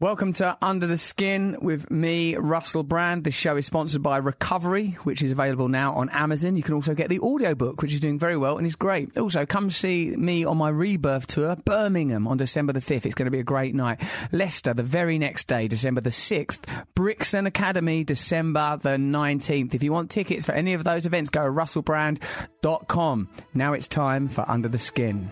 Welcome 0.00 0.32
to 0.34 0.56
Under 0.62 0.86
the 0.86 0.96
Skin 0.96 1.58
with 1.60 1.90
me, 1.90 2.34
Russell 2.34 2.82
Brand. 2.82 3.22
This 3.22 3.34
show 3.34 3.58
is 3.58 3.66
sponsored 3.66 4.02
by 4.02 4.16
Recovery, 4.16 4.96
which 5.02 5.20
is 5.20 5.30
available 5.30 5.68
now 5.68 5.92
on 5.92 6.08
Amazon. 6.08 6.56
You 6.56 6.62
can 6.62 6.72
also 6.72 6.94
get 6.94 7.10
the 7.10 7.20
audiobook, 7.20 7.82
which 7.82 7.92
is 7.92 8.00
doing 8.00 8.18
very 8.18 8.38
well 8.38 8.56
and 8.56 8.66
is 8.66 8.76
great. 8.76 9.14
Also, 9.18 9.44
come 9.44 9.70
see 9.70 10.16
me 10.16 10.46
on 10.46 10.56
my 10.56 10.70
rebirth 10.70 11.26
tour, 11.26 11.54
Birmingham, 11.66 12.26
on 12.26 12.38
December 12.38 12.72
the 12.72 12.80
5th. 12.80 13.04
It's 13.04 13.14
going 13.14 13.26
to 13.26 13.30
be 13.30 13.40
a 13.40 13.42
great 13.42 13.74
night. 13.74 14.02
Leicester, 14.32 14.72
the 14.72 14.82
very 14.82 15.18
next 15.18 15.48
day, 15.48 15.68
December 15.68 16.00
the 16.00 16.08
6th. 16.08 16.60
Brixton 16.94 17.46
Academy, 17.46 18.02
December 18.02 18.78
the 18.80 18.96
19th. 18.96 19.74
If 19.74 19.82
you 19.82 19.92
want 19.92 20.10
tickets 20.10 20.46
for 20.46 20.52
any 20.52 20.72
of 20.72 20.82
those 20.82 21.04
events, 21.04 21.28
go 21.28 21.44
to 21.44 21.50
russellbrand.com. 21.50 23.28
Now 23.52 23.74
it's 23.74 23.86
time 23.86 24.28
for 24.28 24.50
Under 24.50 24.68
the 24.68 24.78
Skin. 24.78 25.30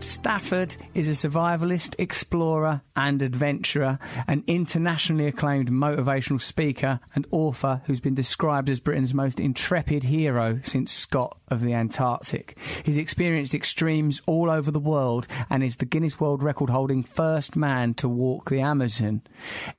Ed 0.00 0.04
Stafford 0.04 0.76
is 0.94 1.08
a 1.08 1.28
survivalist, 1.28 1.94
explorer, 1.98 2.80
and 2.96 3.20
adventurer, 3.20 3.98
an 4.26 4.44
internationally 4.46 5.26
acclaimed 5.26 5.70
motivational 5.70 6.40
speaker 6.40 7.00
and 7.14 7.26
author 7.30 7.82
who's 7.84 8.00
been 8.00 8.14
described 8.14 8.70
as 8.70 8.80
Britain's 8.80 9.12
most 9.12 9.38
intrepid 9.38 10.04
hero 10.04 10.58
since 10.62 10.90
Scott 10.90 11.36
of 11.48 11.60
the 11.60 11.74
Antarctic. 11.74 12.58
He's 12.82 12.96
experienced 12.96 13.54
extremes 13.54 14.22
all 14.24 14.48
over 14.48 14.70
the 14.70 14.80
world 14.80 15.26
and 15.50 15.62
is 15.62 15.76
the 15.76 15.84
Guinness 15.84 16.18
World 16.18 16.42
Record 16.42 16.70
holding 16.70 17.02
first 17.02 17.54
man 17.54 17.92
to 17.96 18.08
walk 18.08 18.48
the 18.48 18.60
Amazon. 18.60 19.20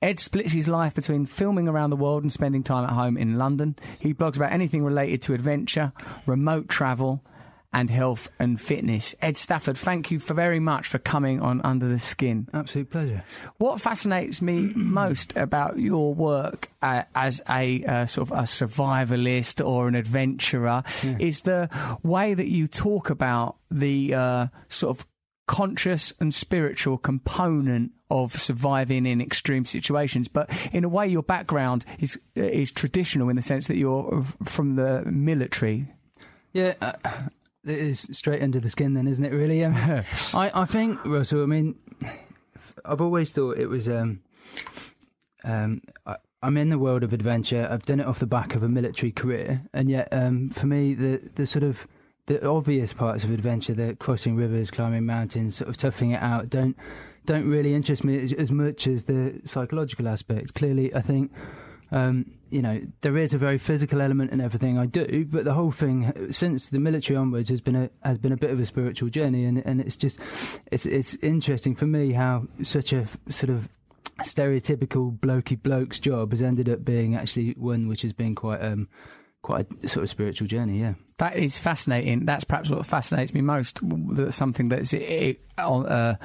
Ed 0.03 0.19
splits 0.19 0.53
his 0.53 0.67
life 0.67 0.93
between 0.93 1.25
filming 1.25 1.67
around 1.67 1.89
the 1.89 1.95
world 1.95 2.21
and 2.21 2.31
spending 2.31 2.61
time 2.61 2.83
at 2.83 2.91
home 2.91 3.17
in 3.17 3.39
London. 3.39 3.75
He 3.97 4.13
blogs 4.13 4.35
about 4.35 4.53
anything 4.53 4.83
related 4.83 5.23
to 5.23 5.33
adventure, 5.33 5.93
remote 6.27 6.69
travel, 6.69 7.23
and 7.73 7.89
health 7.89 8.29
and 8.37 8.59
fitness. 8.59 9.15
Ed 9.21 9.37
Stafford, 9.37 9.77
thank 9.77 10.11
you 10.11 10.19
for 10.19 10.33
very 10.33 10.59
much 10.59 10.87
for 10.87 10.99
coming 10.99 11.39
on 11.41 11.61
Under 11.63 11.87
the 11.87 11.99
Skin. 11.99 12.47
Absolute 12.53 12.89
pleasure. 12.89 13.23
What 13.57 13.79
fascinates 13.79 14.41
me 14.41 14.71
most 14.75 15.37
about 15.37 15.79
your 15.79 16.13
work 16.13 16.69
uh, 16.81 17.03
as 17.15 17.41
a 17.49 17.83
uh, 17.85 18.05
sort 18.07 18.29
of 18.29 18.37
a 18.37 18.41
survivalist 18.43 19.65
or 19.65 19.87
an 19.87 19.95
adventurer 19.95 20.83
Yeah. 21.03 21.15
is 21.19 21.41
the 21.41 21.69
way 22.03 22.33
that 22.33 22.47
you 22.47 22.67
talk 22.67 23.09
about 23.09 23.55
the 23.69 24.13
uh, 24.15 24.47
sort 24.67 24.97
of 24.99 25.07
conscious 25.47 26.13
and 26.19 26.33
spiritual 26.33 26.97
component 26.97 27.91
of 28.09 28.33
surviving 28.33 29.05
in 29.05 29.19
extreme 29.21 29.65
situations 29.65 30.27
but 30.29 30.49
in 30.71 30.83
a 30.83 30.89
way 30.89 31.07
your 31.07 31.23
background 31.23 31.83
is 31.99 32.17
is 32.35 32.71
traditional 32.71 33.27
in 33.29 33.35
the 33.35 33.41
sense 33.41 33.67
that 33.67 33.75
you're 33.75 34.23
from 34.43 34.75
the 34.75 35.01
military 35.05 35.87
Yeah, 36.53 36.73
uh, 36.81 36.93
it 37.65 37.77
is 37.77 38.07
straight 38.11 38.41
under 38.41 38.59
the 38.59 38.69
skin, 38.69 38.93
then, 38.93 39.07
isn't 39.07 39.23
it? 39.23 39.31
Really? 39.31 39.63
Um, 39.63 39.75
I, 40.33 40.51
I 40.53 40.65
think, 40.65 41.03
Russell. 41.05 41.43
I 41.43 41.45
mean, 41.45 41.75
I've 42.85 43.01
always 43.01 43.31
thought 43.31 43.57
it 43.57 43.67
was. 43.67 43.87
Um, 43.87 44.21
um, 45.43 45.81
I, 46.05 46.17
I'm 46.43 46.57
in 46.57 46.69
the 46.69 46.79
world 46.79 47.03
of 47.03 47.13
adventure. 47.13 47.67
I've 47.69 47.85
done 47.85 47.99
it 47.99 48.07
off 48.07 48.19
the 48.19 48.25
back 48.25 48.55
of 48.55 48.63
a 48.63 48.69
military 48.69 49.11
career, 49.11 49.61
and 49.73 49.89
yet, 49.89 50.07
um, 50.11 50.49
for 50.49 50.65
me, 50.65 50.93
the 50.93 51.29
the 51.35 51.45
sort 51.45 51.63
of 51.63 51.87
the 52.25 52.47
obvious 52.47 52.93
parts 52.93 53.23
of 53.23 53.31
adventure, 53.31 53.73
the 53.73 53.95
crossing 53.95 54.35
rivers, 54.35 54.71
climbing 54.71 55.05
mountains, 55.05 55.55
sort 55.55 55.69
of 55.69 55.77
toughing 55.77 56.11
it 56.11 56.21
out, 56.21 56.49
don't 56.49 56.75
don't 57.25 57.47
really 57.47 57.75
interest 57.75 58.03
me 58.03 58.23
as, 58.23 58.33
as 58.33 58.51
much 58.51 58.87
as 58.87 59.03
the 59.03 59.39
psychological 59.45 60.07
aspects. 60.07 60.51
Clearly, 60.51 60.93
I 60.95 61.01
think 61.01 61.31
um, 61.91 62.31
you 62.49 62.61
know, 62.61 62.81
there 63.01 63.17
is 63.17 63.33
a 63.33 63.37
very 63.37 63.57
physical 63.57 64.01
element 64.01 64.31
in 64.31 64.41
everything 64.41 64.77
I 64.77 64.85
do, 64.85 65.25
but 65.29 65.43
the 65.45 65.53
whole 65.53 65.71
thing 65.71 66.31
since 66.31 66.69
the 66.69 66.79
military 66.79 67.17
onwards 67.17 67.49
has 67.49 67.61
been 67.61 67.75
a 67.75 67.89
has 68.03 68.17
been 68.17 68.31
a 68.31 68.37
bit 68.37 68.51
of 68.51 68.59
a 68.59 68.65
spiritual 68.65 69.09
journey, 69.09 69.45
and 69.45 69.57
and 69.65 69.81
it's 69.81 69.97
just 69.97 70.19
it's 70.71 70.85
it's 70.85 71.15
interesting 71.15 71.75
for 71.75 71.87
me 71.87 72.13
how 72.13 72.47
such 72.63 72.93
a 72.93 73.07
sort 73.29 73.49
of 73.49 73.69
stereotypical 74.21 75.17
blokey 75.17 75.61
blokes 75.61 75.99
job 75.99 76.31
has 76.31 76.41
ended 76.41 76.69
up 76.69 76.85
being 76.85 77.15
actually 77.15 77.51
one 77.53 77.87
which 77.87 78.03
has 78.03 78.13
been 78.13 78.35
quite 78.35 78.61
um 78.61 78.87
quite 79.41 79.67
a 79.83 79.87
sort 79.87 80.03
of 80.03 80.09
spiritual 80.09 80.47
journey. 80.47 80.79
Yeah. 80.79 80.93
That 81.17 81.35
is 81.35 81.57
fascinating. 81.57 82.25
That's 82.25 82.43
perhaps 82.43 82.69
what 82.71 82.85
fascinates 82.85 83.33
me 83.33 83.41
most. 83.41 83.79
That 84.15 84.33
something 84.33 84.69
that's 84.69 84.91
it, 84.93 85.39
uh, 85.57 86.15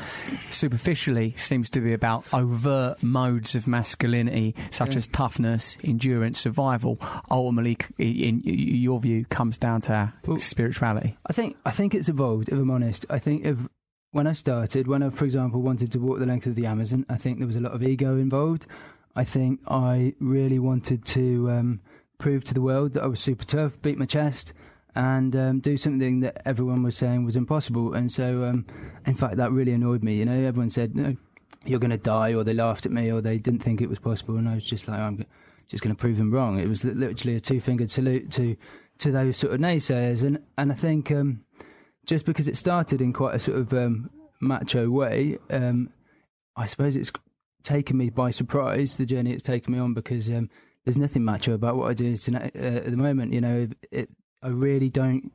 superficially 0.51 1.35
seems 1.37 1.69
to 1.71 1.81
be 1.81 1.93
about 1.93 2.25
overt 2.33 3.03
modes 3.03 3.55
of 3.55 3.67
masculinity, 3.67 4.55
such 4.71 4.93
Yeah. 4.93 4.99
as 4.99 5.07
toughness, 5.09 5.77
endurance, 5.85 6.39
survival. 6.41 6.99
Ultimately, 7.31 7.77
in, 7.99 8.41
in 8.43 8.43
your 8.45 9.01
view, 9.01 9.25
comes 9.27 9.59
down 9.59 9.83
to 9.83 10.13
Well- 10.27 10.37
spirituality. 10.39 11.17
I 11.27 11.33
think 11.33 11.57
I 11.65 11.71
think 11.71 11.95
it's 11.95 12.09
evolved. 12.09 12.49
If 12.49 12.55
I'm 12.59 12.71
honest, 12.71 13.05
I 13.11 13.19
think 13.19 13.45
if 13.45 13.59
when 14.13 14.27
I 14.27 14.33
started, 14.33 14.87
when 14.89 15.03
I, 15.03 15.11
for 15.11 15.25
example, 15.25 15.61
wanted 15.61 15.93
to 15.93 15.99
walk 15.99 16.19
the 16.21 16.27
length 16.27 16.47
of 16.47 16.55
the 16.55 16.67
Amazon, 16.67 17.05
I 17.09 17.17
think 17.17 17.39
there 17.39 17.47
was 17.47 17.57
a 17.57 17.61
lot 17.61 17.73
of 17.73 17.83
ego 17.83 18.17
involved. 18.17 18.67
I 19.15 19.25
think 19.25 19.61
I 19.69 20.15
really 20.21 20.59
wanted 20.59 21.05
to 21.07 21.51
um, 21.51 21.81
prove 22.19 22.45
to 22.45 22.55
the 22.55 22.61
world 22.61 22.95
that 22.95 23.03
I 23.03 23.07
was 23.07 23.21
super 23.21 23.45
tough, 23.45 23.81
beat 23.83 23.99
my 23.99 24.07
chest, 24.07 24.53
and 24.95 25.37
um, 25.37 25.61
do 25.61 25.77
something 25.77 26.21
that 26.21 26.41
everyone 26.47 26.83
was 26.83 26.97
saying 26.97 27.25
was 27.25 27.37
impossible. 27.37 27.95
And 27.95 28.11
so, 28.11 28.45
um, 28.45 28.67
in 29.07 29.15
fact, 29.15 29.37
that 29.37 29.53
really 29.53 29.73
annoyed 29.73 30.03
me. 30.03 30.17
You 30.17 30.25
know, 30.25 30.47
everyone 30.47 30.71
said, 30.71 30.97
"No, 30.97 31.17
you're 31.65 31.81
going 31.81 31.91
to 31.91 31.97
die," 31.97 32.35
or 32.35 32.45
they 32.45 32.55
laughed 32.55 32.87
at 32.87 32.93
me, 32.93 33.11
or 33.11 33.21
they 33.21 33.39
didn't 33.39 33.63
think 33.63 33.81
it 33.81 33.89
was 33.89 33.99
possible, 33.99 34.37
and 34.37 34.49
I 34.49 34.55
was 34.55 34.65
just 34.65 34.89
like, 34.89 34.99
"I'm." 34.99 35.25
Just 35.69 35.83
going 35.83 35.93
to 35.93 36.01
prove 36.01 36.17
them 36.17 36.33
wrong. 36.33 36.61
It 36.61 36.69
was 36.69 36.85
literally 36.85 37.35
a 37.35 37.41
two-fingered 37.41 37.91
salute 37.91 38.31
to 38.31 38.57
to 38.99 39.11
those 39.11 39.37
sort 39.37 39.53
of 39.53 39.59
naysayers, 39.59 40.23
and 40.23 40.39
and 40.57 40.71
I 40.71 40.77
think 40.77 41.11
um, 41.11 41.41
just 42.07 42.25
because 42.25 42.49
it 42.49 42.57
started 42.57 43.01
in 43.01 43.13
quite 43.13 43.35
a 43.35 43.39
sort 43.39 43.59
of 43.59 43.73
um, 43.73 44.11
macho 44.41 44.89
way, 44.89 45.39
um, 45.51 45.91
I 46.57 46.67
suppose 46.67 46.97
it's 46.97 47.13
taken 47.63 47.97
me 47.97 48.11
by 48.11 48.31
surprise 48.31 48.97
the 48.97 49.05
journey 49.05 49.33
it's 49.33 49.43
taken 49.43 49.73
me 49.73 49.81
on 49.81 49.93
because 49.93 50.29
um, 50.29 50.49
there's 50.87 50.97
nothing 50.97 51.25
macho 51.25 51.53
about 51.53 51.77
what 51.77 51.91
I 51.91 51.95
do 51.95 52.17
tonight, 52.17 52.53
uh, 52.57 52.59
at 52.59 52.87
the 52.87 52.97
moment. 52.97 53.35
You 53.35 53.41
know, 53.43 53.69
it, 53.91 54.09
I 54.43 54.49
really 54.49 54.89
don't 54.89 55.33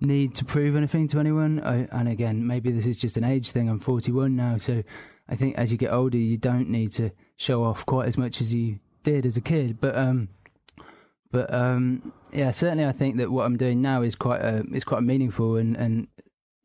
need 0.00 0.34
to 0.36 0.44
prove 0.44 0.76
anything 0.76 1.08
to 1.08 1.18
anyone. 1.18 1.60
I, 1.60 1.88
and 1.90 2.08
again, 2.08 2.46
maybe 2.46 2.70
this 2.70 2.86
is 2.86 2.96
just 2.96 3.16
an 3.16 3.24
age 3.24 3.50
thing. 3.50 3.68
I'm 3.68 3.80
41 3.80 4.34
now, 4.36 4.58
so 4.58 4.82
I 5.28 5.34
think 5.34 5.56
as 5.56 5.72
you 5.72 5.76
get 5.76 5.92
older, 5.92 6.16
you 6.16 6.36
don't 6.36 6.70
need 6.70 6.92
to 6.92 7.10
show 7.36 7.64
off 7.64 7.84
quite 7.84 8.06
as 8.06 8.16
much 8.16 8.40
as 8.40 8.54
you 8.54 8.78
did 9.02 9.26
as 9.26 9.36
a 9.36 9.40
kid. 9.40 9.80
But 9.80 9.96
um, 9.98 10.28
but 11.32 11.52
um, 11.52 12.12
yeah, 12.32 12.52
certainly 12.52 12.86
I 12.86 12.92
think 12.92 13.16
that 13.16 13.30
what 13.30 13.44
I'm 13.44 13.56
doing 13.56 13.82
now 13.82 14.02
is 14.02 14.14
quite 14.14 14.40
uh, 14.40 14.62
is 14.72 14.84
quite 14.84 15.02
meaningful 15.02 15.56
and 15.56 15.76
and 15.76 16.06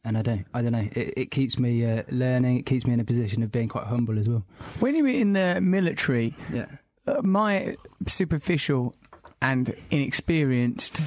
and 0.06 0.18
I 0.18 0.22
don't 0.22 0.46
I 0.54 0.62
don't 0.62 0.72
know 0.72 0.88
it, 0.96 1.14
it 1.18 1.32
keeps 1.32 1.58
me 1.58 1.84
uh, 1.86 2.04
learning. 2.10 2.60
It 2.60 2.66
keeps 2.68 2.86
me 2.86 2.94
in 2.94 3.00
a 3.00 3.04
position 3.04 3.42
of 3.42 3.52
being 3.52 3.68
quite 3.68 3.86
humble 3.88 4.20
as 4.20 4.30
well. 4.30 4.46
When 4.80 4.96
you 4.96 5.04
were 5.04 5.10
in 5.10 5.34
the 5.34 5.60
military, 5.60 6.36
Yeah. 6.54 6.68
Uh, 7.08 7.22
my 7.22 7.76
superficial 8.06 8.96
and 9.42 9.76
inexperienced 9.90 11.02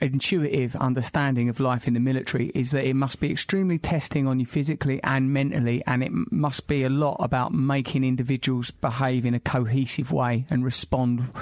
intuitive 0.00 0.76
understanding 0.76 1.48
of 1.48 1.60
life 1.60 1.86
in 1.86 1.94
the 1.94 2.00
military 2.00 2.50
is 2.54 2.70
that 2.70 2.84
it 2.84 2.94
must 2.94 3.20
be 3.20 3.30
extremely 3.30 3.78
testing 3.78 4.26
on 4.26 4.38
you 4.38 4.46
physically 4.46 5.00
and 5.02 5.32
mentally 5.32 5.82
and 5.86 6.02
it 6.02 6.10
must 6.30 6.66
be 6.68 6.84
a 6.84 6.88
lot 6.88 7.16
about 7.20 7.52
making 7.52 8.04
individuals 8.04 8.70
behave 8.70 9.24
in 9.24 9.34
a 9.34 9.40
cohesive 9.40 10.12
way 10.12 10.46
and 10.50 10.64
respond 10.64 11.32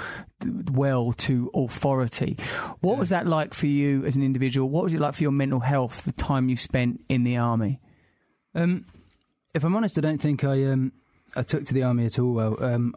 well 0.71 1.11
to 1.13 1.51
authority. 1.53 2.37
What 2.79 2.97
was 2.97 3.09
that 3.09 3.27
like 3.27 3.53
for 3.53 3.67
you 3.67 4.05
as 4.05 4.15
an 4.15 4.23
individual? 4.23 4.69
What 4.69 4.83
was 4.83 4.93
it 4.93 4.99
like 4.99 5.15
for 5.15 5.23
your 5.23 5.31
mental 5.31 5.59
health 5.59 6.05
the 6.05 6.11
time 6.11 6.49
you 6.49 6.55
spent 6.55 7.03
in 7.09 7.23
the 7.23 7.37
army? 7.37 7.79
Um, 8.55 8.85
if 9.53 9.63
I'm 9.63 9.75
honest, 9.75 9.97
I 9.97 10.01
don't 10.01 10.21
think 10.21 10.43
I 10.43 10.65
um 10.65 10.93
I 11.35 11.43
took 11.43 11.65
to 11.65 11.73
the 11.73 11.83
army 11.83 12.05
at 12.05 12.19
all. 12.19 12.33
Well, 12.33 12.63
um, 12.63 12.95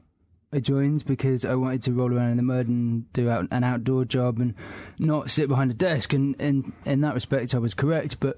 I 0.54 0.60
joined 0.60 1.04
because 1.04 1.44
I 1.44 1.54
wanted 1.54 1.82
to 1.82 1.92
roll 1.92 2.14
around 2.14 2.30
in 2.30 2.36
the 2.36 2.42
mud 2.42 2.68
and 2.68 3.12
do 3.12 3.28
out 3.28 3.48
an 3.50 3.64
outdoor 3.64 4.04
job 4.04 4.38
and 4.38 4.54
not 4.98 5.30
sit 5.30 5.48
behind 5.48 5.70
a 5.70 5.74
desk. 5.74 6.12
And 6.12 6.34
in 6.40 6.72
in 6.84 7.00
that 7.00 7.14
respect, 7.14 7.54
I 7.54 7.58
was 7.58 7.74
correct. 7.74 8.20
But 8.20 8.36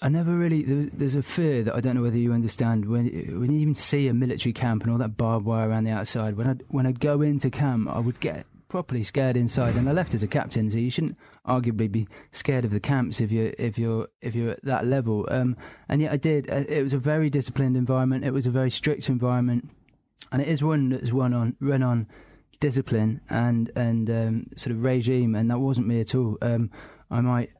I 0.00 0.08
never 0.08 0.36
really 0.36 0.62
there, 0.62 0.90
there's 0.92 1.14
a 1.14 1.22
fear 1.22 1.62
that 1.64 1.74
I 1.74 1.80
don't 1.80 1.94
know 1.94 2.02
whether 2.02 2.18
you 2.18 2.32
understand 2.32 2.86
when 2.86 3.06
when 3.40 3.52
you 3.52 3.60
even 3.60 3.74
see 3.74 4.08
a 4.08 4.14
military 4.14 4.52
camp 4.52 4.82
and 4.82 4.92
all 4.92 4.98
that 4.98 5.16
barbed 5.16 5.46
wire 5.46 5.68
around 5.68 5.84
the 5.84 5.90
outside. 5.90 6.36
When 6.36 6.48
I 6.48 6.54
when 6.68 6.86
I'd 6.86 7.00
go 7.00 7.22
into 7.22 7.50
camp, 7.50 7.88
I 7.88 8.00
would 8.00 8.20
get 8.20 8.46
properly 8.68 9.02
scared 9.02 9.36
inside. 9.36 9.76
And 9.76 9.88
I 9.88 9.92
left 9.92 10.14
as 10.14 10.22
a 10.22 10.28
captain, 10.28 10.70
so 10.70 10.76
you 10.76 10.90
shouldn't 10.90 11.16
arguably 11.46 11.90
be 11.90 12.06
scared 12.32 12.64
of 12.64 12.70
the 12.70 12.80
camps 12.80 13.20
if 13.20 13.32
you're 13.32 13.54
if 13.58 13.78
you're 13.78 14.08
if 14.20 14.34
you're 14.34 14.52
at 14.52 14.64
that 14.64 14.86
level. 14.86 15.26
Um, 15.30 15.56
and 15.88 16.02
yet 16.02 16.12
I 16.12 16.16
did. 16.16 16.50
Uh, 16.50 16.64
It 16.68 16.82
was 16.82 16.92
a 16.92 16.98
very 16.98 17.30
disciplined 17.30 17.76
environment. 17.76 18.24
It 18.24 18.32
was 18.32 18.46
a 18.46 18.50
very 18.50 18.70
strict 18.70 19.08
environment, 19.08 19.70
and 20.32 20.42
it 20.42 20.48
is 20.48 20.62
one 20.62 20.90
that's 20.90 21.10
run 21.10 21.32
on 21.32 21.56
run 21.60 21.82
on 21.82 22.06
discipline 22.60 23.20
and 23.28 23.70
and 23.76 24.10
um, 24.10 24.46
sort 24.56 24.72
of 24.74 24.82
regime. 24.82 25.34
And 25.34 25.50
that 25.50 25.58
wasn't 25.58 25.86
me 25.86 26.00
at 26.00 26.14
all. 26.14 26.38
Um, 26.42 26.70
I 27.10 27.20
might 27.20 27.50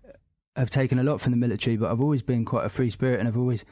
have 0.57 0.71
taken 0.71 0.99
a 0.99 1.05
lot 1.05 1.21
from 1.21 1.33
the 1.33 1.39
military, 1.39 1.77
but 1.77 1.91
I've 1.91 2.01
always 2.01 2.23
been 2.23 2.45
quite 2.45 2.67
a 2.67 2.69
free 2.69 2.91
spirit, 2.91 3.21
and 3.21 3.29
I've 3.29 3.39
always 3.39 3.65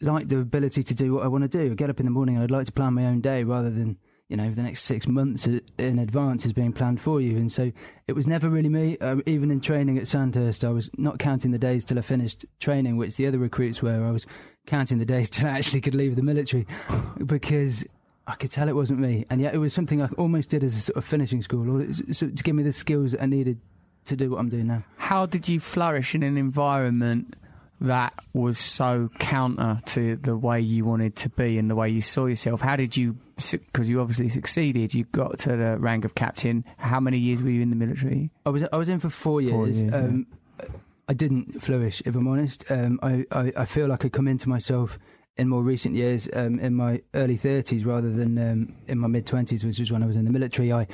liked 0.00 0.28
the 0.28 0.38
ability 0.38 0.82
to 0.82 0.94
do 0.94 1.14
what 1.14 1.24
I 1.24 1.28
want 1.28 1.42
to 1.42 1.48
do. 1.48 1.72
I 1.72 1.74
get 1.74 1.90
up 1.90 2.00
in 2.00 2.06
the 2.06 2.12
morning 2.12 2.36
and 2.36 2.44
I'd 2.44 2.50
like 2.50 2.66
to 2.66 2.72
plan 2.72 2.94
my 2.94 3.06
own 3.06 3.20
day 3.20 3.44
rather 3.44 3.70
than 3.70 3.96
you 4.28 4.36
know 4.36 4.50
the 4.50 4.62
next 4.62 4.82
six 4.82 5.06
months 5.06 5.46
in 5.46 5.98
advance 5.98 6.44
is 6.46 6.52
being 6.52 6.72
planned 6.72 7.00
for 7.00 7.20
you. 7.20 7.36
And 7.36 7.50
so 7.50 7.72
it 8.06 8.12
was 8.12 8.26
never 8.26 8.48
really 8.48 8.68
me. 8.68 8.98
Uh, 8.98 9.16
even 9.26 9.50
in 9.50 9.60
training 9.60 9.98
at 9.98 10.08
Sandhurst, 10.08 10.64
I 10.64 10.70
was 10.70 10.90
not 10.96 11.18
counting 11.18 11.50
the 11.50 11.58
days 11.58 11.84
till 11.84 11.98
I 11.98 12.02
finished 12.02 12.44
training, 12.60 12.96
which 12.96 13.16
the 13.16 13.26
other 13.26 13.38
recruits 13.38 13.82
were. 13.82 14.04
I 14.04 14.10
was 14.10 14.26
counting 14.66 14.98
the 14.98 15.04
days 15.04 15.30
till 15.30 15.46
I 15.46 15.50
actually 15.50 15.80
could 15.80 15.94
leave 15.94 16.16
the 16.16 16.22
military 16.22 16.66
because 17.24 17.84
I 18.26 18.34
could 18.36 18.50
tell 18.50 18.68
it 18.68 18.74
wasn't 18.74 19.00
me, 19.00 19.26
and 19.28 19.40
yet 19.40 19.54
it 19.54 19.58
was 19.58 19.74
something 19.74 20.00
I 20.00 20.08
almost 20.16 20.48
did 20.48 20.64
as 20.64 20.76
a 20.76 20.80
sort 20.80 20.96
of 20.96 21.04
finishing 21.04 21.42
school, 21.42 21.82
or 21.82 21.86
to 21.86 22.26
give 22.30 22.54
me 22.54 22.62
the 22.62 22.72
skills 22.72 23.12
that 23.12 23.22
I 23.22 23.26
needed 23.26 23.58
to 24.06 24.16
do 24.16 24.30
what 24.30 24.38
I'm 24.38 24.48
doing 24.48 24.66
now. 24.66 24.82
How 24.96 25.26
did 25.26 25.48
you 25.48 25.60
flourish 25.60 26.14
in 26.14 26.22
an 26.22 26.36
environment 26.36 27.36
that 27.80 28.14
was 28.32 28.58
so 28.58 29.10
counter 29.18 29.78
to 29.86 30.16
the 30.16 30.36
way 30.36 30.60
you 30.60 30.84
wanted 30.84 31.16
to 31.16 31.28
be 31.28 31.58
and 31.58 31.70
the 31.70 31.74
way 31.74 31.90
you 31.90 32.00
saw 32.00 32.26
yourself? 32.26 32.60
How 32.62 32.76
did 32.76 32.96
you, 32.96 33.16
because 33.36 33.88
you 33.88 34.00
obviously 34.00 34.30
succeeded, 34.30 34.94
you 34.94 35.04
got 35.04 35.38
to 35.40 35.50
the 35.50 35.76
rank 35.78 36.04
of 36.04 36.14
captain. 36.14 36.64
How 36.78 37.00
many 37.00 37.18
years 37.18 37.42
were 37.42 37.50
you 37.50 37.60
in 37.60 37.70
the 37.70 37.76
military? 37.76 38.30
I 38.46 38.50
was 38.50 38.64
I 38.72 38.76
was 38.76 38.88
in 38.88 39.00
for 39.00 39.10
four 39.10 39.42
years. 39.42 39.52
Four 39.52 39.68
years 39.68 39.94
um, 39.94 40.26
yeah. 40.60 40.68
I 41.06 41.12
didn't 41.12 41.60
flourish, 41.62 42.00
if 42.06 42.16
I'm 42.16 42.26
honest. 42.26 42.64
Um, 42.70 42.98
I, 43.02 43.26
I, 43.30 43.52
I 43.56 43.64
feel 43.66 43.88
like 43.88 44.06
I 44.06 44.08
come 44.08 44.26
into 44.26 44.48
myself 44.48 44.98
in 45.36 45.48
more 45.48 45.62
recent 45.62 45.94
years, 45.94 46.28
um, 46.32 46.58
in 46.60 46.74
my 46.74 47.02
early 47.14 47.36
30s 47.36 47.84
rather 47.84 48.10
than 48.10 48.38
um, 48.38 48.74
in 48.86 48.98
my 48.98 49.08
mid 49.08 49.26
20s, 49.26 49.64
which 49.64 49.78
was 49.78 49.90
when 49.90 50.02
I 50.02 50.06
was 50.06 50.16
in 50.16 50.24
the 50.24 50.30
military. 50.30 50.72
I 50.72 50.86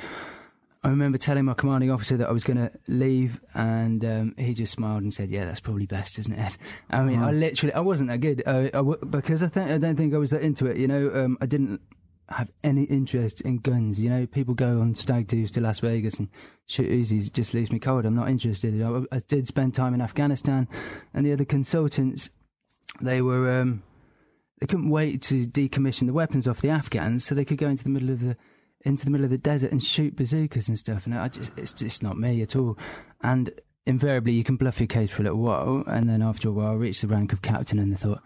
I 0.83 0.89
remember 0.89 1.19
telling 1.19 1.45
my 1.45 1.53
commanding 1.53 1.91
officer 1.91 2.17
that 2.17 2.27
I 2.27 2.31
was 2.31 2.43
going 2.43 2.57
to 2.57 2.71
leave, 2.87 3.39
and 3.53 4.03
um, 4.03 4.35
he 4.35 4.55
just 4.55 4.73
smiled 4.73 5.03
and 5.03 5.13
said, 5.13 5.29
"Yeah, 5.29 5.45
that's 5.45 5.59
probably 5.59 5.85
best, 5.85 6.17
isn't 6.17 6.33
it?" 6.33 6.57
I 6.89 7.03
mean, 7.03 7.21
I 7.21 7.31
literally, 7.31 7.73
I 7.73 7.81
wasn't 7.81 8.09
that 8.09 8.19
good 8.19 8.41
I 8.47 8.69
w- 8.69 8.97
because 9.07 9.43
I 9.43 9.47
think 9.47 9.69
I 9.69 9.77
don't 9.77 9.95
think 9.95 10.13
I 10.15 10.17
was 10.17 10.31
that 10.31 10.41
into 10.41 10.65
it. 10.65 10.77
You 10.77 10.87
know, 10.87 11.11
um, 11.13 11.37
I 11.39 11.45
didn't 11.45 11.81
have 12.29 12.49
any 12.63 12.83
interest 12.83 13.41
in 13.41 13.57
guns. 13.57 13.99
You 13.99 14.09
know, 14.09 14.25
people 14.25 14.55
go 14.55 14.81
on 14.81 14.95
stag 14.95 15.27
do's 15.27 15.51
to 15.51 15.61
Las 15.61 15.79
Vegas 15.79 16.17
and 16.17 16.29
shoot 16.65 16.89
Uzis. 16.89 17.27
It 17.27 17.33
just 17.33 17.53
leaves 17.53 17.71
me 17.71 17.77
cold. 17.77 18.05
I'm 18.05 18.15
not 18.15 18.29
interested. 18.29 18.81
I, 18.81 19.15
I, 19.15 19.19
did 19.27 19.45
spend 19.45 19.75
time 19.75 19.93
in 19.93 20.01
Afghanistan, 20.01 20.67
and 21.13 21.23
the 21.23 21.33
other 21.33 21.45
consultants, 21.45 22.31
they 22.99 23.21
were. 23.21 23.61
Um, 23.61 23.83
they 24.61 24.67
couldn't 24.67 24.89
wait 24.89 25.21
to 25.23 25.47
decommission 25.47 26.05
the 26.05 26.13
weapons 26.13 26.47
off 26.47 26.61
the 26.61 26.69
Afghans 26.69 27.25
so 27.25 27.35
they 27.35 27.43
could 27.43 27.57
go 27.57 27.67
into 27.67 27.83
the 27.83 27.89
middle 27.89 28.11
of 28.11 28.21
the 28.21 28.37
into 28.83 29.05
the 29.05 29.11
middle 29.11 29.25
of 29.25 29.31
the 29.31 29.37
desert 29.37 29.71
and 29.71 29.83
shoot 29.83 30.15
bazookas 30.15 30.67
and 30.67 30.79
stuff. 30.79 31.05
And 31.05 31.13
I 31.13 31.27
just, 31.27 31.51
it's 31.57 31.73
just 31.73 32.01
not 32.01 32.17
me 32.17 32.41
at 32.41 32.55
all. 32.55 32.77
And 33.21 33.51
invariably, 33.85 34.33
you 34.33 34.43
can 34.43 34.55
bluff 34.55 34.79
your 34.79 34.87
case 34.87 35.11
for 35.11 35.21
a 35.21 35.25
little 35.25 35.39
while, 35.39 35.83
and 35.85 36.09
then 36.09 36.21
after 36.21 36.49
a 36.49 36.51
while, 36.51 36.75
reach 36.75 37.01
the 37.01 37.07
rank 37.07 37.33
of 37.33 37.41
captain, 37.41 37.77
and 37.77 37.93
I 37.93 37.97
thought, 37.97 38.21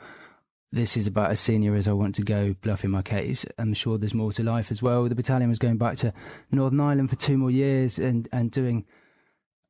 this 0.71 0.95
is 0.95 1.07
about 1.07 1.31
as 1.31 1.39
senior 1.39 1.75
as 1.75 1.87
I 1.87 1.93
want 1.93 2.15
to 2.15 2.21
go 2.21 2.53
bluffing 2.61 2.91
my 2.91 3.01
case. 3.01 3.45
I'm 3.57 3.73
sure 3.73 3.97
there's 3.97 4.13
more 4.13 4.31
to 4.33 4.43
life 4.43 4.71
as 4.71 4.81
well. 4.81 5.07
The 5.07 5.15
battalion 5.15 5.49
was 5.49 5.59
going 5.59 5.77
back 5.77 5.97
to 5.97 6.13
Northern 6.51 6.79
Ireland 6.79 7.09
for 7.09 7.15
two 7.15 7.37
more 7.37 7.51
years 7.51 7.97
and, 7.97 8.27
and 8.31 8.51
doing 8.51 8.85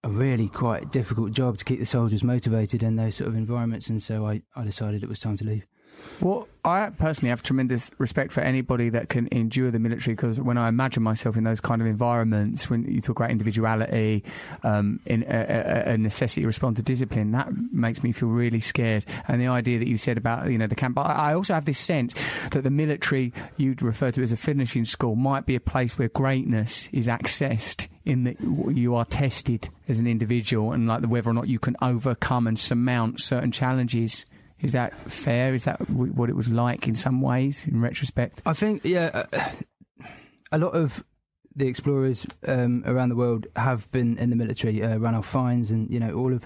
a 0.03 0.09
really 0.09 0.47
quite 0.47 0.91
difficult 0.91 1.31
job 1.31 1.57
to 1.57 1.65
keep 1.65 1.79
the 1.79 1.85
soldiers 1.85 2.23
motivated 2.23 2.81
in 2.81 2.95
those 2.95 3.15
sort 3.15 3.27
of 3.27 3.35
environments. 3.35 3.87
And 3.87 4.01
so 4.01 4.25
I, 4.25 4.41
I 4.55 4.63
decided 4.63 5.03
it 5.03 5.09
was 5.09 5.19
time 5.19 5.37
to 5.37 5.45
leave. 5.45 5.65
Well, 6.21 6.47
I 6.63 6.89
personally 6.89 7.29
have 7.29 7.43
tremendous 7.43 7.91
respect 7.97 8.31
for 8.31 8.41
anybody 8.41 8.89
that 8.89 9.09
can 9.09 9.27
endure 9.31 9.69
the 9.69 9.79
military 9.79 10.15
because 10.15 10.39
when 10.39 10.57
I 10.57 10.69
imagine 10.69 11.03
myself 11.03 11.35
in 11.35 11.43
those 11.43 11.59
kind 11.59 11.81
of 11.81 11.87
environments, 11.87 12.69
when 12.69 12.85
you 12.85 13.01
talk 13.01 13.19
about 13.19 13.31
individuality, 13.31 14.23
um, 14.63 14.99
in 15.05 15.23
a, 15.23 15.93
a, 15.93 15.97
necessity 15.97 16.41
to 16.41 16.47
respond 16.47 16.77
to 16.77 16.81
discipline, 16.81 17.31
that 17.31 17.49
makes 17.71 18.01
me 18.01 18.11
feel 18.11 18.29
really 18.29 18.61
scared. 18.61 19.05
And 19.27 19.41
the 19.41 19.47
idea 19.47 19.77
that 19.77 19.87
you 19.87 19.97
said 19.97 20.17
about 20.17 20.49
you 20.49 20.57
know 20.57 20.67
the 20.67 20.75
camp, 20.75 20.97
I 20.97 21.33
also 21.33 21.53
have 21.53 21.65
this 21.65 21.79
sense 21.79 22.13
that 22.51 22.63
the 22.63 22.71
military 22.71 23.33
you'd 23.57 23.81
refer 23.81 24.11
to 24.11 24.23
as 24.23 24.31
a 24.31 24.37
finishing 24.37 24.85
school 24.85 25.15
might 25.15 25.45
be 25.45 25.55
a 25.55 25.59
place 25.59 25.99
where 25.99 26.09
greatness 26.09 26.89
is 26.93 27.07
accessed 27.07 27.87
in 28.05 28.23
that 28.23 28.39
you 28.39 28.95
are 28.95 29.05
tested 29.05 29.69
as 29.87 29.99
an 29.99 30.07
individual 30.07 30.71
and 30.71 30.87
like 30.87 31.03
whether 31.05 31.29
or 31.29 31.33
not 31.33 31.47
you 31.47 31.59
can 31.59 31.75
overcome 31.81 32.47
and 32.47 32.57
surmount 32.57 33.19
certain 33.19 33.51
challenges 33.51 34.25
is 34.61 34.71
that 34.71 34.93
fair? 35.11 35.53
Is 35.53 35.65
that 35.65 35.89
what 35.89 36.29
it 36.29 36.35
was 36.35 36.49
like 36.49 36.87
in 36.87 36.95
some 36.95 37.21
ways, 37.21 37.67
in 37.67 37.81
retrospect? 37.81 38.41
I 38.45 38.53
think, 38.53 38.81
yeah, 38.83 39.25
uh, 39.33 39.51
a 40.51 40.57
lot 40.57 40.73
of 40.73 41.03
the 41.55 41.67
explorers 41.67 42.25
um, 42.47 42.83
around 42.85 43.09
the 43.09 43.15
world 43.15 43.47
have 43.55 43.89
been 43.91 44.17
in 44.17 44.29
the 44.29 44.35
military. 44.35 44.83
Uh, 44.83 44.97
Ranulph 44.97 45.27
Fiennes, 45.27 45.71
and 45.71 45.89
you 45.89 45.99
know 45.99 46.13
all 46.13 46.33
of 46.33 46.45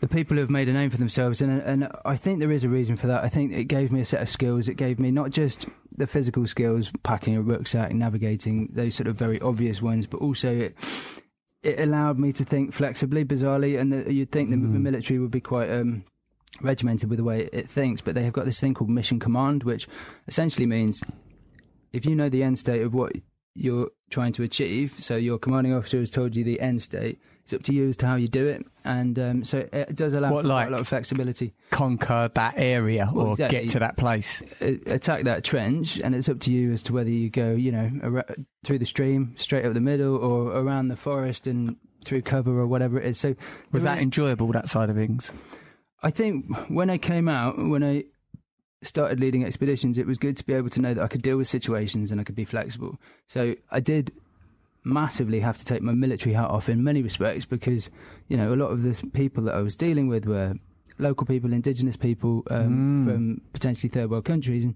the 0.00 0.08
people 0.08 0.36
who 0.36 0.40
have 0.40 0.50
made 0.50 0.68
a 0.68 0.72
name 0.72 0.90
for 0.90 0.96
themselves, 0.96 1.40
and 1.40 1.60
and 1.60 1.88
I 2.04 2.16
think 2.16 2.40
there 2.40 2.52
is 2.52 2.64
a 2.64 2.68
reason 2.68 2.96
for 2.96 3.06
that. 3.08 3.24
I 3.24 3.28
think 3.28 3.52
it 3.52 3.64
gave 3.64 3.92
me 3.92 4.00
a 4.00 4.04
set 4.04 4.22
of 4.22 4.28
skills. 4.28 4.68
It 4.68 4.74
gave 4.74 4.98
me 4.98 5.10
not 5.10 5.30
just 5.30 5.66
the 5.96 6.06
physical 6.06 6.46
skills, 6.46 6.92
packing 7.02 7.36
a 7.36 7.42
rucksack, 7.42 7.90
and 7.90 7.98
navigating 7.98 8.68
those 8.72 8.94
sort 8.94 9.08
of 9.08 9.16
very 9.16 9.40
obvious 9.40 9.82
ones, 9.82 10.06
but 10.06 10.18
also 10.18 10.54
it 10.54 10.76
it 11.62 11.80
allowed 11.80 12.18
me 12.18 12.32
to 12.32 12.44
think 12.44 12.72
flexibly, 12.72 13.24
bizarrely, 13.24 13.78
and 13.78 13.92
the, 13.92 14.12
you'd 14.12 14.32
think 14.32 14.50
mm. 14.50 14.72
the 14.72 14.78
military 14.78 15.18
would 15.18 15.30
be 15.30 15.40
quite 15.40 15.70
um, 15.70 16.04
regimented 16.60 17.10
with 17.10 17.18
the 17.18 17.24
way 17.24 17.48
it 17.52 17.70
thinks, 17.70 18.00
but 18.00 18.14
they 18.14 18.24
have 18.24 18.32
got 18.32 18.44
this 18.44 18.60
thing 18.60 18.74
called 18.74 18.90
mission 18.90 19.18
command, 19.18 19.64
which 19.64 19.88
essentially 20.26 20.66
means 20.66 21.02
if 21.92 22.06
you 22.06 22.14
know 22.14 22.28
the 22.28 22.42
end 22.42 22.58
state 22.58 22.82
of 22.82 22.94
what 22.94 23.12
you're 23.54 23.90
trying 24.10 24.32
to 24.32 24.42
achieve, 24.42 24.94
so 24.98 25.16
your 25.16 25.38
commanding 25.38 25.74
officer 25.74 25.98
has 25.98 26.10
told 26.10 26.36
you 26.36 26.44
the 26.44 26.60
end 26.60 26.82
state, 26.82 27.18
it's 27.42 27.52
up 27.54 27.62
to 27.62 27.72
you 27.72 27.88
as 27.88 27.96
to 27.96 28.06
how 28.06 28.14
you 28.14 28.28
do 28.28 28.46
it, 28.46 28.64
and 28.84 29.18
um, 29.18 29.42
so 29.42 29.66
it 29.72 29.96
does 29.96 30.12
allow 30.12 30.30
what, 30.30 30.44
like, 30.44 30.68
a 30.68 30.70
lot 30.70 30.80
of 30.80 30.88
flexibility. 30.88 31.54
Conquer 31.70 32.30
that 32.34 32.54
area 32.58 33.10
or 33.14 33.32
exactly. 33.32 33.60
get 33.60 33.70
to 33.70 33.78
that 33.78 33.96
place. 33.96 34.42
Attack 34.60 35.24
that 35.24 35.44
trench, 35.44 35.98
and 35.98 36.14
it's 36.14 36.28
up 36.28 36.40
to 36.40 36.52
you 36.52 36.72
as 36.72 36.82
to 36.84 36.92
whether 36.92 37.08
you 37.08 37.30
go, 37.30 37.52
you 37.52 37.72
know, 37.72 38.22
through 38.64 38.78
the 38.78 38.84
stream, 38.84 39.34
straight 39.38 39.64
up 39.64 39.72
the 39.72 39.80
middle, 39.80 40.16
or 40.16 40.52
around 40.52 40.88
the 40.88 40.96
forest 40.96 41.46
and 41.46 41.76
through 42.04 42.20
cover 42.20 42.60
or 42.60 42.66
whatever 42.66 43.00
it 43.00 43.06
is. 43.06 43.18
So 43.18 43.34
was 43.72 43.82
that 43.82 43.96
is, 43.96 44.04
enjoyable? 44.04 44.48
That 44.48 44.68
side 44.68 44.90
of 44.90 44.96
things. 44.96 45.32
I 46.02 46.10
think 46.10 46.46
when 46.68 46.90
I 46.90 46.98
came 46.98 47.28
out, 47.28 47.58
when 47.58 47.82
I 47.82 48.04
started 48.82 49.18
leading 49.18 49.44
expeditions, 49.44 49.98
it 49.98 50.06
was 50.06 50.18
good 50.18 50.36
to 50.36 50.44
be 50.44 50.52
able 50.52 50.68
to 50.70 50.80
know 50.80 50.94
that 50.94 51.02
I 51.02 51.08
could 51.08 51.22
deal 51.22 51.36
with 51.36 51.48
situations 51.48 52.10
and 52.10 52.20
I 52.20 52.24
could 52.24 52.36
be 52.36 52.44
flexible. 52.44 53.00
So 53.26 53.56
I 53.70 53.80
did 53.80 54.12
massively 54.84 55.40
have 55.40 55.58
to 55.58 55.64
take 55.64 55.82
my 55.82 55.92
military 55.92 56.34
hat 56.34 56.48
off 56.48 56.68
in 56.68 56.84
many 56.84 57.02
respects 57.02 57.44
because, 57.44 57.90
you 58.28 58.36
know, 58.36 58.54
a 58.54 58.56
lot 58.56 58.70
of 58.70 58.82
the 58.82 59.06
people 59.08 59.42
that 59.44 59.54
I 59.54 59.60
was 59.60 59.76
dealing 59.76 60.08
with 60.08 60.24
were 60.24 60.54
local 60.98 61.26
people, 61.26 61.52
indigenous 61.52 61.96
people 61.96 62.42
um, 62.50 63.04
mm. 63.06 63.12
from 63.12 63.40
potentially 63.52 63.88
third 63.88 64.10
world 64.10 64.24
countries, 64.24 64.64
and 64.64 64.74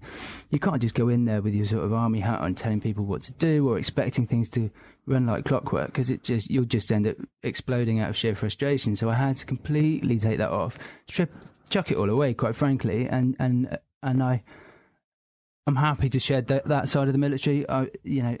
you 0.49 0.59
can't 0.59 0.81
just 0.81 0.95
go 0.95 1.09
in 1.09 1.25
there 1.25 1.41
with 1.41 1.53
your 1.53 1.65
sort 1.65 1.83
of 1.83 1.93
army 1.93 2.19
hat 2.19 2.41
on, 2.41 2.55
telling 2.55 2.81
people 2.81 3.05
what 3.05 3.23
to 3.23 3.33
do 3.33 3.67
or 3.67 3.77
expecting 3.77 4.27
things 4.27 4.49
to 4.49 4.69
run 5.05 5.25
like 5.25 5.45
clockwork 5.45 5.87
because 5.87 6.09
it 6.09 6.23
just 6.23 6.49
you'll 6.49 6.65
just 6.65 6.91
end 6.91 7.07
up 7.07 7.17
exploding 7.41 7.99
out 7.99 8.09
of 8.09 8.17
sheer 8.17 8.35
frustration. 8.35 8.95
So 8.95 9.09
I 9.09 9.15
had 9.15 9.37
to 9.37 9.45
completely 9.45 10.19
take 10.19 10.37
that 10.37 10.51
off, 10.51 10.77
strip, 11.07 11.33
chuck 11.69 11.91
it 11.91 11.97
all 11.97 12.09
away, 12.09 12.33
quite 12.33 12.55
frankly, 12.55 13.07
and 13.07 13.35
and 13.39 13.77
and 14.01 14.23
I. 14.23 14.43
I'm 15.65 15.77
happy 15.77 16.09
to 16.09 16.19
shed 16.19 16.47
that, 16.47 16.65
that 16.65 16.89
side 16.89 17.07
of 17.07 17.13
the 17.13 17.17
military. 17.17 17.67
I, 17.69 17.87
you 18.03 18.21
know, 18.21 18.37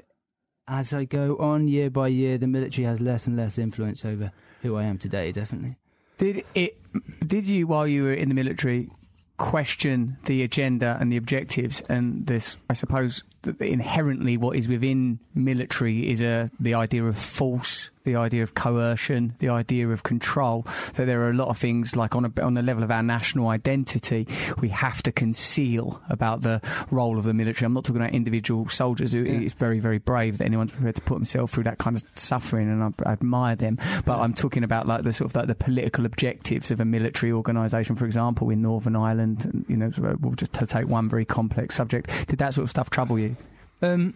as 0.67 0.93
I 0.93 1.05
go 1.05 1.37
on 1.37 1.69
year 1.69 1.89
by 1.89 2.09
year, 2.09 2.37
the 2.37 2.47
military 2.47 2.85
has 2.85 2.99
less 2.99 3.27
and 3.27 3.37
less 3.37 3.57
influence 3.57 4.03
over 4.03 4.33
who 4.61 4.75
I 4.75 4.83
am 4.83 4.97
today. 4.97 5.31
Definitely. 5.31 5.77
Did 6.17 6.43
it? 6.53 6.77
Did 7.25 7.47
you, 7.47 7.65
while 7.65 7.87
you 7.87 8.03
were 8.03 8.13
in 8.13 8.27
the 8.27 8.35
military, 8.35 8.89
question 9.37 10.17
the 10.25 10.43
agenda 10.43 10.97
and 10.99 11.11
the 11.11 11.17
objectives 11.17 11.81
and 11.89 12.25
this? 12.25 12.57
I 12.69 12.73
suppose 12.73 13.23
inherently, 13.59 14.37
what 14.37 14.55
is 14.55 14.67
within 14.67 15.19
military 15.35 16.09
is 16.09 16.21
a 16.21 16.49
the 16.59 16.73
idea 16.73 17.03
of 17.05 17.17
force 17.17 17.89
the 18.03 18.15
idea 18.15 18.43
of 18.43 18.53
coercion, 18.53 19.35
the 19.39 19.49
idea 19.49 19.87
of 19.87 20.03
control, 20.03 20.65
that 20.93 21.05
there 21.05 21.21
are 21.21 21.29
a 21.29 21.33
lot 21.33 21.47
of 21.47 21.57
things 21.57 21.95
like 21.95 22.15
on 22.15 22.25
a, 22.25 22.41
on 22.41 22.53
the 22.53 22.61
level 22.61 22.83
of 22.83 22.91
our 22.91 23.03
national 23.03 23.47
identity, 23.47 24.27
we 24.59 24.69
have 24.69 25.01
to 25.03 25.11
conceal 25.11 26.01
about 26.09 26.41
the 26.41 26.61
role 26.91 27.17
of 27.17 27.23
the 27.23 27.33
military. 27.33 27.65
I'm 27.65 27.73
not 27.73 27.85
talking 27.85 28.01
about 28.01 28.13
individual 28.13 28.67
soldiers 28.67 29.13
who 29.13 29.23
yeah. 29.23 29.39
it's 29.39 29.53
very, 29.53 29.79
very 29.79 29.99
brave 29.99 30.37
that 30.37 30.45
anyone's 30.45 30.71
prepared 30.71 30.95
to 30.95 31.01
put 31.01 31.15
himself 31.15 31.51
through 31.51 31.63
that 31.63 31.77
kind 31.77 31.95
of 31.95 32.03
suffering, 32.15 32.69
and 32.69 32.83
I, 32.83 33.09
I 33.09 33.13
admire 33.13 33.55
them. 33.55 33.77
But 34.05 34.19
I'm 34.19 34.33
talking 34.33 34.63
about 34.63 34.87
like 34.87 35.03
the 35.03 35.13
sort 35.13 35.31
of 35.31 35.35
like 35.35 35.47
the 35.47 35.55
political 35.55 36.05
objectives 36.05 36.71
of 36.71 36.79
a 36.79 36.85
military 36.85 37.31
organisation, 37.31 37.95
for 37.95 38.05
example, 38.05 38.49
in 38.49 38.61
Northern 38.61 38.95
Ireland. 38.95 39.65
You 39.67 39.77
know, 39.77 39.91
we'll 40.19 40.33
just 40.33 40.53
to 40.53 40.65
take 40.65 40.87
one 40.87 41.09
very 41.09 41.25
complex 41.25 41.75
subject. 41.75 42.09
Did 42.27 42.39
that 42.39 42.53
sort 42.53 42.63
of 42.63 42.69
stuff 42.69 42.89
trouble 42.89 43.17
you? 43.17 43.35
Um, 43.81 44.13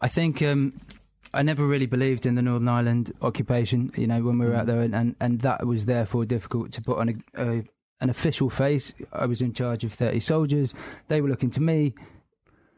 I 0.00 0.08
think 0.08 0.42
um, 0.42 0.80
I 1.34 1.42
never 1.42 1.66
really 1.66 1.86
believed 1.86 2.26
in 2.26 2.34
the 2.34 2.42
Northern 2.42 2.68
Ireland 2.68 3.12
occupation. 3.20 3.92
You 3.96 4.06
know, 4.06 4.22
when 4.22 4.38
we 4.38 4.46
were 4.46 4.52
mm. 4.52 4.58
out 4.58 4.66
there, 4.66 4.80
and, 4.80 4.94
and, 4.94 5.16
and 5.20 5.40
that 5.40 5.66
was 5.66 5.84
therefore 5.86 6.24
difficult 6.24 6.72
to 6.72 6.82
put 6.82 6.98
on 6.98 7.08
a, 7.08 7.42
a, 7.42 7.64
an 8.00 8.10
official 8.10 8.50
face. 8.50 8.92
I 9.12 9.26
was 9.26 9.40
in 9.40 9.52
charge 9.52 9.84
of 9.84 9.92
thirty 9.92 10.20
soldiers. 10.20 10.74
They 11.08 11.20
were 11.20 11.28
looking 11.28 11.50
to 11.50 11.60
me 11.60 11.94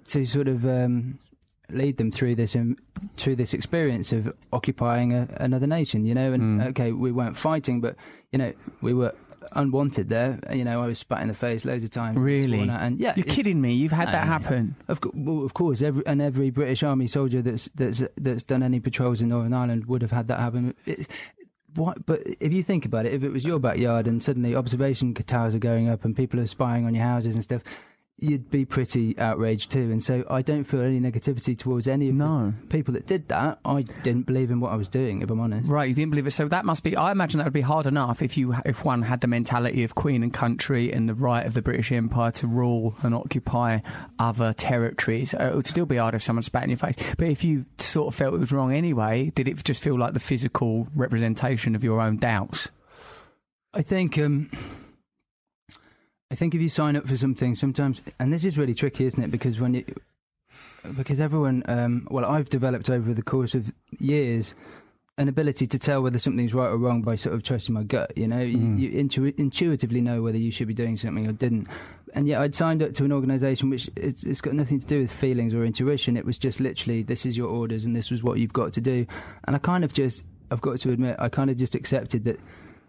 to 0.08 0.24
sort 0.24 0.48
of 0.48 0.64
um, 0.64 1.18
lead 1.70 1.96
them 1.96 2.10
through 2.10 2.36
this 2.36 2.56
um, 2.56 2.76
through 3.16 3.36
this 3.36 3.52
experience 3.52 4.12
of 4.12 4.32
occupying 4.52 5.12
a, 5.12 5.28
another 5.36 5.66
nation. 5.66 6.04
You 6.04 6.14
know, 6.14 6.32
and 6.32 6.60
Mm. 6.60 6.68
okay, 6.68 6.92
we 6.92 7.12
weren't 7.12 7.36
fighting, 7.36 7.80
but 7.80 7.96
you 8.32 8.38
know, 8.38 8.52
we 8.80 8.94
were 8.94 9.14
unwanted 9.52 10.08
there. 10.08 10.38
You 10.52 10.64
know, 10.64 10.82
I 10.82 10.86
was 10.86 10.98
spat 10.98 11.22
in 11.22 11.28
the 11.28 11.34
face 11.34 11.64
loads 11.64 11.84
of 11.84 11.90
times. 11.90 12.16
Really? 12.16 12.68
and 12.68 12.98
yeah, 12.98 13.12
You're 13.16 13.26
it- 13.26 13.30
kidding 13.30 13.60
me. 13.60 13.72
You've 13.74 13.92
had 13.92 14.06
No, 14.06 14.12
that 14.12 14.26
happen. 14.26 14.76
Of, 14.88 15.00
well, 15.14 15.44
of 15.44 15.54
course, 15.54 15.82
every, 15.82 16.06
and 16.06 16.20
every 16.22 16.50
British 16.50 16.82
Army 16.82 17.06
soldier 17.06 17.42
that's 17.42 17.68
that's 17.74 18.02
that's 18.16 18.44
done 18.44 18.62
any 18.62 18.80
patrols 18.80 19.20
in 19.20 19.28
Northern 19.28 19.52
Ireland 19.54 19.86
would 19.86 20.02
have 20.02 20.10
had 20.12 20.28
that 20.28 20.40
happen. 20.40 20.74
It, 20.86 21.08
what? 21.74 22.06
But 22.06 22.22
if 22.40 22.52
you 22.52 22.62
think 22.62 22.84
about 22.86 23.04
it, 23.06 23.12
if 23.12 23.22
it 23.22 23.30
was 23.30 23.44
your 23.44 23.58
backyard 23.58 24.06
and 24.06 24.22
suddenly 24.22 24.54
observation 24.54 25.12
towers 25.14 25.54
are 25.54 25.58
going 25.58 25.88
up 25.88 26.04
and 26.04 26.16
people 26.16 26.40
are 26.40 26.46
spying 26.46 26.86
on 26.86 26.94
your 26.94 27.04
houses 27.04 27.34
and 27.34 27.42
stuff, 27.44 27.62
you'd 28.18 28.50
be 28.50 28.64
pretty 28.64 29.18
outraged 29.18 29.70
too. 29.70 29.90
And 29.90 30.02
so 30.02 30.24
I 30.30 30.40
don't 30.40 30.64
feel 30.64 30.80
any 30.80 30.98
negativity 30.98 31.56
towards 31.56 31.86
any 31.86 32.08
of 32.08 32.14
No. 32.14 32.54
the 32.62 32.66
people 32.68 32.94
that 32.94 33.06
did 33.06 33.28
that. 33.28 33.58
I 33.62 33.82
didn't 34.02 34.24
believe 34.24 34.50
in 34.50 34.58
what 34.58 34.72
I 34.72 34.76
was 34.76 34.88
doing, 34.88 35.20
if 35.20 35.28
I'm 35.30 35.38
honest. 35.38 35.68
Right, 35.68 35.86
you 35.88 35.94
didn't 35.94 36.10
believe 36.12 36.26
it. 36.26 36.30
So 36.30 36.48
that 36.48 36.64
must 36.64 36.82
be. 36.82 36.96
I 36.96 37.12
imagine 37.12 37.38
that 37.38 37.44
would 37.44 37.52
be 37.52 37.60
hard 37.60 37.86
enough 37.86 38.22
if 38.22 38.38
you, 38.38 38.54
if 38.64 38.86
one 38.86 39.02
had 39.02 39.20
the 39.20 39.26
mentality 39.26 39.84
of 39.84 39.94
Queen 39.94 40.22
and 40.22 40.32
country 40.32 40.90
and 40.90 41.06
the 41.08 41.14
right 41.14 41.44
of 41.44 41.52
the 41.52 41.60
British 41.60 41.92
Empire 41.92 42.30
to 42.32 42.46
rule 42.46 42.94
and 43.02 43.14
occupy 43.14 43.80
other 44.18 44.54
territories. 44.54 45.34
Uh, 45.34 45.50
It 45.52 45.54
would 45.56 45.66
still 45.66 45.86
be 45.86 45.96
hard 45.96 46.14
if 46.14 46.22
someone 46.22 46.42
spat 46.42 46.64
in 46.64 46.70
your 46.70 46.78
face. 46.78 46.96
But 47.18 47.28
if 47.28 47.44
you 47.44 47.66
sort 47.78 48.08
of 48.08 48.14
felt 48.14 48.32
it 48.34 48.40
was 48.40 48.50
wrong 48.52 48.72
anyway, 48.72 49.30
did 49.34 49.46
it 49.46 49.62
just 49.62 49.82
feel 49.82 49.98
like 49.98 50.14
the 50.14 50.20
physical 50.20 50.88
representation 50.94 51.74
of 51.74 51.84
your 51.84 52.00
own 52.00 52.16
doubts? 52.16 52.70
I 53.74 53.82
think 53.82 54.16
um, 54.18 54.50
I 56.30 56.34
think 56.34 56.54
if 56.54 56.60
you 56.60 56.68
sign 56.68 56.96
up 56.96 57.06
for 57.06 57.16
something, 57.16 57.54
sometimes, 57.54 58.00
and 58.18 58.32
this 58.32 58.44
is 58.44 58.58
really 58.58 58.74
tricky, 58.74 59.04
isn't 59.06 59.22
it? 59.22 59.30
Because 59.30 59.60
when 59.60 59.74
you, 59.74 59.84
because 60.96 61.20
everyone, 61.20 61.62
um, 61.66 62.06
well, 62.10 62.24
I've 62.24 62.50
developed 62.50 62.90
over 62.90 63.14
the 63.14 63.22
course 63.22 63.54
of 63.54 63.72
years 63.98 64.54
an 65.18 65.28
ability 65.28 65.66
to 65.66 65.78
tell 65.78 66.02
whether 66.02 66.18
something's 66.18 66.52
right 66.52 66.66
or 66.68 66.76
wrong 66.76 67.00
by 67.00 67.16
sort 67.16 67.34
of 67.34 67.42
trusting 67.42 67.74
my 67.74 67.84
gut. 67.84 68.12
You 68.18 68.26
know, 68.28 68.36
Mm. 68.36 68.78
you, 68.78 68.88
you 68.90 68.98
intu- 68.98 69.32
intuitively 69.38 70.00
know 70.02 70.20
whether 70.20 70.36
you 70.36 70.50
should 70.50 70.68
be 70.68 70.74
doing 70.74 70.96
something 70.96 71.26
or 71.26 71.32
didn't. 71.32 71.68
And 72.12 72.26
yet, 72.28 72.40
I'd 72.40 72.54
signed 72.54 72.82
up 72.82 72.92
to 72.94 73.04
an 73.04 73.12
organisation 73.12 73.70
which 73.70 73.88
it's, 73.96 74.24
it's 74.24 74.40
got 74.40 74.52
nothing 74.54 74.78
to 74.80 74.86
do 74.86 75.00
with 75.02 75.12
feelings 75.12 75.54
or 75.54 75.64
intuition. 75.64 76.16
It 76.16 76.24
was 76.26 76.36
just 76.38 76.60
literally, 76.60 77.02
this 77.02 77.24
is 77.24 77.36
your 77.36 77.48
orders 77.48 77.84
and 77.86 77.94
this 77.96 78.10
was 78.10 78.22
what 78.22 78.38
you've 78.38 78.52
got 78.52 78.72
to 78.74 78.80
do. 78.80 79.06
And 79.44 79.56
I 79.56 79.58
kind 79.58 79.84
of 79.84 79.92
just, 79.94 80.22
I've 80.50 80.60
got 80.60 80.78
to 80.80 80.90
admit, 80.92 81.16
I 81.18 81.28
kind 81.30 81.50
of 81.50 81.56
just 81.56 81.74
accepted 81.74 82.24
that 82.24 82.38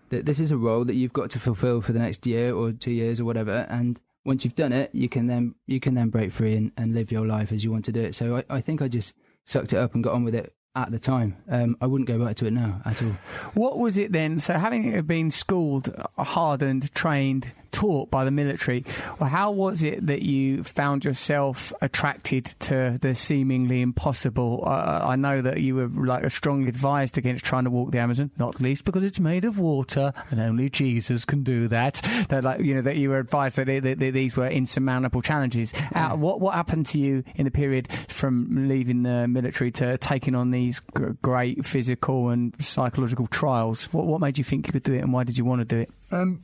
that 0.10 0.26
this 0.26 0.40
is 0.40 0.52
a 0.52 0.58
role 0.58 0.86
that 0.86 0.96
you've 0.96 1.14
got 1.14 1.30
to 1.32 1.40
fulfil 1.40 1.82
for 1.82 1.94
the 1.94 2.00
next 2.00 2.26
year 2.26 2.54
or 2.54 2.72
two 2.72 2.92
years 2.92 3.20
or 3.20 3.26
whatever. 3.26 3.66
And 3.70 4.00
once 4.26 4.44
you've 4.44 4.56
done 4.56 4.74
it, 4.74 4.90
you 4.94 5.10
can 5.10 5.28
then 5.28 5.56
you 5.66 5.80
can 5.80 5.94
then 5.96 6.10
break 6.10 6.32
free 6.32 6.56
and, 6.56 6.72
and 6.78 6.94
live 6.94 7.12
your 7.12 7.26
life 7.26 7.52
as 7.52 7.64
you 7.64 7.72
want 7.72 7.86
to 7.86 7.92
do 7.92 8.02
it. 8.02 8.16
So 8.16 8.38
I, 8.38 8.58
I 8.58 8.62
think 8.62 8.82
I 8.82 8.88
just 8.88 9.14
sucked 9.46 9.74
it 9.74 9.78
up 9.78 9.96
and 9.96 10.04
got 10.04 10.14
on 10.14 10.24
with 10.24 10.36
it 10.36 10.54
at 10.78 10.92
the 10.92 11.00
time. 11.00 11.36
Um, 11.50 11.76
I 11.82 11.88
wouldn't 11.88 12.08
go 12.08 12.24
back 12.24 12.36
to 12.38 12.46
it 12.46 12.52
now 12.52 12.82
at 12.86 13.02
all. 13.02 13.18
What 13.56 13.80
was 13.80 13.98
it 13.98 14.12
then? 14.12 14.40
So, 14.40 14.54
having 14.54 15.02
been 15.02 15.32
schooled, 15.32 15.94
hardened, 16.18 16.94
trained, 16.94 17.52
taught 17.77 18.10
by 18.10 18.25
the 18.25 18.31
military, 18.31 18.84
well, 19.19 19.29
how 19.29 19.51
was 19.51 19.84
it 19.84 20.07
that 20.07 20.24
you 20.24 20.63
found 20.63 21.05
yourself 21.05 21.72
attracted 21.79 22.46
to 22.46 22.98
the 23.00 23.13
seemingly 23.13 23.84
impossible? 23.84 24.63
Uh, 24.65 25.01
I 25.03 25.15
know 25.15 25.43
that 25.43 25.60
you 25.60 25.75
were 25.75 25.88
like 25.88 26.27
strongly 26.31 26.69
advised 26.69 27.19
against 27.19 27.46
trying 27.46 27.65
to 27.65 27.69
walk 27.69 27.91
the 27.91 28.00
Amazon, 28.00 28.31
not 28.39 28.60
least 28.60 28.84
because 28.84 29.03
it's 29.03 29.19
made 29.19 29.46
of 29.46 29.60
water 29.60 30.12
and 30.31 30.39
only 30.39 30.72
Jesus 30.72 31.24
can 31.24 31.43
do 31.43 31.67
that. 31.67 32.01
That, 32.29 32.43
like, 32.43 32.62
you 32.62 32.74
know, 32.74 32.81
that 32.81 32.98
you 32.98 33.12
were 33.12 33.19
advised 33.19 33.57
that, 33.57 33.67
they, 33.67 33.79
that, 33.79 34.00
that 34.00 34.12
these 34.12 34.36
were 34.36 34.48
insurmountable 34.48 35.22
challenges. 35.22 35.72
Uh, 35.93 36.15
what 36.15 36.41
what 36.41 36.55
happened 36.55 36.88
to 36.88 36.98
you 36.98 37.24
in 37.36 37.46
the 37.46 37.51
period 37.51 37.91
from 38.07 38.67
leaving 38.67 39.03
the 39.03 39.27
military 39.27 39.69
to 39.74 40.00
taking 40.00 40.34
on 40.34 40.50
these 40.50 40.79
gr- 40.79 41.12
great 41.22 41.63
physical 41.63 42.29
and 42.29 42.55
psychological 42.60 43.27
trials? 43.27 43.86
What 43.93 44.07
what 44.07 44.19
made 44.19 44.39
you 44.39 44.43
think 44.43 44.65
you 44.65 44.74
could 44.74 44.81
do 44.81 44.93
it, 44.93 45.03
and 45.03 45.13
why 45.13 45.25
did 45.25 45.38
you 45.38 45.46
want 45.46 45.62
to 45.62 45.65
do 45.65 45.81
it? 45.81 45.91
Um, 46.12 46.41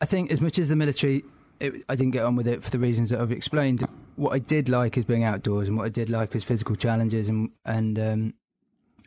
I 0.00 0.06
think 0.06 0.30
as 0.30 0.40
much 0.40 0.58
as 0.58 0.68
the 0.68 0.76
military, 0.76 1.24
it, 1.60 1.84
I 1.88 1.94
didn't 1.94 2.12
get 2.12 2.24
on 2.24 2.36
with 2.36 2.46
it 2.46 2.62
for 2.62 2.70
the 2.70 2.78
reasons 2.78 3.10
that 3.10 3.20
I've 3.20 3.32
explained. 3.32 3.86
What 4.16 4.32
I 4.32 4.38
did 4.38 4.68
like 4.68 4.96
is 4.96 5.04
being 5.04 5.24
outdoors, 5.24 5.68
and 5.68 5.76
what 5.76 5.86
I 5.86 5.88
did 5.88 6.10
like 6.10 6.34
was 6.34 6.44
physical 6.44 6.76
challenges 6.76 7.28
and 7.28 7.50
and 7.64 7.98
um, 7.98 8.34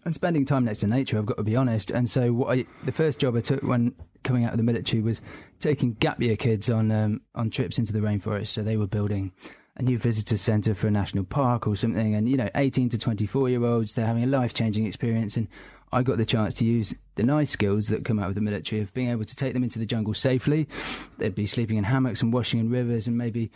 and 0.05 0.15
spending 0.15 0.45
time 0.45 0.65
next 0.65 0.79
to 0.79 0.87
nature. 0.87 1.17
I've 1.17 1.25
got 1.25 1.37
to 1.37 1.43
be 1.43 1.55
honest. 1.55 1.91
And 1.91 2.09
so, 2.09 2.31
what 2.33 2.57
I 2.57 2.65
the 2.83 2.91
first 2.91 3.19
job 3.19 3.35
I 3.35 3.41
took 3.41 3.61
when 3.63 3.93
coming 4.23 4.45
out 4.45 4.51
of 4.51 4.57
the 4.57 4.63
military 4.63 5.01
was 5.01 5.21
taking 5.59 5.93
gap 5.93 6.21
year 6.21 6.35
kids 6.35 6.69
on 6.69 6.91
um, 6.91 7.21
on 7.35 7.49
trips 7.49 7.77
into 7.77 7.93
the 7.93 7.99
rainforest. 7.99 8.47
So 8.47 8.63
they 8.63 8.77
were 8.77 8.87
building 8.87 9.31
a 9.75 9.83
new 9.83 9.97
visitor 9.97 10.37
centre 10.37 10.73
for 10.73 10.87
a 10.87 10.91
national 10.91 11.25
park 11.25 11.67
or 11.67 11.75
something, 11.75 12.15
and 12.15 12.27
you 12.27 12.37
know, 12.37 12.49
eighteen 12.55 12.89
to 12.89 12.97
twenty 12.97 13.25
four 13.25 13.49
year 13.49 13.63
olds, 13.63 13.93
they're 13.93 14.05
having 14.05 14.23
a 14.23 14.27
life 14.27 14.53
changing 14.53 14.87
experience 14.87 15.37
and. 15.37 15.47
I 15.91 16.03
got 16.03 16.17
the 16.17 16.25
chance 16.25 16.53
to 16.55 16.65
use 16.65 16.93
the 17.15 17.23
nice 17.23 17.51
skills 17.51 17.87
that 17.87 18.05
come 18.05 18.19
out 18.19 18.29
of 18.29 18.35
the 18.35 18.41
military 18.41 18.81
of 18.81 18.93
being 18.93 19.09
able 19.09 19.25
to 19.25 19.35
take 19.35 19.53
them 19.53 19.63
into 19.63 19.79
the 19.79 19.85
jungle 19.85 20.13
safely. 20.13 20.67
They'd 21.17 21.35
be 21.35 21.47
sleeping 21.47 21.77
in 21.77 21.83
hammocks 21.85 22.21
and 22.21 22.33
washing 22.33 22.59
in 22.59 22.69
rivers 22.69 23.07
and 23.07 23.17
maybe 23.17 23.51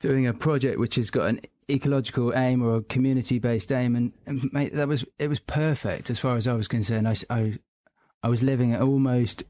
doing 0.00 0.26
a 0.26 0.34
project 0.34 0.78
which 0.78 0.96
has 0.96 1.10
got 1.10 1.28
an 1.28 1.40
ecological 1.70 2.34
aim 2.34 2.62
or 2.62 2.76
a 2.76 2.82
community 2.82 3.38
based 3.38 3.72
aim. 3.72 3.94
And, 3.96 4.12
and 4.26 4.50
mate, 4.52 4.74
that 4.74 4.88
was, 4.88 5.04
it 5.18 5.28
was 5.28 5.40
perfect 5.40 6.10
as 6.10 6.18
far 6.18 6.36
as 6.36 6.46
I 6.46 6.54
was 6.54 6.68
concerned. 6.68 7.08
I 7.08 7.58
I 8.22 8.28
was 8.28 8.42
living 8.42 8.72
at 8.72 8.80
almost, 8.80 9.44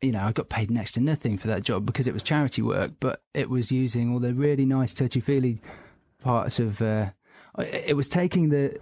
you 0.00 0.12
know, 0.12 0.20
I 0.20 0.30
got 0.30 0.48
paid 0.48 0.70
next 0.70 0.92
to 0.92 1.00
nothing 1.00 1.36
for 1.36 1.48
that 1.48 1.64
job 1.64 1.84
because 1.84 2.06
it 2.06 2.14
was 2.14 2.22
charity 2.22 2.62
work, 2.62 2.92
but 3.00 3.22
it 3.34 3.50
was 3.50 3.72
using 3.72 4.12
all 4.12 4.20
the 4.20 4.34
really 4.34 4.64
nice 4.64 4.94
touchy 4.94 5.18
feely 5.20 5.60
parts 6.22 6.60
of, 6.60 6.80
uh, 6.80 7.10
it 7.58 7.96
was 7.96 8.08
taking 8.08 8.50
the, 8.50 8.78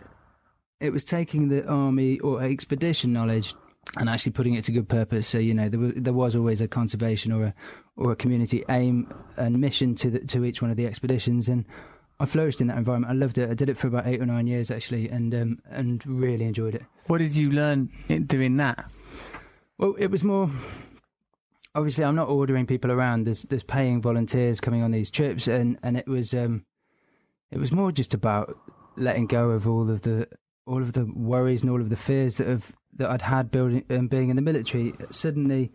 it 0.80 0.92
was 0.92 1.04
taking 1.04 1.48
the 1.48 1.66
army 1.66 2.18
or 2.20 2.42
expedition 2.42 3.12
knowledge 3.12 3.54
and 3.96 4.08
actually 4.08 4.32
putting 4.32 4.54
it 4.54 4.64
to 4.64 4.72
good 4.72 4.88
purpose. 4.88 5.26
So 5.26 5.38
you 5.38 5.54
know 5.54 5.68
there 5.68 5.80
was 5.80 5.92
there 5.96 6.12
was 6.12 6.36
always 6.36 6.60
a 6.60 6.68
conservation 6.68 7.32
or 7.32 7.44
a 7.44 7.54
or 7.96 8.12
a 8.12 8.16
community 8.16 8.64
aim 8.68 9.12
and 9.36 9.58
mission 9.60 9.94
to 9.96 10.10
the, 10.10 10.20
to 10.20 10.44
each 10.44 10.62
one 10.62 10.70
of 10.70 10.76
the 10.76 10.86
expeditions, 10.86 11.48
and 11.48 11.64
I 12.20 12.26
flourished 12.26 12.60
in 12.60 12.66
that 12.68 12.76
environment. 12.76 13.10
I 13.10 13.16
loved 13.16 13.38
it. 13.38 13.50
I 13.50 13.54
did 13.54 13.68
it 13.68 13.76
for 13.76 13.86
about 13.86 14.06
eight 14.06 14.20
or 14.20 14.26
nine 14.26 14.46
years 14.46 14.70
actually, 14.70 15.08
and 15.08 15.34
um, 15.34 15.58
and 15.70 16.04
really 16.06 16.44
enjoyed 16.44 16.74
it. 16.74 16.82
What 17.06 17.18
did 17.18 17.34
you 17.34 17.50
learn 17.50 17.90
in 18.08 18.24
doing 18.24 18.56
that? 18.58 18.90
Well, 19.78 19.94
it 19.98 20.10
was 20.10 20.22
more. 20.22 20.50
Obviously, 21.74 22.04
I'm 22.04 22.16
not 22.16 22.28
ordering 22.28 22.66
people 22.66 22.90
around. 22.90 23.24
There's 23.24 23.42
there's 23.44 23.62
paying 23.62 24.00
volunteers 24.02 24.60
coming 24.60 24.82
on 24.82 24.90
these 24.90 25.10
trips, 25.10 25.46
and 25.46 25.78
and 25.82 25.96
it 25.96 26.06
was 26.06 26.34
um, 26.34 26.64
it 27.50 27.58
was 27.58 27.72
more 27.72 27.92
just 27.92 28.14
about 28.14 28.56
letting 28.96 29.26
go 29.26 29.50
of 29.50 29.68
all 29.68 29.88
of 29.88 30.02
the 30.02 30.28
all 30.68 30.82
of 30.82 30.92
the 30.92 31.10
worries 31.14 31.62
and 31.62 31.70
all 31.70 31.80
of 31.80 31.88
the 31.88 31.96
fears 31.96 32.36
that 32.36 32.46
have 32.46 32.72
that 32.96 33.10
I'd 33.10 33.22
had 33.22 33.50
building 33.50 33.84
um, 33.90 34.08
being 34.08 34.28
in 34.28 34.36
the 34.36 34.42
military. 34.42 34.92
Suddenly, 35.10 35.72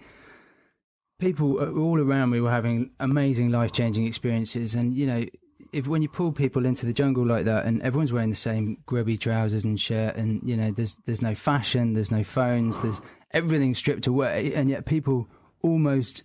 people 1.19 1.59
uh, 1.59 1.71
all 1.71 1.99
around 1.99 2.29
me 2.29 2.39
were 2.39 2.51
having 2.51 2.91
amazing 2.99 3.49
life 3.49 3.71
changing 3.71 4.07
experiences, 4.07 4.75
and 4.75 4.95
you 4.95 5.07
know. 5.07 5.25
If 5.71 5.87
when 5.87 6.03
you 6.03 6.09
pull 6.09 6.31
people 6.31 6.67
into 6.67 6.85
the 6.85 6.93
jungle 6.93 7.25
like 7.25 7.45
that, 7.45 7.65
and 7.65 7.81
everyone's 7.81 8.13
wearing 8.13 8.29
the 8.29 8.35
same 8.35 8.77
grubby 8.85 9.17
trousers 9.17 9.63
and 9.63 9.81
shirt, 9.81 10.15
and 10.15 10.39
you 10.47 10.55
know 10.55 10.69
there's 10.69 10.95
there's 11.05 11.23
no 11.23 11.33
fashion, 11.33 11.93
there's 11.93 12.11
no 12.11 12.23
phones, 12.23 12.79
there's 12.83 13.01
everything 13.31 13.73
stripped 13.73 14.05
away, 14.05 14.53
and 14.53 14.69
yet 14.69 14.85
people 14.85 15.27
almost 15.63 16.21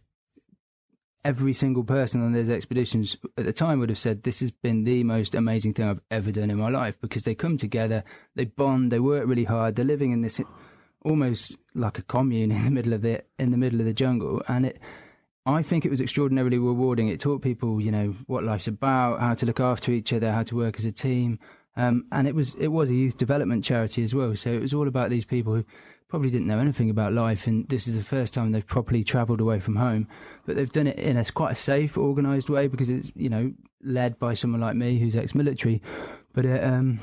every 1.28 1.52
single 1.52 1.84
person 1.84 2.24
on 2.24 2.32
those 2.32 2.48
expeditions 2.48 3.18
at 3.36 3.44
the 3.44 3.52
time 3.52 3.78
would 3.78 3.90
have 3.90 3.98
said 3.98 4.22
this 4.22 4.40
has 4.40 4.50
been 4.50 4.84
the 4.84 5.04
most 5.04 5.34
amazing 5.34 5.74
thing 5.74 5.86
I've 5.86 6.00
ever 6.10 6.32
done 6.32 6.50
in 6.50 6.56
my 6.56 6.70
life 6.70 6.98
because 7.02 7.24
they 7.24 7.34
come 7.34 7.58
together, 7.58 8.02
they 8.34 8.46
bond, 8.46 8.90
they 8.90 8.98
work 8.98 9.26
really 9.26 9.44
hard, 9.44 9.76
they're 9.76 9.84
living 9.84 10.10
in 10.10 10.22
this 10.22 10.40
almost 11.02 11.58
like 11.74 11.98
a 11.98 12.02
commune 12.02 12.50
in 12.50 12.64
the 12.64 12.70
middle 12.70 12.94
of 12.94 13.02
the 13.02 13.22
in 13.38 13.50
the 13.50 13.58
middle 13.58 13.78
of 13.78 13.84
the 13.86 13.92
jungle, 13.92 14.40
and 14.48 14.64
it. 14.66 14.80
I 15.44 15.62
think 15.62 15.86
it 15.86 15.90
was 15.90 16.02
extraordinarily 16.02 16.58
rewarding. 16.58 17.08
It 17.08 17.20
taught 17.20 17.40
people, 17.40 17.80
you 17.80 17.90
know, 17.90 18.14
what 18.26 18.44
life's 18.44 18.68
about, 18.68 19.20
how 19.20 19.32
to 19.32 19.46
look 19.46 19.60
after 19.60 19.92
each 19.92 20.12
other, 20.12 20.30
how 20.30 20.42
to 20.42 20.56
work 20.56 20.78
as 20.78 20.84
a 20.84 20.92
team, 20.92 21.38
um, 21.76 22.04
and 22.12 22.26
it 22.26 22.34
was 22.34 22.54
it 22.56 22.68
was 22.68 22.90
a 22.90 22.94
youth 22.94 23.16
development 23.18 23.64
charity 23.64 24.02
as 24.02 24.14
well. 24.14 24.34
So 24.34 24.50
it 24.50 24.60
was 24.60 24.74
all 24.74 24.88
about 24.88 25.10
these 25.10 25.24
people 25.24 25.54
who 25.54 25.64
probably 26.08 26.30
didn't 26.30 26.46
know 26.46 26.58
anything 26.58 26.90
about 26.90 27.12
life, 27.12 27.46
and 27.46 27.68
this 27.68 27.86
is 27.86 27.96
the 27.96 28.02
first 28.02 28.32
time 28.32 28.52
they've 28.52 28.66
properly 28.66 29.04
travelled 29.04 29.40
away 29.40 29.60
from 29.60 29.76
home. 29.76 30.08
But 30.46 30.56
they've 30.56 30.72
done 30.72 30.86
it 30.86 30.98
in 30.98 31.16
a 31.16 31.24
quite 31.24 31.52
a 31.52 31.56
safe, 31.56 31.98
organised 31.98 32.48
way 32.48 32.66
because 32.66 32.88
it's 32.88 33.12
you 33.14 33.28
know 33.28 33.52
led 33.82 34.18
by 34.18 34.34
someone 34.34 34.60
like 34.60 34.76
me 34.76 34.98
who's 34.98 35.14
ex-military. 35.14 35.82
But 36.32 36.46
it, 36.46 36.64
um, 36.64 37.00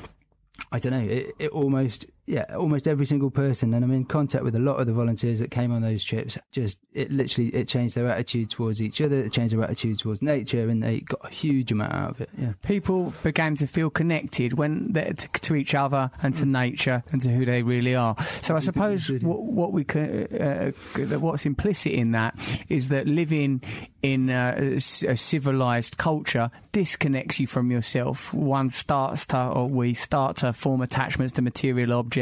I 0.72 0.78
don't 0.78 0.92
know, 0.92 1.08
it, 1.12 1.34
it 1.38 1.50
almost 1.50 2.06
yeah, 2.26 2.44
almost 2.56 2.88
every 2.88 3.06
single 3.06 3.30
person, 3.30 3.72
and 3.72 3.84
I'm 3.84 3.92
in 3.92 4.04
contact 4.04 4.42
with 4.42 4.56
a 4.56 4.58
lot 4.58 4.80
of 4.80 4.86
the 4.86 4.92
volunteers 4.92 5.38
that 5.38 5.52
came 5.52 5.70
on 5.70 5.82
those 5.82 6.02
trips. 6.02 6.36
Just 6.50 6.78
it 6.92 7.12
literally 7.12 7.50
it 7.50 7.68
changed 7.68 7.94
their 7.94 8.08
attitude 8.08 8.50
towards 8.50 8.82
each 8.82 9.00
other, 9.00 9.16
it 9.20 9.32
changed 9.32 9.54
their 9.54 9.62
attitude 9.62 10.00
towards 10.00 10.22
nature, 10.22 10.68
and 10.68 10.82
they 10.82 11.00
got 11.00 11.20
a 11.24 11.28
huge 11.28 11.70
amount 11.70 11.92
out 11.92 12.10
of 12.10 12.20
it. 12.20 12.30
Yeah, 12.36 12.52
people 12.62 13.14
began 13.22 13.54
to 13.56 13.68
feel 13.68 13.90
connected 13.90 14.54
when 14.54 14.92
to, 14.92 15.14
to, 15.14 15.54
each 15.54 15.74
other 15.74 16.10
and 16.20 16.34
to 16.34 16.44
mm. 16.44 16.48
nature 16.48 17.04
and 17.12 17.22
to 17.22 17.30
who 17.30 17.44
they 17.44 17.62
really 17.62 17.94
are. 17.94 18.20
So 18.20 18.56
I 18.56 18.60
suppose 18.60 19.08
what, 19.08 19.42
what 19.44 19.72
we 19.72 19.84
can, 19.84 20.26
uh, 20.34 20.72
what's 21.20 21.46
implicit 21.46 21.92
in 21.92 22.10
that 22.12 22.34
is 22.68 22.88
that 22.88 23.06
living 23.06 23.62
in 24.02 24.30
a, 24.30 24.76
a 24.76 25.16
civilized 25.16 25.96
culture 25.96 26.50
disconnects 26.72 27.40
you 27.40 27.46
from 27.46 27.70
yourself. 27.70 28.32
One 28.32 28.68
starts 28.68 29.26
to, 29.26 29.48
or 29.48 29.66
we 29.66 29.94
start 29.94 30.36
to 30.38 30.52
form 30.52 30.82
attachments 30.82 31.34
to 31.34 31.42
material 31.42 31.92
objects, 31.92 32.15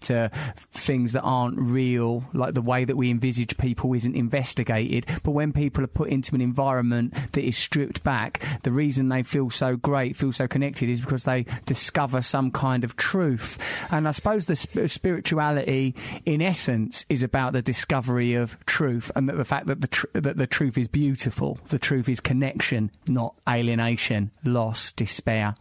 to 0.00 0.30
things 0.56 1.12
that 1.12 1.22
aren't 1.22 1.58
real, 1.58 2.24
like 2.32 2.54
the 2.54 2.62
way 2.62 2.84
that 2.84 2.96
we 2.96 3.10
envisage 3.10 3.56
people 3.58 3.92
isn't 3.94 4.14
investigated. 4.14 5.06
But 5.22 5.32
when 5.32 5.52
people 5.52 5.84
are 5.84 5.88
put 5.88 6.10
into 6.10 6.34
an 6.34 6.40
environment 6.40 7.14
that 7.32 7.44
is 7.44 7.56
stripped 7.56 8.02
back, 8.02 8.42
the 8.62 8.72
reason 8.72 9.08
they 9.08 9.22
feel 9.22 9.50
so 9.50 9.76
great, 9.76 10.16
feel 10.16 10.32
so 10.32 10.46
connected, 10.46 10.88
is 10.88 11.00
because 11.00 11.24
they 11.24 11.46
discover 11.66 12.22
some 12.22 12.50
kind 12.50 12.84
of 12.84 12.96
truth. 12.96 13.58
And 13.90 14.06
I 14.06 14.12
suppose 14.12 14.46
the 14.46 14.56
sp- 14.56 14.86
spirituality, 14.86 15.94
in 16.24 16.42
essence, 16.42 17.06
is 17.08 17.22
about 17.22 17.52
the 17.52 17.62
discovery 17.62 18.34
of 18.34 18.58
truth 18.66 19.10
and 19.14 19.28
that 19.28 19.36
the 19.36 19.44
fact 19.44 19.66
that 19.66 19.80
the 19.80 19.88
tr- 19.88 20.06
that 20.14 20.36
the 20.36 20.46
truth 20.46 20.76
is 20.78 20.88
beautiful, 20.88 21.58
the 21.68 21.78
truth 21.78 22.08
is 22.08 22.20
connection, 22.20 22.90
not 23.08 23.34
alienation, 23.48 24.30
loss, 24.44 24.92
despair. 24.92 25.54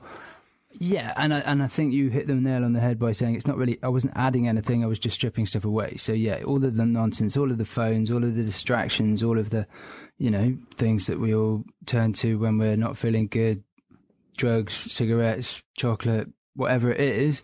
Yeah, 0.81 1.13
and 1.17 1.33
I, 1.33 1.39
and 1.39 1.61
I 1.61 1.67
think 1.67 1.91
you 1.91 2.09
hit 2.09 2.27
the 2.27 2.35
nail 2.35 2.63
on 2.63 2.71
the 2.71 2.79
head 2.79 2.97
by 2.97 3.11
saying 3.11 3.35
it's 3.35 3.45
not 3.45 3.57
really. 3.57 3.77
I 3.83 3.89
wasn't 3.89 4.13
adding 4.15 4.47
anything. 4.47 4.81
I 4.81 4.87
was 4.87 4.97
just 4.97 5.15
stripping 5.15 5.45
stuff 5.45 5.65
away. 5.65 5.97
So 5.97 6.13
yeah, 6.13 6.41
all 6.43 6.63
of 6.63 6.77
the 6.77 6.85
nonsense, 6.85 7.35
all 7.35 7.51
of 7.51 7.57
the 7.57 7.65
phones, 7.65 8.09
all 8.09 8.23
of 8.23 8.35
the 8.35 8.43
distractions, 8.45 9.21
all 9.21 9.37
of 9.37 9.49
the, 9.49 9.67
you 10.17 10.31
know, 10.31 10.57
things 10.75 11.07
that 11.07 11.19
we 11.19 11.35
all 11.35 11.65
turn 11.85 12.13
to 12.13 12.39
when 12.39 12.57
we're 12.57 12.77
not 12.77 12.95
feeling 12.97 13.27
good, 13.27 13.61
drugs, 14.37 14.73
cigarettes, 14.73 15.61
chocolate, 15.75 16.29
whatever 16.55 16.93
it 16.93 17.01
is. 17.01 17.43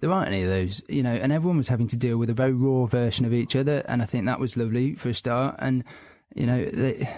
There 0.00 0.10
aren't 0.10 0.28
any 0.28 0.42
of 0.42 0.48
those, 0.48 0.82
you 0.88 1.04
know, 1.04 1.14
and 1.14 1.32
everyone 1.32 1.58
was 1.58 1.68
having 1.68 1.86
to 1.88 1.96
deal 1.96 2.16
with 2.16 2.30
a 2.30 2.34
very 2.34 2.52
raw 2.52 2.86
version 2.86 3.24
of 3.24 3.32
each 3.32 3.54
other, 3.54 3.84
and 3.86 4.02
I 4.02 4.06
think 4.06 4.26
that 4.26 4.40
was 4.40 4.56
lovely 4.56 4.96
for 4.96 5.10
a 5.10 5.14
start. 5.14 5.54
And 5.60 5.84
you 6.34 6.46
know, 6.46 6.64
they, 6.64 7.08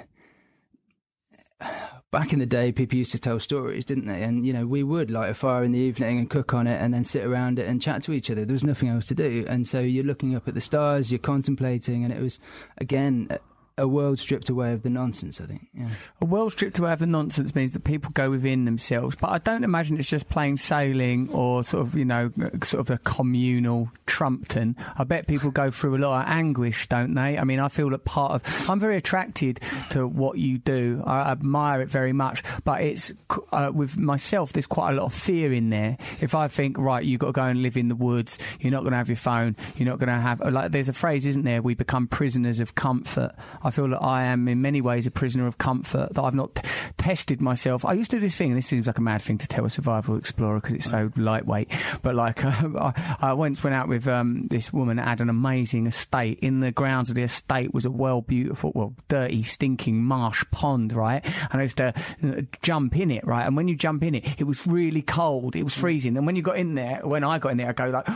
back 2.14 2.32
in 2.32 2.38
the 2.38 2.46
day, 2.46 2.70
people 2.70 2.96
used 2.96 3.10
to 3.10 3.18
tell 3.18 3.40
stories, 3.40 3.84
didn't 3.84 4.06
they? 4.06 4.22
And 4.22 4.46
you 4.46 4.52
know, 4.52 4.66
we 4.66 4.84
would 4.84 5.10
light 5.10 5.30
a 5.30 5.34
fire 5.34 5.64
in 5.64 5.72
the 5.72 5.80
evening 5.80 6.18
and 6.18 6.30
cook 6.30 6.54
on 6.54 6.68
it, 6.68 6.80
and 6.80 6.94
then 6.94 7.02
sit 7.02 7.24
around 7.24 7.58
it 7.58 7.66
and 7.66 7.82
chat 7.82 8.04
to 8.04 8.12
each 8.12 8.30
other. 8.30 8.44
There 8.44 8.54
was 8.54 8.62
nothing 8.62 8.88
else 8.88 9.08
to 9.08 9.14
do, 9.16 9.44
and 9.48 9.66
so 9.66 9.80
you're 9.80 10.04
looking 10.04 10.36
up 10.36 10.46
at 10.46 10.54
the 10.54 10.60
stars, 10.60 11.10
you're 11.10 11.18
contemplating, 11.18 12.04
and 12.04 12.12
it 12.12 12.22
was 12.22 12.38
again 12.78 13.28
a 13.76 13.88
world 13.88 14.18
stripped 14.20 14.48
away 14.48 14.72
of 14.72 14.82
the 14.82 14.90
nonsense, 14.90 15.40
I 15.40 15.46
think. 15.46 15.66
Yeah. 15.74 15.88
A 16.20 16.24
world 16.24 16.52
stripped 16.52 16.78
away 16.78 16.92
of 16.92 17.00
the 17.00 17.06
nonsense 17.06 17.54
means 17.54 17.72
that 17.72 17.82
people 17.82 18.12
go 18.12 18.30
within 18.30 18.64
themselves, 18.66 19.16
but 19.16 19.30
I 19.30 19.38
don't 19.38 19.64
imagine 19.64 19.98
it's 19.98 20.08
just 20.08 20.28
plain 20.28 20.56
sailing 20.56 21.28
or 21.30 21.64
sort 21.64 21.86
of, 21.86 21.96
you 21.96 22.04
know, 22.04 22.30
sort 22.62 22.80
of 22.80 22.90
a 22.90 22.98
communal 22.98 23.90
Trumpton. 24.06 24.76
I 24.96 25.02
bet 25.02 25.26
people 25.26 25.50
go 25.50 25.72
through 25.72 25.96
a 25.96 25.98
lot 25.98 26.22
of 26.22 26.30
anguish, 26.30 26.88
don't 26.88 27.14
they? 27.14 27.36
I 27.36 27.42
mean, 27.42 27.58
I 27.58 27.66
feel 27.66 27.90
that 27.90 28.04
part 28.04 28.32
of. 28.32 28.70
I'm 28.70 28.78
very 28.78 28.96
attracted 28.96 29.60
to 29.90 30.06
what 30.06 30.38
you 30.38 30.58
do. 30.58 31.02
I 31.04 31.32
admire 31.32 31.80
it 31.80 31.88
very 31.88 32.12
much, 32.12 32.44
but 32.64 32.80
it's 32.80 33.12
uh, 33.50 33.72
with 33.74 33.98
myself. 33.98 34.52
There's 34.52 34.68
quite 34.68 34.92
a 34.92 34.94
lot 34.94 35.06
of 35.06 35.14
fear 35.14 35.52
in 35.52 35.70
there. 35.70 35.98
If 36.20 36.36
I 36.36 36.46
think, 36.46 36.78
right, 36.78 37.04
you've 37.04 37.18
got 37.18 37.26
to 37.26 37.32
go 37.32 37.42
and 37.42 37.60
live 37.60 37.76
in 37.76 37.88
the 37.88 37.96
woods, 37.96 38.38
you're 38.60 38.70
not 38.70 38.82
going 38.82 38.92
to 38.92 38.98
have 38.98 39.08
your 39.08 39.16
phone, 39.16 39.56
you're 39.76 39.88
not 39.88 39.98
going 39.98 40.14
to 40.14 40.20
have 40.20 40.38
like. 40.40 40.70
There's 40.70 40.88
a 40.88 40.92
phrase, 40.92 41.26
isn't 41.26 41.42
there? 41.42 41.60
We 41.60 41.74
become 41.74 42.06
prisoners 42.06 42.60
of 42.60 42.76
comfort. 42.76 43.32
I 43.64 43.70
feel 43.70 43.88
that 43.88 44.02
I 44.02 44.24
am 44.24 44.46
in 44.46 44.60
many 44.60 44.82
ways 44.82 45.06
a 45.06 45.10
prisoner 45.10 45.46
of 45.46 45.56
comfort, 45.56 46.12
that 46.14 46.22
I've 46.22 46.34
not 46.34 46.54
t- 46.54 46.68
tested 46.98 47.40
myself. 47.40 47.84
I 47.84 47.94
used 47.94 48.10
to 48.10 48.18
do 48.18 48.20
this 48.20 48.36
thing, 48.36 48.50
and 48.50 48.58
this 48.58 48.66
seems 48.66 48.86
like 48.86 48.98
a 48.98 49.02
mad 49.02 49.22
thing 49.22 49.38
to 49.38 49.48
tell 49.48 49.64
a 49.64 49.70
survival 49.70 50.16
explorer 50.16 50.60
because 50.60 50.74
it's 50.74 50.90
so 50.90 51.10
lightweight, 51.16 51.72
but 52.02 52.14
like 52.14 52.44
uh, 52.44 52.50
I, 52.78 53.16
I, 53.20 53.32
once 53.32 53.64
went 53.64 53.74
out 53.74 53.88
with 53.88 54.06
um, 54.06 54.46
this 54.48 54.72
woman 54.72 54.98
that 54.98 55.08
had 55.08 55.20
an 55.20 55.30
amazing 55.30 55.86
estate. 55.86 56.40
In 56.40 56.60
the 56.60 56.72
grounds 56.72 57.08
of 57.08 57.14
the 57.14 57.22
estate 57.22 57.72
was 57.72 57.86
a 57.86 57.90
well, 57.90 58.20
beautiful, 58.20 58.72
well, 58.74 58.94
dirty, 59.08 59.42
stinking 59.42 60.02
marsh 60.02 60.44
pond, 60.50 60.92
right? 60.92 61.24
And 61.50 61.60
I 61.60 61.62
used 61.62 61.78
to 61.78 61.94
uh, 62.22 62.42
jump 62.60 62.98
in 62.98 63.10
it, 63.10 63.26
right? 63.26 63.46
And 63.46 63.56
when 63.56 63.68
you 63.68 63.76
jump 63.76 64.02
in 64.02 64.14
it, 64.14 64.40
it 64.40 64.44
was 64.44 64.66
really 64.66 65.02
cold, 65.02 65.56
it 65.56 65.62
was 65.62 65.74
freezing. 65.74 66.16
And 66.16 66.26
when 66.26 66.36
you 66.36 66.42
got 66.42 66.58
in 66.58 66.74
there, 66.74 67.00
when 67.02 67.24
I 67.24 67.38
got 67.38 67.52
in 67.52 67.58
there, 67.58 67.68
I 67.68 67.72
go 67.72 67.88
like, 67.88 68.08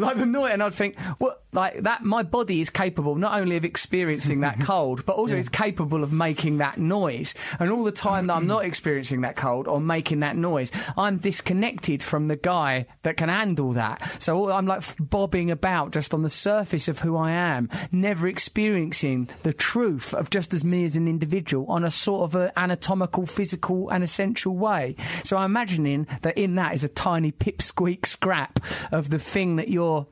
like 0.00 0.16
the 0.16 0.26
noise, 0.26 0.52
and 0.52 0.62
I'd 0.62 0.74
think, 0.74 0.98
what, 1.18 1.42
like 1.52 1.82
that, 1.82 2.02
my 2.02 2.22
body 2.22 2.60
is 2.60 2.70
capable 2.70 3.16
not 3.16 3.33
only 3.40 3.56
of 3.56 3.64
experiencing 3.64 4.40
that 4.40 4.60
cold, 4.64 5.04
but 5.06 5.16
also 5.16 5.34
yeah. 5.34 5.40
it's 5.40 5.48
capable 5.48 6.02
of 6.02 6.12
making 6.12 6.58
that 6.58 6.78
noise. 6.78 7.34
And 7.58 7.70
all 7.70 7.84
the 7.84 7.92
time 7.92 8.26
that 8.26 8.34
I'm 8.34 8.46
not 8.46 8.64
experiencing 8.64 9.22
that 9.22 9.36
cold 9.36 9.68
or 9.68 9.80
making 9.80 10.20
that 10.20 10.36
noise, 10.36 10.70
I'm 10.96 11.18
disconnected 11.18 12.02
from 12.02 12.28
the 12.28 12.36
guy 12.36 12.86
that 13.02 13.16
can 13.16 13.28
handle 13.28 13.72
that. 13.72 14.22
So 14.22 14.50
I'm 14.50 14.66
like 14.66 14.82
bobbing 14.98 15.50
about 15.50 15.92
just 15.92 16.14
on 16.14 16.22
the 16.22 16.30
surface 16.30 16.88
of 16.88 17.00
who 17.00 17.16
I 17.16 17.32
am, 17.32 17.68
never 17.92 18.26
experiencing 18.26 19.28
the 19.42 19.52
truth 19.52 20.14
of 20.14 20.30
just 20.30 20.54
as 20.54 20.64
me 20.64 20.84
as 20.84 20.96
an 20.96 21.08
individual 21.08 21.66
on 21.66 21.84
a 21.84 21.90
sort 21.90 22.24
of 22.24 22.34
an 22.36 22.50
anatomical, 22.56 23.26
physical, 23.26 23.90
and 23.90 24.04
essential 24.04 24.56
way. 24.56 24.96
So 25.22 25.36
I'm 25.36 25.50
imagining 25.50 26.06
that 26.22 26.36
in 26.36 26.54
that 26.56 26.74
is 26.74 26.84
a 26.84 26.88
tiny 26.88 27.32
pipsqueak 27.32 28.06
scrap 28.06 28.58
of 28.92 29.10
the 29.10 29.18
thing 29.18 29.56
that 29.56 29.68
you're 29.68 30.06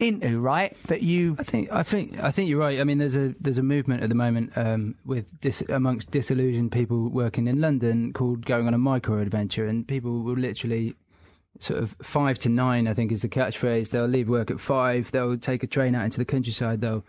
into, 0.00 0.38
right? 0.40 0.76
That 0.86 1.02
you. 1.02 1.36
I 1.38 1.42
think. 1.42 1.72
I 1.72 1.82
think. 1.82 2.22
I 2.22 2.30
think 2.30 2.48
you're 2.48 2.60
right. 2.60 2.80
I 2.80 2.84
mean, 2.84 2.98
there's 2.98 3.16
a 3.16 3.34
there's 3.40 3.58
a 3.58 3.62
movement 3.62 4.02
at 4.02 4.08
the 4.08 4.14
moment 4.14 4.56
um, 4.56 4.94
with 5.04 5.40
dis- 5.40 5.64
amongst 5.68 6.10
disillusioned 6.10 6.72
people 6.72 7.08
working 7.08 7.48
in 7.48 7.60
London 7.60 8.12
called 8.12 8.46
going 8.46 8.66
on 8.66 8.74
a 8.74 8.78
micro 8.78 9.20
adventure, 9.20 9.64
and 9.66 9.86
people 9.86 10.22
will 10.22 10.36
literally 10.36 10.94
sort 11.58 11.82
of 11.82 11.96
five 12.02 12.38
to 12.40 12.48
nine. 12.48 12.86
I 12.86 12.94
think 12.94 13.10
is 13.10 13.22
the 13.22 13.28
catchphrase. 13.28 13.90
They'll 13.90 14.06
leave 14.06 14.28
work 14.28 14.50
at 14.50 14.60
five. 14.60 15.10
They'll 15.10 15.38
take 15.38 15.62
a 15.62 15.66
train 15.66 15.94
out 15.94 16.04
into 16.04 16.18
the 16.18 16.24
countryside. 16.24 16.80
They'll 16.80 17.04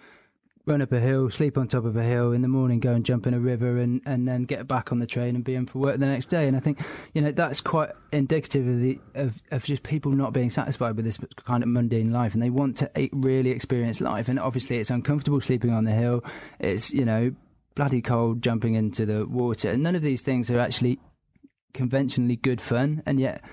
run 0.66 0.82
up 0.82 0.92
a 0.92 1.00
hill, 1.00 1.30
sleep 1.30 1.58
on 1.58 1.68
top 1.68 1.86
of 1.86 1.96
a 1.96 2.04
hill 2.04 2.32
in 2.32 2.42
the 2.42 2.48
morning, 2.48 2.80
go 2.80 2.94
and 2.94 3.06
jump 3.06 3.26
in 3.26 3.34
a 3.34 3.40
river, 3.40 3.78
and, 3.78 4.02
and 4.06 4.28
then 4.28 4.44
get 4.44 4.68
back 4.68 4.92
on 4.92 5.00
the 5.00 5.08
train 5.08 5.36
and 5.36 5.44
be 5.44 5.56
in 5.56 5.66
for 5.66 5.80
work 5.80 5.98
the 6.00 6.06
next 6.06 6.28
day. 6.28 6.48
And 6.48 6.56
I 6.56 6.60
think 6.60 6.80
you 7.14 7.22
know 7.22 7.32
that's 7.32 7.62
quite 7.62 7.92
indicative 8.12 8.68
of 8.68 8.80
the 8.80 9.00
of, 9.16 9.42
of 9.52 9.64
just 9.64 9.84
people 9.84 10.12
not 10.12 10.34
being 10.34 10.50
satisfied 10.50 10.96
with 10.96 11.06
this 11.06 11.18
kind 11.46 11.64
of 11.64 11.70
mundane 11.70 12.12
life, 12.12 12.34
and 12.34 12.44
they 12.44 12.50
want 12.50 12.78
to 12.78 13.10
really 13.12 13.52
experience 13.52 14.02
life. 14.02 14.28
And 14.30 14.40
obviously, 14.40 14.78
it's 14.78 14.90
uncomfortable 14.90 15.42
sleeping 15.42 15.72
on 15.72 15.86
the 15.86 15.92
hill. 15.92 16.24
It's 16.60 16.92
you 16.92 17.06
know 17.06 17.34
bloody 17.76 18.02
cold 18.02 18.42
jumping 18.42 18.76
into 18.76 19.06
the 19.06 19.26
water, 19.26 19.72
and 19.72 19.84
none 19.84 19.96
of 19.96 20.02
these 20.02 20.22
things 20.22 20.52
are 20.52 20.60
actually 20.60 21.00
conventionally 21.74 22.36
good 22.36 22.62
fun, 22.62 23.02
and 23.06 23.20
yet 23.20 23.44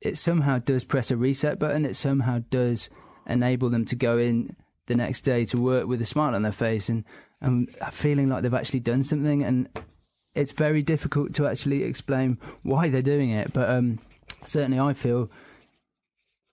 it 0.00 0.18
somehow 0.18 0.58
does 0.58 0.84
press 0.84 1.10
a 1.10 1.16
reset 1.16 1.58
button. 1.58 1.84
It 1.84 1.96
somehow 1.96 2.40
does 2.50 2.90
enable 3.26 3.70
them 3.70 3.84
to 3.86 3.96
go 3.96 4.18
in 4.18 4.54
the 4.86 4.94
next 4.94 5.22
day 5.22 5.44
to 5.46 5.60
work 5.60 5.86
with 5.86 6.00
a 6.00 6.06
smile 6.06 6.34
on 6.34 6.42
their 6.42 6.52
face 6.52 6.88
and, 6.88 7.04
and 7.40 7.70
feeling 7.90 8.28
like 8.28 8.42
they've 8.42 8.54
actually 8.54 8.80
done 8.80 9.02
something. 9.02 9.42
And 9.42 9.68
it's 10.34 10.52
very 10.52 10.82
difficult 10.82 11.34
to 11.34 11.46
actually 11.46 11.82
explain 11.82 12.38
why 12.62 12.88
they're 12.88 13.02
doing 13.02 13.30
it. 13.30 13.52
But 13.52 13.70
um, 13.70 13.98
certainly, 14.44 14.78
I 14.78 14.92
feel 14.92 15.30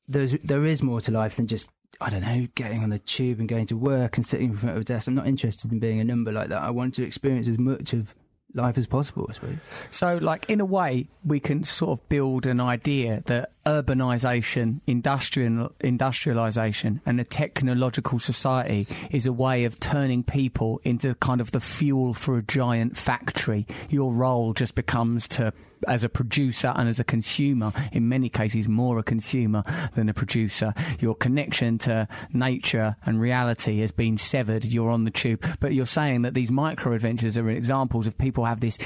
there's 0.07 0.33
there 0.43 0.65
is 0.65 0.81
more 0.81 1.01
to 1.01 1.11
life 1.11 1.35
than 1.35 1.47
just 1.47 1.69
I 2.01 2.09
don't 2.09 2.21
know 2.21 2.47
getting 2.55 2.83
on 2.83 2.89
the 2.89 2.99
tube 2.99 3.39
and 3.39 3.47
going 3.47 3.67
to 3.67 3.77
work 3.77 4.17
and 4.17 4.25
sitting 4.25 4.49
in 4.49 4.57
front 4.57 4.75
of 4.75 4.81
a 4.81 4.85
desk. 4.85 5.07
I'm 5.07 5.15
not 5.15 5.27
interested 5.27 5.71
in 5.71 5.79
being 5.79 5.99
a 5.99 6.03
number 6.03 6.31
like 6.31 6.49
that. 6.49 6.61
I 6.61 6.71
want 6.71 6.95
to 6.95 7.03
experience 7.05 7.47
as 7.47 7.57
much 7.57 7.93
of 7.93 8.15
life 8.53 8.77
as 8.77 8.85
possible, 8.85 9.27
I 9.29 9.33
suppose. 9.33 9.57
So, 9.91 10.17
like 10.21 10.49
in 10.49 10.59
a 10.59 10.65
way, 10.65 11.07
we 11.23 11.39
can 11.39 11.63
sort 11.63 11.99
of 11.99 12.09
build 12.09 12.45
an 12.45 12.59
idea 12.59 13.23
that 13.25 13.51
urbanization, 13.65 14.81
industrial 14.87 15.73
industrialization, 15.81 17.01
and 17.05 17.19
a 17.19 17.23
technological 17.23 18.19
society 18.19 18.87
is 19.11 19.25
a 19.25 19.33
way 19.33 19.63
of 19.63 19.79
turning 19.79 20.23
people 20.23 20.81
into 20.83 21.15
kind 21.15 21.39
of 21.39 21.51
the 21.51 21.59
fuel 21.59 22.13
for 22.13 22.37
a 22.37 22.43
giant 22.43 22.97
factory. 22.97 23.65
Your 23.89 24.13
role 24.13 24.53
just 24.53 24.75
becomes 24.75 25.27
to 25.29 25.53
as 25.87 26.03
a 26.03 26.09
producer 26.09 26.71
and 26.75 26.87
as 26.87 26.99
a 26.99 27.03
consumer, 27.03 27.73
in 27.91 28.07
many 28.07 28.29
cases 28.29 28.67
more 28.67 28.99
a 28.99 29.03
consumer 29.03 29.63
than 29.95 30.09
a 30.09 30.13
producer. 30.13 30.73
Your 30.99 31.15
connection 31.15 31.77
to 31.79 32.07
nature 32.31 32.95
and 33.05 33.19
reality 33.19 33.79
has 33.79 33.91
been 33.91 34.17
severed. 34.17 34.65
You're 34.65 34.89
on 34.89 35.03
the 35.03 35.11
tube, 35.11 35.45
but 35.59 35.73
you're 35.73 35.85
saying 35.85 36.21
that 36.23 36.33
these 36.33 36.51
micro 36.51 36.93
adventures 36.93 37.37
are 37.37 37.49
examples 37.49 38.07
of 38.07 38.17
people 38.17 38.45
have 38.45 38.61
this 38.61 38.77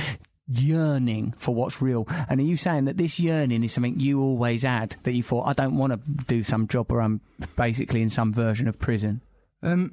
yearning 0.47 1.33
for 1.37 1.53
what's 1.53 1.81
real. 1.81 2.07
And 2.29 2.39
are 2.39 2.43
you 2.43 2.57
saying 2.57 2.85
that 2.85 2.97
this 2.97 3.19
yearning 3.19 3.63
is 3.63 3.73
something 3.73 3.99
you 3.99 4.21
always 4.21 4.63
had 4.63 4.95
that 5.03 5.13
you 5.13 5.23
thought, 5.23 5.47
I 5.47 5.53
don't 5.53 5.77
want 5.77 5.93
to 5.93 5.99
do 6.25 6.43
some 6.43 6.67
job 6.67 6.91
where 6.91 7.01
I'm 7.01 7.21
basically 7.55 8.01
in 8.01 8.09
some 8.09 8.33
version 8.33 8.67
of 8.67 8.79
prison? 8.79 9.21
Um, 9.61 9.91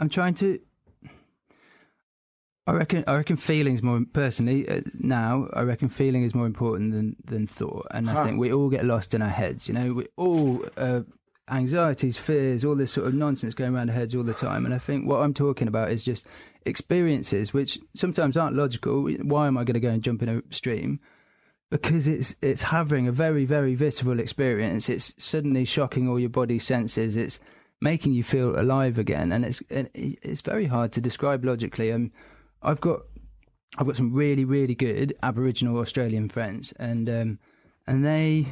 I'm 0.00 0.08
trying 0.08 0.34
to. 0.34 0.60
I 2.66 2.72
reckon. 2.72 3.04
I 3.06 3.14
reckon 3.16 3.36
feelings 3.36 3.82
more 3.82 4.00
personally 4.12 4.66
uh, 4.68 4.80
now. 4.98 5.48
I 5.52 5.62
reckon 5.62 5.90
feeling 5.90 6.24
is 6.24 6.34
more 6.34 6.46
important 6.46 6.92
than 6.92 7.16
than 7.24 7.46
thought, 7.46 7.86
and 7.90 8.08
Huh. 8.08 8.20
I 8.20 8.24
think 8.24 8.38
we 8.38 8.52
all 8.52 8.70
get 8.70 8.86
lost 8.86 9.12
in 9.12 9.20
our 9.20 9.28
heads. 9.28 9.68
You 9.68 9.74
know, 9.74 9.92
we 9.92 10.06
all 10.16 10.64
uh, 10.78 11.00
anxieties, 11.50 12.16
fears, 12.16 12.64
all 12.64 12.74
this 12.74 12.92
sort 12.92 13.06
of 13.06 13.12
nonsense 13.14 13.52
going 13.52 13.74
around 13.74 13.90
our 13.90 13.94
heads 13.94 14.14
all 14.14 14.22
the 14.22 14.32
time. 14.32 14.64
And 14.64 14.74
I 14.74 14.78
think 14.78 15.06
what 15.06 15.20
I'm 15.20 15.34
talking 15.34 15.68
about 15.68 15.90
is 15.90 16.02
just 16.02 16.26
experiences, 16.64 17.52
which 17.52 17.78
sometimes 17.94 18.36
aren't 18.36 18.56
logical. 18.56 19.08
Why 19.22 19.46
am 19.46 19.58
I 19.58 19.64
going 19.64 19.74
to 19.74 19.80
go 19.80 19.90
and 19.90 20.02
jump 20.02 20.22
in 20.22 20.28
a 20.28 20.42
stream? 20.54 21.00
Because 21.70 22.06
it's 22.06 22.36
it's 22.40 22.62
having 22.62 23.08
a 23.08 23.12
very 23.12 23.44
very 23.44 23.74
visceral 23.74 24.20
experience. 24.20 24.88
It's 24.88 25.14
suddenly 25.18 25.64
shocking 25.64 26.08
all 26.08 26.20
your 26.20 26.28
body 26.28 26.58
senses. 26.58 27.16
It's 27.16 27.40
making 27.80 28.12
you 28.12 28.22
feel 28.22 28.58
alive 28.58 28.98
again, 28.98 29.32
and 29.32 29.44
it's 29.44 29.62
it's 29.70 30.40
very 30.40 30.66
hard 30.66 30.92
to 30.92 31.00
describe 31.00 31.44
logically. 31.44 31.92
Um, 31.92 32.12
I've 32.62 32.80
got 32.80 33.00
I've 33.76 33.86
got 33.86 33.96
some 33.96 34.12
really 34.12 34.44
really 34.44 34.74
good 34.74 35.16
Aboriginal 35.22 35.78
Australian 35.78 36.28
friends, 36.28 36.72
and 36.78 37.08
um, 37.08 37.38
and 37.86 38.04
they 38.04 38.46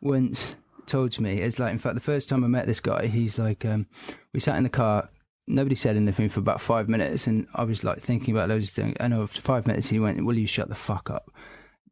once 0.00 0.56
told 0.86 1.10
to 1.12 1.22
me 1.22 1.38
it's 1.38 1.58
like 1.58 1.72
in 1.72 1.78
fact 1.78 1.94
the 1.94 2.00
first 2.00 2.28
time 2.28 2.44
I 2.44 2.48
met 2.48 2.66
this 2.66 2.80
guy, 2.80 3.06
he's 3.06 3.38
like 3.38 3.64
um, 3.64 3.86
we 4.32 4.40
sat 4.40 4.56
in 4.56 4.64
the 4.64 4.70
car. 4.70 5.08
Nobody 5.46 5.74
said 5.74 5.96
anything 5.96 6.28
for 6.28 6.40
about 6.40 6.60
five 6.60 6.88
minutes, 6.88 7.26
and 7.26 7.46
I 7.54 7.64
was 7.64 7.84
like 7.84 8.00
thinking 8.00 8.34
about 8.34 8.50
of 8.50 8.68
things. 8.68 8.96
And 8.98 9.12
after 9.12 9.42
five 9.42 9.66
minutes, 9.66 9.88
he 9.88 9.98
went, 9.98 10.24
"Will 10.24 10.38
you 10.38 10.46
shut 10.46 10.68
the 10.68 10.74
fuck 10.74 11.10
up?" 11.10 11.30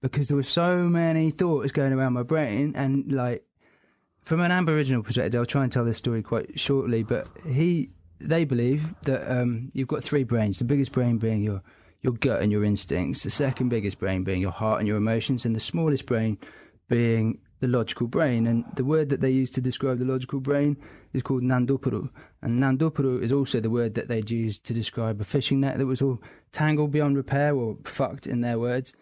Because 0.01 0.29
there 0.29 0.37
were 0.37 0.43
so 0.43 0.89
many 0.89 1.31
thoughts 1.31 1.71
going 1.71 1.93
around 1.93 2.15
my 2.15 2.23
brain, 2.23 2.73
and 2.75 3.13
like 3.13 3.45
from 4.23 4.41
an 4.41 4.51
Aboriginal 4.51 5.03
perspective, 5.03 5.39
I'll 5.39 5.47
try 5.47 5.65
and 5.65 5.73
tell 5.73 5.85
this 5.85 5.99
story 5.99 6.23
quite 6.23 6.59
shortly. 6.59 7.03
But 7.03 7.27
he, 7.47 7.91
they 8.21 8.45
believe 8.45 8.95
that 9.03 9.31
um, 9.31 9.71
you've 9.75 9.89
got 9.89 10.03
three 10.03 10.25
brains. 10.25 10.59
The 10.59 10.65
biggest 10.65 10.93
brain 10.93 11.19
being 11.19 11.43
your 11.43 11.63
your 12.01 12.15
gut 12.15 12.43
and 12.43 12.51
your 12.51 12.65
instincts. 12.65 13.23
The 13.23 13.31
second 13.31 13.69
biggest 13.69 13.99
brain 13.99 14.25
being 14.25 14.41
your 14.41 14.51
heart 14.51 14.81
and 14.81 14.89
your 14.89 14.97
emotions, 14.97 15.45
and 15.45 15.55
the 15.55 15.61
smallest 15.61 16.07
brain 16.07 16.39
being 16.89 17.39
the 17.63 17.69
logical 17.69 18.09
brain. 18.09 18.47
And 18.47 18.65
the 18.75 18.85
word 18.85 19.09
that 19.11 19.21
they 19.21 19.31
use 19.31 19.49
to 19.53 19.61
describe 19.61 20.01
the 20.01 20.05
logical 20.05 20.41
brain 20.41 20.77
is 21.15 21.23
called 21.23 21.43
nandupuru. 21.43 22.11
And 22.43 22.61
nandupuru 22.61 23.23
is 23.23 23.31
also 23.31 23.61
the 23.61 23.71
word 23.71 23.95
that 23.95 24.09
they'd 24.09 24.31
use 24.31 24.59
to 24.59 24.75
describe 24.75 25.21
a 25.21 25.25
fishing 25.25 25.61
net 25.61 25.79
that 25.79 25.87
was 25.87 26.03
all 26.03 26.21
tangled 26.51 26.91
beyond 26.91 27.17
repair 27.17 27.55
or 27.55 27.79
fucked 27.85 28.27
in 28.27 28.41
their 28.41 28.59
words. 28.59 28.93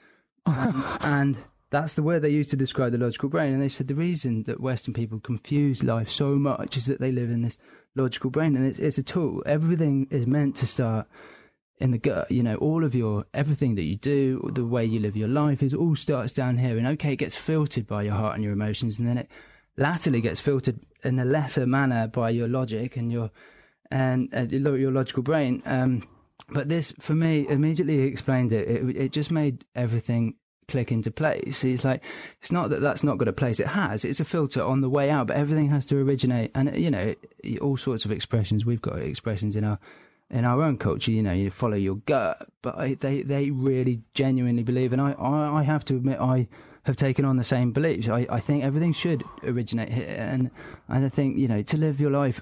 Um, 0.45 0.85
and 1.01 1.39
that's 1.71 1.95
the 1.95 2.03
word 2.03 2.21
they 2.21 2.29
use 2.29 2.49
to 2.49 2.57
describe 2.57 2.93
the 2.93 2.99
logical 2.99 3.31
brain. 3.31 3.55
And 3.55 3.63
they 3.63 3.71
said 3.71 3.89
the 3.89 3.95
reason 3.95 4.43
that 4.43 4.61
Western 4.61 4.93
people 4.93 5.21
confuse 5.21 5.83
life 5.83 6.11
so 6.11 6.35
much 6.35 6.77
is 6.77 6.85
that 6.85 7.01
they 7.01 7.13
live 7.13 7.31
in 7.31 7.41
this 7.41 7.57
logical 7.97 8.29
brain, 8.29 8.57
and 8.57 8.67
it's 8.67 8.79
it's 8.79 8.99
a 8.99 9.03
tool. 9.03 9.43
Everything 9.47 10.07
is 10.11 10.27
meant 10.27 10.55
to 10.57 10.67
start 10.67 11.09
in 11.81 11.91
the 11.91 11.99
gut. 11.99 12.31
You 12.31 12.43
know, 12.43 12.57
all 12.57 12.85
of 12.85 12.95
your 12.95 13.27
everything 13.35 13.75
that 13.75 13.83
you 13.83 13.97
do, 13.97 14.51
the 14.55 14.65
way 14.65 14.85
you 14.85 15.01
live 15.01 15.17
your 15.17 15.29
life, 15.29 15.63
is 15.63 15.75
all 15.75 15.97
starts 15.97 16.33
down 16.33 16.59
here. 16.59 16.79
And 16.79 16.87
okay, 16.89 17.15
it 17.15 17.17
gets 17.17 17.37
filtered 17.37 17.87
by 17.87 18.03
your 18.03 18.15
heart 18.15 18.35
and 18.35 18.45
your 18.45 18.53
emotions, 18.53 18.99
and 18.99 19.09
then 19.09 19.19
it 19.19 19.29
latterly 19.77 20.21
gets 20.21 20.41
filtered 20.41 20.81
in 21.03 21.19
a 21.19 21.25
lesser 21.25 21.67
manner 21.67 22.07
by 22.07 22.31
your 22.31 22.49
logic 22.49 22.97
and 22.97 23.11
your 23.11 23.31
and 23.91 24.33
uh, 24.35 24.43
your 24.43 24.93
logical 24.93 25.23
brain. 25.23 25.63
Um, 25.67 26.07
but 26.51 26.69
this, 26.69 26.93
for 26.99 27.15
me, 27.15 27.47
immediately 27.49 28.01
explained 28.01 28.53
it. 28.53 28.69
It, 28.69 28.97
it 28.97 29.13
just 29.13 29.31
made 29.31 29.65
everything 29.75 30.35
click 30.69 30.93
into 30.93 31.11
place. 31.11 31.65
It's 31.65 31.85
like 31.85 32.03
it's 32.41 32.53
not 32.53 32.71
that 32.71 32.81
that's 32.81 33.03
not 33.03 33.19
got 33.19 33.29
a 33.29 33.33
place. 33.33 33.59
It 33.59 33.69
has. 33.69 34.05
It's 34.05 34.21
a 34.21 34.25
filter 34.25 34.63
on 34.63 34.81
the 34.81 34.91
way 34.91 35.11
out, 35.11 35.27
but 35.29 35.37
everything 35.37 35.71
has 35.71 35.85
to 35.87 35.99
originate. 35.99 36.51
And 36.55 36.77
you 36.77 36.91
know, 36.91 37.15
all 37.61 37.77
sorts 37.77 38.05
of 38.05 38.13
expressions. 38.13 38.65
We've 38.65 38.83
got 38.83 38.99
expressions 38.99 39.57
in 39.57 39.65
our 39.65 39.79
in 40.31 40.45
our 40.45 40.63
own 40.63 40.79
culture. 40.79 41.11
You 41.11 41.23
know, 41.23 41.33
you 41.33 41.51
follow 41.51 41.77
your 41.77 41.97
gut, 41.97 42.49
but 42.63 42.79
I, 42.79 42.95
they 42.95 43.23
they 43.23 43.51
really 43.51 44.03
genuinely 44.15 44.63
believe, 44.63 44.93
and 44.93 45.03
I, 45.03 45.13
I 45.13 45.61
I 45.61 45.63
have 45.63 45.85
to 45.87 45.97
admit 45.97 46.19
I 46.21 46.49
have 46.85 46.97
taken 46.97 47.25
on 47.25 47.37
the 47.37 47.45
same 47.45 47.73
beliefs. 47.73 48.09
I, 48.09 48.27
I 48.31 48.41
think 48.41 48.65
everything 48.65 48.93
should 48.93 49.25
originate 49.43 49.91
here, 49.91 50.17
and 50.19 50.51
and 50.89 51.05
I 51.05 51.09
think 51.09 51.37
you 51.37 51.49
know 51.49 51.63
to 51.63 51.77
live 51.77 52.01
your 52.01 52.11
life 52.11 52.41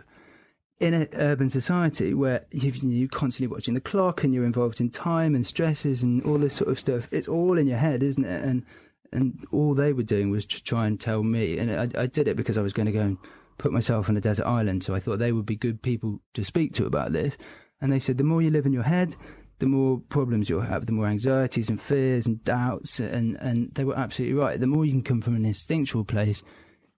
in 0.80 0.94
an 0.94 1.08
urban 1.14 1.48
society 1.48 2.14
where 2.14 2.46
you 2.52 2.70
you 2.70 3.08
constantly 3.08 3.52
watching 3.52 3.74
the 3.74 3.80
clock 3.80 4.22
and 4.22 4.32
you're 4.32 4.44
involved 4.44 4.80
in 4.80 4.90
time 4.90 5.34
and 5.34 5.46
stresses 5.46 6.02
and 6.02 6.22
all 6.24 6.38
this 6.38 6.54
sort 6.54 6.70
of 6.70 6.78
stuff. 6.78 7.08
It's 7.10 7.28
all 7.28 7.58
in 7.58 7.66
your 7.66 7.78
head, 7.78 8.02
isn't 8.02 8.24
it? 8.24 8.44
And 8.44 8.64
and 9.12 9.44
all 9.50 9.74
they 9.74 9.92
were 9.92 10.02
doing 10.02 10.30
was 10.30 10.44
to 10.46 10.62
try 10.62 10.86
and 10.86 11.00
tell 11.00 11.22
me, 11.22 11.58
and 11.58 11.70
I, 11.96 12.02
I 12.02 12.06
did 12.06 12.28
it 12.28 12.36
because 12.36 12.58
I 12.58 12.62
was 12.62 12.72
going 12.72 12.86
to 12.86 12.92
go 12.92 13.00
and 13.00 13.18
put 13.56 13.72
myself 13.72 14.08
on 14.08 14.16
a 14.16 14.20
desert 14.20 14.46
island. 14.46 14.84
So 14.84 14.94
I 14.94 15.00
thought 15.00 15.18
they 15.18 15.32
would 15.32 15.46
be 15.46 15.56
good 15.56 15.82
people 15.82 16.20
to 16.34 16.44
speak 16.44 16.74
to 16.74 16.86
about 16.86 17.12
this. 17.12 17.36
And 17.80 17.92
they 17.92 17.98
said 18.00 18.18
the 18.18 18.24
more 18.24 18.42
you 18.42 18.50
live 18.50 18.66
in 18.66 18.72
your 18.72 18.82
head, 18.82 19.14
the 19.60 19.66
more 19.66 20.00
problems 20.08 20.48
you'll 20.48 20.60
have, 20.62 20.86
the 20.86 20.92
more 20.92 21.06
anxieties 21.06 21.68
and 21.68 21.80
fears 21.80 22.26
and 22.26 22.42
doubts. 22.44 22.98
And 23.00 23.36
and 23.40 23.72
they 23.74 23.84
were 23.84 23.96
absolutely 23.98 24.34
right. 24.36 24.58
The 24.60 24.66
more 24.66 24.84
you 24.84 24.92
can 24.92 25.02
come 25.02 25.20
from 25.20 25.36
an 25.36 25.44
instinctual 25.46 26.04
place, 26.04 26.42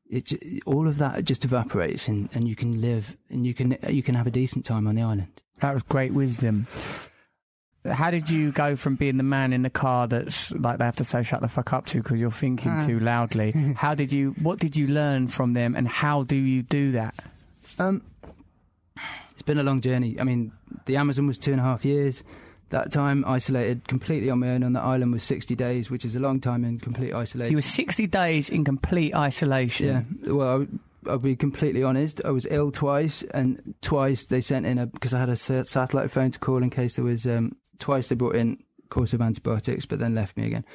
it 0.09 0.33
all 0.67 0.89
of 0.89 0.99
that 0.99 1.25
just 1.25 1.45
evaporates, 1.45 2.09
and, 2.09 2.29
and 2.35 2.49
you 2.49 2.57
can 2.57 2.81
live 2.81 3.17
and 3.31 3.47
you 3.47 3.55
can 3.55 3.77
you 3.89 4.03
can 4.03 4.15
have 4.15 4.27
a 4.27 4.31
decent 4.31 4.65
time 4.65 4.87
on 4.87 4.95
the 4.97 5.03
island. 5.03 5.29
That 5.61 5.75
was 5.75 5.83
great 5.83 6.13
wisdom. 6.15 6.67
How 7.85 8.11
did 8.11 8.29
you 8.29 8.53
go 8.53 8.77
from 8.77 8.97
being 8.97 9.17
the 9.17 9.23
man 9.23 9.55
in 9.55 9.63
the 9.63 9.71
car 9.71 10.07
that's 10.07 10.53
like 10.53 10.77
they 10.79 10.85
have 10.85 10.97
to 10.97 11.05
say 11.05 11.23
shut 11.23 11.41
the 11.41 11.49
fuck 11.49 11.73
up 11.73 11.87
to 11.87 12.03
because 12.03 12.21
you're 12.21 12.31
thinking 12.31 12.71
Ah. 12.73 12.87
too 12.87 13.01
loudly? 13.01 13.53
How 13.77 13.95
did 13.95 14.13
you? 14.13 14.35
What 14.43 14.59
did 14.59 14.77
you 14.77 14.87
learn 14.87 15.29
from 15.29 15.55
them, 15.55 15.75
and 15.75 15.89
how 15.89 16.25
do 16.25 16.37
you 16.37 16.63
do 16.63 16.93
that? 16.93 17.15
Um, 17.79 18.03
it's 19.41 19.47
been 19.47 19.59
a 19.59 19.63
long 19.63 19.81
journey. 19.81 20.17
I 20.21 20.25
mean, 20.25 20.53
the 20.85 20.97
Amazon 20.97 21.27
was 21.27 21.39
two 21.39 21.53
and 21.53 21.61
a 21.61 21.65
half 21.65 21.83
years. 21.85 22.23
That 22.69 22.93
time, 22.93 23.25
isolated 23.27 23.89
completely 23.89 24.29
on 24.31 24.39
my 24.39 24.51
own 24.51 24.63
on 24.63 24.75
the 24.75 24.81
island 24.81 25.13
was 25.13 25.25
60 25.25 25.57
days, 25.57 25.91
which 25.91 26.05
is 26.05 26.15
a 26.15 26.21
long 26.21 26.41
time 26.41 26.63
in 26.65 26.79
complete 26.79 27.15
isolation. 27.15 27.51
You 27.51 27.57
were 27.57 27.63
60 27.63 28.07
days 28.07 28.51
in 28.51 28.65
complete 28.65 29.15
isolation. 29.15 29.87
Yeah. 30.23 30.33
Well, 30.33 30.63
I- 30.63 31.11
I'll 31.11 31.19
be 31.19 31.35
completely 31.35 31.83
honest. 31.83 32.21
I 32.27 32.31
was 32.31 32.47
ill 32.51 32.71
twice, 32.71 33.23
and 33.33 33.75
twice 33.81 34.27
they 34.27 34.43
sent 34.43 34.67
in 34.67 34.77
a 34.79 34.87
because 34.87 35.15
I 35.15 35.19
had 35.21 35.31
a 35.31 35.37
satellite 35.37 36.11
phone 36.11 36.31
to 36.33 36.39
call 36.39 36.63
in 36.63 36.69
case 36.69 36.97
there 36.97 37.05
was. 37.07 37.27
Um, 37.27 37.57
twice 37.79 38.09
they 38.11 38.15
brought 38.15 38.37
in 38.37 38.59
a 38.85 38.89
course 38.89 39.15
of 39.15 39.23
antibiotics, 39.23 39.87
but 39.87 39.99
then 39.99 40.15
left 40.15 40.37
me 40.37 40.45
again. 40.45 40.67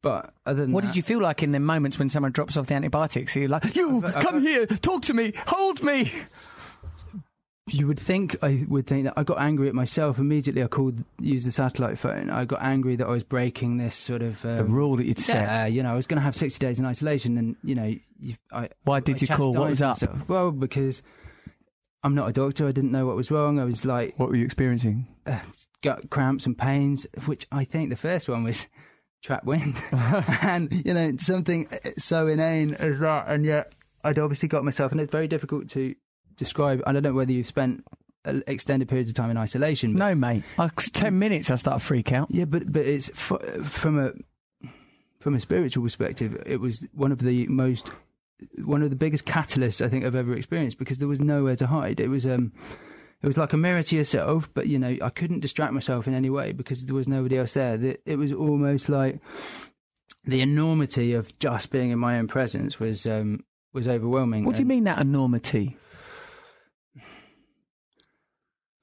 But 0.00 0.32
other 0.46 0.62
than 0.62 0.72
What 0.72 0.84
that, 0.84 0.88
did 0.92 0.96
you 0.96 1.02
feel 1.02 1.20
like 1.20 1.42
in 1.42 1.52
the 1.52 1.60
moments 1.60 1.98
when 1.98 2.08
someone 2.08 2.32
drops 2.32 2.56
off 2.56 2.66
the 2.68 2.74
antibiotics? 2.74 3.36
You're 3.36 3.48
like, 3.48 3.76
you 3.76 4.02
I've- 4.04 4.20
come 4.20 4.36
I've- 4.36 4.46
here, 4.48 4.66
talk 4.66 5.02
to 5.02 5.14
me, 5.14 5.34
hold 5.46 5.82
me. 5.82 6.10
You 7.66 7.86
would 7.86 7.98
think 7.98 8.36
I 8.42 8.66
would 8.68 8.86
think 8.86 9.04
that 9.04 9.14
I 9.16 9.22
got 9.22 9.40
angry 9.40 9.68
at 9.68 9.74
myself 9.74 10.18
immediately. 10.18 10.62
I 10.62 10.66
called, 10.66 11.02
used 11.18 11.46
the 11.46 11.52
satellite 11.52 11.98
phone. 11.98 12.28
I 12.28 12.44
got 12.44 12.62
angry 12.62 12.96
that 12.96 13.06
I 13.06 13.10
was 13.10 13.24
breaking 13.24 13.78
this 13.78 13.94
sort 13.94 14.20
of 14.20 14.44
um, 14.44 14.56
The 14.56 14.64
rule 14.64 14.96
that 14.96 15.06
you'd 15.06 15.18
set. 15.18 15.44
Yeah, 15.44 15.66
you 15.66 15.82
know, 15.82 15.90
I 15.92 15.94
was 15.96 16.06
going 16.06 16.18
to 16.18 16.22
have 16.22 16.36
sixty 16.36 16.58
days 16.64 16.78
in 16.78 16.84
isolation, 16.84 17.38
and 17.38 17.56
you 17.64 17.74
know, 17.74 17.94
you, 18.20 18.34
I. 18.52 18.68
Why 18.84 19.00
did 19.00 19.16
I 19.16 19.18
you 19.20 19.26
call? 19.28 19.52
What 19.54 19.70
was 19.70 19.80
up? 19.80 20.02
myself. 20.02 20.28
Well, 20.28 20.50
because 20.50 21.02
I'm 22.02 22.14
not 22.14 22.28
a 22.28 22.32
doctor. 22.34 22.68
I 22.68 22.72
didn't 22.72 22.92
know 22.92 23.06
what 23.06 23.16
was 23.16 23.30
wrong. 23.30 23.58
I 23.58 23.64
was 23.64 23.86
like 23.86 24.18
What 24.18 24.28
were 24.28 24.36
you 24.36 24.44
experiencing? 24.44 25.06
gut 25.80 26.10
cramps 26.10 26.44
and 26.44 26.56
pains, 26.56 27.06
which 27.24 27.46
I 27.50 27.64
think 27.64 27.88
the 27.88 27.96
first 27.96 28.28
one 28.28 28.44
was 28.44 28.66
trap 29.22 29.44
wind, 29.44 29.80
and 30.42 30.70
you 30.84 30.92
know 30.92 31.12
something 31.18 31.66
so 31.96 32.26
inane 32.26 32.74
as 32.74 32.98
that, 32.98 33.28
and 33.28 33.44
yet 33.46 33.74
I'd 34.04 34.18
obviously 34.18 34.48
got 34.48 34.64
myself, 34.64 34.92
and 34.92 35.00
it's 35.00 35.10
very 35.12 35.28
difficult 35.28 35.70
to 35.70 35.94
describe. 36.36 36.82
I 36.86 36.92
don't 36.92 37.02
know 37.02 37.12
whether 37.12 37.32
you've 37.32 37.46
spent 37.46 37.84
uh, 38.24 38.40
extended 38.46 38.88
periods 38.88 39.10
of 39.10 39.14
time 39.16 39.30
in 39.30 39.36
isolation. 39.36 39.94
But, 39.94 39.98
No, 40.00 40.14
mate. 40.14 40.44
Ten 40.92 41.18
minutes, 41.18 41.50
I 41.50 41.56
start 41.56 41.80
to 41.80 41.84
freak 41.86 42.12
out. 42.12 42.28
Yeah, 42.30 42.44
but 42.46 42.70
but 42.72 42.86
it's 42.86 43.10
f- 43.10 43.64
from 43.64 43.98
a 43.98 44.12
from 45.20 45.34
a 45.34 45.40
spiritual 45.40 45.82
perspective, 45.82 46.42
it 46.46 46.60
was 46.60 46.86
one 46.92 47.12
of 47.12 47.20
the 47.20 47.46
most 47.46 47.90
one 48.62 48.82
of 48.82 48.90
the 48.90 48.96
biggest 48.96 49.24
catalysts 49.24 49.84
I 49.84 49.88
think 49.88 50.04
I've 50.04 50.14
ever 50.14 50.34
experienced 50.34 50.78
because 50.78 50.98
there 50.98 51.08
was 51.08 51.20
nowhere 51.20 51.56
to 51.56 51.66
hide. 51.66 52.00
It 52.00 52.08
was 52.08 52.26
um 52.26 52.52
it 53.22 53.26
was 53.26 53.38
like 53.38 53.52
a 53.54 53.56
mirror 53.56 53.82
to 53.82 53.96
yourself, 53.96 54.50
but 54.52 54.66
you 54.66 54.78
know 54.78 54.96
I 55.00 55.10
couldn't 55.10 55.40
distract 55.40 55.72
myself 55.72 56.06
in 56.06 56.14
any 56.14 56.30
way 56.30 56.52
because 56.52 56.84
there 56.84 56.94
was 56.94 57.08
nobody 57.08 57.38
else 57.38 57.54
there. 57.54 57.96
It 58.04 58.16
was 58.16 58.32
almost 58.32 58.88
like 58.88 59.20
the 60.26 60.40
enormity 60.40 61.12
of 61.14 61.38
just 61.38 61.70
being 61.70 61.90
in 61.90 61.98
my 61.98 62.18
own 62.18 62.26
presence 62.26 62.78
was 62.80 63.06
um 63.06 63.44
was 63.72 63.88
overwhelming. 63.88 64.44
What 64.44 64.56
do 64.56 64.62
you 64.62 64.66
mean 64.66 64.84
that 64.84 64.98
enormity? 64.98 65.76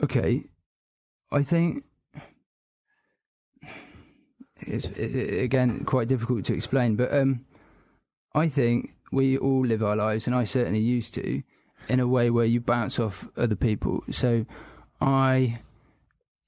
Okay, 0.03 0.45
I 1.31 1.43
think 1.43 1.83
it's 4.67 4.87
i 4.87 5.01
i- 5.01 5.43
again 5.43 5.83
quite 5.85 6.07
difficult 6.07 6.45
to 6.45 6.53
explain, 6.53 6.95
but 6.95 7.13
um, 7.13 7.45
I 8.33 8.47
think 8.49 8.95
we 9.11 9.37
all 9.37 9.65
live 9.65 9.83
our 9.83 9.95
lives, 9.95 10.25
and 10.27 10.35
I 10.35 10.43
certainly 10.45 10.79
used 10.79 11.13
to, 11.15 11.43
in 11.87 11.99
a 11.99 12.07
way 12.07 12.29
where 12.29 12.45
you 12.45 12.61
bounce 12.61 12.99
off 12.99 13.27
other 13.37 13.55
people. 13.55 14.03
So, 14.09 14.45
I, 15.01 15.59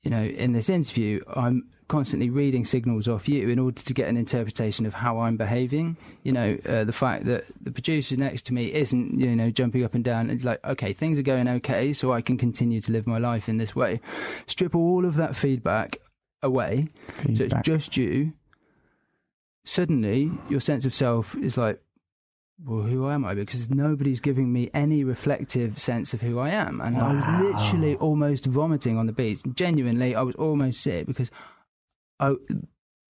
you 0.04 0.12
know, 0.12 0.24
in 0.24 0.52
this 0.52 0.70
interview, 0.70 1.22
I'm 1.34 1.70
constantly 1.88 2.30
reading 2.30 2.66
signals 2.66 3.08
off 3.08 3.30
you 3.30 3.48
in 3.48 3.58
order 3.58 3.82
to 3.82 3.94
get 3.94 4.10
an 4.10 4.18
interpretation 4.18 4.86
of 4.86 4.94
how 4.94 5.20
I'm 5.20 5.38
behaving. 5.38 5.96
You 6.24 6.34
know, 6.34 6.58
uh, 6.68 6.84
the 6.84 6.92
fact 6.92 7.26
that 7.26 7.46
the 7.62 7.72
producer 7.72 8.18
next 8.18 8.46
to 8.48 8.54
me 8.54 8.74
isn't, 8.74 9.18
you 9.18 9.34
know, 9.36 9.50
jumping 9.50 9.84
up 9.84 9.94
and 9.94 10.04
down. 10.04 10.30
It's 10.30 10.44
like, 10.44 10.64
okay, 10.66 10.92
things 10.92 11.18
are 11.18 11.24
going 11.24 11.48
okay, 11.48 11.94
so 11.94 12.12
I 12.12 12.22
can 12.22 12.38
continue 12.38 12.82
to 12.82 12.92
live 12.92 13.08
my 13.08 13.18
life 13.18 13.48
in 13.48 13.58
this 13.58 13.76
way. 13.76 14.02
Strip 14.46 14.76
all 14.76 15.06
of 15.06 15.16
that 15.16 15.38
feedback 15.38 16.00
away, 16.42 16.88
so 17.36 17.44
it's 17.46 17.56
just 17.64 17.96
you. 17.96 18.34
Suddenly, 19.64 20.32
your 20.50 20.60
sense 20.60 20.84
of 20.84 20.94
self 20.94 21.34
is 21.38 21.56
like, 21.56 21.82
well, 22.62 22.84
who 22.84 23.10
am 23.10 23.26
I? 23.26 23.34
Because 23.34 23.70
nobody's 23.70 24.20
giving 24.20 24.52
me 24.54 24.70
any 24.74 25.04
reflective 25.04 25.80
sense 25.80 26.14
of 26.14 26.22
who 26.22 26.40
I 26.40 26.50
am, 26.50 26.82
and 26.82 26.98
I 26.98 27.14
was 27.14 27.56
literally 27.56 27.96
almost 27.96 28.46
vomiting 28.46 28.98
on 28.98 29.08
the 29.08 29.14
beach. 29.14 29.42
Genuinely, 29.54 30.16
I 30.16 30.22
was 30.22 30.36
almost 30.36 30.82
sick 30.82 31.08
because 31.08 31.32
I, 32.20 32.36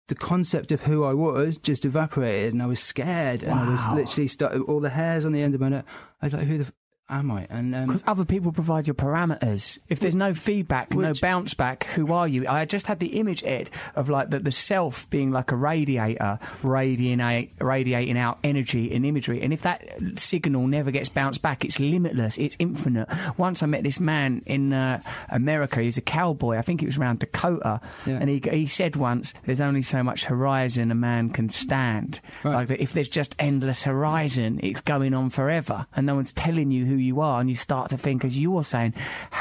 the 0.08 0.16
concept 0.16 0.72
of 0.72 0.84
who 0.84 1.04
I 1.04 1.14
was 1.14 1.58
just 1.58 1.86
evaporated, 1.86 2.54
and 2.54 2.62
I 2.62 2.68
was 2.68 2.82
scared, 2.82 3.44
and 3.44 3.54
I 3.54 3.70
was 3.70 3.86
literally 3.88 4.28
started 4.28 4.62
all 4.64 4.80
the 4.80 4.90
hairs 4.90 5.26
on 5.26 5.32
the 5.32 5.42
end 5.42 5.56
of 5.56 5.62
my 5.62 5.70
neck. 5.70 5.86
I 6.22 6.28
was 6.28 6.34
like, 6.34 6.48
who 6.48 6.60
the 6.60 6.74
am 7.12 7.30
I? 7.32 7.46
And 7.50 7.76
um, 7.76 7.86
Because 7.88 8.04
other 8.08 8.26
people 8.26 8.52
provide 8.52 8.88
your 8.88 8.96
parameters. 8.96 9.78
If 9.90 10.00
there's 10.00 10.16
no 10.16 10.34
feedback, 10.34 10.94
no 10.94 11.14
bounce 11.22 11.54
back, 11.54 11.84
who 11.86 12.14
are 12.14 12.28
you? 12.28 12.48
I 12.48 12.66
just 12.66 12.88
had 12.88 13.00
the 13.00 13.20
image, 13.20 13.44
Ed, 13.44 13.70
of 13.96 14.10
like 14.10 14.30
the, 14.30 14.40
the 14.40 14.52
self 14.52 15.10
being 15.10 15.32
like 15.32 15.52
a 15.52 15.56
radiator, 15.56 16.40
radiating, 16.64 17.52
radiating 17.60 18.18
out 18.18 18.40
energy 18.44 18.94
and 18.94 19.06
imagery. 19.06 19.42
And 19.42 19.54
if 19.54 19.62
that 19.64 19.88
signal 20.16 20.68
never 20.68 20.92
gets 20.92 21.10
bounced 21.10 21.42
back, 21.42 21.66
it's 21.66 21.80
limitless, 21.80 22.38
it's 22.38 22.56
infinite. 22.60 23.08
Once 23.38 23.62
I 23.64 23.66
met 23.66 23.84
this 23.84 24.00
man 24.00 24.42
in 24.46 24.74
uh, 24.74 25.02
America, 25.30 25.82
he's 25.82 25.98
a 25.98 26.02
cowboy, 26.02 26.58
I 26.58 26.62
think 26.62 26.82
it 26.82 26.86
was 26.86 26.98
around 26.98 27.20
Dakota, 27.20 27.82
Yeah. 28.06 28.18
and 28.20 28.30
he, 28.30 28.42
he 28.52 28.68
said 28.68 28.96
once, 28.96 29.34
there's 29.46 29.62
only 29.62 29.82
so 29.82 30.04
much 30.04 30.26
horizon 30.26 30.92
a 30.92 30.96
man 30.96 31.30
can 31.30 31.50
stand. 31.50 32.22
Right. 32.44 32.54
Like 32.56 32.68
that 32.70 32.82
if 32.82 32.94
there's 32.94 33.10
just 33.10 33.36
endless 33.40 33.84
horizon, 33.84 34.60
it's 34.64 34.82
going 34.82 35.14
on 35.14 35.30
forever, 35.30 35.88
and 35.96 36.06
no 36.06 36.16
one's 36.16 36.34
telling 36.34 36.72
you 36.72 36.86
who 36.86 36.96
you 37.02 37.20
are, 37.22 37.40
and 37.42 37.50
you 37.50 37.56
start 37.56 37.90
to 37.90 37.98
think, 37.98 38.24
as 38.24 38.38
you 38.38 38.52
were 38.52 38.64
saying, 38.64 38.94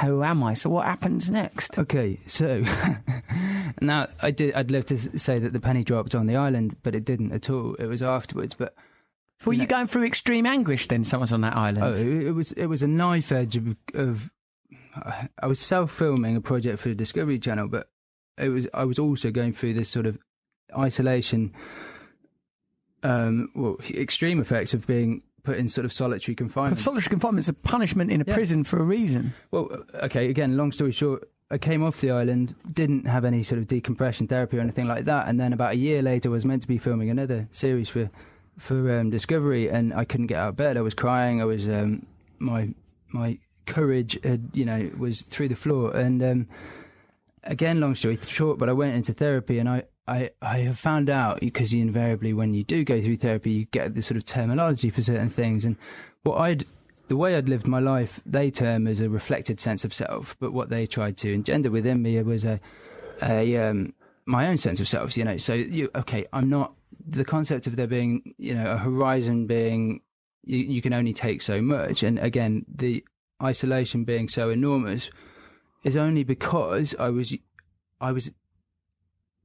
who 0.02 0.22
am 0.22 0.42
I? 0.42 0.54
So 0.54 0.68
what 0.70 0.86
happens 0.86 1.30
next? 1.30 1.78
Okay, 1.78 2.18
so 2.26 2.62
now 3.80 4.08
I 4.22 4.30
did. 4.30 4.54
I'd 4.54 4.70
love 4.70 4.86
to 4.86 5.18
say 5.18 5.38
that 5.38 5.52
the 5.52 5.60
penny 5.60 5.84
dropped 5.84 6.14
on 6.14 6.26
the 6.26 6.36
island, 6.36 6.76
but 6.82 6.94
it 6.94 7.04
didn't 7.04 7.32
at 7.32 7.48
all. 7.50 7.74
It 7.74 7.86
was 7.86 8.02
afterwards. 8.02 8.54
But 8.54 8.74
Were 9.44 9.52
you 9.52 9.60
No. 9.60 9.66
going 9.66 9.86
through 9.86 10.04
extreme 10.04 10.46
anguish 10.46 10.88
then? 10.88 11.04
Someone's 11.04 11.32
on 11.32 11.40
that 11.42 11.56
island. 11.56 11.84
oh, 11.84 11.92
it 11.94 12.26
it 12.28 12.32
was 12.32 12.52
it 12.52 12.66
was 12.66 12.82
a 12.82 12.88
knife 12.88 13.32
edge 13.32 13.56
of. 13.56 13.76
of 13.94 14.30
I 15.40 15.46
was 15.46 15.60
self 15.60 15.92
filming 15.92 16.34
a 16.36 16.40
project 16.40 16.80
for 16.80 16.88
the 16.88 16.94
Discovery 16.96 17.38
Channel, 17.38 17.68
but 17.68 17.88
it 18.38 18.48
was 18.48 18.66
I 18.74 18.84
was 18.84 18.98
also 18.98 19.30
going 19.30 19.52
through 19.52 19.74
this 19.74 19.88
sort 19.88 20.06
of 20.06 20.18
isolation. 20.76 21.52
Um, 23.02 23.50
well, 23.54 23.76
extreme 23.88 24.40
effects 24.40 24.74
of 24.74 24.86
being 24.86 25.22
put 25.42 25.58
in 25.58 25.68
sort 25.68 25.84
of 25.84 25.92
solitary 25.92 26.34
confinement. 26.34 26.78
Solitary 26.78 27.10
confinement 27.10 27.40
is 27.44 27.48
a 27.48 27.54
punishment 27.54 28.10
in 28.10 28.20
a 28.20 28.24
Yeah. 28.26 28.34
prison 28.34 28.64
for 28.64 28.78
a 28.78 28.82
reason. 28.84 29.32
Well, 29.50 29.68
okay, 29.94 30.28
again, 30.28 30.56
long 30.56 30.72
story 30.72 30.92
short, 30.92 31.28
I 31.50 31.58
came 31.58 31.82
off 31.82 32.00
the 32.00 32.10
island, 32.10 32.54
didn't 32.72 33.06
have 33.06 33.24
any 33.24 33.42
sort 33.42 33.58
of 33.58 33.66
decompression 33.66 34.26
therapy 34.28 34.58
or 34.58 34.60
anything 34.60 34.86
like 34.86 35.04
that, 35.06 35.26
and 35.28 35.40
then 35.40 35.52
about 35.52 35.72
a 35.72 35.76
year 35.76 36.00
later, 36.02 36.30
was 36.30 36.44
meant 36.44 36.62
to 36.62 36.68
be 36.68 36.78
filming 36.78 37.10
another 37.10 37.48
series 37.50 37.88
for 37.88 38.10
for 38.56 39.00
um, 39.00 39.08
Discovery, 39.10 39.68
and 39.70 39.92
I 39.94 40.04
couldn't 40.04 40.26
get 40.26 40.38
out 40.38 40.50
of 40.50 40.56
bed. 40.56 40.76
I 40.76 40.82
was 40.82 40.92
crying. 40.94 41.40
I 41.40 41.44
was 41.46 41.66
um, 41.68 42.04
my 42.38 42.68
my 43.08 43.38
courage 43.66 44.18
had 44.22 44.50
you 44.52 44.64
know 44.64 44.90
was 44.98 45.22
through 45.22 45.48
the 45.48 45.56
floor, 45.56 45.90
and 45.96 46.22
um, 46.22 46.46
again, 47.44 47.80
long 47.80 47.94
story 47.94 48.18
short, 48.26 48.58
but 48.58 48.68
I 48.68 48.72
went 48.72 48.94
into 48.94 49.12
therapy, 49.12 49.58
and 49.58 49.68
I. 49.68 49.84
I, 50.10 50.30
I 50.42 50.58
have 50.58 50.76
found 50.76 51.08
out 51.08 51.38
because 51.38 51.72
you 51.72 51.80
invariably, 51.80 52.32
when 52.32 52.52
you 52.52 52.64
do 52.64 52.84
go 52.84 53.00
through 53.00 53.18
therapy, 53.18 53.52
you 53.52 53.64
get 53.66 53.94
the 53.94 54.02
sort 54.02 54.16
of 54.16 54.26
terminology 54.26 54.90
for 54.90 55.02
certain 55.02 55.30
things. 55.30 55.64
And 55.64 55.76
what 56.24 56.38
I'd 56.38 56.66
the 57.06 57.16
way 57.16 57.36
I'd 57.36 57.48
lived 57.48 57.66
my 57.66 57.78
life, 57.80 58.20
they 58.26 58.50
term 58.50 58.86
as 58.86 59.00
a 59.00 59.08
reflected 59.08 59.60
sense 59.60 59.84
of 59.84 59.94
self, 59.94 60.36
but 60.40 60.52
what 60.52 60.68
they 60.68 60.86
tried 60.86 61.16
to 61.18 61.32
engender 61.32 61.70
within 61.70 62.02
me 62.02 62.20
was 62.22 62.44
a, 62.44 62.60
a 63.22 63.56
um, 63.56 63.94
my 64.26 64.48
own 64.48 64.58
sense 64.58 64.80
of 64.80 64.88
self. 64.88 65.16
You 65.16 65.24
know, 65.24 65.36
so 65.36 65.54
you 65.54 65.90
okay? 65.94 66.26
I'm 66.32 66.48
not 66.48 66.74
the 67.06 67.24
concept 67.24 67.68
of 67.68 67.76
there 67.76 67.86
being 67.86 68.34
you 68.36 68.54
know 68.54 68.72
a 68.72 68.78
horizon 68.78 69.46
being 69.46 70.00
you, 70.44 70.58
you 70.58 70.82
can 70.82 70.92
only 70.92 71.12
take 71.12 71.40
so 71.40 71.62
much, 71.62 72.02
and 72.02 72.18
again 72.18 72.64
the 72.72 73.04
isolation 73.40 74.02
being 74.04 74.28
so 74.28 74.50
enormous 74.50 75.10
is 75.84 75.96
only 75.96 76.24
because 76.24 76.96
I 76.98 77.10
was 77.10 77.36
I 78.00 78.12
was 78.12 78.30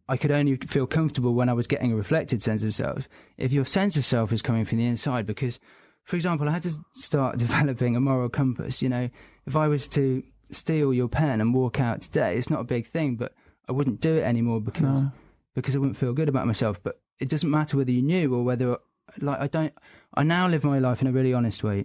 I 0.08 0.18
could 0.18 0.32
only 0.32 0.56
feel 0.58 0.86
comfortable 0.88 1.34
when 1.34 1.50
I 1.50 1.54
was 1.54 1.68
getting 1.68 1.92
a 1.92 1.96
reflected 1.96 2.44
sense 2.44 2.62
of 2.64 2.74
self. 2.76 3.08
If 3.38 3.52
your 3.52 3.66
sense 3.66 3.98
of 3.98 4.06
self 4.06 4.32
is 4.32 4.42
coming 4.42 4.64
from 4.66 4.78
the 4.78 4.86
inside, 4.86 5.26
because, 5.26 5.60
for 6.04 6.16
example, 6.16 6.48
I 6.48 6.52
had 6.52 6.64
to 6.64 6.74
start 6.94 7.38
developing 7.46 7.96
a 7.96 8.00
moral 8.00 8.30
compass. 8.30 8.82
You 8.82 8.90
know, 8.90 9.10
if 9.48 9.56
I 9.56 9.68
was 9.68 9.88
to 9.90 10.22
steal 10.52 10.94
your 10.94 11.08
pen 11.08 11.42
and 11.42 11.54
walk 11.54 11.80
out 11.80 12.02
today, 12.04 12.36
it's 12.38 12.50
not 12.52 12.62
a 12.62 12.66
big 12.66 12.86
thing, 12.86 13.16
but 13.16 13.34
I 13.68 13.72
wouldn't 13.72 14.00
do 14.00 14.16
it 14.16 14.22
anymore 14.24 14.62
because 14.62 14.84
No. 14.84 15.12
because 15.56 15.76
I 15.76 15.80
wouldn't 15.80 15.98
feel 15.98 16.14
good 16.14 16.30
about 16.30 16.46
myself. 16.46 16.82
But 16.84 17.00
it 17.20 17.30
doesn't 17.30 17.50
matter 17.50 17.78
whether 17.78 17.92
you 17.92 18.04
knew 18.04 18.34
or 18.36 18.44
whether, 18.44 18.78
like, 19.20 19.40
I 19.40 19.48
don't. 19.48 19.74
I 20.14 20.22
now 20.24 20.48
live 20.48 20.64
my 20.64 20.78
life 20.80 21.02
in 21.02 21.08
a 21.08 21.12
really 21.12 21.34
honest 21.34 21.64
way, 21.64 21.84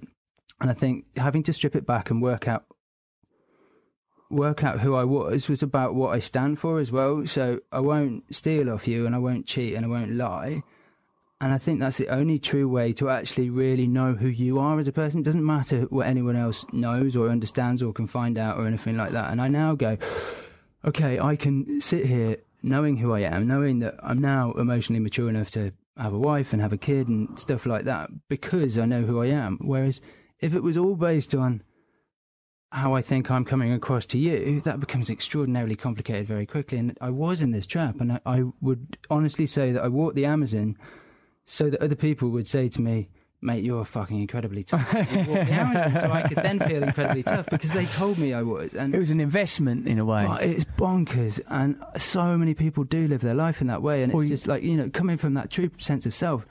and 0.60 0.70
I 0.70 0.74
think 0.74 1.06
having 1.16 1.42
to 1.44 1.54
strip 1.54 1.74
it 1.74 1.86
back 1.86 2.10
and 2.10 2.20
work 2.20 2.46
out 2.48 2.64
work 4.30 4.64
out 4.64 4.80
who 4.80 4.94
I 4.94 5.04
was 5.04 5.48
was 5.48 5.62
about 5.62 5.94
what 5.94 6.14
I 6.14 6.18
stand 6.20 6.58
for 6.58 6.78
as 6.78 6.92
well. 6.92 7.26
So 7.26 7.60
I 7.72 7.80
won't 7.80 8.34
steal 8.34 8.70
off 8.70 8.88
you 8.88 9.06
and 9.06 9.14
I 9.14 9.18
won't 9.18 9.46
cheat 9.46 9.74
and 9.74 9.84
I 9.84 9.88
won't 9.88 10.12
lie. 10.12 10.62
And 11.42 11.52
I 11.52 11.58
think 11.58 11.80
that's 11.80 11.96
the 11.96 12.08
only 12.08 12.38
true 12.38 12.68
way 12.68 12.92
to 12.94 13.08
actually 13.08 13.48
really 13.48 13.86
know 13.86 14.12
who 14.12 14.28
you 14.28 14.58
are 14.58 14.78
as 14.78 14.86
a 14.86 14.92
person. 14.92 15.20
It 15.20 15.24
doesn't 15.24 15.44
matter 15.44 15.82
what 15.82 16.06
anyone 16.06 16.36
else 16.36 16.66
knows 16.72 17.16
or 17.16 17.30
understands 17.30 17.82
or 17.82 17.94
can 17.94 18.06
find 18.06 18.36
out 18.36 18.58
or 18.58 18.66
anything 18.66 18.98
like 18.98 19.12
that. 19.12 19.30
And 19.32 19.40
I 19.40 19.48
now 19.48 19.74
go, 19.74 19.96
okay, 20.84 21.18
I 21.18 21.36
can 21.36 21.80
sit 21.80 22.04
here 22.04 22.36
knowing 22.62 22.98
who 22.98 23.14
I 23.14 23.20
am, 23.20 23.48
knowing 23.48 23.78
that 23.78 23.94
I'm 24.02 24.20
now 24.20 24.52
emotionally 24.52 25.00
mature 25.00 25.30
enough 25.30 25.50
to 25.52 25.72
have 25.96 26.12
a 26.12 26.18
wife 26.18 26.52
and 26.52 26.60
have 26.60 26.74
a 26.74 26.78
kid 26.78 27.08
and 27.08 27.38
stuff 27.38 27.64
like 27.64 27.84
that 27.84 28.10
because 28.28 28.76
I 28.76 28.84
know 28.84 29.02
who 29.02 29.22
I 29.22 29.26
am. 29.26 29.58
Whereas 29.62 30.02
if 30.40 30.54
it 30.54 30.62
was 30.62 30.76
all 30.76 30.94
based 30.94 31.34
on 31.34 31.62
how 32.72 32.94
I 32.94 33.02
think 33.02 33.30
I'm 33.30 33.44
coming 33.44 33.72
across 33.72 34.06
to 34.06 34.18
you, 34.18 34.60
that 34.62 34.78
becomes 34.80 35.10
extraordinarily 35.10 35.76
complicated 35.76 36.26
very 36.26 36.46
quickly. 36.46 36.78
And 36.78 36.96
I 37.00 37.10
was 37.10 37.42
in 37.42 37.50
this 37.50 37.66
trap, 37.66 38.00
and 38.00 38.12
I, 38.12 38.20
I 38.24 38.42
would 38.60 38.96
honestly 39.10 39.46
say 39.46 39.72
that 39.72 39.82
I 39.82 39.88
walked 39.88 40.14
the 40.14 40.24
Amazon 40.26 40.76
so 41.46 41.68
that 41.70 41.82
other 41.82 41.96
people 41.96 42.28
would 42.30 42.46
say 42.46 42.68
to 42.68 42.80
me, 42.80 43.08
Mate, 43.42 43.64
you're 43.64 43.86
fucking 43.86 44.20
incredibly 44.20 44.62
tough. 44.62 44.92
You 44.92 44.98
walked 44.98 45.46
the 45.46 45.52
Amazon, 45.52 45.94
so 45.94 46.12
I 46.12 46.28
could 46.28 46.36
then 46.44 46.60
feel 46.60 46.82
incredibly 46.82 47.22
tough 47.22 47.46
because 47.50 47.72
they 47.72 47.86
told 47.86 48.18
me 48.18 48.34
I 48.34 48.42
was. 48.42 48.74
And 48.74 48.94
It 48.94 48.98
was 48.98 49.10
an 49.10 49.18
investment 49.18 49.88
in 49.88 49.98
a 49.98 50.04
way. 50.04 50.26
but 50.26 50.42
it's 50.42 50.64
bonkers, 50.64 51.40
and 51.48 51.82
so 51.96 52.36
many 52.36 52.52
people 52.52 52.84
do 52.84 53.08
live 53.08 53.22
their 53.22 53.32
life 53.34 53.62
in 53.62 53.66
that 53.68 53.80
way, 53.82 54.02
and 54.02 54.12
it's 54.12 54.16
Well, 54.18 54.28
just 54.28 54.46
like 54.46 54.62
you 54.62 54.76
know, 54.76 54.90
coming 54.90 55.16
from 55.16 55.32
that 55.34 55.48
true 55.50 55.70
sense 55.78 56.04
of 56.04 56.14
self. 56.14 56.46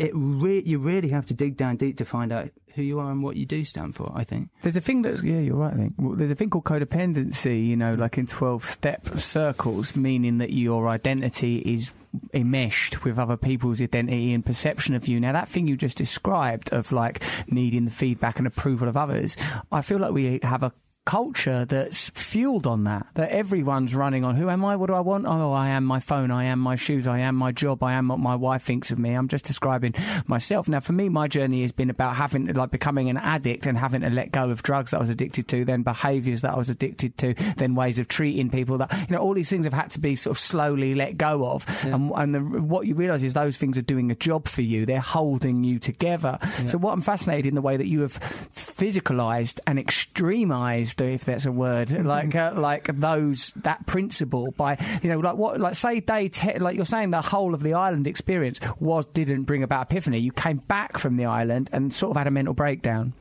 It 0.00 0.12
re- 0.14 0.62
you 0.64 0.78
really 0.78 1.10
have 1.10 1.26
to 1.26 1.34
dig 1.34 1.56
down 1.56 1.76
deep 1.76 1.98
to 1.98 2.04
find 2.04 2.32
out 2.32 2.50
who 2.74 2.82
you 2.82 2.98
are 3.00 3.10
and 3.10 3.22
what 3.22 3.36
you 3.36 3.44
do 3.44 3.64
stand 3.64 3.94
for. 3.94 4.10
I 4.14 4.24
think. 4.24 4.48
There's 4.62 4.76
a 4.76 4.80
thing 4.80 5.02
that's 5.02 5.22
yeah, 5.22 5.40
you're 5.40 5.56
right. 5.56 5.74
I 5.74 5.76
think 5.76 5.94
well, 5.98 6.14
there's 6.16 6.30
a 6.30 6.34
thing 6.34 6.50
called 6.50 6.64
codependency. 6.64 7.66
You 7.66 7.76
know, 7.76 7.94
like 7.94 8.16
in 8.16 8.26
twelve 8.26 8.64
step 8.64 9.06
circles, 9.18 9.94
meaning 9.96 10.38
that 10.38 10.52
your 10.52 10.88
identity 10.88 11.58
is 11.58 11.92
enmeshed 12.32 13.04
with 13.04 13.18
other 13.18 13.36
people's 13.36 13.80
identity 13.80 14.32
and 14.32 14.44
perception 14.44 14.94
of 14.94 15.06
you. 15.06 15.20
Now, 15.20 15.32
that 15.32 15.48
thing 15.48 15.68
you 15.68 15.76
just 15.76 15.98
described 15.98 16.72
of 16.72 16.92
like 16.92 17.22
needing 17.46 17.84
the 17.84 17.90
feedback 17.90 18.38
and 18.38 18.46
approval 18.46 18.88
of 18.88 18.96
others, 18.96 19.36
I 19.70 19.82
feel 19.82 19.98
like 19.98 20.12
we 20.12 20.40
have 20.42 20.62
a 20.62 20.72
culture 21.06 21.64
that's 21.64 22.10
fueled 22.10 22.66
on 22.66 22.84
that 22.84 23.06
that 23.14 23.30
everyone's 23.30 23.94
running 23.94 24.24
on 24.24 24.36
who 24.36 24.48
am 24.50 24.64
i? 24.64 24.76
What 24.76 24.86
do 24.86 24.94
i 24.94 25.00
want? 25.00 25.26
Oh 25.26 25.52
i 25.52 25.68
am 25.68 25.84
my 25.84 25.98
phone. 25.98 26.30
I 26.30 26.44
am 26.44 26.58
my 26.58 26.76
shoes. 26.76 27.06
I 27.06 27.20
am 27.20 27.34
my 27.34 27.52
job. 27.52 27.82
I 27.82 27.94
am 27.94 28.08
what 28.08 28.18
my 28.18 28.36
wife 28.36 28.62
thinks 28.62 28.90
of 28.90 28.98
me. 28.98 29.12
I'm 29.14 29.28
just 29.28 29.44
describing 29.44 29.94
myself. 30.26 30.68
Now 30.68 30.80
for 30.80 30.92
me 30.92 31.08
my 31.08 31.26
journey 31.26 31.62
has 31.62 31.72
been 31.72 31.90
about 31.90 32.16
having 32.16 32.46
like 32.46 32.70
becoming 32.70 33.08
an 33.08 33.16
addict 33.16 33.66
and 33.66 33.78
having 33.78 34.02
to 34.02 34.10
let 34.10 34.30
go 34.30 34.50
of 34.50 34.62
drugs 34.62 34.90
that 34.90 34.98
i 34.98 35.00
was 35.00 35.10
addicted 35.10 35.48
to 35.48 35.64
then 35.64 35.82
behaviors 35.82 36.42
that 36.42 36.52
i 36.52 36.56
was 36.56 36.68
addicted 36.68 37.16
to 37.18 37.34
then 37.56 37.74
ways 37.74 37.98
of 37.98 38.08
treating 38.08 38.50
people 38.50 38.78
that 38.78 38.92
you 39.08 39.16
know 39.16 39.22
all 39.22 39.34
these 39.34 39.50
things 39.50 39.64
have 39.64 39.72
had 39.72 39.90
to 39.90 40.00
be 40.00 40.14
sort 40.14 40.36
of 40.36 40.38
slowly 40.38 40.94
let 40.94 41.16
go 41.16 41.46
of. 41.46 41.66
And, 41.84 42.12
and 42.14 42.34
the, 42.34 42.40
what 42.40 42.86
you 42.86 42.94
realize 42.94 43.22
is 43.22 43.34
those 43.34 43.56
things 43.56 43.78
are 43.78 43.82
doing 43.82 44.10
a 44.10 44.14
job 44.14 44.48
for 44.48 44.62
you. 44.62 44.86
They're 44.86 45.00
holding 45.00 45.64
you 45.64 45.78
together. 45.78 46.38
So 46.66 46.78
what 46.78 46.92
i'm 46.92 47.00
fascinated 47.00 47.46
in 47.46 47.54
the 47.54 47.62
way 47.62 47.76
that 47.76 47.86
you 47.86 48.02
have 48.02 48.18
physicalized 48.54 49.60
and 49.66 49.78
extremized 49.78 50.89
if 50.98 51.24
that's 51.24 51.46
a 51.46 51.52
word 51.52 51.90
like 52.04 52.34
uh, 52.34 52.52
like 52.54 52.86
those 52.98 53.52
that 53.56 53.86
principle 53.86 54.52
by 54.56 54.78
you 55.02 55.10
know 55.10 55.18
like 55.18 55.36
what 55.36 55.60
like 55.60 55.74
say 55.74 56.00
day 56.00 56.28
te- 56.28 56.58
like 56.58 56.76
you're 56.76 56.84
saying 56.84 57.10
the 57.10 57.20
whole 57.20 57.54
of 57.54 57.62
the 57.62 57.74
island 57.74 58.06
experience 58.06 58.60
was 58.78 59.06
didn't 59.06 59.44
bring 59.44 59.62
about 59.62 59.90
epiphany. 59.90 60.18
You 60.18 60.32
came 60.32 60.58
back 60.58 60.98
from 60.98 61.16
the 61.16 61.26
island 61.26 61.70
and 61.72 61.92
sort 61.92 62.10
of 62.10 62.16
had 62.16 62.26
a 62.26 62.30
mental 62.30 62.54
breakdown. 62.54 63.12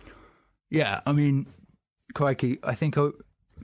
Yeah, 0.69 1.01
I 1.05 1.11
mean, 1.13 1.47
crikey, 2.13 2.59
I 2.63 2.75
think 2.75 2.97
I, 2.97 3.09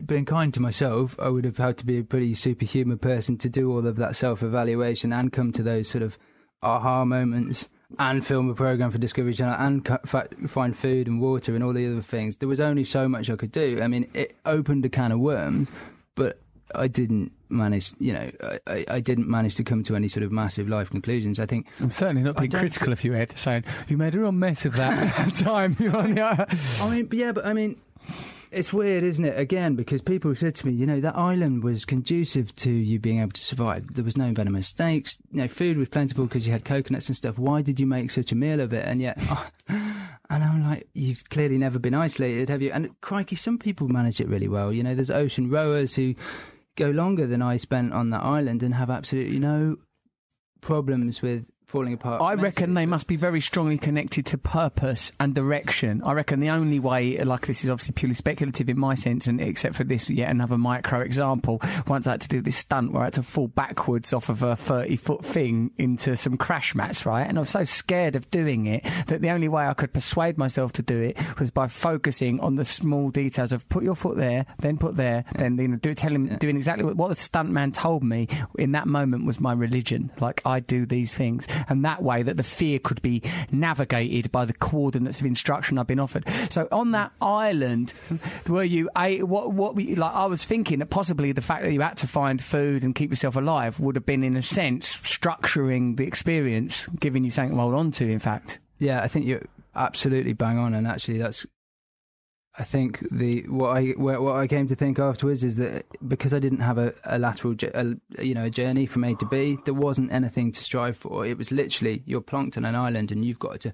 being 0.03 0.25
kind 0.25 0.53
to 0.53 0.59
myself, 0.59 1.15
I 1.19 1.29
would 1.29 1.45
have 1.45 1.57
had 1.57 1.77
to 1.77 1.85
be 1.85 1.99
a 1.99 2.03
pretty 2.03 2.33
superhuman 2.33 2.97
person 2.97 3.37
to 3.39 3.49
do 3.49 3.71
all 3.71 3.85
of 3.85 3.95
that 3.97 4.15
self 4.15 4.43
evaluation 4.43 5.13
and 5.13 5.31
come 5.31 5.51
to 5.53 5.63
those 5.63 5.87
sort 5.87 6.03
of 6.03 6.17
aha 6.61 7.05
moments 7.05 7.67
and 7.99 8.25
film 8.25 8.49
a 8.49 8.53
program 8.55 8.91
for 8.91 8.97
Discovery 8.97 9.33
Channel 9.33 9.55
and 9.57 9.85
cu- 9.85 10.47
find 10.47 10.75
food 10.75 11.07
and 11.07 11.21
water 11.21 11.55
and 11.55 11.63
all 11.63 11.73
the 11.73 11.85
other 11.91 12.01
things. 12.01 12.37
There 12.37 12.49
was 12.49 12.59
only 12.59 12.83
so 12.83 13.07
much 13.07 13.29
I 13.29 13.35
could 13.35 13.51
do. 13.51 13.79
I 13.81 13.87
mean, 13.87 14.09
it 14.13 14.35
opened 14.45 14.85
a 14.85 14.89
can 14.89 15.11
of 15.11 15.19
worms, 15.19 15.69
but 16.15 16.39
I 16.73 16.87
didn't 16.87 17.31
manage. 17.49 17.93
You 17.99 18.13
know, 18.13 18.31
I, 18.67 18.85
I 18.89 18.99
didn't 18.99 19.29
manage 19.29 19.55
to 19.55 19.63
come 19.63 19.83
to 19.83 19.95
any 19.95 20.07
sort 20.07 20.23
of 20.23 20.31
massive 20.31 20.67
life 20.67 20.89
conclusions. 20.89 21.39
I 21.39 21.45
think 21.45 21.67
I'm 21.79 21.91
certainly 21.91 22.23
not 22.23 22.37
being 22.37 22.51
critical 22.51 22.91
of 22.91 23.03
you, 23.03 23.13
Ed, 23.13 23.37
saying 23.37 23.63
you 23.87 23.97
made 23.97 24.15
a 24.15 24.19
real 24.19 24.31
mess 24.31 24.65
of 24.65 24.75
that 24.75 25.35
time. 25.37 25.75
You're 25.79 25.95
on 25.95 26.15
the. 26.15 26.81
I 26.81 26.89
mean, 26.89 27.07
yeah, 27.11 27.31
but 27.31 27.45
I 27.45 27.53
mean, 27.53 27.79
it's 28.51 28.71
weird, 28.71 29.03
isn't 29.03 29.25
it? 29.25 29.37
Again, 29.37 29.75
because 29.75 30.01
people 30.01 30.33
said 30.35 30.55
to 30.55 30.67
me, 30.67 30.73
you 30.73 30.85
know, 30.85 30.99
that 30.99 31.15
island 31.15 31.63
was 31.63 31.85
conducive 31.85 32.55
to 32.57 32.71
you 32.71 32.99
being 32.99 33.19
able 33.19 33.31
to 33.31 33.43
survive. 33.43 33.93
There 33.93 34.03
was 34.03 34.17
no 34.17 34.31
venomous 34.31 34.67
snakes. 34.67 35.17
You 35.31 35.41
know, 35.41 35.47
food 35.47 35.77
was 35.77 35.89
plentiful 35.89 36.25
because 36.25 36.45
you 36.45 36.53
had 36.53 36.65
coconuts 36.65 37.07
and 37.07 37.15
stuff. 37.15 37.37
Why 37.37 37.61
did 37.61 37.79
you 37.79 37.85
make 37.85 38.11
such 38.11 38.31
a 38.31 38.35
meal 38.35 38.59
of 38.59 38.73
it? 38.73 38.85
And 38.85 39.01
yet, 39.01 39.21
and 39.69 40.43
I'm 40.43 40.63
like, 40.63 40.87
you've 40.93 41.29
clearly 41.29 41.57
never 41.57 41.79
been 41.79 41.93
isolated, 41.93 42.49
have 42.49 42.61
you? 42.61 42.71
And 42.71 42.99
crikey, 43.01 43.35
some 43.35 43.57
people 43.57 43.87
manage 43.87 44.19
it 44.19 44.27
really 44.27 44.47
well. 44.47 44.71
You 44.71 44.83
know, 44.83 44.95
there's 44.95 45.11
ocean 45.11 45.49
rowers 45.49 45.95
who 45.95 46.15
go 46.75 46.89
longer 46.89 47.25
than 47.27 47.41
I 47.41 47.57
spent 47.57 47.93
on 47.93 48.09
that 48.11 48.23
island 48.23 48.63
and 48.63 48.73
have 48.73 48.89
absolutely 48.89 49.39
no 49.39 49.77
problems 50.61 51.21
with 51.21 51.45
falling 51.65 51.93
apart. 51.93 52.21
I 52.21 52.33
reckon 52.35 52.73
they 52.73 52.85
must 52.85 53.07
be 53.07 53.15
very 53.15 53.41
strongly 53.41 53.77
connected 53.77 54.25
to 54.27 54.37
purpose 54.37 55.11
and 55.19 55.33
direction. 55.33 56.01
I 56.03 56.13
reckon 56.13 56.39
the 56.39 56.49
only 56.49 56.79
way, 56.79 57.17
like 57.17 57.47
this 57.47 57.63
is 57.63 57.69
obviously 57.69 57.93
purely 57.93 58.15
speculative 58.15 58.69
in 58.69 58.79
my 58.79 58.93
sense, 58.95 59.27
and 59.27 59.41
except 59.41 59.75
for 59.75 59.83
this 59.83 60.09
yet 60.09 60.29
another 60.29 60.57
micro 60.57 61.01
example, 61.01 61.61
once 61.87 62.07
I 62.07 62.11
had 62.11 62.21
to 62.21 62.29
do 62.29 62.41
this 62.41 62.55
stunt 62.55 62.93
where 62.93 63.01
I 63.01 63.05
had 63.05 63.13
to 63.13 63.23
fall 63.23 63.47
backwards 63.47 64.13
off 64.13 64.29
of 64.29 64.43
a 64.43 64.55
30 64.55 64.95
foot 64.95 65.25
thing 65.25 65.71
into 65.77 66.15
some 66.15 66.37
crash 66.37 66.75
mats, 66.75 67.05
right? 67.05 67.27
And 67.27 67.37
I 67.37 67.41
was 67.41 67.49
so 67.49 67.63
scared 67.63 68.15
of 68.15 68.29
doing 68.31 68.67
it 68.67 68.85
that 69.07 69.21
the 69.21 69.31
only 69.31 69.47
way 69.47 69.65
I 69.65 69.73
could 69.73 69.93
persuade 69.93 70.37
myself 70.37 70.73
to 70.73 70.81
do 70.81 71.01
it 71.01 71.17
was 71.39 71.51
by 71.51 71.67
focusing 71.67 72.39
on 72.39 72.55
the 72.55 72.65
small 72.65 73.09
details 73.09 73.51
of 73.51 73.67
put 73.69 73.83
your 73.83 73.95
foot 73.95 74.17
there, 74.17 74.45
then 74.59 74.77
put 74.77 74.95
there, 74.95 75.25
then 75.35 75.57
you 75.57 75.67
know, 75.67 75.77
do, 75.77 75.93
tell 75.93 76.11
him, 76.11 76.37
doing 76.37 76.57
exactly 76.57 76.85
what, 76.85 76.95
what 76.95 77.09
the 77.09 77.15
stunt 77.15 77.49
man 77.49 77.71
told 77.71 78.03
me 78.03 78.27
in 78.57 78.73
that 78.73 78.87
moment 78.87 79.25
was 79.25 79.39
my 79.39 79.53
religion. 79.53 80.11
Like 80.19 80.41
I 80.45 80.59
do 80.59 80.85
these 80.85 81.15
things 81.15 81.47
and 81.67 81.83
that 81.85 82.01
way 82.01 82.23
that 82.23 82.37
the 82.37 82.43
fear 82.43 82.79
could 82.79 83.01
be 83.01 83.21
navigated 83.51 84.31
by 84.31 84.45
the 84.45 84.53
coordinates 84.53 85.19
of 85.19 85.25
instruction 85.25 85.77
I've 85.77 85.87
been 85.87 85.99
offered. 85.99 86.27
So 86.49 86.67
on 86.71 86.91
that 86.91 87.11
island, 87.21 87.93
were 88.47 88.63
you 88.63 88.89
a 88.97 89.23
what 89.23 89.51
what 89.51 89.75
we, 89.75 89.95
like? 89.95 90.13
I 90.13 90.25
was 90.25 90.45
thinking 90.45 90.79
that 90.79 90.87
possibly 90.87 91.31
the 91.31 91.41
fact 91.41 91.63
that 91.63 91.73
you 91.73 91.81
had 91.81 91.97
to 91.97 92.07
find 92.07 92.41
food 92.41 92.83
and 92.83 92.95
keep 92.95 93.09
yourself 93.09 93.35
alive 93.35 93.79
would 93.79 93.95
have 93.95 94.05
been, 94.05 94.23
in 94.23 94.35
a 94.35 94.41
sense, 94.41 94.95
structuring 94.95 95.97
the 95.97 96.05
experience, 96.05 96.87
giving 96.99 97.23
you 97.23 97.31
something 97.31 97.55
to 97.55 97.61
hold 97.61 97.75
on 97.75 97.91
to. 97.91 98.09
In 98.09 98.19
fact, 98.19 98.59
yeah, 98.79 99.01
I 99.01 99.07
think 99.07 99.25
you're 99.25 99.43
absolutely 99.75 100.33
bang 100.33 100.57
on, 100.57 100.73
and 100.73 100.87
actually 100.87 101.17
that's 101.17 101.45
I 102.57 102.63
think 102.63 103.05
the 103.11 103.41
what 103.47 103.75
I 103.75 103.87
what 103.97 104.35
I 104.35 104.47
came 104.47 104.65
to 104.67 104.75
think 104.75 104.97
afterwards 104.97 105.43
is 105.43 105.57
that 105.57 105.85
because 106.07 106.33
I 106.33 106.39
didn't 106.39 106.61
have 106.61 106.77
a, 106.77 106.93
a 107.03 107.19
lateral 107.19 107.53
a, 107.73 107.95
you 108.23 108.33
know 108.33 108.45
a 108.45 108.49
journey 108.49 108.85
from 108.85 109.03
A 109.03 109.13
to 109.15 109.25
B, 109.25 109.57
there 109.65 109.73
wasn't 109.73 110.11
anything 110.11 110.51
to 110.53 110.63
strive 110.63 110.95
for. 110.95 111.25
It 111.25 111.37
was 111.37 111.51
literally 111.51 112.01
you're 112.05 112.21
plonked 112.21 112.55
on 112.55 112.63
an 112.63 112.75
island 112.75 113.11
and 113.11 113.25
you've 113.25 113.39
got 113.39 113.59
to 113.61 113.73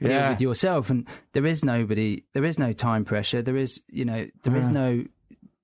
deal 0.00 0.10
yeah. 0.10 0.30
with 0.30 0.40
yourself, 0.40 0.90
and 0.90 1.06
there 1.32 1.46
is 1.46 1.64
nobody, 1.64 2.22
there 2.34 2.44
is 2.44 2.58
no 2.58 2.72
time 2.72 3.04
pressure, 3.04 3.40
there 3.40 3.56
is 3.56 3.80
you 3.88 4.04
know 4.04 4.26
there 4.42 4.54
yeah. 4.54 4.62
is 4.62 4.68
mm. 4.68 4.72
no 4.72 5.04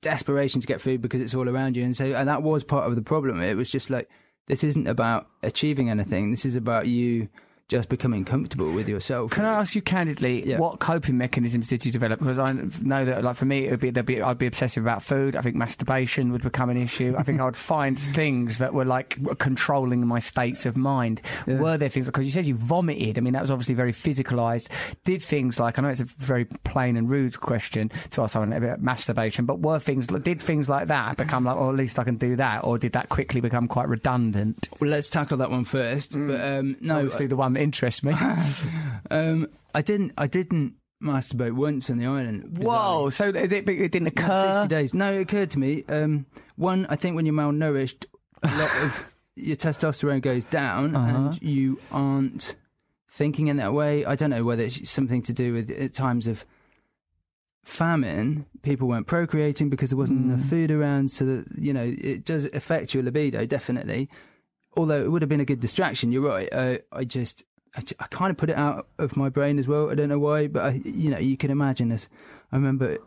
desperation 0.01 0.61
to 0.61 0.67
get 0.67 0.81
food 0.81 1.03
because 1.03 1.21
it's 1.21 1.35
all 1.35 1.49
around 1.49 1.77
you, 1.77 1.85
and 1.85 1.97
so 1.97 2.15
and 2.15 2.29
that 2.29 2.43
was 2.43 2.65
part 2.65 2.87
of 2.87 2.97
the 2.97 3.03
problem. 3.03 3.43
It 3.43 3.57
was 3.57 3.69
just 3.69 3.91
like 3.91 4.09
this 4.47 4.65
isn't 4.65 4.89
about 4.89 5.27
achieving 5.43 5.91
anything. 5.91 6.31
This 6.31 6.47
is 6.47 6.57
about 6.57 6.87
you 6.87 7.29
just 7.69 7.89
becoming 7.89 8.25
comfortable 8.25 8.71
with 8.71 8.89
yourself. 8.89 9.31
Can 9.31 9.45
I 9.45 9.61
ask 9.61 9.75
you 9.75 9.81
candidly, 9.81 10.47
yeah. 10.47 10.59
what 10.59 10.81
coping 10.81 11.17
mechanisms 11.17 11.69
did 11.69 11.87
you 11.87 11.93
develop? 11.93 12.21
Because 12.21 12.39
I 12.39 12.53
know 12.83 13.05
that, 13.05 13.25
like 13.25 13.37
for 13.37 13.47
me, 13.47 13.67
it 13.67 13.71
would 13.71 13.81
be, 13.81 13.91
be, 13.91 14.21
I'd 14.21 14.39
be 14.39 14.47
obsessive 14.47 14.85
about 14.85 15.03
food. 15.03 15.35
I 15.35 15.41
think 15.41 15.57
masturbation 15.57 16.31
would 16.33 16.43
become 16.43 16.69
an 16.69 16.77
issue. 16.77 17.15
I 17.17 17.23
think 17.23 17.41
I 17.41 17.45
would 17.45 17.57
find 17.57 17.99
things 18.15 18.59
that 18.59 18.75
were 18.75 18.85
like 18.85 19.19
controlling 19.39 20.07
my 20.07 20.19
states 20.19 20.67
of 20.67 20.77
mind. 20.77 21.23
Yeah. 21.47 21.59
Were 21.59 21.79
there 21.79 21.89
things 21.89 22.07
because 22.07 22.27
you 22.27 22.33
said 22.33 22.47
you 22.47 22.55
vomited? 22.55 23.17
I 23.17 23.23
mean, 23.23 23.33
that 23.33 23.43
was 23.43 23.51
obviously 23.51 23.75
very 23.75 23.93
physicalized. 23.93 24.69
Did 25.05 25.23
things 25.23 25.59
like 25.59 25.79
I 25.79 25.83
know 25.83 25.89
it's 25.89 26.01
a 26.01 26.05
very 26.05 26.45
plain 26.45 26.97
and 26.97 27.11
rude 27.11 27.41
question 27.41 27.91
to 28.11 28.23
ask 28.23 28.35
someone 28.35 28.53
about 28.53 28.83
masturbation, 28.83 29.47
but 29.47 29.61
were 29.61 29.79
things 29.79 30.07
did 30.07 30.41
things 30.41 30.69
like 30.69 30.89
that 30.89 31.17
become 31.17 31.45
like, 31.45 31.57
well, 31.57 31.71
at 31.71 31.77
least 31.77 31.99
I 31.99 32.05
can 32.05 32.17
do 32.17 32.37
that, 32.37 32.65
or 32.65 32.79
did 32.79 32.93
that 32.93 33.09
quickly 33.09 33.41
become 33.41 33.69
quite 33.69 33.89
redundant? 33.89 34.69
Well, 34.81 34.91
let's 34.91 35.09
tackle 35.09 35.39
that 35.39 35.51
one 35.51 35.65
first. 35.65 36.13
Mm. 36.13 36.29
But, 36.29 36.45
um, 36.45 36.77
no, 36.81 36.97
obviously 36.97 37.27
the 37.27 37.37
one 37.37 37.54
that 37.55 37.61
interests 37.61 38.03
me. 38.03 38.13
um, 39.11 39.49
I 39.75 39.83
didn't. 39.83 40.13
I 40.17 40.27
didn't 40.27 40.75
masturbate 41.03 41.53
once 41.53 41.91
on 41.91 41.99
the 41.99 42.07
island. 42.07 42.59
Whoa! 42.59 43.11
So 43.11 43.29
it, 43.29 43.53
it, 43.53 43.65
didn't 43.65 44.07
occur. 44.07 44.53
Sixty 44.53 44.69
days. 44.69 44.95
No, 44.95 45.13
it 45.13 45.23
occurred 45.23 45.51
to 45.51 45.59
me. 45.59 45.85
Um, 45.89 46.27
one, 46.57 46.87
I 46.89 46.97
think 46.97 47.17
when 47.17 47.27
you're 47.27 47.35
malnourished, 47.35 48.07
a 48.43 48.49
lot 48.49 48.83
of 48.83 49.13
your 49.37 49.57
testosterone 49.57 50.23
goes 50.23 50.45
down, 50.45 50.95
uh-huh. 50.95 51.17
and 51.17 51.43
you 51.43 51.79
aren't 51.93 52.57
thinking 53.09 53.49
in 53.49 53.57
that 53.59 53.73
way. 53.73 54.05
I 54.05 54.17
don't 54.17 54.31
know 54.31 54.43
whether 54.43 54.63
it's 54.63 54.91
something 54.91 55.23
to 55.23 55.33
do 55.33 55.55
with 55.55 55.71
at 55.71 55.95
times 55.95 56.27
of 56.27 56.45
famine, 57.65 58.47
people 58.63 58.89
weren't 58.89 59.07
procreating 59.07 59.71
because 59.71 59.91
there 59.91 59.97
wasn't 59.97 60.21
mm. 60.21 60.35
enough 60.35 60.49
food 60.49 60.71
around. 60.71 61.11
So 61.11 61.25
that 61.25 61.45
you 61.59 61.73
know, 61.73 61.95
it 61.99 62.25
does 62.25 62.45
affect 62.47 62.95
your 62.95 63.03
libido 63.03 63.47
definitely. 63.47 64.09
Although 64.77 65.05
it 65.05 65.11
would 65.11 65.23
have 65.23 65.29
been 65.29 65.41
a 65.41 65.45
good 65.45 65.61
distraction, 65.61 66.13
you're 66.13 66.23
right. 66.23 66.49
Uh, 66.53 66.79
I 66.93 67.05
just 67.05 67.45
I, 67.77 67.83
I 68.01 68.07
kind 68.09 68.31
of 68.31 68.37
put 68.37 68.51
it 68.51 68.57
out 68.57 68.89
of 68.99 69.17
my 69.17 69.29
brain 69.29 69.59
as 69.59 69.69
well. 69.69 69.91
I 69.91 69.95
don't 69.95 70.09
know 70.09 70.19
why, 70.19 70.47
but 70.47 70.63
I, 70.63 70.71
you 70.85 71.11
know, 71.11 71.19
you 71.19 71.37
can 71.37 71.51
imagine 71.51 71.89
this. 71.89 72.09
I 72.53 72.57
remember, 72.57 72.99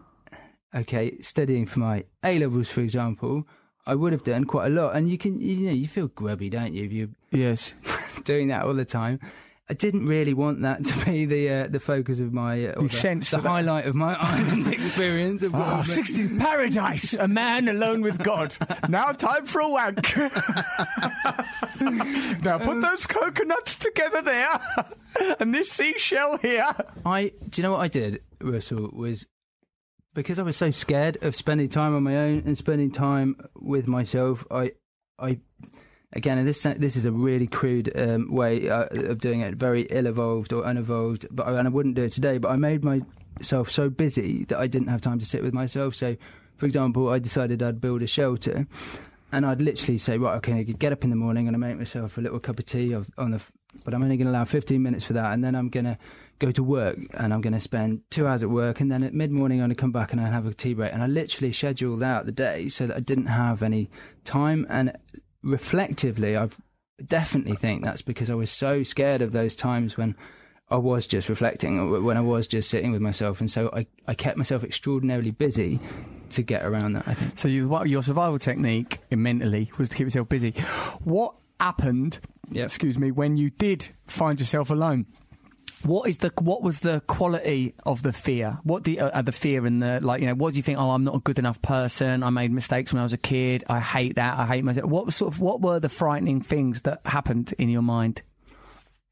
okay, 0.75 1.19
studying 1.19 1.65
for 1.65 1.79
my 1.79 2.05
A 2.23 2.39
levels, 2.39 2.69
for 2.69 2.81
example. 2.81 3.47
I 3.85 3.95
would 3.95 4.11
have 4.11 4.25
done 4.25 4.43
quite 4.43 4.67
a 4.67 4.69
lot, 4.69 4.95
and 4.95 5.09
you 5.09 5.17
can, 5.17 5.39
you 5.39 5.67
know, 5.67 5.71
you 5.71 5.87
feel 5.87 6.07
grubby, 6.07 6.49
don't 6.49 6.73
you? 6.73 6.83
If 6.83 6.91
you 6.91 7.15
yes, 7.31 7.73
doing 8.25 8.49
that 8.49 8.65
all 8.65 8.73
the 8.73 8.83
time. 8.83 9.19
I 9.69 9.73
didn't 9.73 10.05
really 10.05 10.33
want 10.33 10.61
that 10.61 10.85
to 10.85 11.05
be 11.05 11.25
the 11.25 11.49
uh, 11.49 11.67
the 11.67 11.81
focus 11.81 12.21
of 12.21 12.31
my 12.31 12.67
uh, 12.67 12.81
the, 12.81 13.27
the 13.29 13.49
highlight 13.49 13.85
of 13.85 13.95
my 13.95 14.13
island 14.19 14.67
experience. 14.67 15.43
Of 15.43 15.51
oh, 15.53 15.83
16 15.83 16.39
paradise, 16.39 17.13
a 17.13 17.27
man 17.27 17.67
alone 17.67 18.01
with 18.01 18.23
God. 18.23 18.55
now 18.87 19.11
time 19.11 19.45
for 19.45 19.59
a 19.59 19.67
wank. 19.67 20.15
now 22.43 22.59
put 22.59 22.81
those 22.81 23.05
coconuts 23.07 23.75
together 23.75 24.21
there, 24.21 24.57
and 25.41 25.53
this 25.53 25.69
seashell 25.69 26.37
here. 26.37 26.73
I 27.05 27.33
do 27.49 27.61
you 27.61 27.63
know 27.63 27.73
what 27.73 27.81
I 27.81 27.89
did, 27.89 28.21
Russell? 28.39 28.89
Was 28.93 29.27
because 30.13 30.39
I 30.39 30.43
was 30.43 30.55
so 30.55 30.71
scared 30.71 31.17
of 31.23 31.35
spending 31.35 31.67
time 31.67 31.93
on 31.93 32.03
my 32.03 32.15
own 32.15 32.43
and 32.45 32.57
spending 32.57 32.89
time 32.89 33.35
with 33.53 33.85
myself. 33.85 34.45
I 34.49 34.71
I 35.19 35.39
again, 36.13 36.43
this 36.45 36.63
this 36.63 36.95
is 36.95 37.05
a 37.05 37.11
really 37.11 37.47
crude 37.47 37.91
um, 37.97 38.33
way 38.33 38.69
uh, 38.69 38.85
of 38.91 39.19
doing 39.19 39.41
it, 39.41 39.55
very 39.55 39.83
ill-evolved 39.83 40.53
or 40.53 40.63
unevolved. 40.63 41.27
But 41.31 41.47
and 41.47 41.67
I 41.67 41.71
wouldn't 41.71 41.95
do 41.95 42.03
it 42.03 42.11
today. 42.11 42.37
But 42.37 42.51
I 42.51 42.55
made 42.55 42.83
myself 42.83 43.69
so 43.69 43.89
busy 43.89 44.45
that 44.45 44.57
I 44.57 44.67
didn't 44.67 44.87
have 44.87 45.01
time 45.01 45.19
to 45.19 45.25
sit 45.25 45.43
with 45.43 45.53
myself. 45.53 45.95
So, 45.95 46.15
for 46.55 46.65
example, 46.65 47.09
I 47.09 47.19
decided 47.19 47.61
I'd 47.61 47.81
build 47.81 48.01
a 48.01 48.07
shelter, 48.07 48.67
and 49.31 49.45
I'd 49.45 49.61
literally 49.61 49.97
say, 49.97 50.17
right, 50.17 50.35
okay, 50.37 50.59
I 50.59 50.63
could 50.63 50.79
get 50.79 50.93
up 50.93 51.03
in 51.03 51.09
the 51.09 51.15
morning 51.15 51.47
and 51.47 51.55
I 51.55 51.59
make 51.59 51.77
myself 51.77 52.17
a 52.17 52.21
little 52.21 52.39
cup 52.39 52.59
of 52.59 52.65
tea 52.65 52.93
of, 52.93 53.09
on 53.17 53.31
the, 53.31 53.41
but 53.83 53.93
I'm 53.93 54.01
only 54.01 54.17
going 54.17 54.25
to 54.25 54.31
allow 54.31 54.45
15 54.45 54.81
minutes 54.81 55.03
for 55.03 55.13
that, 55.13 55.33
and 55.33 55.43
then 55.43 55.55
I'm 55.55 55.69
going 55.69 55.85
to 55.85 55.97
go 56.39 56.51
to 56.51 56.63
work 56.63 56.97
and 57.15 57.33
I'm 57.33 57.41
going 57.41 57.53
to 57.53 57.59
spend 57.59 58.01
two 58.11 58.27
hours 58.27 58.43
at 58.43 58.49
work 58.49 58.79
and 58.79 58.91
then 58.91 59.03
at 59.03 59.11
mid 59.11 59.31
morning 59.31 59.59
I'm 59.59 59.69
going 59.69 59.75
to 59.75 59.81
come 59.81 59.91
back 59.91 60.11
and 60.11 60.21
I 60.21 60.27
have 60.27 60.45
a 60.45 60.53
tea 60.53 60.75
break 60.75 60.93
and 60.93 61.01
I 61.01 61.07
literally 61.07 61.51
scheduled 61.51 62.03
out 62.03 62.27
the 62.27 62.31
day 62.31 62.69
so 62.69 62.85
that 62.85 62.95
I 62.95 62.99
didn't 62.99 63.25
have 63.25 63.63
any 63.63 63.89
time 64.23 64.67
and 64.69 64.95
reflectively, 65.47 66.35
I've 66.35 66.59
definitely 67.03 67.55
think 67.55 67.83
that's 67.83 68.01
because 68.01 68.29
I 68.29 68.35
was 68.35 68.51
so 68.51 68.83
scared 68.83 69.21
of 69.21 69.31
those 69.31 69.55
times 69.55 69.97
when 69.97 70.15
I 70.69 70.75
was 70.75 71.07
just 71.07 71.29
reflecting, 71.29 72.03
when 72.03 72.17
I 72.17 72.21
was 72.21 72.45
just 72.45 72.69
sitting 72.69 72.91
with 72.91 73.01
myself, 73.01 73.39
and 73.39 73.49
so 73.49 73.69
I, 73.73 73.87
I 74.07 74.13
kept 74.13 74.37
myself 74.37 74.63
extraordinarily 74.63 75.31
busy 75.31 75.79
to 76.31 76.41
get 76.41 76.65
around 76.65 76.93
that. 76.93 77.07
I 77.07 77.13
think. 77.13 77.37
So 77.37 77.47
you, 77.47 77.85
your 77.85 78.03
survival 78.03 78.37
technique 78.37 78.99
mentally 79.09 79.71
was 79.77 79.89
to 79.89 79.95
keep 79.95 80.07
yourself 80.07 80.27
busy. 80.27 80.51
What 81.03 81.35
happened? 81.59 82.19
Yep. 82.51 82.65
Excuse 82.65 82.97
me. 82.97 83.11
When 83.11 83.37
you 83.37 83.49
did 83.49 83.87
find 84.07 84.39
yourself 84.39 84.69
alone, 84.69 85.05
what 85.83 86.09
is 86.09 86.19
the 86.19 86.31
what 86.39 86.61
was 86.61 86.79
the 86.81 87.01
quality 87.07 87.73
of 87.85 88.03
the 88.03 88.13
fear? 88.13 88.59
What 88.63 88.83
do 88.83 88.91
you, 88.91 88.99
uh, 88.99 89.21
the 89.21 89.31
fear 89.31 89.65
and 89.65 89.81
the 89.81 89.99
like? 90.01 90.21
You 90.21 90.27
know, 90.27 90.35
what 90.35 90.53
do 90.53 90.57
you 90.57 90.63
think? 90.63 90.79
Oh, 90.79 90.91
I'm 90.91 91.03
not 91.03 91.15
a 91.15 91.19
good 91.19 91.39
enough 91.39 91.61
person. 91.61 92.23
I 92.23 92.29
made 92.29 92.51
mistakes 92.51 92.93
when 92.93 92.99
I 92.99 93.03
was 93.03 93.13
a 93.13 93.17
kid. 93.17 93.63
I 93.69 93.79
hate 93.79 94.15
that. 94.15 94.37
I 94.37 94.45
hate 94.45 94.63
myself. 94.63 94.89
What 94.89 95.11
sort 95.13 95.33
of 95.33 95.39
what 95.39 95.61
were 95.61 95.79
the 95.79 95.89
frightening 95.89 96.41
things 96.41 96.81
that 96.83 97.01
happened 97.05 97.53
in 97.57 97.69
your 97.69 97.81
mind? 97.81 98.21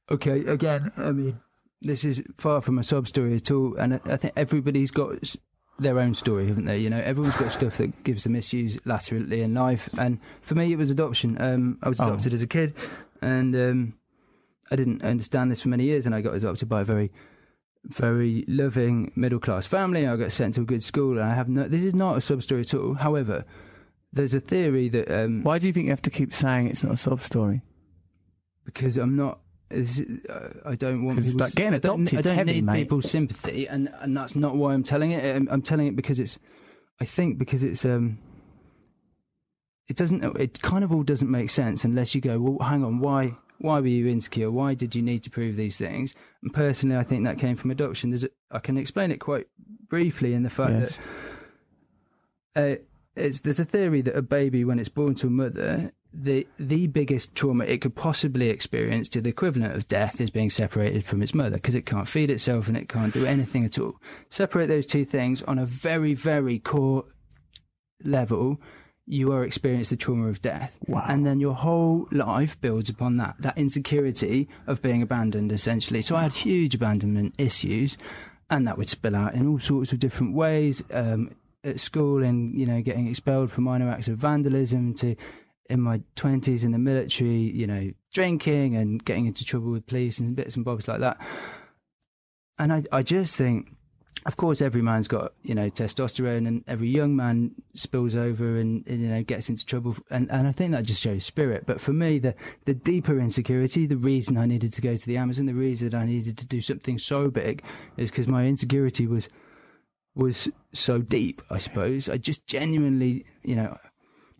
Okay, 0.09 0.45
again, 0.45 0.91
I 0.97 1.11
mean, 1.11 1.39
this 1.81 2.03
is 2.03 2.21
far 2.37 2.61
from 2.61 2.77
a 2.77 2.83
sob 2.83 3.07
story 3.07 3.35
at 3.35 3.49
all, 3.49 3.75
and 3.75 3.95
I, 3.95 4.01
I 4.05 4.17
think 4.17 4.33
everybody's 4.35 4.91
got 4.91 5.35
their 5.79 5.99
own 5.99 6.13
story, 6.13 6.47
haven't 6.47 6.65
they? 6.65 6.77
You 6.77 6.89
know, 6.89 7.01
everyone's 7.01 7.35
got 7.35 7.51
stuff 7.51 7.77
that 7.77 8.03
gives 8.03 8.23
them 8.23 8.35
issues 8.35 8.77
laterally 8.85 9.41
in 9.41 9.53
life, 9.53 9.89
and 9.97 10.19
for 10.41 10.55
me, 10.55 10.71
it 10.71 10.77
was 10.77 10.91
adoption. 10.91 11.41
Um, 11.41 11.79
I 11.81 11.89
was 11.89 11.99
oh. 11.99 12.07
adopted 12.07 12.33
oh. 12.33 12.35
as 12.35 12.41
a 12.41 12.47
kid, 12.47 12.73
and 13.21 13.55
um, 13.55 13.93
I 14.71 14.75
didn't 14.75 15.03
understand 15.03 15.51
this 15.51 15.61
for 15.61 15.69
many 15.69 15.83
years, 15.85 16.05
and 16.05 16.15
I 16.15 16.21
got 16.21 16.33
adopted 16.35 16.67
by 16.69 16.81
a 16.81 16.85
very, 16.85 17.11
very 17.85 18.43
loving 18.47 19.11
middle 19.15 19.39
class 19.39 19.65
family. 19.67 20.07
I 20.07 20.15
got 20.15 20.31
sent 20.31 20.55
to 20.55 20.61
a 20.61 20.65
good 20.65 20.83
school, 20.83 21.19
and 21.19 21.21
I 21.29 21.33
have 21.35 21.47
no. 21.49 21.67
This 21.67 21.83
is 21.83 21.93
not 21.93 22.17
a 22.17 22.21
sub 22.21 22.41
story 22.41 22.61
at 22.61 22.73
all. 22.73 22.95
However, 22.95 23.45
there's 24.11 24.33
a 24.33 24.39
theory 24.39 24.89
that 24.89 25.11
um, 25.11 25.43
Why 25.43 25.59
do 25.59 25.67
you 25.67 25.73
think 25.73 25.85
you 25.85 25.91
have 25.91 26.01
to 26.03 26.09
keep 26.09 26.33
saying 26.33 26.67
it's 26.67 26.83
not 26.83 26.93
a 26.93 26.97
sob 26.97 27.21
story? 27.21 27.61
because 28.65 28.97
I'm 28.97 29.15
not. 29.15 29.39
is 29.69 30.01
uh, 30.27 30.49
I 30.65 30.73
don't 30.75 31.05
want 31.05 31.19
it's 31.19 31.27
people's- 31.27 31.41
like 31.41 31.53
getting 31.55 31.73
I 31.75 31.77
don't, 31.77 32.01
adopted 32.07 32.19
I 32.27 32.35
don't 32.35 32.45
need 32.47 32.63
mate. 32.65 32.77
people's 32.83 33.09
sympathy, 33.11 33.67
and 33.67 33.93
and 34.01 34.17
that's 34.17 34.35
not 34.35 34.55
why 34.55 34.73
I'm 34.73 34.81
telling 34.83 35.11
it. 35.11 35.35
I'm, 35.35 35.47
I'm 35.51 35.61
telling 35.61 35.85
it 35.87 35.95
because 35.95 36.19
it's. 36.19 36.39
I 36.99 37.05
think 37.05 37.37
because 37.37 37.61
it's 37.61 37.85
um. 37.85 38.17
It 39.87 39.97
doesn't. 39.97 40.23
It 40.39 40.61
kind 40.63 40.83
of 40.83 40.91
all 40.91 41.03
doesn't 41.03 41.29
make 41.29 41.51
sense 41.51 41.83
unless 41.83 42.15
you 42.15 42.21
go. 42.21 42.39
Well, 42.39 42.67
hang 42.67 42.83
on. 42.83 42.97
Why? 42.99 43.35
Why 43.59 43.79
were 43.79 43.87
you 43.87 44.07
insecure? 44.07 44.51
Why 44.51 44.73
did 44.73 44.95
you 44.95 45.01
need 45.01 45.23
to 45.23 45.29
prove 45.29 45.55
these 45.55 45.77
things? 45.77 46.13
And 46.43 46.53
personally, 46.53 46.97
I 46.97 47.03
think 47.03 47.23
that 47.25 47.39
came 47.39 47.55
from 47.55 47.71
adoption. 47.71 48.09
There's. 48.09 48.23
A, 48.25 48.29
I 48.51 48.59
can 48.59 48.77
explain 48.77 49.11
it 49.11 49.19
quite 49.19 49.47
briefly 49.87 50.33
in 50.33 50.43
the 50.43 50.49
fact 50.49 50.71
Yes. 50.71 50.99
that 52.53 52.79
uh, 52.79 52.81
it's, 53.15 53.41
there's 53.41 53.59
a 53.59 53.65
theory 53.65 54.01
that 54.01 54.15
a 54.15 54.21
baby, 54.21 54.63
when 54.65 54.79
it's 54.79 54.89
born 54.89 55.15
to 55.15 55.27
a 55.27 55.29
mother, 55.29 55.91
the 56.13 56.47
the 56.57 56.87
biggest 56.87 57.35
trauma 57.35 57.65
it 57.65 57.81
could 57.81 57.95
possibly 57.95 58.49
experience, 58.49 59.09
to 59.09 59.21
the 59.21 59.29
equivalent 59.29 59.75
of 59.75 59.87
death, 59.87 60.21
is 60.21 60.29
being 60.29 60.49
separated 60.49 61.03
from 61.03 61.21
its 61.21 61.33
mother 61.33 61.57
because 61.57 61.75
it 61.75 61.85
can't 61.85 62.07
feed 62.07 62.29
itself 62.29 62.67
and 62.67 62.77
it 62.77 62.87
can't 62.89 63.13
do 63.13 63.25
anything 63.25 63.65
at 63.65 63.77
all. 63.79 63.95
Separate 64.29 64.67
those 64.67 64.85
two 64.85 65.03
things 65.05 65.41
on 65.43 65.59
a 65.59 65.65
very 65.65 66.13
very 66.13 66.59
core 66.59 67.05
level. 68.03 68.59
You 69.07 69.31
are 69.33 69.43
experiencing 69.43 69.97
the 69.97 70.03
trauma 70.03 70.27
of 70.29 70.41
death, 70.41 70.79
Wow. 70.87 71.05
and 71.07 71.25
then 71.25 71.39
your 71.39 71.53
whole 71.53 72.07
life 72.11 72.59
builds 72.59 72.89
upon 72.89 73.17
that. 73.17 73.35
That 73.39 73.57
insecurity 73.57 74.49
of 74.65 74.81
being 74.81 75.01
abandoned, 75.03 75.51
essentially. 75.51 76.01
So 76.01 76.15
I 76.15 76.23
had 76.23 76.33
huge 76.33 76.73
abandonment 76.73 77.35
issues, 77.37 77.97
and 78.49 78.67
that 78.67 78.77
would 78.77 78.89
spill 78.89 79.15
out 79.15 79.35
in 79.35 79.47
all 79.47 79.59
sorts 79.59 79.91
of 79.93 79.99
different 79.99 80.33
ways. 80.35 80.81
Um, 80.91 81.35
at 81.63 81.79
school, 81.79 82.23
and 82.23 82.59
you 82.59 82.65
know, 82.65 82.79
getting 82.81 83.07
expelled 83.07 83.51
for 83.51 83.61
minor 83.61 83.89
acts 83.89 84.07
of 84.07 84.17
vandalism, 84.17 84.93
to 84.95 85.15
in 85.67 85.81
my 85.81 85.99
twenties 86.15 86.63
in 86.63 86.71
the 86.71 86.77
military, 86.77 87.41
you 87.41 87.65
know, 87.65 87.91
drinking 88.13 88.75
and 88.75 89.03
getting 89.03 89.25
into 89.25 89.43
trouble 89.43 89.71
with 89.71 89.87
police 89.87 90.19
and 90.19 90.35
bits 90.35 90.55
and 90.55 90.63
bobs 90.63 90.87
like 90.87 90.99
that. 90.99 91.17
And 92.59 92.71
I, 92.71 92.83
I 92.91 93.01
just 93.01 93.35
think, 93.35 93.74
of 94.25 94.37
course, 94.37 94.59
every 94.59 94.81
man's 94.81 95.07
got 95.07 95.33
you 95.43 95.53
know 95.53 95.69
testosterone, 95.69 96.47
and 96.47 96.63
every 96.67 96.89
young 96.89 97.15
man 97.15 97.51
spills 97.75 98.15
over 98.15 98.57
and, 98.57 98.85
and 98.87 99.01
you 99.01 99.07
know 99.07 99.23
gets 99.23 99.49
into 99.49 99.65
trouble, 99.65 99.95
and 100.09 100.29
and 100.31 100.47
I 100.47 100.51
think 100.51 100.71
that 100.71 100.83
just 100.83 101.01
shows 101.01 101.23
spirit. 101.25 101.65
But 101.67 101.79
for 101.79 101.93
me, 101.93 102.17
the 102.17 102.33
the 102.65 102.73
deeper 102.73 103.19
insecurity, 103.19 103.85
the 103.85 103.97
reason 103.97 104.37
I 104.37 104.47
needed 104.47 104.73
to 104.73 104.81
go 104.81 104.97
to 104.97 105.05
the 105.05 105.17
Amazon, 105.17 105.45
the 105.45 105.53
reason 105.53 105.93
I 105.93 106.05
needed 106.05 106.37
to 106.39 106.45
do 106.47 106.59
something 106.59 106.97
so 106.97 107.29
big, 107.29 107.63
is 107.97 108.09
because 108.09 108.27
my 108.27 108.45
insecurity 108.45 109.05
was 109.05 109.29
was 110.15 110.49
so 110.73 110.99
deep. 110.99 111.43
I 111.51 111.59
suppose 111.59 112.09
I 112.09 112.17
just 112.17 112.47
genuinely, 112.47 113.25
you 113.43 113.55
know. 113.55 113.77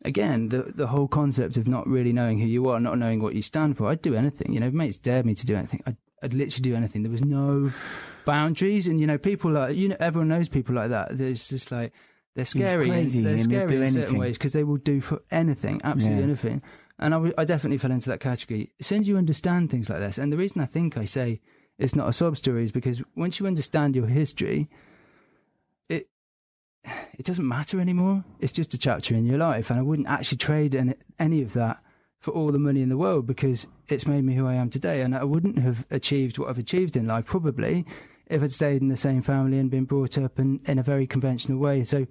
Again, 0.03 0.49
the 0.49 0.71
the 0.75 0.87
whole 0.87 1.07
concept 1.07 1.57
of 1.57 1.67
not 1.67 1.87
really 1.87 2.13
knowing 2.13 2.39
who 2.39 2.45
you 2.45 2.69
are, 2.69 2.79
not 2.79 2.99
knowing 2.99 3.23
what 3.23 3.33
you 3.33 3.41
stand 3.41 3.75
for. 3.75 3.87
I'd 3.87 4.03
do 4.03 4.13
anything. 4.13 4.53
You 4.53 4.59
know, 4.59 4.69
mates 4.69 4.99
dared 4.99 5.25
me 5.25 5.33
to 5.33 5.45
do 5.47 5.55
anything. 5.55 5.81
I'd, 5.87 5.97
I'd 6.25 6.33
literally 6.33 6.61
do 6.69 6.75
anything. 6.75 7.03
There 7.03 7.11
was 7.11 7.23
no 7.23 7.71
boundaries, 8.25 8.87
and 8.87 8.99
you 8.99 9.07
know, 9.07 9.17
people 9.17 9.51
like 9.51 9.75
you 9.75 9.87
know, 9.89 9.95
everyone 9.99 10.27
knows 10.27 10.49
people 10.49 10.75
like 10.75 10.89
that. 10.89 11.17
There's 11.17 11.47
just 11.47 11.71
like 11.71 11.93
they're 12.35 12.43
scary. 12.45 12.87
crazy 12.89 13.21
they're 13.21 13.33
and 13.35 13.43
scary 13.43 13.67
do 13.67 13.81
in 13.81 13.93
certain 13.93 14.17
ways 14.17 14.37
because 14.37 14.53
they 14.53 14.63
will 14.63 14.77
do 14.77 14.99
for 15.01 15.21
anything, 15.31 15.79
absolutely 15.83 16.17
Yeah. 16.17 16.23
anything. 16.23 16.61
And 16.99 17.13
I, 17.13 17.17
w- 17.17 17.33
I 17.37 17.43
definitely 17.45 17.77
fell 17.77 17.91
into 17.91 18.09
that 18.09 18.19
category. 18.21 18.71
As 18.79 18.87
soon 18.87 19.01
as 19.01 19.07
you 19.07 19.17
understand 19.17 19.69
things 19.69 19.89
like 19.89 19.99
this, 19.99 20.17
and 20.17 20.31
the 20.33 20.37
reason 20.37 20.61
I 20.61 20.65
think 20.65 20.97
I 20.97 21.05
say 21.05 21.41
it's 21.77 21.95
not 21.95 22.07
a 22.09 22.13
sob 22.13 22.37
story 22.37 22.63
is 22.63 22.71
because 22.71 23.01
once 23.15 23.39
you 23.39 23.47
understand 23.47 23.95
your 23.95 24.07
history, 24.07 24.69
it 25.89 26.07
it 27.17 27.25
doesn't 27.25 27.47
matter 27.47 27.79
anymore. 27.79 28.23
It's 28.39 28.51
just 28.53 28.73
a 28.73 28.77
chapter 28.77 29.13
in 29.15 29.25
your 29.25 29.37
life, 29.37 29.69
and 29.69 29.79
I 29.79 29.83
wouldn't 29.83 30.07
actually 30.07 30.37
trade 30.37 30.75
any, 30.75 30.95
any 31.19 31.41
of 31.41 31.53
that 31.53 31.77
for 32.25 32.31
all 32.31 32.51
the 32.51 32.57
money 32.57 32.81
in 32.81 32.89
the 32.89 32.97
world 32.97 33.27
because 33.27 33.67
it's 33.87 34.07
made 34.07 34.23
me 34.23 34.33
who 34.33 34.47
I 34.47 34.55
am 34.55 34.71
today, 34.71 35.01
and 35.01 35.15
I 35.15 35.23
wouldn't 35.23 35.59
have 35.59 35.85
achieved 35.91 36.39
what 36.39 36.49
I've 36.49 36.57
achieved 36.57 36.97
in 36.97 37.05
life 37.05 37.25
probably 37.25 37.85
if 38.27 38.41
I'd 38.41 38.51
stayed 38.51 38.81
in 38.81 38.87
the 38.87 38.97
same 38.97 39.21
family 39.21 39.59
and 39.59 39.69
been 39.69 39.85
brought 39.85 40.17
up 40.17 40.39
in, 40.39 40.59
in 40.65 40.79
a 40.79 40.83
very 40.83 41.05
conventional 41.05 41.59
way. 41.59 41.83
So 41.83 42.07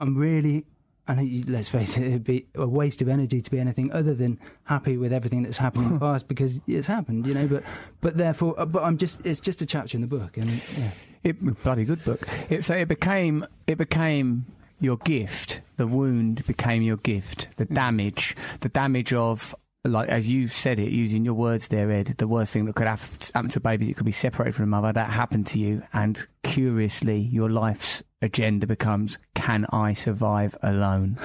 I'm 0.00 0.16
really, 0.16 0.64
and 1.06 1.46
let's 1.50 1.68
face 1.68 1.98
it, 1.98 2.04
it'd 2.04 2.24
be 2.24 2.46
a 2.54 2.66
waste 2.66 3.02
of 3.02 3.10
energy 3.10 3.42
to 3.42 3.50
be 3.50 3.60
anything 3.60 3.92
other 3.92 4.14
than 4.14 4.40
happy 4.64 4.96
with 4.96 5.12
everything 5.12 5.42
that's 5.42 5.58
happened 5.58 5.84
in 5.84 5.92
the 5.92 6.00
past 6.08 6.26
because 6.26 6.62
it's 6.66 6.86
happened, 6.86 7.26
you 7.26 7.34
know. 7.34 7.46
But 7.46 7.62
but 8.00 8.16
therefore, 8.16 8.58
uh, 8.58 8.64
but 8.64 8.84
I'm 8.84 8.96
just 8.96 9.26
it's 9.26 9.40
just 9.40 9.60
a 9.60 9.66
chapter 9.66 9.98
in 9.98 10.00
the 10.00 10.06
book, 10.06 10.38
and 10.38 10.48
yeah. 10.78 10.90
It 11.22 11.62
bloody 11.62 11.84
good 11.84 12.02
book. 12.04 12.26
It, 12.48 12.64
so 12.64 12.74
it 12.74 12.88
became 12.88 13.46
it 13.66 13.76
became 13.76 14.46
your 14.80 14.96
gift. 14.96 15.60
The 15.76 15.86
wound 15.86 16.46
became 16.46 16.82
your 16.82 16.96
gift. 16.98 17.48
The 17.56 17.64
damage, 17.64 18.36
the 18.60 18.68
damage 18.68 19.12
of 19.12 19.54
like 19.84 20.08
as 20.08 20.30
you 20.30 20.48
said 20.48 20.78
it, 20.78 20.90
using 20.90 21.24
your 21.24 21.34
words 21.34 21.68
there, 21.68 21.90
Ed. 21.90 22.14
The 22.16 22.26
worst 22.26 22.52
thing 22.52 22.64
that 22.64 22.74
could 22.74 22.86
happen 22.86 23.50
to 23.50 23.60
babies, 23.60 23.90
it 23.90 23.94
could 23.94 24.06
be 24.06 24.12
separated 24.12 24.54
from 24.54 24.64
a 24.64 24.68
mother. 24.68 24.92
That 24.92 25.10
happened 25.10 25.46
to 25.48 25.58
you, 25.58 25.82
and 25.92 26.26
curiously, 26.42 27.18
your 27.18 27.50
life's 27.50 28.02
agenda 28.22 28.66
becomes: 28.66 29.18
Can 29.34 29.66
I 29.70 29.92
survive 29.92 30.56
alone? 30.62 31.18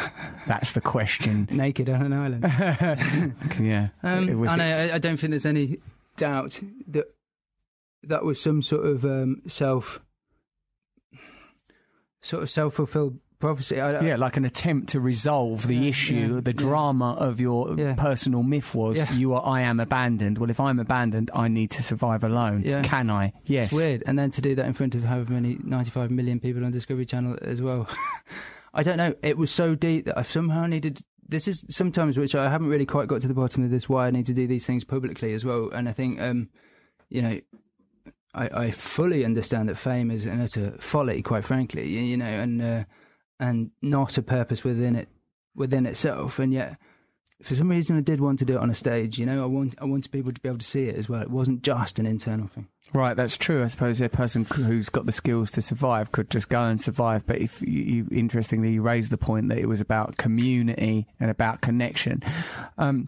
That's 0.45 0.74
the 0.74 0.82
question. 0.82 1.47
naked 1.52 1.89
on 1.89 2.02
an 2.02 2.14
island. 2.14 2.43
yeah. 3.62 3.89
Um, 4.04 4.47
I 4.47 4.56
know. 4.58 4.89
I, 4.93 4.97
don't 4.97 5.18
think 5.18 5.32
there's 5.32 5.45
any 5.45 5.78
doubt 6.18 6.60
that 6.88 7.06
that 8.04 8.26
was 8.26 8.41
some 8.41 8.62
sort 8.62 8.86
of 8.86 9.06
um, 9.06 9.41
self, 9.47 10.02
sort 12.20 12.43
of 12.43 12.50
self-fulfilled 12.50 13.20
prophecy. 13.40 13.80
I, 13.80 14.02
Yeah, 14.02 14.16
like 14.18 14.38
an 14.38 14.46
attempt 14.46 14.90
to 14.90 15.00
resolve 15.00 15.68
the 15.68 15.76
Yeah, 15.76 15.90
issue. 15.90 16.16
yeah, 16.36 16.42
the 16.42 16.52
yeah. 16.52 16.58
drama 16.62 17.14
of 17.14 17.40
your 17.40 17.76
Yeah. 17.78 17.96
personal 17.96 18.44
myth 18.44 18.76
was 18.76 18.98
Yeah. 18.98 19.12
you 19.14 19.34
are 19.34 19.44
I 19.46 19.62
am 19.62 19.80
abandoned. 19.80 20.38
Well, 20.38 20.50
if 20.50 20.60
I'm 20.60 20.80
abandoned, 20.80 21.32
I 21.34 21.48
need 21.48 21.72
to 21.72 21.84
survive 21.84 22.24
alone. 22.24 22.64
Yeah. 22.66 22.82
Can 22.84 23.10
I? 23.10 23.34
Yes. 23.46 23.66
It's 23.68 23.74
weird, 23.74 24.04
and 24.06 24.20
then 24.20 24.32
to 24.32 24.42
do 24.42 24.56
that 24.56 24.66
in 24.66 24.74
front 24.74 24.94
of 24.96 25.04
however 25.04 25.34
many 25.34 25.58
95 25.64 26.12
million 26.12 26.40
people 26.40 26.64
on 26.66 26.72
Discovery 26.72 27.06
Channel 27.06 27.38
as 27.42 27.62
well. 27.62 27.88
I 28.74 28.84
don't 28.84 28.98
know. 28.98 29.16
It 29.24 29.38
was 29.38 29.50
so 29.52 29.74
deep 29.74 30.06
that 30.06 30.18
I 30.18 30.22
somehow 30.24 30.68
needed. 30.68 31.00
This 31.28 31.48
is 31.48 31.66
sometimes 31.70 32.18
which 32.18 32.36
I 32.36 32.50
haven't 32.50 32.70
really 32.70 32.86
quite 32.86 33.08
got 33.08 33.22
to 33.22 33.28
the 33.28 33.34
bottom 33.34 33.64
of 33.64 33.70
this. 33.72 33.88
Why 33.88 34.08
I 34.08 34.12
need 34.12 34.26
to 34.28 34.34
do 34.34 34.48
these 34.48 34.66
things 34.66 34.84
publicly 34.84 35.34
as 35.34 35.46
well, 35.46 35.70
and 35.74 35.88
I 35.88 35.92
think, 35.92 36.20
um, 36.22 36.50
you 37.10 37.22
know, 37.22 37.40
I, 38.34 38.50
I 38.66 38.72
fully 38.72 39.24
understand 39.26 39.70
that 39.70 39.76
fame 39.78 40.12
is 40.12 40.26
an 40.26 40.42
utter 40.42 40.76
folly, 40.80 41.22
quite 41.24 41.44
frankly. 41.46 41.88
You, 41.88 42.02
you 42.02 42.18
know, 42.18 42.26
and 42.26 42.62
uh, 42.62 42.84
and 43.40 43.72
not 43.82 44.18
a 44.18 44.22
purpose 44.22 44.64
within 44.64 44.96
it 44.96 45.10
within 45.56 45.86
itself, 45.86 46.40
and 46.40 46.54
yet. 46.54 46.78
For 47.42 47.56
some 47.56 47.70
reason, 47.70 47.96
I 47.96 48.02
did 48.02 48.20
want 48.20 48.40
to 48.40 48.46
do 48.46 48.56
it 48.56 48.60
on 48.60 48.70
a 48.70 48.76
stage. 48.76 49.18
You 49.18 49.26
know, 49.26 49.42
I 49.42 49.46
want 49.46 49.76
I 49.80 49.86
wanted 49.86 50.12
people 50.12 50.34
to 50.34 50.42
be 50.42 50.50
able 50.50 50.60
to 50.60 50.66
see 50.66 50.84
it 50.84 50.98
as 50.98 51.08
well. 51.08 51.22
It 51.22 51.30
wasn't 51.30 51.62
just 51.62 51.98
an 51.98 52.06
internal 52.06 52.48
thing. 52.48 52.68
Right, 52.92 53.16
that's 53.16 53.38
true. 53.38 53.64
I 53.64 53.68
suppose 53.68 54.02
a 54.02 54.10
person 54.10 54.44
who's 54.44 54.90
got 54.90 55.06
the 55.06 55.14
skills 55.14 55.52
to 55.52 55.62
survive 55.62 56.12
could 56.12 56.30
just 56.30 56.50
go 56.50 56.66
and 56.66 56.82
survive. 56.82 57.26
But 57.26 57.38
if 57.38 57.62
you, 57.62 58.10
interestingly, 58.12 58.72
you 58.72 58.82
raised 58.82 59.12
the 59.12 59.18
point 59.18 59.48
that 59.50 59.58
it 59.58 59.68
was 59.68 59.80
about 59.80 60.18
community 60.18 61.08
and 61.18 61.32
about 61.32 61.62
connection. 61.62 62.24
Um, 62.78 63.08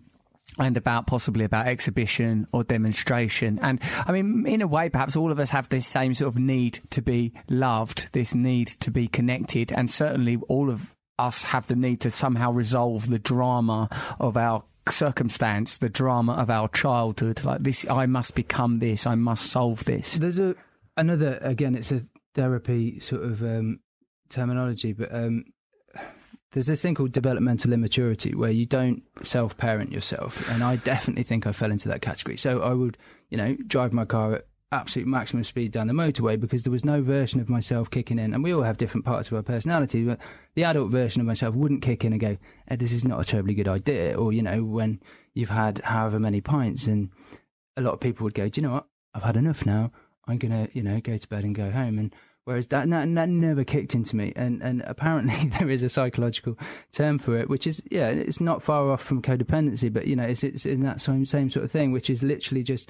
and 0.60 0.78
about 0.78 1.08
possibly 1.08 1.46
about 1.46 1.68
exhibition 1.68 2.46
or 2.54 2.64
demonstration. 2.64 3.60
And 3.62 3.82
I 4.06 4.12
mean, 4.12 4.46
in 4.46 4.62
a 4.62 4.68
way, 4.68 4.90
perhaps 4.90 5.16
all 5.16 5.32
of 5.32 5.40
us 5.40 5.52
have 5.52 5.70
this 5.70 5.88
same 5.88 6.14
sort 6.14 6.30
of 6.30 6.40
need 6.40 6.80
to 6.92 7.02
be 7.02 7.34
loved, 7.50 8.12
this 8.14 8.36
need 8.36 8.68
to 8.68 8.92
be 8.92 9.08
connected. 9.08 9.72
And 9.72 9.90
certainly 9.90 10.38
all 10.48 10.70
of 10.70 10.96
us 11.18 11.44
have 11.44 11.68
the 11.68 11.76
need 11.76 12.02
to 12.02 12.12
somehow 12.12 12.52
resolve 12.52 13.08
the 13.08 13.20
drama 13.20 13.90
of 14.20 14.38
our 14.38 14.64
circumstance, 14.90 15.78
the 15.78 15.90
drama 15.90 16.34
of 16.34 16.50
our 16.50 16.68
childhood. 16.70 17.44
Like 17.46 17.62
this, 17.62 17.86
I 17.90 18.06
must 18.06 18.36
become 18.36 18.80
this, 18.80 19.06
I 19.06 19.16
must 19.16 19.46
solve 19.46 19.86
this. 19.86 20.14
There's 20.14 20.40
a 20.40 20.56
another 20.98 21.38
again. 21.42 21.76
It's 21.76 21.92
a 21.92 22.06
therapy 22.34 23.00
sort 23.00 23.24
of 23.24 23.42
um, 23.42 23.80
terminology, 24.30 24.94
but 24.94 25.14
um, 25.14 25.46
there's 26.52 26.68
this 26.68 26.82
thing 26.82 26.96
called 26.96 27.12
developmental 27.12 27.74
immaturity 27.74 28.36
where 28.36 28.52
you 28.52 28.66
don't 28.66 29.04
self-parent 29.24 29.92
yourself, 29.92 30.50
and 30.52 30.64
I 30.64 30.76
definitely 30.78 31.24
think 31.24 31.48
I 31.48 31.52
fell 31.52 31.72
into 31.72 31.88
that 31.90 32.02
category. 32.02 32.38
So 32.38 32.62
I 32.62 32.74
would, 32.74 32.98
you 33.30 33.38
know, 33.38 33.56
drive 33.68 33.94
my 33.94 34.06
car 34.06 34.36
at 34.36 34.46
absolute 34.74 35.08
maximum 35.08 35.44
speed 35.44 35.72
down 35.72 35.88
the 35.88 35.94
motorway 35.94 36.40
because 36.40 36.64
there 36.64 36.72
was 36.72 36.86
no 36.86 37.02
version 37.02 37.42
of 37.42 37.50
myself 37.50 37.90
kicking 37.90 38.20
in, 38.20 38.34
and 38.34 38.44
we 38.44 38.54
all 38.54 38.64
have 38.64 38.78
different 38.78 39.06
parts 39.06 39.28
of 39.28 39.34
our 39.34 39.42
personality. 39.42 40.04
But 40.04 40.20
the 40.56 40.64
adult 40.64 40.92
version 40.92 41.22
of 41.22 41.28
myself 41.28 41.56
wouldn't 41.56 41.82
kick 41.82 42.04
in 42.04 42.14
and 42.14 42.22
go, 42.22 42.38
eh, 42.68 42.76
"This 42.76 42.92
is 42.92 43.06
not 43.06 43.22
a 43.22 43.26
terribly 43.26 43.54
good 43.54 43.68
idea," 43.68 44.18
or 44.18 44.34
you 44.34 44.42
know, 44.42 44.64
when 44.64 45.00
you've 45.34 45.50
had 45.50 45.80
however 45.80 46.20
many 46.20 46.42
pints, 46.42 46.88
and 46.88 47.10
a 47.78 47.82
lot 47.82 47.94
of 47.94 48.00
people 48.02 48.26
would 48.26 48.34
go, 48.34 48.50
"Do 48.50 48.60
you 48.60 48.68
know 48.68 48.74
what? 48.74 48.88
I've 49.14 49.24
had 49.24 49.38
enough 49.38 49.66
now. 49.66 49.92
I'm 50.28 50.38
gonna, 50.38 50.68
you 50.74 50.84
know, 50.84 51.00
go 51.02 51.18
to 51.18 51.28
bed 51.30 51.44
and 51.44 51.56
go 51.56 51.72
home." 51.72 51.98
And 51.98 52.14
whereas 52.46 52.68
that 52.68 52.90
that, 52.90 53.14
that 53.16 53.30
never 53.30 53.64
kicked 53.64 53.96
into 53.96 54.16
me, 54.16 54.34
and 54.36 54.62
and 54.62 54.84
apparently 54.86 55.50
there 55.60 55.70
is 55.70 55.84
a 55.84 55.90
psychological 55.90 56.58
term 56.92 57.20
for 57.20 57.38
it, 57.38 57.50
which 57.50 57.68
is 57.68 57.82
yeah, 57.92 58.10
it's 58.10 58.42
not 58.42 58.64
far 58.64 58.92
off 58.92 59.02
from 59.02 59.22
codependency, 59.22 59.92
but 59.92 60.08
you 60.08 60.16
know, 60.16 60.24
it's 60.24 60.44
it's 60.44 60.66
in 60.66 60.84
that 60.84 61.02
same 61.02 61.26
same 61.26 61.50
sort 61.50 61.66
of 61.66 61.72
thing, 61.72 61.92
which 61.92 62.10
is 62.10 62.24
literally 62.24 62.64
just 62.64 62.90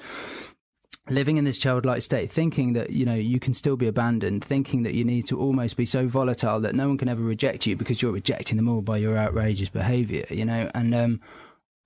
living 1.09 1.37
in 1.37 1.45
this 1.45 1.57
childlike 1.57 2.01
state, 2.01 2.31
thinking 2.31 2.73
that 2.73 2.91
you 2.91 3.05
know 3.05 3.15
you 3.15 3.39
can 3.39 3.53
still 3.53 3.75
be 3.75 3.87
abandoned, 3.87 4.43
thinking 4.43 4.83
that 4.83 4.93
you 4.93 5.03
need 5.03 5.25
to 5.27 5.39
almost 5.39 5.77
be 5.77 5.85
so 5.85 6.07
volatile 6.07 6.59
that 6.61 6.75
no 6.75 6.87
one 6.87 6.97
can 6.97 7.09
ever 7.09 7.23
reject 7.23 7.65
you 7.65 7.75
because 7.75 8.01
you're 8.01 8.11
rejecting 8.11 8.57
them 8.57 8.69
all 8.69 8.81
by 8.81 8.97
your 8.97 9.17
outrageous 9.17 9.69
behaviour, 9.69 10.25
you 10.29 10.45
know. 10.45 10.69
And 10.73 10.93
um, 10.93 11.21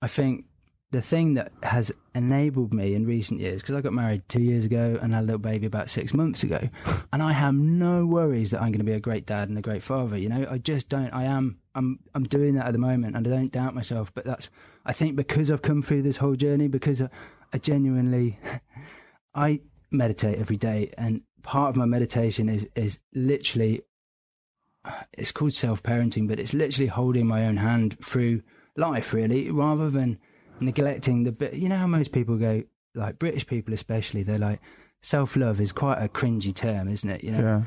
I 0.02 0.08
think 0.08 0.44
the 0.92 1.02
thing 1.02 1.34
that 1.34 1.52
has 1.62 1.90
enabled 2.14 2.72
me 2.72 2.94
in 2.94 3.06
recent 3.06 3.40
years, 3.40 3.60
because 3.60 3.74
I 3.74 3.80
got 3.80 3.92
married 3.92 4.22
two 4.28 4.42
years 4.42 4.64
ago 4.64 4.98
and 5.02 5.12
had 5.12 5.24
a 5.24 5.26
little 5.26 5.38
baby 5.38 5.66
about 5.66 5.90
six 5.90 6.14
months 6.14 6.42
ago, 6.42 6.68
and 7.12 7.22
I 7.22 7.32
have 7.32 7.54
no 7.54 8.06
worries 8.06 8.52
that 8.52 8.62
I'm 8.62 8.68
going 8.68 8.78
to 8.78 8.84
be 8.84 8.92
a 8.92 9.00
great 9.00 9.26
dad 9.26 9.48
and 9.48 9.58
a 9.58 9.62
great 9.62 9.82
father. 9.82 10.16
You 10.16 10.28
know, 10.28 10.46
I 10.48 10.58
just 10.58 10.88
don't. 10.88 11.12
I 11.12 11.24
am. 11.24 11.58
I'm. 11.74 11.98
I'm 12.14 12.24
doing 12.24 12.54
that 12.54 12.66
at 12.66 12.72
the 12.72 12.78
moment, 12.78 13.16
and 13.16 13.26
I 13.26 13.30
don't 13.30 13.52
doubt 13.52 13.74
myself. 13.74 14.12
But 14.14 14.24
that's. 14.24 14.48
I 14.84 14.92
think 14.92 15.16
because 15.16 15.50
I've 15.50 15.62
come 15.62 15.82
through 15.82 16.02
this 16.02 16.18
whole 16.18 16.36
journey, 16.36 16.68
because 16.68 17.02
I, 17.02 17.08
I 17.52 17.58
genuinely, 17.58 18.38
I 19.34 19.60
meditate 19.90 20.38
every 20.38 20.56
day, 20.56 20.92
and 20.96 21.22
part 21.42 21.70
of 21.70 21.76
my 21.76 21.86
meditation 21.86 22.48
is 22.48 22.68
is 22.74 23.00
literally. 23.14 23.82
It's 25.12 25.32
called 25.32 25.52
self 25.52 25.82
parenting, 25.82 26.28
but 26.28 26.38
it's 26.38 26.54
literally 26.54 26.86
holding 26.86 27.26
my 27.26 27.46
own 27.46 27.56
hand 27.56 27.98
through 28.04 28.42
life, 28.76 29.12
really, 29.12 29.50
rather 29.50 29.90
than 29.90 30.18
neglecting 30.60 31.24
the 31.24 31.32
bit. 31.32 31.54
You 31.54 31.68
know 31.68 31.78
how 31.78 31.86
most 31.86 32.12
people 32.12 32.36
go, 32.36 32.62
like 32.94 33.18
British 33.18 33.46
people 33.46 33.74
especially, 33.74 34.22
they're 34.22 34.38
like, 34.38 34.60
self 35.02 35.36
love 35.36 35.60
is 35.60 35.72
quite 35.72 36.02
a 36.02 36.08
cringy 36.08 36.54
term, 36.54 36.88
isn't 36.88 37.08
it? 37.08 37.24
You 37.24 37.32
know, 37.32 37.40
Yeah. 37.40 37.62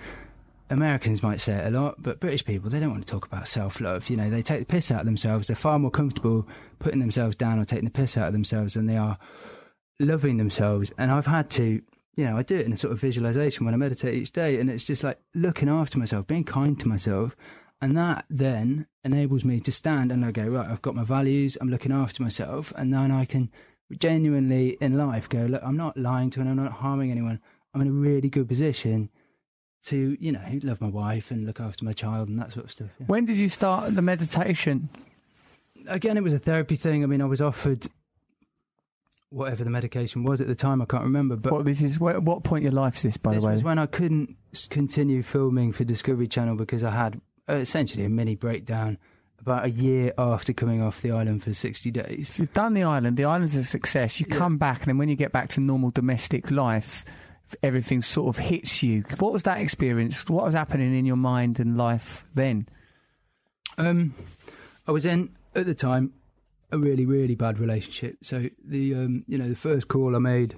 Americans 0.71 1.23
might 1.23 1.41
say 1.41 1.53
it 1.53 1.73
a 1.73 1.79
lot, 1.79 1.95
but 1.97 2.19
British 2.19 2.45
people, 2.45 2.69
they 2.69 2.79
don't 2.79 2.91
want 2.91 3.05
to 3.05 3.11
talk 3.11 3.25
about 3.25 3.47
self 3.47 3.81
love. 3.81 4.09
You 4.09 4.17
know, 4.17 4.29
they 4.29 4.43
take 4.43 4.59
the 4.59 4.65
piss 4.65 4.91
out 4.91 4.99
of 4.99 5.05
themselves. 5.05 5.47
They're 5.47 5.55
far 5.55 5.79
more 5.79 5.89
comfortable 5.89 6.47
putting 6.77 6.99
themselves 6.99 7.35
down 7.35 7.59
or 7.59 7.65
taking 7.65 7.85
the 7.85 7.91
piss 7.91 8.17
out 8.17 8.27
of 8.27 8.33
themselves 8.33 8.75
than 8.75 8.85
they 8.85 8.97
are 8.97 9.17
loving 9.99 10.37
themselves. 10.37 10.91
And 10.97 11.09
I've 11.11 11.25
had 11.25 11.49
to, 11.51 11.81
you 12.15 12.23
know, 12.23 12.37
I 12.37 12.43
do 12.43 12.55
it 12.57 12.65
in 12.67 12.73
a 12.73 12.77
sort 12.77 12.93
of 12.93 13.01
visualization 13.01 13.65
when 13.65 13.73
I 13.73 13.77
meditate 13.77 14.13
each 14.13 14.31
day. 14.31 14.59
And 14.59 14.69
it's 14.69 14.83
just 14.83 15.03
like 15.03 15.19
looking 15.33 15.69
after 15.69 15.97
myself, 15.97 16.27
being 16.27 16.43
kind 16.43 16.79
to 16.79 16.87
myself. 16.87 17.35
And 17.81 17.97
that 17.97 18.25
then 18.29 18.87
enables 19.03 19.45
me 19.45 19.59
to 19.61 19.71
stand 19.71 20.11
and 20.11 20.25
I 20.25 20.31
go, 20.31 20.43
right, 20.43 20.69
I've 20.69 20.81
got 20.81 20.95
my 20.95 21.03
values, 21.03 21.57
I'm 21.61 21.69
looking 21.69 21.91
after 21.91 22.21
myself. 22.21 22.73
And 22.75 22.93
then 22.93 23.11
I 23.11 23.25
can 23.25 23.49
genuinely 23.97 24.77
in 24.81 24.97
life 24.97 25.29
go, 25.29 25.39
look, 25.39 25.61
I'm 25.63 25.77
not 25.77 25.97
lying 25.97 26.29
to 26.31 26.41
anyone, 26.41 26.59
I'm 26.59 26.65
not 26.65 26.73
harming 26.73 27.11
anyone. 27.11 27.39
I'm 27.73 27.81
in 27.81 27.87
a 27.87 27.91
really 27.91 28.29
good 28.29 28.47
position 28.47 29.09
to, 29.83 30.17
you 30.19 30.31
know, 30.31 30.41
love 30.63 30.81
my 30.81 30.89
wife 30.89 31.31
and 31.31 31.45
look 31.45 31.59
after 31.59 31.85
my 31.85 31.93
child 31.93 32.27
and 32.27 32.39
that 32.39 32.51
sort 32.51 32.65
of 32.65 32.71
stuff. 32.71 32.89
yeah. 32.99 33.05
When 33.05 33.25
did 33.25 33.37
you 33.37 33.47
start 33.47 33.95
the 33.95 34.01
meditation? 34.01 34.89
Again, 35.87 36.17
it 36.17 36.23
was 36.23 36.33
a 36.33 36.39
therapy 36.39 36.75
thing. 36.75 37.03
I 37.03 37.07
mean, 37.07 37.21
I 37.21 37.25
was 37.25 37.41
offered 37.41 37.87
whatever 39.29 39.63
the 39.63 39.69
medication 39.69 40.23
was 40.23 40.41
at 40.41 40.47
the 40.47 40.55
time. 40.55 40.81
I 40.81 40.85
can't 40.85 41.03
remember, 41.03 41.35
but 41.35 41.53
what 41.53 41.65
this 41.65 41.81
is? 41.81 41.99
What, 41.99 42.21
what 42.23 42.43
point 42.43 42.65
in 42.65 42.71
your 42.71 42.81
life 42.81 42.95
is 42.95 43.03
this, 43.03 43.17
by 43.17 43.35
the 43.35 43.41
way? 43.41 43.53
This 43.53 43.59
was 43.59 43.63
when 43.63 43.79
I 43.79 43.85
couldn't 43.85 44.35
continue 44.69 45.23
filming 45.23 45.71
for 45.71 45.83
Discovery 45.83 46.27
Channel 46.27 46.55
because 46.55 46.83
I 46.83 46.91
had 46.91 47.21
essentially 47.57 48.05
a 48.05 48.09
mini 48.09 48.35
breakdown 48.35 48.97
about 49.41 49.65
a 49.65 49.69
year 49.69 50.13
after 50.17 50.51
coming 50.53 50.81
off 50.81 51.01
the 51.01 51.11
island 51.11 51.41
for 51.43 51.53
60 51.53 51.91
days. 51.91 52.33
So 52.33 52.43
you've 52.43 52.53
done 52.53 52.73
the 52.73 52.83
island. 52.83 53.15
The 53.17 53.23
island's 53.25 53.55
a 53.55 53.63
success. 53.63 54.19
You 54.19 54.25
Yeah. 54.29 54.35
come 54.37 54.57
back, 54.57 54.79
and 54.79 54.87
then 54.87 54.97
when 54.97 55.07
you 55.09 55.15
get 55.15 55.31
back 55.31 55.49
to 55.49 55.61
normal 55.61 55.91
domestic 55.91 56.51
life, 56.51 57.05
everything 57.63 58.01
sort 58.01 58.35
of 58.35 58.43
hits 58.43 58.83
you. 58.83 59.03
What 59.19 59.31
was 59.33 59.43
that 59.43 59.59
experience? 59.59 60.29
What 60.29 60.43
was 60.45 60.53
happening 60.53 60.93
in 60.97 61.05
your 61.05 61.15
mind 61.15 61.59
and 61.59 61.77
life 61.77 62.25
then? 62.35 62.67
Um, 63.77 64.13
I 64.87 64.91
was 64.91 65.05
in 65.05 65.29
at 65.55 65.65
the 65.65 65.73
time 65.73 66.13
a 66.71 66.77
really 66.77 67.05
really 67.05 67.35
bad 67.35 67.59
relationship. 67.59 68.17
So 68.23 68.49
the 68.63 68.93
um, 68.93 69.23
you 69.27 69.37
know 69.37 69.47
the 69.49 69.55
first 69.55 69.87
call 69.87 70.15
I 70.15 70.19
made 70.19 70.57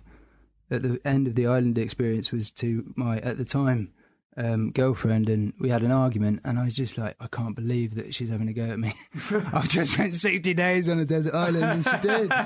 at 0.70 0.82
the 0.82 1.00
end 1.06 1.28
of 1.28 1.36
the 1.36 1.48
island 1.48 1.78
experience 1.78 2.32
was 2.32 2.50
to 2.52 2.92
my 2.96 3.20
at 3.20 3.38
the 3.38 3.46
time 3.46 3.92
um, 4.38 4.72
girlfriend, 4.72 5.30
and 5.30 5.54
we 5.60 5.70
had 5.70 5.82
an 5.82 5.92
argument, 5.92 6.42
and 6.44 6.58
I 6.58 6.66
was 6.66 6.74
just 6.74 6.98
like, 6.98 7.16
I 7.20 7.28
can't 7.28 7.56
believe 7.56 7.96
that 7.96 8.16
she's 8.16 8.30
having 8.30 8.48
a 8.48 8.54
go 8.54 8.64
at 8.64 8.80
me. 8.80 8.94
I've 9.54 9.70
just 9.70 9.94
spent 9.94 10.16
sixty 10.16 10.54
days 10.54 10.88
on 10.90 11.00
a 11.00 11.06
desert 11.06 11.34
island, 11.34 11.64
and 11.64 11.86
she 11.86 12.08
did. 12.08 12.32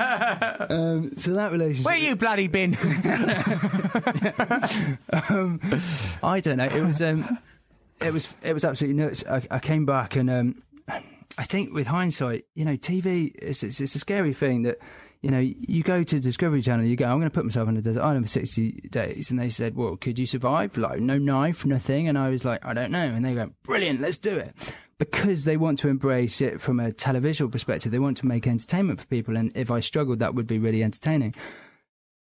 Um, 0.67 1.17
so 1.17 1.33
that 1.33 1.51
relationship. 1.51 1.85
Where 1.85 1.97
you 1.97 2.15
bloody 2.15 2.47
been? 2.47 2.75
um, 5.29 5.59
I 6.23 6.39
don't 6.39 6.57
know. 6.57 6.65
It 6.65 6.83
was 6.83 7.01
um, 7.01 7.39
it 8.01 8.13
was 8.13 8.33
it 8.41 8.53
was 8.53 8.65
absolutely 8.65 9.01
nuts. 9.03 9.23
I, 9.29 9.43
I 9.51 9.59
came 9.59 9.85
back 9.85 10.15
and 10.15 10.29
um, 10.29 10.63
I 11.37 11.43
think 11.43 11.73
with 11.73 11.87
hindsight, 11.87 12.45
you 12.55 12.65
know, 12.65 12.77
TV 12.77 13.33
it's, 13.35 13.63
it's 13.63 13.79
it's 13.79 13.95
a 13.95 13.99
scary 13.99 14.33
thing 14.33 14.63
that 14.63 14.79
you 15.25 15.31
know 15.31 15.39
you 15.39 15.81
go 15.81 16.03
to 16.03 16.19
Discovery 16.19 16.61
Channel, 16.61 16.85
you 16.85 16.95
go, 16.95 17.05
I'm 17.05 17.17
going 17.17 17.23
to 17.23 17.33
put 17.33 17.45
myself 17.45 17.67
on 17.67 17.75
a 17.75 17.81
desert 17.81 18.01
island 18.01 18.25
for 18.25 18.29
sixty 18.29 18.73
days, 18.91 19.31
and 19.31 19.39
they 19.39 19.49
said, 19.49 19.75
well, 19.75 19.97
could 19.97 20.19
you 20.19 20.25
survive? 20.25 20.77
Like 20.77 20.99
no 20.99 21.17
knife, 21.17 21.65
nothing, 21.65 22.07
and 22.07 22.17
I 22.17 22.29
was 22.29 22.45
like, 22.45 22.63
I 22.63 22.73
don't 22.73 22.91
know, 22.91 22.99
and 22.99 23.25
they 23.25 23.33
go, 23.33 23.49
brilliant, 23.63 24.01
let's 24.01 24.17
do 24.17 24.37
it. 24.37 24.53
Because 24.97 25.43
they 25.43 25.57
want 25.57 25.79
to 25.79 25.89
embrace 25.89 26.39
it 26.39 26.61
from 26.61 26.79
a 26.79 26.91
televisual 26.91 27.51
perspective, 27.51 27.91
they 27.91 27.99
want 27.99 28.17
to 28.17 28.25
make 28.25 28.47
entertainment 28.47 29.01
for 29.01 29.07
people. 29.07 29.35
And 29.35 29.51
if 29.53 29.69
I 29.69 29.81
struggled, 29.81 30.19
that 30.19 30.35
would 30.35 30.47
be 30.47 30.57
really 30.57 30.83
entertaining 30.83 31.33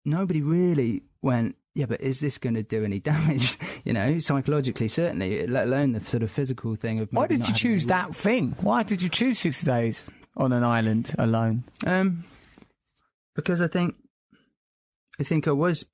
nobody 0.04 0.42
really 0.42 1.02
went, 1.22 1.56
yeah, 1.74 1.86
but 1.86 2.00
is 2.00 2.20
this 2.20 2.38
going 2.38 2.54
to 2.54 2.62
do 2.62 2.84
any 2.84 2.98
damage? 3.00 3.58
You 3.84 3.92
know, 3.92 4.18
psychologically, 4.18 4.88
certainly, 4.88 5.46
let 5.46 5.66
alone 5.66 5.92
the 5.92 6.00
sort 6.00 6.22
of 6.22 6.30
physical 6.30 6.76
thing 6.76 7.00
of. 7.00 7.10
Why 7.12 7.26
did 7.26 7.46
you 7.46 7.54
choose 7.54 7.86
that 7.86 8.14
thing? 8.14 8.54
Why 8.60 8.82
did 8.82 9.02
you 9.02 9.08
choose 9.08 9.38
60 9.38 9.66
days 9.66 10.04
on 10.36 10.52
an 10.52 10.64
island 10.64 11.14
alone? 11.18 11.64
Um, 11.86 12.24
because 13.34 13.60
I 13.60 13.68
think, 13.68 13.94
I 15.20 15.22
think 15.22 15.46
I 15.46 15.52
was 15.52 15.84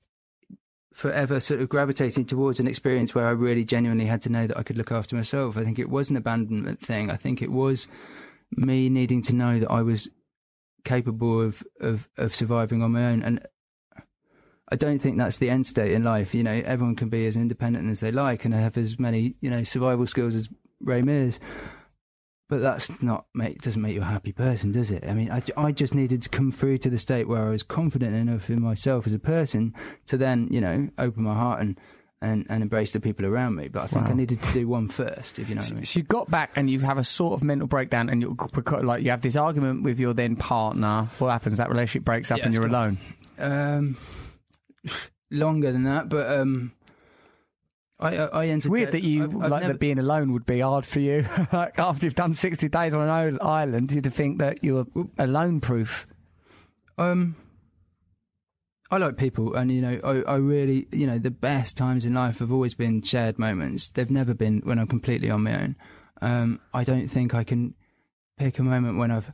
forever 0.93 1.39
sort 1.39 1.61
of 1.61 1.69
gravitating 1.69 2.25
towards 2.25 2.59
an 2.59 2.67
experience 2.67 3.15
where 3.15 3.25
I 3.25 3.31
really 3.31 3.63
genuinely 3.63 4.05
had 4.05 4.21
to 4.23 4.29
know 4.29 4.47
that 4.47 4.57
I 4.57 4.63
could 4.63 4.77
look 4.77 4.91
after 4.91 5.15
myself. 5.15 5.57
I 5.57 5.63
think 5.63 5.79
it 5.79 5.89
was 5.89 6.09
an 6.09 6.17
abandonment 6.17 6.79
thing. 6.79 7.09
I 7.09 7.15
think 7.15 7.41
it 7.41 7.51
was 7.51 7.87
me 8.51 8.89
needing 8.89 9.21
to 9.23 9.35
know 9.35 9.59
that 9.59 9.71
I 9.71 9.81
was 9.81 10.09
capable 10.83 11.41
of, 11.41 11.63
of, 11.79 12.09
of 12.17 12.35
surviving 12.35 12.83
on 12.83 12.91
my 12.91 13.05
own. 13.05 13.23
And 13.23 13.45
I 14.69 14.75
don't 14.75 14.99
think 14.99 15.17
that's 15.17 15.37
the 15.37 15.49
end 15.49 15.65
state 15.65 15.91
in 15.91 16.03
life. 16.03 16.33
You 16.33 16.43
know, 16.43 16.61
everyone 16.65 16.95
can 16.95 17.09
be 17.09 17.25
as 17.25 17.35
independent 17.35 17.89
as 17.89 18.01
they 18.01 18.11
like 18.11 18.45
and 18.45 18.53
have 18.53 18.77
as 18.77 18.99
many, 18.99 19.35
you 19.41 19.49
know, 19.49 19.63
survival 19.63 20.07
skills 20.07 20.35
as 20.35 20.49
Ray 20.81 21.01
Mears. 21.01 21.39
But 22.51 22.59
that's 22.61 23.01
not 23.01 23.27
make 23.33 23.61
doesn't 23.61 23.81
make 23.81 23.95
you 23.95 24.01
a 24.01 24.03
happy 24.03 24.33
person, 24.33 24.73
does 24.73 24.91
it? 24.91 25.05
I 25.07 25.13
mean, 25.13 25.31
I, 25.31 25.41
I 25.55 25.71
just 25.71 25.95
needed 25.95 26.21
to 26.23 26.27
come 26.29 26.51
through 26.51 26.79
to 26.79 26.89
the 26.89 26.97
state 26.97 27.29
where 27.29 27.45
I 27.47 27.49
was 27.49 27.63
confident 27.63 28.13
enough 28.13 28.49
in 28.49 28.61
myself 28.61 29.07
as 29.07 29.13
a 29.13 29.19
person 29.19 29.73
to 30.07 30.17
then, 30.17 30.49
you 30.51 30.59
know, 30.59 30.89
open 30.97 31.23
my 31.23 31.33
heart 31.33 31.61
and 31.61 31.79
and, 32.21 32.45
and 32.49 32.61
embrace 32.61 32.91
the 32.91 32.99
people 32.99 33.25
around 33.25 33.55
me. 33.55 33.69
But 33.69 33.83
I 33.83 33.87
think 33.87 34.03
Wow. 34.05 34.11
I 34.11 34.15
needed 34.15 34.41
to 34.43 34.51
do 34.53 34.67
one 34.67 34.89
first, 34.89 35.39
if 35.39 35.47
you 35.47 35.55
know 35.55 35.59
what 35.59 35.65
I 35.65 35.67
So, 35.69 35.75
mean. 35.75 35.85
so 35.85 35.99
you 36.01 36.03
got 36.03 36.29
back 36.29 36.51
and 36.57 36.69
you 36.69 36.79
have 36.81 36.97
a 36.97 37.03
sort 37.05 37.33
of 37.33 37.41
mental 37.41 37.67
breakdown, 37.67 38.09
and 38.09 38.21
you're 38.21 38.35
like 38.83 39.01
you 39.01 39.11
have 39.11 39.21
this 39.21 39.37
argument 39.37 39.83
with 39.83 39.97
your 39.97 40.13
then 40.13 40.35
partner. 40.35 41.07
What 41.19 41.29
happens? 41.31 41.57
That 41.57 41.69
relationship 41.69 42.03
breaks 42.03 42.31
up, 42.31 42.39
Yeah, 42.39 42.45
and 42.45 42.53
you're 42.53 42.67
alone. 42.67 42.97
Um, 43.39 43.95
longer 45.31 45.71
than 45.71 45.83
that, 45.85 46.09
but 46.09 46.37
um, 46.37 46.73
I 48.01 48.15
I, 48.15 48.25
I 48.25 48.43
It's 48.45 48.65
weird 48.65 48.91
that 48.91 49.03
you 49.03 49.23
I've, 49.23 49.35
I've 49.35 49.51
like 49.51 49.61
never, 49.61 49.73
that 49.73 49.79
being 49.79 49.99
alone 49.99 50.33
would 50.33 50.45
be 50.45 50.59
hard 50.59 50.85
for 50.85 50.99
you. 50.99 51.25
like 51.53 51.77
after 51.79 52.05
you've 52.05 52.15
done 52.15 52.33
60 52.33 52.67
days 52.69 52.93
on 52.93 53.07
an 53.07 53.39
island, 53.41 53.91
you'd 53.91 54.11
think 54.13 54.39
that 54.39 54.63
you're 54.63 54.87
alone 55.17 55.61
proof. 55.61 56.07
Um, 56.97 57.35
I 58.91 58.97
like 58.97 59.15
people, 59.15 59.55
and 59.55 59.71
you 59.71 59.81
know, 59.81 59.99
I, 60.03 60.33
I 60.33 60.35
really, 60.35 60.85
you 60.91 61.07
know, 61.07 61.17
the 61.17 61.31
best 61.31 61.77
times 61.77 62.03
in 62.03 62.13
life 62.13 62.39
have 62.39 62.51
always 62.51 62.73
been 62.73 63.01
shared 63.01 63.39
moments. 63.39 63.87
They've 63.87 64.11
never 64.11 64.33
been 64.33 64.59
when 64.65 64.79
I'm 64.79 64.87
completely 64.87 65.29
on 65.29 65.43
my 65.43 65.61
own. 65.61 65.75
Um, 66.21 66.59
I 66.73 66.83
don't 66.83 67.07
think 67.07 67.33
I 67.33 67.45
can 67.45 67.73
pick 68.37 68.59
a 68.59 68.63
moment 68.63 68.97
when 68.97 69.09
I've, 69.09 69.31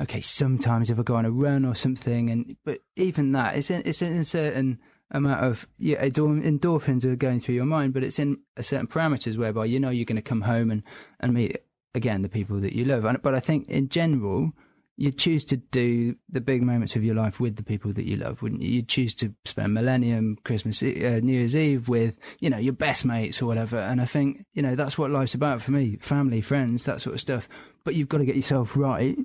okay, 0.00 0.20
sometimes 0.20 0.88
if 0.88 1.00
I 1.00 1.02
go 1.02 1.16
on 1.16 1.24
a 1.26 1.32
run 1.32 1.64
or 1.64 1.74
something, 1.74 2.30
and 2.30 2.56
but 2.64 2.78
even 2.94 3.32
that, 3.32 3.56
it's 3.56 3.72
in, 3.72 3.82
it's 3.84 4.02
in 4.02 4.12
a 4.18 4.24
certain 4.24 4.78
amount 5.10 5.44
of 5.44 5.66
yeah, 5.78 6.04
endorphins 6.04 7.04
are 7.04 7.16
going 7.16 7.40
through 7.40 7.54
your 7.54 7.64
mind, 7.64 7.94
but 7.94 8.02
it's 8.02 8.18
in 8.18 8.38
a 8.56 8.62
certain 8.62 8.86
parameters 8.86 9.36
whereby 9.36 9.64
you 9.64 9.78
know 9.80 9.90
you're 9.90 10.04
going 10.04 10.16
to 10.16 10.22
come 10.22 10.42
home 10.42 10.70
and 10.70 10.82
and 11.20 11.34
meet 11.34 11.58
again 11.94 12.22
the 12.22 12.28
people 12.28 12.60
that 12.60 12.74
you 12.74 12.84
love. 12.84 13.06
But 13.22 13.34
I 13.34 13.40
think 13.40 13.68
in 13.68 13.88
general, 13.88 14.52
you 14.96 15.12
choose 15.12 15.44
to 15.46 15.58
do 15.58 16.16
the 16.30 16.40
big 16.40 16.62
moments 16.62 16.96
of 16.96 17.04
your 17.04 17.14
life 17.14 17.38
with 17.38 17.56
the 17.56 17.62
people 17.62 17.92
that 17.92 18.06
you 18.06 18.16
love, 18.16 18.40
wouldn't 18.40 18.62
you? 18.62 18.70
You'd 18.70 18.88
choose 18.88 19.14
to 19.16 19.34
spend 19.44 19.74
Millennium, 19.74 20.38
Christmas, 20.42 20.82
uh, 20.82 21.20
New 21.22 21.38
Year's 21.38 21.54
Eve 21.54 21.88
with, 21.88 22.16
you 22.40 22.48
know, 22.48 22.56
your 22.56 22.72
best 22.72 23.04
mates 23.04 23.42
or 23.42 23.46
whatever. 23.46 23.78
And 23.78 24.00
I 24.00 24.06
think, 24.06 24.44
you 24.54 24.62
know, 24.62 24.74
that's 24.74 24.96
what 24.96 25.10
life's 25.10 25.34
about 25.34 25.60
for 25.60 25.72
me 25.72 25.96
family, 26.00 26.40
friends, 26.40 26.84
that 26.84 27.02
sort 27.02 27.14
of 27.14 27.20
stuff. 27.20 27.48
But 27.84 27.94
you've 27.94 28.08
got 28.08 28.18
to 28.18 28.24
get 28.24 28.36
yourself 28.36 28.76
right 28.76 29.18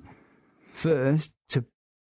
first 0.72 1.32
to 1.50 1.64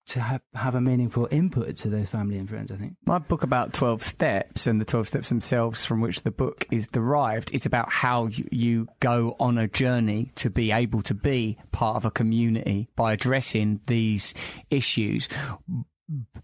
to 0.08 0.20
have, 0.20 0.42
have 0.54 0.76
a 0.76 0.82
meaningful 0.82 1.28
input 1.32 1.78
to 1.78 1.90
those 1.90 2.10
family 2.10 2.38
and 2.38 2.50
friends, 2.50 2.72
I 2.72 2.76
think. 2.76 2.96
My 3.06 3.20
book 3.20 3.44
about 3.44 3.74
12 3.74 4.04
steps 4.04 4.68
and 4.68 4.80
the 4.80 4.86
12 4.86 5.08
steps 5.08 5.30
themselves 5.30 5.86
from 5.86 6.02
which 6.02 6.22
the 6.22 6.32
book 6.32 6.68
is 6.72 6.88
derived 6.88 7.54
is 7.54 7.66
about 7.66 7.92
how 7.92 8.28
you, 8.28 8.48
you 8.52 8.88
go 9.00 9.36
on 9.40 9.58
a 9.58 9.68
journey 9.68 10.32
to 10.36 10.50
be 10.50 10.72
able 10.72 11.02
to 11.04 11.14
be 11.14 11.58
part 11.72 11.96
of 11.96 12.06
a 12.06 12.12
community 12.12 12.90
by 12.96 13.14
addressing 13.14 13.80
these 13.88 14.34
issues. 14.70 15.30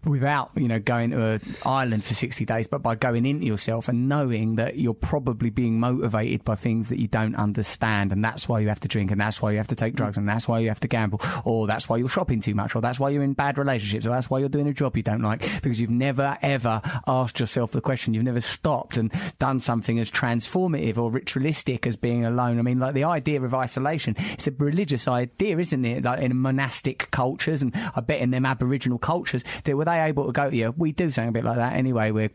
Without 0.06 0.50
you 0.56 0.66
know 0.66 0.78
going 0.78 1.10
to 1.10 1.22
an 1.22 1.40
island 1.66 2.02
for 2.02 2.14
60 2.14 2.46
days 2.46 2.66
but 2.66 2.82
by 2.82 2.94
going 2.94 3.26
into 3.26 3.44
yourself 3.44 3.88
and 3.88 4.08
knowing 4.08 4.56
that 4.56 4.78
you're 4.78 4.94
probably 4.94 5.50
being 5.50 5.78
motivated 5.78 6.42
by 6.44 6.54
things 6.54 6.88
that 6.88 6.98
you 6.98 7.06
don't 7.06 7.34
understand 7.34 8.10
and 8.10 8.24
that's 8.24 8.48
why 8.48 8.58
you 8.58 8.68
have 8.68 8.80
to 8.80 8.88
drink 8.88 9.10
and 9.10 9.20
that's 9.20 9.42
why 9.42 9.50
you 9.50 9.58
have 9.58 9.66
to 9.66 9.76
take 9.76 9.94
drugs 9.94 10.16
and 10.16 10.26
that's 10.26 10.48
why 10.48 10.58
you 10.58 10.68
have 10.68 10.80
to 10.80 10.88
gamble 10.88 11.20
or 11.44 11.66
that's 11.66 11.90
why 11.90 11.98
you're 11.98 12.08
shopping 12.08 12.40
too 12.40 12.54
much 12.54 12.74
or 12.74 12.80
that's 12.80 12.98
why 12.98 13.10
you're 13.10 13.22
in 13.22 13.34
bad 13.34 13.58
relationships 13.58 14.06
or 14.06 14.10
that's 14.10 14.30
why 14.30 14.38
you're 14.38 14.48
doing 14.48 14.66
a 14.66 14.72
job 14.72 14.96
you 14.96 15.02
don't 15.02 15.20
like 15.20 15.40
because 15.62 15.78
you've 15.78 15.90
never 15.90 16.38
ever 16.40 16.80
asked 17.06 17.38
yourself 17.38 17.72
the 17.72 17.82
question. 17.82 18.14
You've 18.14 18.24
never 18.24 18.40
stopped 18.40 18.96
and 18.96 19.12
done 19.38 19.60
something 19.60 19.98
as 19.98 20.10
transformative 20.10 20.96
or 20.96 21.10
ritualistic 21.10 21.86
as 21.86 21.96
being 21.96 22.24
alone. 22.24 22.58
I 22.58 22.62
mean 22.62 22.78
like 22.78 22.94
the 22.94 23.04
idea 23.04 23.42
of 23.42 23.54
isolation 23.54 24.16
it's 24.32 24.46
a 24.46 24.52
religious 24.52 25.06
idea 25.06 25.58
isn't 25.58 25.84
it? 25.84 26.04
Like 26.04 26.20
in 26.20 26.34
monastic 26.36 27.10
cultures 27.10 27.62
and 27.62 27.74
i 27.94 28.00
bet 28.00 28.20
in 28.20 28.30
them 28.30 28.46
aboriginal 28.46 28.98
cultures 28.98 29.44
were 29.66 29.84
they 29.84 30.00
able 30.02 30.26
to 30.26 30.32
go 30.32 30.50
to 30.50 30.56
you? 30.56 30.74
We 30.76 30.92
do 30.92 31.10
something 31.10 31.28
a 31.28 31.32
bit 31.32 31.44
like 31.44 31.56
that 31.56 31.74
anyway. 31.74 32.10
We're 32.10 32.30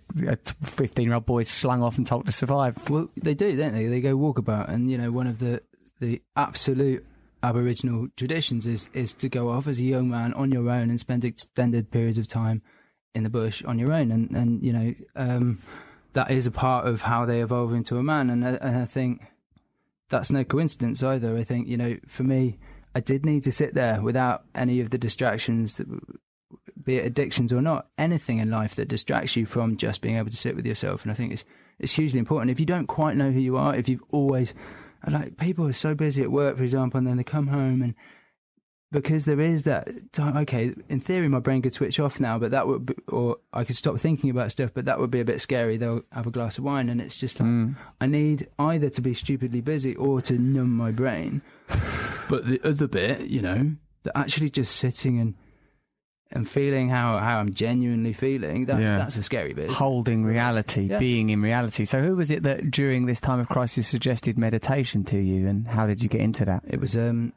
15 0.61 1.05
year 1.05 1.16
old 1.16 1.26
boys 1.26 1.49
slung 1.49 1.84
off 1.84 1.97
and 1.97 2.05
told 2.05 2.26
to 2.26 2.32
survive. 2.32 2.89
Well, 2.89 3.09
they 3.16 3.34
do, 3.34 3.55
don't 3.55 3.74
they? 3.74 3.88
They 3.88 4.01
go 4.01 4.16
walkabout, 4.16 4.70
and 4.70 4.89
you 4.89 4.97
know, 4.97 5.11
one 5.11 5.28
of 5.28 5.39
the 5.39 5.61
the 5.99 6.22
absolute 6.36 7.05
Aboriginal 7.43 8.07
traditions 8.18 8.66
is 8.66 8.89
is 8.93 9.13
to 9.13 9.30
go 9.30 9.49
off 9.49 9.68
as 9.68 9.80
a 9.80 9.84
young 9.84 10.09
man 10.09 10.34
on 10.34 10.51
your 10.51 10.70
own 10.70 10.89
and 10.89 10.99
spend 10.99 11.24
extended 11.24 11.91
periods 11.91 12.18
of 12.18 12.28
time 12.28 12.61
in 13.13 13.24
the 13.24 13.30
bush 13.30 13.63
on 13.63 13.80
your 13.80 13.93
own, 13.93 14.11
and 14.11 14.32
and 14.32 14.63
you 14.63 14.74
know. 14.74 14.93
Um, 15.16 15.59
that 16.16 16.32
is 16.32 16.47
a 16.47 16.51
part 16.51 16.88
of 16.88 17.01
how 17.01 17.26
they 17.26 17.41
evolve 17.41 17.74
into 17.74 17.97
a 17.97 18.03
man, 18.03 18.30
and, 18.30 18.43
and 18.45 18.78
I 18.78 18.86
think 18.86 19.22
that's 20.09 20.32
no 20.32 20.43
coincidence 20.43 21.03
either. 21.03 21.38
I 21.38 21.43
think 21.43 21.68
you 21.68 21.78
know, 21.78 21.97
for 22.07 22.24
me, 22.24 22.57
I 22.95 23.01
did 23.01 23.26
need 23.26 23.43
to 23.43 23.51
sit 23.51 23.74
there 23.74 24.01
without 24.01 24.45
any 24.55 24.80
of 24.80 24.89
the 24.89 24.97
distractions 24.97 25.76
that 25.76 25.88
be 26.86 26.98
it 26.98 27.06
addictions 27.06 27.52
or 27.52 27.62
not, 27.62 27.88
anything 27.98 28.38
in 28.38 28.50
life 28.50 28.76
that 28.76 28.88
distracts 28.88 29.36
you 29.36 29.46
from 29.46 29.78
just 29.78 30.02
being 30.02 30.16
able 30.16 30.30
to 30.30 30.38
sit 30.38 30.56
with 30.56 30.66
yourself. 30.66 31.04
And 31.04 31.12
I 31.12 31.16
think 31.16 31.34
it's 31.34 31.46
it's 31.80 31.94
hugely 31.94 32.20
important. 32.20 32.52
If 32.52 32.60
you 32.60 32.66
don't 32.66 32.88
quite 32.88 33.18
know 33.18 33.32
who 33.32 33.40
you 33.40 33.58
are, 33.58 33.76
if 33.76 33.90
you've 33.90 34.04
always 34.12 34.54
like 35.08 35.38
people 35.38 35.68
are 35.68 35.74
so 35.74 35.94
busy 35.94 36.24
at 36.24 36.32
work, 36.32 36.58
for 36.58 36.64
example, 36.64 36.98
and 36.98 37.08
then 37.08 37.18
they 37.18 37.24
come 37.24 37.48
home 37.48 37.82
and 37.82 37.96
because 38.92 39.26
there 39.26 39.42
is 39.42 39.64
that 39.64 39.90
time. 40.14 40.38
Okay, 40.38 40.74
in 40.88 41.02
theory, 41.02 41.28
my 41.28 41.40
brain 41.40 41.62
could 41.62 41.74
switch 41.74 42.00
off 42.00 42.20
now, 42.20 42.40
but 42.40 42.52
that 42.52 42.68
would, 42.68 42.86
be, 42.86 42.96
or 43.10 43.38
I 43.52 43.64
could 43.66 43.76
stop 43.76 44.00
thinking 44.00 44.30
about 44.30 44.52
stuff, 44.52 44.72
but 44.74 44.86
that 44.86 45.00
would 45.00 45.12
be 45.12 45.20
a 45.20 45.26
bit 45.26 45.42
scary. 45.42 45.76
They'll 45.76 46.04
have 46.12 46.28
a 46.28 46.32
glass 46.32 46.58
of 46.58 46.64
wine, 46.64 46.88
and 46.90 47.02
it's 47.02 47.18
just 47.18 47.40
like 47.40 47.50
mm. 47.50 47.76
I 48.00 48.08
need 48.08 48.48
either 48.58 48.90
to 48.90 49.02
be 49.02 49.14
stupidly 49.14 49.62
busy 49.62 49.96
or 49.96 50.22
to 50.22 50.40
numb 50.40 50.76
my 50.76 50.92
brain. 50.92 51.42
but 52.30 52.48
the 52.48 52.62
other 52.64 52.88
bit, 52.88 53.28
you 53.28 53.42
know, 53.42 53.76
that 54.04 54.18
actually 54.18 54.50
just 54.50 54.76
sitting 54.76 55.20
and 55.20 55.34
and 56.32 56.49
feeling 56.49 56.89
how, 56.89 57.17
how 57.19 57.38
I'm 57.38 57.53
genuinely 57.53 58.13
feeling, 58.13 58.65
that's, 58.65 58.82
yeah. 58.82 58.97
that's 58.97 59.17
a 59.17 59.23
scary 59.23 59.53
bit. 59.53 59.69
Holding 59.71 60.23
reality, 60.23 60.84
yeah. 60.84 60.97
being 60.97 61.30
in 61.30 61.41
reality. 61.41 61.86
So, 61.86 62.01
who 62.01 62.15
was 62.15 62.32
it 62.32 62.43
that 62.43 62.71
during 62.71 63.05
this 63.05 63.21
time 63.21 63.39
of 63.39 63.47
crisis 63.47 63.88
suggested 63.88 64.38
meditation 64.38 65.03
to 65.05 65.19
you, 65.19 65.47
and 65.47 65.67
how 65.67 65.88
did 65.88 66.01
you 66.01 66.09
get 66.09 66.21
into 66.21 66.45
that? 66.45 66.63
It 66.67 66.80
was 66.80 66.95
um, 66.95 67.34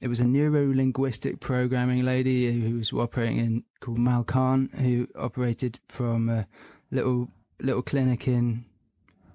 it 0.00 0.08
was 0.08 0.20
a 0.20 0.24
neuro 0.24 0.74
linguistic 0.74 1.40
programming 1.40 2.04
lady 2.04 2.60
who 2.60 2.76
was 2.76 2.92
operating 2.92 3.38
in 3.38 3.64
called 3.80 3.98
Mal 3.98 4.24
Khan, 4.24 4.68
who 4.78 5.08
operated 5.18 5.80
from 5.88 6.28
a 6.28 6.46
little 6.90 7.28
little 7.60 7.82
clinic 7.82 8.28
in 8.28 8.64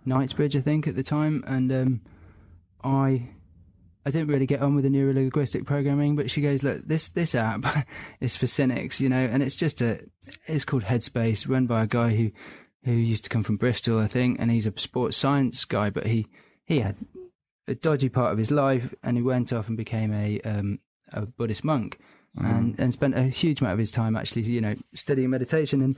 Knightsbridge, 0.06 0.56
I 0.56 0.62
think, 0.62 0.88
at 0.88 0.96
the 0.96 1.04
time, 1.04 1.44
and 1.48 1.72
um, 1.72 2.02
I 2.84 3.30
I 4.06 4.10
didn't 4.10 4.30
really 4.30 4.48
get 4.48 4.62
on 4.62 4.76
with 4.76 4.84
the 4.84 4.90
neurolinguistic 4.90 5.66
programming, 5.66 6.16
but 6.16 6.32
she 6.32 6.42
goes, 6.42 6.64
look, 6.64 6.82
this, 6.86 7.10
this 7.10 7.36
app 7.36 7.66
is 8.20 8.36
for 8.36 8.48
cynics, 8.48 9.00
you 9.00 9.10
know, 9.10 9.18
and 9.18 9.44
it's 9.44 9.56
just 9.56 9.82
a, 9.82 10.00
it's 10.48 10.66
called 10.66 10.84
Headspace, 10.84 11.48
run 11.48 11.68
by 11.68 11.84
a 11.84 11.88
guy 11.88 12.16
who, 12.16 12.32
who 12.84 12.92
used 12.92 13.26
to 13.26 13.30
come 13.30 13.44
from 13.44 13.58
Bristol, 13.58 14.00
I 14.00 14.08
think, 14.08 14.40
and 14.40 14.50
he's 14.50 14.66
a 14.66 14.74
sports 14.78 15.18
science 15.18 15.66
guy, 15.66 15.92
but 15.92 16.08
he, 16.08 16.28
he 16.66 16.80
had 16.80 16.98
a 17.68 17.76
dodgy 17.76 18.10
part 18.10 18.32
of 18.32 18.40
his 18.40 18.50
life 18.50 18.94
and 19.04 19.18
he 19.18 19.24
went 19.24 19.54
off 19.54 19.68
and 19.68 19.78
became 19.78 20.14
a, 20.14 20.42
um, 20.42 20.80
a 21.14 21.28
Buddhist 21.28 21.64
monk 21.64 22.00
mm. 22.36 22.50
and, 22.50 22.80
and 22.80 22.94
spent 22.94 23.16
a 23.16 23.24
huge 23.24 23.62
amount 23.62 23.74
of 23.74 23.80
his 23.80 23.92
time 23.92 24.16
actually, 24.16 24.44
you 24.44 24.62
know, 24.62 24.74
studying 24.96 25.30
meditation 25.30 25.82
and, 25.82 25.98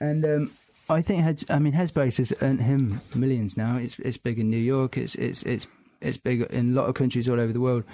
and, 0.00 0.24
um, 0.24 0.50
I 0.90 1.02
think 1.02 1.22
Heads, 1.22 1.44
I 1.50 1.58
mean, 1.58 1.74
Headspace 1.74 2.16
has 2.16 2.32
earned 2.40 2.62
him 2.62 3.00
millions 3.14 3.58
now. 3.58 3.76
It's 3.76 3.98
it's 3.98 4.16
big 4.16 4.38
in 4.38 4.48
New 4.48 4.56
York. 4.56 4.96
It's 4.96 5.14
it's 5.16 5.42
it's 5.42 5.66
it's 6.00 6.18
big 6.18 6.42
in 6.42 6.70
a 6.70 6.80
lot 6.80 6.88
of 6.88 6.94
countries 6.94 7.28
all 7.28 7.40
over 7.40 7.52
the 7.52 7.60
world. 7.60 7.84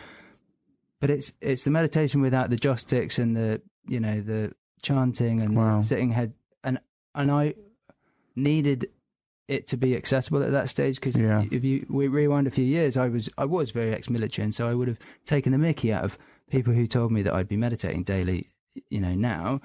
But 1.00 1.10
it's 1.10 1.32
it's 1.40 1.64
the 1.64 1.70
meditation 1.70 2.20
without 2.20 2.50
the 2.50 2.56
joss 2.56 2.82
sticks 2.82 3.18
and 3.18 3.36
the 3.36 3.60
you 3.86 4.00
know 4.00 4.20
the 4.20 4.52
chanting 4.82 5.40
and 5.40 5.56
wow. 5.56 5.82
sitting 5.82 6.10
head 6.10 6.34
and 6.62 6.78
and 7.14 7.30
I 7.30 7.54
needed 8.36 8.88
it 9.48 9.66
to 9.68 9.76
be 9.76 9.96
accessible 9.96 10.42
at 10.42 10.52
that 10.52 10.70
stage 10.70 10.96
because 10.96 11.16
yeah. 11.16 11.44
if 11.50 11.64
you 11.64 11.86
we 11.88 12.08
rewind 12.08 12.46
a 12.46 12.50
few 12.50 12.64
years, 12.64 12.96
I 12.96 13.08
was 13.08 13.28
I 13.36 13.44
was 13.44 13.70
very 13.70 13.92
ex-military, 13.92 14.44
and 14.44 14.54
so 14.54 14.68
I 14.68 14.74
would 14.74 14.88
have 14.88 14.98
taken 15.26 15.52
the 15.52 15.58
Mickey 15.58 15.92
out 15.92 16.04
of 16.04 16.18
people 16.50 16.72
who 16.72 16.86
told 16.86 17.12
me 17.12 17.22
that 17.22 17.34
I'd 17.34 17.48
be 17.48 17.56
meditating 17.56 18.04
daily. 18.04 18.48
You 18.88 19.00
know, 19.00 19.14
now 19.14 19.60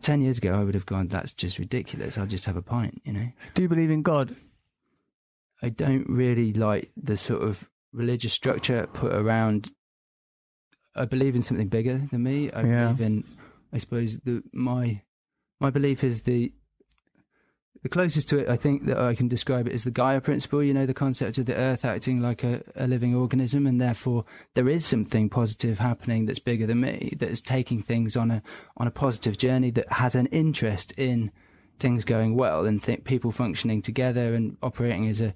ten 0.00 0.22
years 0.22 0.38
ago, 0.38 0.54
I 0.54 0.64
would 0.64 0.74
have 0.74 0.86
gone, 0.86 1.08
"That's 1.08 1.32
just 1.32 1.58
ridiculous. 1.58 2.16
I'll 2.16 2.26
just 2.26 2.46
have 2.46 2.56
a 2.56 2.62
pint." 2.62 3.02
You 3.04 3.12
know. 3.12 3.28
Do 3.54 3.62
you 3.62 3.68
believe 3.68 3.90
in 3.90 4.02
God? 4.02 4.34
I 5.62 5.68
don't 5.68 6.08
really 6.08 6.52
like 6.52 6.90
the 6.96 7.16
sort 7.16 7.42
of 7.42 7.68
religious 7.92 8.32
structure 8.32 8.88
put 8.92 9.12
around. 9.12 9.70
I 10.96 11.04
believe 11.04 11.34
in 11.34 11.42
something 11.42 11.68
bigger 11.68 12.02
than 12.10 12.22
me. 12.22 12.50
I 12.50 12.62
yeah. 12.62 12.86
believe 12.86 13.00
in, 13.00 13.24
I 13.72 13.78
suppose, 13.78 14.18
the 14.18 14.42
my 14.52 15.02
my 15.60 15.70
belief 15.70 16.02
is 16.02 16.22
the 16.22 16.52
the 17.82 17.88
closest 17.88 18.28
to 18.28 18.38
it 18.38 18.48
I 18.48 18.56
think 18.56 18.86
that 18.86 18.98
I 18.98 19.14
can 19.14 19.26
describe 19.28 19.66
it 19.66 19.72
is 19.72 19.84
the 19.84 19.90
Gaia 19.90 20.20
principle. 20.20 20.62
You 20.62 20.74
know, 20.74 20.86
the 20.86 20.94
concept 20.94 21.38
of 21.38 21.46
the 21.46 21.54
Earth 21.54 21.84
acting 21.84 22.20
like 22.20 22.44
a, 22.44 22.62
a 22.74 22.86
living 22.86 23.14
organism, 23.14 23.66
and 23.66 23.80
therefore 23.80 24.24
there 24.54 24.68
is 24.68 24.84
something 24.84 25.28
positive 25.28 25.78
happening 25.78 26.26
that's 26.26 26.38
bigger 26.40 26.66
than 26.66 26.80
me, 26.80 27.12
that 27.18 27.30
is 27.30 27.40
taking 27.40 27.80
things 27.80 28.16
on 28.16 28.30
a 28.32 28.42
on 28.76 28.88
a 28.88 28.92
positive 28.92 29.38
journey, 29.38 29.70
that 29.70 29.92
has 29.92 30.16
an 30.16 30.26
interest 30.26 30.92
in 30.96 31.30
things 31.78 32.04
going 32.04 32.36
well 32.36 32.64
and 32.64 32.82
th- 32.82 33.02
people 33.04 33.32
functioning 33.32 33.82
together 33.82 34.34
and 34.34 34.56
operating 34.62 35.08
as 35.08 35.20
a 35.20 35.34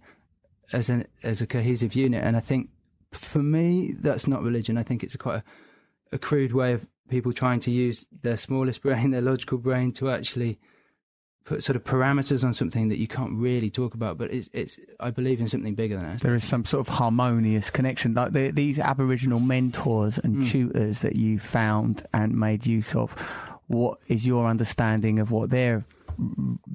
as 0.73 0.89
an 0.89 1.07
as 1.23 1.41
a 1.41 1.47
cohesive 1.47 1.95
unit. 1.95 2.25
And 2.25 2.37
I 2.37 2.41
think 2.41 2.71
for 3.13 3.43
me, 3.43 3.93
that's 3.99 4.27
not 4.27 4.43
religion. 4.43 4.77
I 4.79 4.83
think 4.83 5.03
it's 5.03 5.15
a 5.15 5.19
quite 5.19 5.37
a, 5.37 6.17
a 6.17 6.19
crude 6.19 6.53
way 6.53 6.73
of 6.73 6.87
people 7.09 7.33
trying 7.33 7.61
to 7.61 7.71
use 7.71 8.07
their 8.23 8.37
smallest 8.37 8.83
brain, 8.83 9.11
their 9.13 9.21
logical 9.21 9.59
brain, 9.59 9.93
to 9.93 10.11
actually 10.11 10.59
put 11.45 11.63
sort 11.63 11.77
of 11.77 11.85
parameters 11.85 12.43
on 12.43 12.53
something 12.53 12.89
that 12.89 12.99
you 12.99 13.07
can't 13.07 13.33
really 13.35 13.71
talk 13.71 13.95
about. 13.95 14.19
But 14.19 14.33
it's, 14.33 14.49
it's 14.53 14.79
I 14.99 15.11
believe 15.11 15.41
in 15.41 15.49
something 15.49 15.75
bigger 15.75 15.97
than 15.97 16.05
that. 16.05 16.21
There 16.21 16.35
is 16.35 16.45
some 16.45 16.65
sort 16.65 16.87
of 16.87 16.95
harmonious 16.95 17.71
connection. 17.71 18.13
Like 18.13 18.33
the, 18.33 18.51
these 18.51 18.79
Aboriginal 18.79 19.41
mentors 19.41 20.19
and 20.19 20.39
mm. 20.39 20.51
tutors 20.51 21.01
that 21.01 21.17
you 21.17 21.39
found 21.39 22.05
and 22.13 22.37
made 22.39 22.67
use 22.67 22.95
of. 22.95 23.13
What 23.69 23.99
is 24.07 24.27
your 24.27 24.47
understanding 24.47 25.19
of 25.19 25.33
what 25.33 25.51
their 25.51 25.85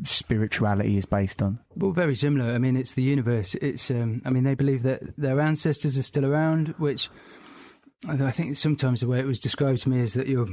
spirituality 0.04 0.98
is 0.98 1.06
based 1.06 1.42
on? 1.42 1.60
Well, 1.76 1.92
very 1.92 2.16
similar. 2.16 2.54
I 2.54 2.58
mean, 2.58 2.76
it's 2.76 2.94
the 2.94 3.04
universe. 3.04 3.56
It's. 3.56 3.90
Um, 3.92 4.22
I 4.26 4.30
mean, 4.30 4.44
they 4.44 4.56
believe 4.56 4.84
that 4.84 5.02
their 5.18 5.40
ancestors 5.40 5.98
are 5.98 6.04
still 6.04 6.26
around, 6.26 6.76
which 6.78 7.10
I 8.08 8.32
think 8.32 8.58
sometimes 8.58 9.02
the 9.02 9.08
way 9.08 9.20
it 9.20 9.28
was 9.28 9.40
described 9.40 9.80
to 9.80 9.90
me 9.90 10.00
is 10.00 10.14
that 10.16 10.28
your 10.28 10.48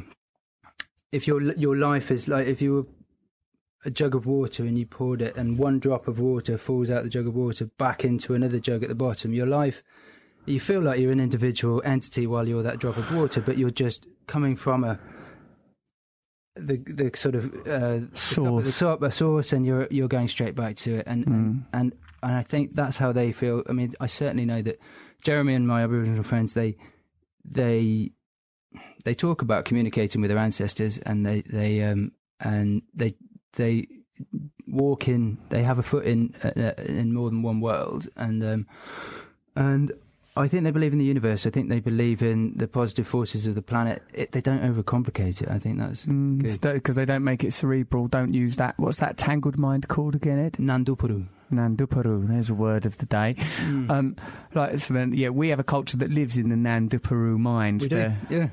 if 1.12 1.26
your 1.26 1.40
your 1.54 1.76
life 1.76 2.10
is 2.10 2.28
like 2.28 2.46
if 2.46 2.60
you 2.60 2.74
were 2.74 2.86
a 3.84 3.90
jug 3.90 4.14
of 4.14 4.26
water 4.26 4.64
and 4.64 4.76
you 4.76 4.84
poured 4.84 5.22
it 5.22 5.36
and 5.36 5.56
one 5.56 5.78
drop 5.78 6.08
of 6.08 6.18
water 6.18 6.58
falls 6.58 6.90
out 6.90 7.04
the 7.04 7.08
jug 7.08 7.26
of 7.26 7.34
water 7.34 7.66
back 7.78 8.04
into 8.04 8.34
another 8.34 8.58
jug 8.58 8.82
at 8.82 8.88
the 8.88 8.94
bottom 8.94 9.32
your 9.32 9.46
life 9.46 9.82
you 10.46 10.58
feel 10.58 10.80
like 10.80 10.98
you're 10.98 11.12
an 11.12 11.20
individual 11.20 11.80
entity 11.84 12.26
while 12.26 12.48
you're 12.48 12.62
that 12.62 12.78
drop 12.78 12.96
of 12.96 13.14
water 13.14 13.40
but 13.40 13.56
you're 13.56 13.70
just 13.70 14.06
coming 14.26 14.56
from 14.56 14.82
a 14.82 14.98
the 16.58 16.76
the 16.76 17.16
sort 17.16 17.34
of 17.34 17.66
uh, 17.66 18.14
source. 18.14 18.66
the 18.66 18.72
top, 18.72 19.02
a 19.02 19.10
source, 19.10 19.52
and 19.52 19.64
you're 19.64 19.88
you're 19.90 20.08
going 20.08 20.28
straight 20.28 20.54
back 20.54 20.76
to 20.76 20.96
it, 20.96 21.06
and, 21.06 21.24
mm. 21.26 21.32
and 21.32 21.64
and 21.72 21.92
and 22.22 22.32
I 22.32 22.42
think 22.42 22.74
that's 22.74 22.96
how 22.96 23.12
they 23.12 23.32
feel. 23.32 23.62
I 23.68 23.72
mean, 23.72 23.92
I 24.00 24.06
certainly 24.06 24.44
know 24.44 24.62
that 24.62 24.80
Jeremy 25.22 25.54
and 25.54 25.66
my 25.66 25.82
Aboriginal 25.82 26.22
friends 26.22 26.54
they 26.54 26.76
they 27.44 28.10
they 29.04 29.14
talk 29.14 29.42
about 29.42 29.64
communicating 29.64 30.20
with 30.20 30.30
their 30.30 30.38
ancestors, 30.38 30.98
and 30.98 31.24
they 31.24 31.42
they 31.42 31.82
um 31.82 32.12
and 32.40 32.82
they 32.94 33.14
they 33.54 33.86
walk 34.66 35.08
in. 35.08 35.38
They 35.48 35.62
have 35.62 35.78
a 35.78 35.82
foot 35.82 36.04
in 36.04 36.34
uh, 36.42 36.72
in 36.82 37.14
more 37.14 37.30
than 37.30 37.42
one 37.42 37.60
world, 37.60 38.08
and 38.16 38.42
um 38.44 38.66
and 39.54 39.92
I 40.38 40.48
think 40.48 40.64
they 40.64 40.70
believe 40.70 40.92
in 40.92 40.98
the 40.98 41.04
universe. 41.04 41.46
I 41.46 41.50
think 41.50 41.68
they 41.68 41.80
believe 41.80 42.22
in 42.22 42.52
the 42.56 42.68
positive 42.68 43.06
forces 43.06 43.46
of 43.46 43.54
the 43.54 43.62
planet. 43.62 44.02
It, 44.14 44.32
they 44.32 44.40
don't 44.40 44.62
overcomplicate 44.62 45.42
it. 45.42 45.48
I 45.48 45.58
think 45.58 45.78
that's 45.78 46.04
because 46.04 46.56
mm, 46.58 46.94
they 46.94 47.04
don't 47.04 47.24
make 47.24 47.44
it 47.44 47.52
cerebral. 47.52 48.06
Don't 48.06 48.32
use 48.32 48.56
that. 48.56 48.78
What's 48.78 48.98
that 48.98 49.16
tangled 49.16 49.58
mind 49.58 49.88
called 49.88 50.14
again, 50.14 50.38
Ed? 50.38 50.52
Nandupuru. 50.54 51.26
Nandupuru. 51.52 52.28
There's 52.28 52.50
a 52.50 52.54
word 52.54 52.86
of 52.86 52.98
the 52.98 53.06
day. 53.06 53.34
Mm. 53.38 53.90
Um, 53.90 54.16
like 54.54 54.78
so 54.78 54.94
then, 54.94 55.12
yeah, 55.12 55.30
we 55.30 55.48
have 55.48 55.58
a 55.58 55.64
culture 55.64 55.96
that 55.96 56.10
lives 56.10 56.38
in 56.38 56.48
the 56.50 56.56
Nandupuru 56.56 57.38
mind. 57.38 57.82
We 57.82 57.88
do. 57.88 58.12
Yeah. 58.30 58.48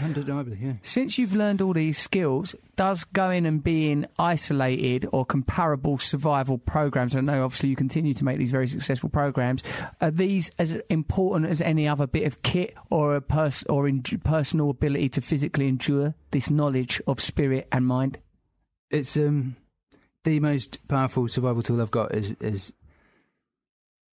Undeniably, 0.00 0.58
yeah. 0.60 0.72
Since 0.80 1.18
you've 1.18 1.34
learned 1.34 1.60
all 1.60 1.74
these 1.74 1.98
skills, 1.98 2.54
does 2.76 3.04
going 3.04 3.44
and 3.44 3.62
being 3.62 4.06
isolated 4.18 5.06
or 5.12 5.26
comparable 5.26 5.98
survival 5.98 6.56
programs, 6.56 7.14
I 7.14 7.20
know 7.20 7.44
obviously 7.44 7.68
you 7.68 7.76
continue 7.76 8.14
to 8.14 8.24
make 8.24 8.38
these 8.38 8.50
very 8.50 8.68
successful 8.68 9.10
programs, 9.10 9.62
are 10.00 10.10
these 10.10 10.50
as 10.58 10.74
important 10.88 11.50
as 11.50 11.60
any 11.60 11.86
other 11.86 12.06
bit 12.06 12.26
of 12.26 12.42
kit 12.42 12.74
or 12.90 13.16
a 13.16 13.20
pers- 13.20 13.64
or 13.68 13.86
in- 13.86 14.02
personal 14.02 14.70
ability 14.70 15.10
to 15.10 15.20
physically 15.20 15.68
endure 15.68 16.14
this 16.30 16.48
knowledge 16.48 17.02
of 17.06 17.20
spirit 17.20 17.68
and 17.70 17.86
mind? 17.86 18.18
It's 18.90 19.16
um 19.18 19.56
the 20.24 20.40
most 20.40 20.86
powerful 20.88 21.28
survival 21.28 21.62
tool 21.62 21.82
I've 21.82 21.90
got 21.90 22.14
is 22.14 22.34
is 22.40 22.72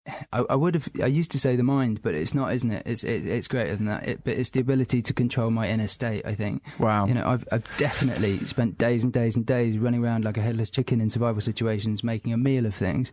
I, 0.33 0.45
I 0.49 0.55
would 0.55 0.75
have 0.75 0.89
I 1.01 1.07
used 1.07 1.31
to 1.31 1.39
say 1.39 1.55
the 1.55 1.63
mind, 1.63 2.01
but 2.01 2.15
it's 2.15 2.33
not, 2.33 2.53
isn't 2.53 2.71
it? 2.71 2.83
It's 2.85 3.03
it, 3.03 3.25
it's 3.25 3.47
greater 3.47 3.75
than 3.75 3.85
that. 3.85 4.07
It, 4.07 4.23
but 4.23 4.37
it's 4.37 4.51
the 4.51 4.59
ability 4.59 5.01
to 5.03 5.13
control 5.13 5.51
my 5.51 5.67
inner 5.67 5.87
state. 5.87 6.25
I 6.25 6.35
think. 6.35 6.63
Wow. 6.79 7.05
You 7.07 7.13
know, 7.13 7.27
I've 7.27 7.45
I've 7.51 7.77
definitely 7.77 8.37
spent 8.39 8.77
days 8.77 9.03
and 9.03 9.13
days 9.13 9.35
and 9.35 9.45
days 9.45 9.77
running 9.77 10.03
around 10.03 10.25
like 10.25 10.37
a 10.37 10.41
headless 10.41 10.69
chicken 10.69 11.01
in 11.01 11.09
survival 11.09 11.41
situations, 11.41 12.03
making 12.03 12.33
a 12.33 12.37
meal 12.37 12.65
of 12.65 12.75
things. 12.75 13.11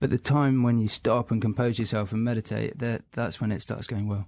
But 0.00 0.10
the 0.10 0.18
time 0.18 0.62
when 0.62 0.78
you 0.78 0.88
stop 0.88 1.30
and 1.30 1.42
compose 1.42 1.78
yourself 1.78 2.12
and 2.12 2.24
meditate, 2.24 2.78
that 2.78 3.02
that's 3.12 3.40
when 3.40 3.52
it 3.52 3.60
starts 3.60 3.86
going 3.86 4.08
well. 4.08 4.26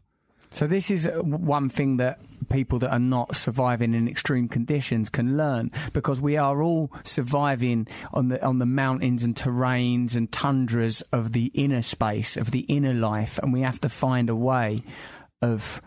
So 0.52 0.66
this 0.66 0.90
is 0.90 1.06
uh, 1.06 1.12
one 1.22 1.68
thing 1.68 1.96
that 1.96 2.20
people 2.50 2.78
that 2.80 2.92
are 2.92 2.98
not 2.98 3.34
surviving 3.34 3.94
in 3.94 4.06
extreme 4.06 4.48
conditions 4.48 5.08
can 5.08 5.36
learn 5.36 5.70
because 5.92 6.20
we 6.20 6.36
are 6.36 6.62
all 6.62 6.92
surviving 7.04 7.88
on 8.12 8.28
the 8.28 8.44
on 8.44 8.58
the 8.58 8.66
mountains 8.66 9.22
and 9.22 9.34
terrains 9.34 10.14
and 10.14 10.30
tundras 10.30 11.00
of 11.12 11.32
the 11.32 11.46
inner 11.54 11.80
space 11.80 12.36
of 12.36 12.50
the 12.50 12.60
inner 12.60 12.92
life 12.92 13.38
and 13.38 13.52
we 13.52 13.62
have 13.62 13.80
to 13.80 13.88
find 13.88 14.28
a 14.28 14.36
way 14.36 14.82
of 15.40 15.80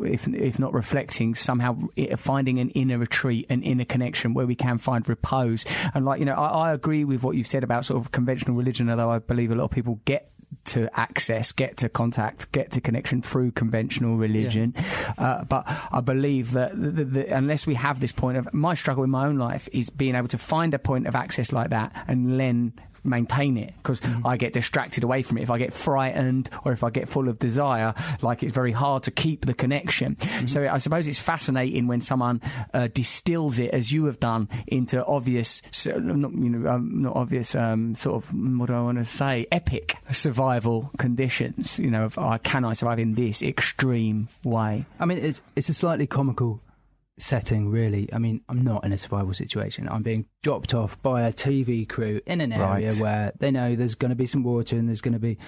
if 0.00 0.28
if 0.28 0.58
not 0.58 0.72
reflecting 0.72 1.34
somehow 1.34 1.76
finding 2.16 2.58
an 2.60 2.70
inner 2.70 2.98
retreat 2.98 3.46
an 3.50 3.62
inner 3.62 3.84
connection 3.84 4.32
where 4.32 4.46
we 4.46 4.54
can 4.54 4.78
find 4.78 5.08
repose. 5.08 5.64
And 5.92 6.04
like 6.04 6.20
you 6.20 6.24
know 6.24 6.34
I, 6.34 6.68
I 6.68 6.72
agree 6.72 7.04
with 7.04 7.22
what 7.22 7.36
you've 7.36 7.46
said 7.46 7.64
about 7.64 7.84
sort 7.84 8.00
of 8.00 8.12
conventional 8.12 8.56
religion 8.56 8.88
although 8.88 9.10
I 9.10 9.18
believe 9.18 9.50
a 9.50 9.54
lot 9.54 9.64
of 9.64 9.70
people 9.70 10.00
get 10.04 10.30
to 10.66 10.88
access, 10.98 11.52
get 11.52 11.76
to 11.78 11.88
contact, 11.88 12.50
get 12.52 12.72
to 12.72 12.80
connection 12.80 13.22
through 13.22 13.52
conventional 13.52 14.16
religion. 14.16 14.74
Yeah. 14.76 15.14
Uh, 15.18 15.44
but 15.44 15.64
I 15.92 16.00
believe 16.00 16.52
that 16.52 16.72
the, 16.72 17.04
the, 17.04 17.36
unless 17.36 17.66
we 17.66 17.74
have 17.74 18.00
this 18.00 18.12
point 18.12 18.36
of 18.36 18.52
my 18.52 18.74
struggle 18.74 19.04
in 19.04 19.10
my 19.10 19.26
own 19.26 19.38
life 19.38 19.68
is 19.72 19.90
being 19.90 20.14
able 20.14 20.28
to 20.28 20.38
find 20.38 20.74
a 20.74 20.78
point 20.78 21.06
of 21.06 21.14
access 21.14 21.52
like 21.52 21.70
that 21.70 21.92
and 22.08 22.38
then 22.38 22.72
maintain 23.06 23.56
it 23.56 23.72
because 23.78 24.00
mm-hmm. 24.00 24.26
I 24.26 24.36
get 24.36 24.52
distracted 24.52 25.04
away 25.04 25.22
from 25.22 25.38
it. 25.38 25.42
If 25.42 25.50
I 25.50 25.58
get 25.58 25.72
frightened 25.72 26.50
or 26.64 26.72
if 26.72 26.82
I 26.82 26.90
get 26.90 27.08
full 27.08 27.28
of 27.28 27.38
desire, 27.38 27.94
like 28.22 28.42
it's 28.42 28.54
very 28.54 28.72
hard 28.72 29.04
to 29.04 29.10
keep 29.10 29.46
the 29.46 29.54
connection. 29.54 30.16
Mm-hmm. 30.16 30.46
So 30.46 30.68
I 30.68 30.78
suppose 30.78 31.06
it's 31.06 31.18
fascinating 31.20 31.86
when 31.86 32.00
someone 32.00 32.40
uh, 32.74 32.88
distills 32.92 33.58
it, 33.58 33.70
as 33.70 33.92
you 33.92 34.06
have 34.06 34.20
done, 34.20 34.48
into 34.66 35.04
obvious, 35.04 35.62
not, 35.86 36.32
you 36.32 36.50
know, 36.50 36.70
um, 36.70 37.02
not 37.02 37.16
obvious, 37.16 37.54
um, 37.54 37.94
sort 37.94 38.16
of, 38.16 38.34
what 38.58 38.66
do 38.66 38.74
I 38.74 38.80
want 38.80 38.98
to 38.98 39.04
say, 39.04 39.46
epic 39.52 39.96
survival 40.10 40.90
conditions. 40.98 41.78
You 41.78 41.90
know, 41.90 42.04
of, 42.04 42.18
oh, 42.18 42.38
can 42.42 42.64
I 42.64 42.72
survive 42.72 42.98
in 42.98 43.14
this 43.14 43.42
extreme 43.42 44.28
way? 44.44 44.84
I 44.98 45.04
mean, 45.04 45.18
it's 45.18 45.42
it's 45.54 45.68
a 45.68 45.74
slightly 45.74 46.06
comical 46.06 46.60
setting, 47.18 47.68
really. 47.70 48.08
I 48.12 48.18
mean, 48.18 48.42
I'm 48.48 48.62
not 48.62 48.84
in 48.84 48.92
a 48.92 48.98
survival 48.98 49.34
situation. 49.34 49.88
I'm 49.88 50.02
being 50.02 50.26
dropped 50.42 50.74
off 50.74 51.00
by 51.02 51.22
a 51.22 51.32
TV 51.32 51.88
crew 51.88 52.20
in 52.26 52.40
an 52.40 52.52
area 52.52 52.90
right. 52.90 53.00
where 53.00 53.32
they 53.38 53.50
know 53.50 53.74
there's 53.74 53.94
going 53.94 54.10
to 54.10 54.16
be 54.16 54.26
some 54.26 54.42
water 54.42 54.76
and 54.76 54.88
there's 54.88 55.00
going 55.00 55.14
to 55.14 55.20
be. 55.20 55.38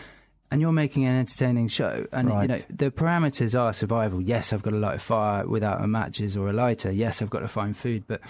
And 0.50 0.62
you're 0.62 0.72
making 0.72 1.04
an 1.04 1.14
entertaining 1.14 1.68
show. 1.68 2.06
And, 2.10 2.30
right. 2.30 2.42
you 2.42 2.48
know, 2.48 2.62
the 2.70 2.90
parameters 2.90 3.58
are 3.58 3.74
survival. 3.74 4.22
Yes, 4.22 4.52
I've 4.52 4.62
got 4.62 4.70
to 4.70 4.78
light 4.78 4.96
a 4.96 4.98
fire 4.98 5.46
without 5.46 5.84
a 5.84 5.86
matches 5.86 6.38
or 6.38 6.48
a 6.48 6.54
lighter. 6.54 6.90
Yes, 6.90 7.20
I've 7.20 7.28
got 7.28 7.40
to 7.40 7.48
find 7.48 7.76
food. 7.76 8.04
But 8.06 8.22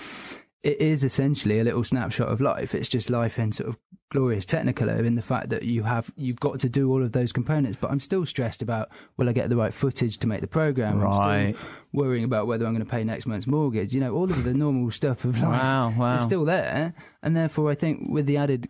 it 0.63 0.81
is 0.81 1.05
essentially 1.05 1.61
a 1.61 1.65
little 1.65 1.85
snapshot 1.85 2.29
of 2.29 2.41
life. 2.41 2.75
It's 2.75 2.89
just 2.89 3.11
life 3.11 3.39
in 3.39 3.53
sort 3.53 3.69
of 3.69 3.77
glorious 4.11 4.47
technicolor 4.47 5.05
in 5.05 5.17
the 5.17 5.23
fact 5.23 5.51
that 5.51 5.65
you 5.65 5.83
have 5.83 6.11
you've 6.17 6.41
got 6.41 6.59
to 6.61 6.69
do 6.69 6.91
all 6.91 7.03
of 7.03 7.13
those 7.13 7.33
components. 7.33 7.79
But 7.81 7.91
I'm 7.91 8.01
still 8.01 8.27
stressed 8.27 8.63
about 8.63 8.89
will 9.17 9.29
I 9.29 9.33
get 9.33 9.51
the 9.51 9.57
right 9.57 9.73
footage 9.73 10.19
to 10.19 10.27
make 10.27 10.41
the 10.41 10.47
program? 10.47 11.01
Right. 11.01 11.49
I'm 11.49 11.55
still 11.55 11.69
worrying 11.93 12.25
about 12.25 12.47
whether 12.47 12.67
I'm 12.67 12.73
going 12.73 12.85
to 12.85 12.91
pay 12.91 13.05
next 13.05 13.27
month's 13.27 13.47
mortgage. 13.47 13.95
You 13.95 14.01
know, 14.01 14.15
all 14.15 14.25
of 14.25 14.45
the 14.45 14.55
normal 14.55 14.91
stuff 15.01 15.25
of 15.25 15.37
life 15.39 15.63
wow, 15.63 15.95
wow. 15.97 16.17
is 16.17 16.23
still 16.23 16.45
there, 16.45 16.95
and 17.23 17.37
therefore 17.37 17.71
I 17.71 17.75
think 17.75 18.09
with 18.11 18.27
the 18.27 18.37
added 18.37 18.69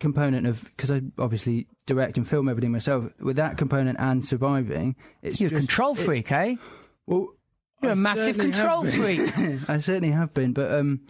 component 0.00 0.46
of 0.46 0.64
because 0.64 0.90
I 0.90 1.02
obviously 1.18 1.66
direct 1.86 2.16
and 2.16 2.26
film 2.26 2.48
everything 2.48 2.72
myself 2.72 3.04
with 3.20 3.36
that 3.36 3.58
component 3.58 4.00
and 4.00 4.24
surviving, 4.24 4.96
it's 5.20 5.40
you're 5.40 5.50
a 5.50 5.54
control 5.54 5.94
freak, 5.94 6.32
eh? 6.32 6.56
Well. 7.06 7.34
You're 7.82 7.90
I 7.90 7.94
a 7.94 7.96
massive 7.96 8.38
control 8.38 8.84
freak. 8.84 9.20
I 9.68 9.78
certainly 9.80 10.10
have 10.10 10.32
been, 10.32 10.52
but 10.52 10.70
um, 10.72 11.00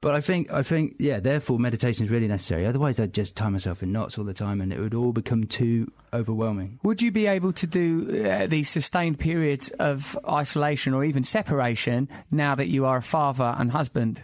but 0.00 0.14
I 0.14 0.20
think, 0.22 0.50
I 0.50 0.62
think, 0.62 0.96
yeah. 0.98 1.20
Therefore, 1.20 1.58
meditation 1.58 2.06
is 2.06 2.10
really 2.10 2.26
necessary. 2.26 2.64
Otherwise, 2.64 2.98
I'd 2.98 3.12
just 3.12 3.36
tie 3.36 3.50
myself 3.50 3.82
in 3.82 3.92
knots 3.92 4.16
all 4.16 4.24
the 4.24 4.32
time, 4.32 4.62
and 4.62 4.72
it 4.72 4.80
would 4.80 4.94
all 4.94 5.12
become 5.12 5.44
too 5.44 5.92
overwhelming. 6.14 6.78
Would 6.82 7.02
you 7.02 7.12
be 7.12 7.26
able 7.26 7.52
to 7.52 7.66
do 7.66 8.24
uh, 8.24 8.46
these 8.46 8.70
sustained 8.70 9.18
periods 9.18 9.68
of 9.72 10.18
isolation 10.26 10.94
or 10.94 11.04
even 11.04 11.22
separation 11.22 12.08
now 12.30 12.54
that 12.54 12.68
you 12.68 12.86
are 12.86 12.98
a 12.98 13.02
father 13.02 13.54
and 13.58 13.72
husband? 13.72 14.22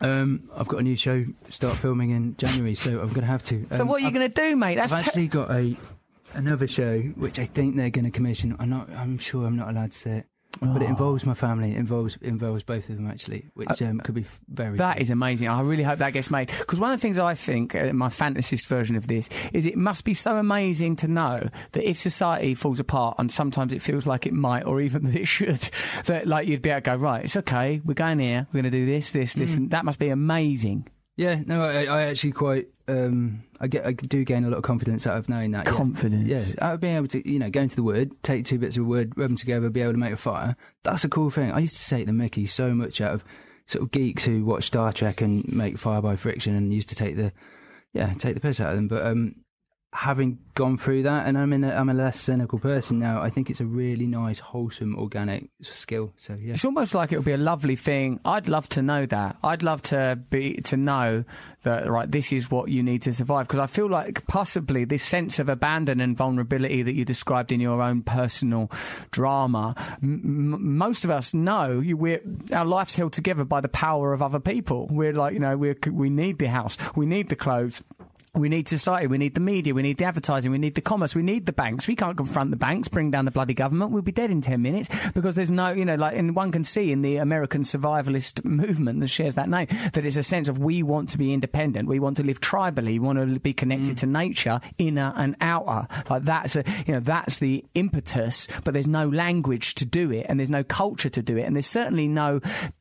Um, 0.00 0.50
I've 0.56 0.66
got 0.66 0.80
a 0.80 0.82
new 0.82 0.96
show 0.96 1.26
start 1.48 1.76
filming 1.76 2.10
in 2.10 2.36
January, 2.36 2.74
so 2.74 3.00
I'm 3.00 3.08
going 3.08 3.20
to 3.20 3.26
have 3.26 3.44
to. 3.44 3.66
Um, 3.70 3.76
so 3.76 3.84
what 3.84 4.02
are 4.02 4.06
you 4.06 4.10
going 4.10 4.26
to 4.26 4.34
do, 4.34 4.56
mate? 4.56 4.74
That's 4.74 4.90
I've 4.90 5.06
actually 5.06 5.28
got 5.28 5.52
a 5.52 5.76
another 6.34 6.66
show 6.66 7.00
which 7.00 7.38
I 7.38 7.46
think 7.46 7.76
they're 7.76 7.90
going 7.90 8.04
to 8.04 8.10
commission. 8.10 8.56
I'm 8.58 8.70
not. 8.70 8.90
I'm 8.90 9.18
sure 9.18 9.46
I'm 9.46 9.56
not 9.56 9.68
allowed 9.70 9.92
to 9.92 9.98
say 9.98 10.10
it. 10.18 10.26
But 10.60 10.82
it 10.82 10.86
oh. 10.86 10.88
involves 10.88 11.24
my 11.24 11.34
family. 11.34 11.72
It 11.72 11.78
involves 11.78 12.18
involves 12.20 12.64
both 12.64 12.88
of 12.88 12.96
them 12.96 13.08
actually, 13.08 13.46
which 13.54 13.80
uh, 13.80 13.86
um, 13.86 14.00
could 14.00 14.14
be 14.14 14.26
very. 14.48 14.76
That 14.76 14.96
cool. 14.96 15.02
is 15.02 15.10
amazing. 15.10 15.48
I 15.48 15.60
really 15.60 15.84
hope 15.84 16.00
that 16.00 16.12
gets 16.12 16.30
made 16.30 16.48
because 16.48 16.80
one 16.80 16.92
of 16.92 16.98
the 16.98 17.02
things 17.02 17.18
I 17.18 17.34
think, 17.34 17.74
uh, 17.74 17.92
my 17.92 18.08
fantasist 18.08 18.66
version 18.66 18.96
of 18.96 19.06
this, 19.06 19.28
is 19.52 19.64
it 19.64 19.76
must 19.76 20.04
be 20.04 20.12
so 20.12 20.36
amazing 20.36 20.96
to 20.96 21.08
know 21.08 21.48
that 21.72 21.88
if 21.88 21.98
society 21.98 22.54
falls 22.54 22.80
apart, 22.80 23.16
and 23.18 23.30
sometimes 23.30 23.72
it 23.72 23.80
feels 23.80 24.06
like 24.06 24.26
it 24.26 24.32
might, 24.32 24.64
or 24.64 24.80
even 24.80 25.04
that 25.10 25.14
it 25.14 25.28
should, 25.28 25.60
that 26.06 26.26
like 26.26 26.48
you'd 26.48 26.62
be 26.62 26.70
able 26.70 26.80
to 26.80 26.90
go 26.90 26.96
right. 26.96 27.24
It's 27.24 27.36
okay. 27.36 27.80
We're 27.84 27.94
going 27.94 28.18
here. 28.18 28.46
We're 28.52 28.62
going 28.62 28.72
to 28.72 28.78
do 28.78 28.86
this, 28.86 29.12
this, 29.12 29.34
this, 29.34 29.52
mm. 29.52 29.56
and 29.56 29.70
that 29.70 29.84
must 29.84 30.00
be 30.00 30.08
amazing. 30.08 30.88
Yeah, 31.20 31.42
no, 31.46 31.62
I, 31.62 31.84
I 31.84 32.02
actually 32.04 32.32
quite, 32.32 32.68
um, 32.88 33.42
I 33.60 33.66
get, 33.66 33.84
I 33.84 33.92
do 33.92 34.24
gain 34.24 34.44
a 34.44 34.48
lot 34.48 34.56
of 34.56 34.62
confidence 34.62 35.06
out 35.06 35.18
of 35.18 35.28
knowing 35.28 35.50
that. 35.50 35.66
Confidence. 35.66 36.26
Yeah, 36.26 36.38
yeah 36.38 36.54
out 36.64 36.74
of 36.76 36.80
being 36.80 36.96
able 36.96 37.08
to, 37.08 37.30
you 37.30 37.38
know, 37.38 37.50
go 37.50 37.60
into 37.60 37.76
the 37.76 37.82
wood, 37.82 38.14
take 38.22 38.46
two 38.46 38.58
bits 38.58 38.78
of 38.78 38.86
wood, 38.86 39.12
rub 39.18 39.28
them 39.28 39.36
together, 39.36 39.68
be 39.68 39.82
able 39.82 39.92
to 39.92 39.98
make 39.98 40.14
a 40.14 40.16
fire. 40.16 40.56
That's 40.82 41.04
a 41.04 41.10
cool 41.10 41.28
thing. 41.28 41.52
I 41.52 41.58
used 41.58 41.76
to 41.76 41.82
say 41.82 42.00
to 42.00 42.06
the 42.06 42.14
Mickey 42.14 42.46
so 42.46 42.72
much 42.72 43.02
out 43.02 43.12
of 43.12 43.24
sort 43.66 43.82
of 43.84 43.90
geeks 43.90 44.24
who 44.24 44.46
watch 44.46 44.64
Star 44.64 44.94
Trek 44.94 45.20
and 45.20 45.46
make 45.52 45.76
fire 45.76 46.00
by 46.00 46.16
friction 46.16 46.54
and 46.54 46.72
used 46.72 46.88
to 46.88 46.94
take 46.94 47.16
the, 47.16 47.34
yeah, 47.92 48.14
take 48.14 48.34
the 48.34 48.40
piss 48.40 48.58
out 48.58 48.70
of 48.70 48.76
them. 48.76 48.88
But 48.88 49.04
um, 49.04 49.34
having 49.92 50.38
gone 50.54 50.76
through 50.76 51.02
that, 51.02 51.26
and 51.26 51.36
I'm 51.36 51.52
in 51.52 51.64
a, 51.64 51.72
I'm 51.72 51.88
a 51.88 51.94
less 51.94 52.20
cynical 52.20 52.58
person 52.58 53.00
now. 53.00 53.20
I 53.20 53.30
think 53.30 53.50
it's 53.50 53.60
a 53.60 53.64
really 53.64 54.06
nice, 54.06 54.38
wholesome, 54.38 54.96
organic 54.96 55.48
skill. 55.62 56.12
So 56.16 56.34
yeah, 56.40 56.52
it's 56.52 56.64
almost 56.64 56.94
like 56.94 57.12
it 57.12 57.16
would 57.16 57.24
be 57.24 57.32
a 57.32 57.36
lovely 57.38 57.76
thing. 57.76 58.20
I'd 58.24 58.46
love 58.46 58.68
to 58.70 58.82
know 58.82 59.06
that. 59.06 59.36
I'd 59.42 59.62
love 59.62 59.82
to 59.82 60.18
be 60.30 60.54
to 60.66 60.76
know 60.76 61.24
that 61.62 61.90
right. 61.90 62.10
This 62.10 62.32
is 62.32 62.50
what 62.50 62.68
you 62.68 62.82
need 62.82 63.02
to 63.02 63.12
survive 63.12 63.48
because 63.48 63.58
I 63.58 63.66
feel 63.66 63.88
like 63.88 64.26
possibly 64.28 64.84
this 64.84 65.02
sense 65.02 65.38
of 65.38 65.48
abandon 65.48 66.00
and 66.00 66.16
vulnerability 66.16 66.82
that 66.82 66.94
you 66.94 67.04
described 67.04 67.50
in 67.50 67.60
your 67.60 67.82
own 67.82 68.02
personal 68.02 68.70
drama. 69.10 69.74
M- 70.02 70.76
most 70.76 71.04
of 71.04 71.10
us 71.10 71.34
know 71.34 71.80
you, 71.80 71.96
we're 71.96 72.20
our 72.52 72.64
life's 72.64 72.94
held 72.94 73.12
together 73.12 73.44
by 73.44 73.60
the 73.60 73.68
power 73.68 74.12
of 74.12 74.22
other 74.22 74.40
people. 74.40 74.86
We're 74.88 75.14
like 75.14 75.34
you 75.34 75.40
know 75.40 75.56
we 75.56 75.74
we 75.90 76.10
need 76.10 76.38
the 76.38 76.46
house, 76.46 76.76
we 76.94 77.06
need 77.06 77.28
the 77.28 77.36
clothes 77.36 77.82
we 78.34 78.48
need 78.48 78.68
society, 78.68 79.08
we 79.08 79.18
need 79.18 79.34
the 79.34 79.40
media, 79.40 79.74
we 79.74 79.82
need 79.82 79.98
the 79.98 80.04
advertising, 80.04 80.52
we 80.52 80.58
need 80.58 80.76
the 80.76 80.80
commerce, 80.80 81.14
we 81.14 81.22
need 81.22 81.46
the 81.46 81.52
banks. 81.52 81.88
We 81.88 81.96
can't 81.96 82.16
confront 82.16 82.50
the 82.50 82.56
banks, 82.56 82.86
bring 82.86 83.10
down 83.10 83.24
the 83.24 83.30
bloody 83.30 83.54
government. 83.54 83.90
We'll 83.90 84.02
be 84.02 84.12
dead 84.12 84.30
in 84.30 84.40
10 84.40 84.62
minutes 84.62 84.88
because 85.14 85.34
there's 85.34 85.50
no, 85.50 85.70
you 85.70 85.84
know, 85.84 85.96
like, 85.96 86.16
and 86.16 86.36
one 86.36 86.52
can 86.52 86.62
see 86.62 86.92
in 86.92 87.02
the 87.02 87.16
American 87.16 87.62
survivalist 87.62 88.44
movement 88.50 89.00
that 89.00 89.08
shares 89.08 89.34
that 89.34 89.48
name 89.48 89.66
that 89.94 90.06
it's 90.06 90.16
a 90.16 90.22
sense 90.22 90.48
of 90.48 90.58
we 90.58 90.82
want 90.82 91.08
to 91.10 91.18
be 91.18 91.32
independent. 91.32 91.88
We 91.88 91.98
want 91.98 92.18
to 92.18 92.22
live 92.22 92.40
tribally. 92.40 92.92
We 92.92 92.98
want 93.00 93.18
to 93.18 93.40
be 93.40 93.52
connected 93.52 93.96
mm. 93.96 94.00
to 94.00 94.06
nature, 94.06 94.60
inner 94.78 95.12
and 95.16 95.34
outer. 95.40 95.88
Like 96.08 96.24
that's 96.24 96.54
a, 96.54 96.64
you 96.86 96.94
know, 96.94 97.00
that's 97.00 97.38
the 97.38 97.64
impetus, 97.74 98.46
but 98.64 98.74
there's 98.74 98.88
no 98.88 99.08
language 99.08 99.74
to 99.76 99.84
do 99.84 100.12
it 100.12 100.26
and 100.28 100.38
there's 100.38 100.50
no 100.50 100.62
culture 100.62 101.08
to 101.08 101.22
do 101.22 101.36
it. 101.36 101.42
And 101.42 101.56
there's 101.56 101.66
certainly 101.66 102.06
no 102.06 102.40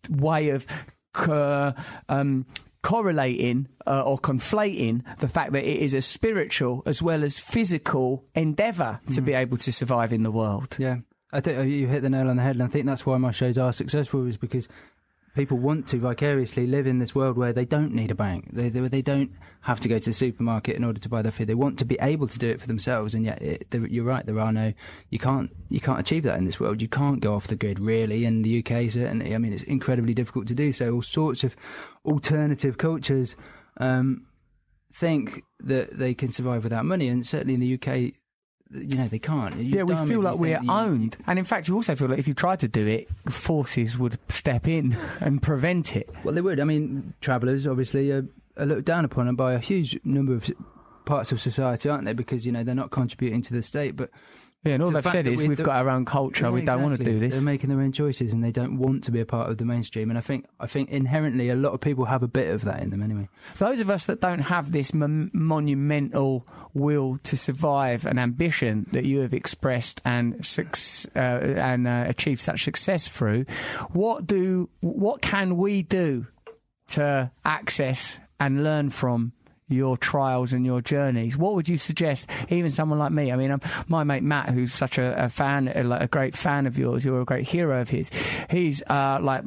way 0.09 0.49
of, 0.49 0.67
uh, 1.15 1.71
um, 2.07 2.45
correlating 2.81 3.67
uh, 3.85 4.01
or 4.01 4.17
conflating 4.17 5.03
the 5.19 5.27
fact 5.27 5.51
that 5.53 5.63
it 5.63 5.81
is 5.81 5.93
a 5.93 6.01
spiritual 6.01 6.83
as 6.85 7.01
well 7.01 7.23
as 7.23 7.39
physical 7.39 8.25
endeavor 8.35 8.99
to 9.13 9.21
mm. 9.21 9.25
be 9.25 9.33
able 9.33 9.57
to 9.57 9.71
survive 9.71 10.13
in 10.13 10.23
the 10.23 10.31
world. 10.31 10.75
Yeah. 10.79 10.97
I 11.31 11.41
think 11.41 11.69
you 11.69 11.87
hit 11.87 12.01
the 12.01 12.09
nail 12.09 12.27
on 12.27 12.37
the 12.37 12.41
head, 12.41 12.55
and 12.55 12.63
I 12.63 12.67
think 12.67 12.87
that's 12.87 13.05
why 13.05 13.17
my 13.17 13.31
shows 13.31 13.57
are 13.57 13.71
successful, 13.71 14.25
is 14.25 14.37
because 14.37 14.67
people 15.35 15.57
want 15.57 15.87
to 15.87 15.97
vicariously 15.97 16.67
live 16.67 16.87
in 16.87 16.99
this 16.99 17.13
world 17.13 17.37
where 17.37 17.53
they 17.53 17.65
don't 17.65 17.93
need 17.93 18.11
a 18.11 18.15
bank. 18.15 18.49
They, 18.51 18.69
they, 18.69 18.87
they 18.87 19.01
don't 19.01 19.31
have 19.61 19.79
to 19.81 19.87
go 19.87 19.99
to 19.99 20.09
the 20.09 20.13
supermarket 20.13 20.75
in 20.75 20.83
order 20.83 20.99
to 20.99 21.09
buy 21.09 21.21
their 21.21 21.31
food. 21.31 21.47
They 21.47 21.55
want 21.55 21.77
to 21.79 21.85
be 21.85 21.97
able 22.01 22.27
to 22.27 22.39
do 22.39 22.49
it 22.49 22.59
for 22.59 22.67
themselves. 22.67 23.13
And 23.13 23.25
yet, 23.25 23.41
it, 23.41 23.71
there, 23.71 23.85
you're 23.85 24.05
right. 24.05 24.25
There 24.25 24.39
are 24.39 24.51
no. 24.51 24.73
You 25.09 25.19
can't. 25.19 25.51
You 25.69 25.79
can't 25.79 25.99
achieve 25.99 26.23
that 26.23 26.37
in 26.37 26.45
this 26.45 26.59
world. 26.59 26.81
You 26.81 26.87
can't 26.87 27.19
go 27.19 27.35
off 27.35 27.47
the 27.47 27.55
grid 27.55 27.79
really. 27.79 28.25
In 28.25 28.41
the 28.41 28.59
UK, 28.59 28.91
certainly. 28.91 29.35
I 29.35 29.37
mean, 29.37 29.53
it's 29.53 29.63
incredibly 29.63 30.13
difficult 30.13 30.47
to 30.47 30.55
do 30.55 30.71
so. 30.71 30.93
All 30.93 31.01
sorts 31.01 31.43
of 31.43 31.55
alternative 32.05 32.77
cultures. 32.77 33.35
Um, 33.77 34.25
think 34.91 35.43
that 35.59 35.97
they 35.97 36.13
can 36.15 36.31
survive 36.31 36.63
without 36.63 36.83
money, 36.83 37.07
and 37.07 37.25
certainly 37.25 37.53
in 37.53 37.59
the 37.59 37.75
UK, 37.75 38.13
you 38.71 38.95
know 38.97 39.07
they 39.07 39.19
can't. 39.19 39.55
You 39.57 39.77
yeah, 39.77 39.83
we 39.83 39.95
feel 40.07 40.21
like 40.21 40.35
we're 40.37 40.61
you- 40.61 40.71
owned, 40.71 41.17
and 41.27 41.39
in 41.39 41.45
fact, 41.45 41.67
you 41.67 41.75
also 41.75 41.95
feel 41.95 42.07
like 42.07 42.19
if 42.19 42.27
you 42.27 42.33
tried 42.33 42.59
to 42.59 42.67
do 42.67 42.85
it, 42.87 43.07
forces 43.31 43.97
would 43.97 44.17
step 44.29 44.67
in 44.67 44.95
and 45.19 45.41
prevent 45.41 45.95
it. 45.95 46.09
Well, 46.23 46.33
they 46.33 46.41
would. 46.41 46.59
I 46.59 46.63
mean, 46.63 47.13
travellers 47.21 47.65
obviously 47.67 48.11
are, 48.11 48.25
are 48.57 48.65
looked 48.65 48.85
down 48.85 49.05
upon 49.05 49.33
by 49.35 49.53
a 49.53 49.59
huge 49.59 49.99
number 50.03 50.33
of 50.33 50.49
parts 51.05 51.31
of 51.31 51.41
society, 51.41 51.89
aren't 51.89 52.05
they? 52.05 52.13
Because 52.13 52.45
you 52.45 52.51
know 52.51 52.63
they're 52.63 52.75
not 52.75 52.91
contributing 52.91 53.41
to 53.43 53.53
the 53.53 53.63
state, 53.63 53.95
but 53.95 54.11
Yeah, 54.65 54.73
and 54.73 54.83
all 54.83 54.89
The 54.91 54.99
they've 55.01 55.11
said 55.11 55.25
is 55.27 55.41
we- 55.41 55.47
we've 55.47 55.57
the- 55.57 55.63
got 55.63 55.77
our 55.77 55.89
own 55.89 56.03
culture, 56.03 56.45
Yeah, 56.47 56.51
we 56.51 56.61
don't 56.63 56.81
want 56.81 56.97
to 56.97 57.03
do 57.03 57.17
this. 57.17 57.31
They're 57.31 57.41
making 57.41 57.69
their 57.69 57.79
own 57.79 57.93
choices, 57.93 58.33
and 58.33 58.43
they 58.43 58.51
don't 58.51 58.77
want 58.77 59.05
to 59.05 59.11
be 59.11 59.21
a 59.21 59.25
part 59.25 59.49
of 59.49 59.57
the 59.57 59.63
mainstream. 59.63 60.09
And 60.09 60.17
I 60.17 60.21
think, 60.21 60.47
I 60.59 60.67
think 60.67 60.89
inherently, 60.89 61.47
a 61.49 61.55
lot 61.55 61.71
of 61.71 61.79
people 61.79 62.03
have 62.05 62.23
a 62.23 62.27
bit 62.27 62.53
of 62.53 62.65
that 62.65 62.81
in 62.83 62.89
them 62.89 63.01
anyway. 63.01 63.29
Those 63.57 63.79
of 63.79 63.89
us 63.89 64.03
that 64.05 64.19
don't 64.19 64.39
have 64.39 64.73
this 64.73 64.93
mon- 64.93 65.31
monumental 65.33 66.45
will 66.73 67.19
to 67.23 67.37
survive 67.37 68.05
and 68.05 68.19
ambition 68.19 68.85
that 68.91 69.05
you 69.05 69.19
have 69.21 69.33
expressed 69.33 70.01
and 70.03 70.45
suc- 70.45 70.75
uh, 71.15 71.19
and 71.19 71.87
uh, 71.87 72.03
achieved 72.07 72.41
such 72.41 72.63
success 72.65 73.07
through, 73.07 73.45
what 73.91 74.27
do 74.27 74.69
what 74.81 75.21
can 75.21 75.55
we 75.55 75.83
do 75.83 76.27
to 76.89 77.31
access 77.45 78.19
and 78.41 78.63
learn 78.63 78.89
from? 78.89 79.31
Your 79.69 79.97
trials 79.97 80.51
and 80.51 80.65
your 80.65 80.81
journeys. 80.81 81.37
What 81.37 81.55
would 81.55 81.69
you 81.69 81.77
suggest? 81.77 82.29
Even 82.49 82.71
someone 82.71 82.99
like 82.99 83.11
me. 83.11 83.31
I 83.31 83.35
mean, 83.35 83.51
um, 83.51 83.61
my 83.87 84.03
mate 84.03 84.23
Matt, 84.23 84.49
who's 84.49 84.73
such 84.73 84.97
a, 84.97 85.25
a 85.25 85.29
fan, 85.29 85.71
a, 85.73 85.83
like, 85.83 86.01
a 86.01 86.07
great 86.07 86.35
fan 86.35 86.67
of 86.67 86.77
yours. 86.77 87.05
You're 87.05 87.21
a 87.21 87.25
great 87.25 87.47
hero 87.47 87.79
of 87.81 87.89
his. 87.89 88.09
He's 88.49 88.81
uh, 88.83 89.19
like 89.21 89.43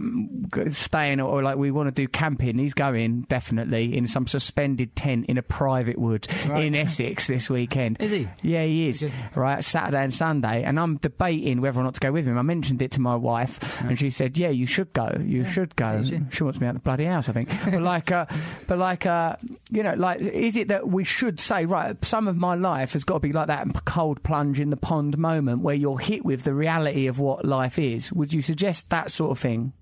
staying, 0.70 1.20
or 1.20 1.42
like 1.42 1.56
we 1.56 1.70
want 1.70 1.88
to 1.88 1.92
do 1.92 2.08
camping. 2.08 2.58
He's 2.58 2.74
going 2.74 3.22
definitely 3.22 3.96
in 3.96 4.06
some 4.08 4.26
suspended 4.26 4.94
tent 4.96 5.26
in 5.26 5.38
a 5.38 5.42
private 5.42 5.98
wood 5.98 6.26
in 6.54 6.74
Essex 6.74 7.26
this 7.26 7.50
weekend. 7.50 8.00
Is 8.00 8.10
he? 8.10 8.28
Yeah, 8.42 8.64
he 8.64 8.88
is. 8.88 9.04
Right, 9.34 9.64
Saturday 9.64 10.02
and 10.02 10.12
Sunday, 10.14 10.62
and 10.62 10.78
I'm 10.78 10.96
debating 10.98 11.60
whether 11.60 11.80
or 11.80 11.84
not 11.84 11.94
to 11.94 12.00
go 12.00 12.12
with 12.12 12.26
him. 12.26 12.38
I 12.38 12.42
mentioned 12.42 12.80
it 12.82 12.92
to 12.92 13.00
my 13.00 13.16
wife, 13.16 13.80
and 13.82 13.98
she 13.98 14.10
said, 14.10 14.38
"Yeah, 14.38 14.50
you 14.50 14.66
should 14.66 14.92
go. 14.92 15.16
You 15.20 15.44
should 15.44 15.74
go." 15.76 16.02
She 16.30 16.44
wants 16.44 16.60
me 16.60 16.66
out 16.66 16.76
of 16.76 16.82
the 16.82 16.84
bloody 16.84 17.04
house, 17.04 17.28
I 17.28 17.32
think. 17.32 17.48
but 17.64 17.82
like, 17.82 18.12
uh, 18.12 18.26
but 18.66 18.78
like, 18.78 19.06
uh, 19.06 19.36
you 19.70 19.82
know, 19.82 19.94
like, 19.94 20.11
is 20.20 20.56
it 20.56 20.68
that 20.68 20.88
we 20.88 21.04
should 21.04 21.40
say, 21.40 21.64
right? 21.64 22.02
Some 22.04 22.28
of 22.28 22.36
my 22.36 22.54
life 22.54 22.92
has 22.92 23.04
got 23.04 23.14
to 23.14 23.20
be 23.20 23.32
like 23.32 23.48
that 23.48 23.84
cold 23.84 24.22
plunge 24.22 24.60
in 24.60 24.70
the 24.70 24.76
pond 24.76 25.18
moment 25.18 25.62
where 25.62 25.74
you're 25.74 25.98
hit 25.98 26.24
with 26.24 26.44
the 26.44 26.54
reality 26.54 27.06
of 27.06 27.18
what 27.18 27.44
life 27.44 27.78
is. 27.78 28.12
Would 28.12 28.32
you 28.32 28.42
suggest 28.42 28.90
that 28.90 29.10
sort 29.10 29.30
of 29.30 29.38
thing? 29.38 29.72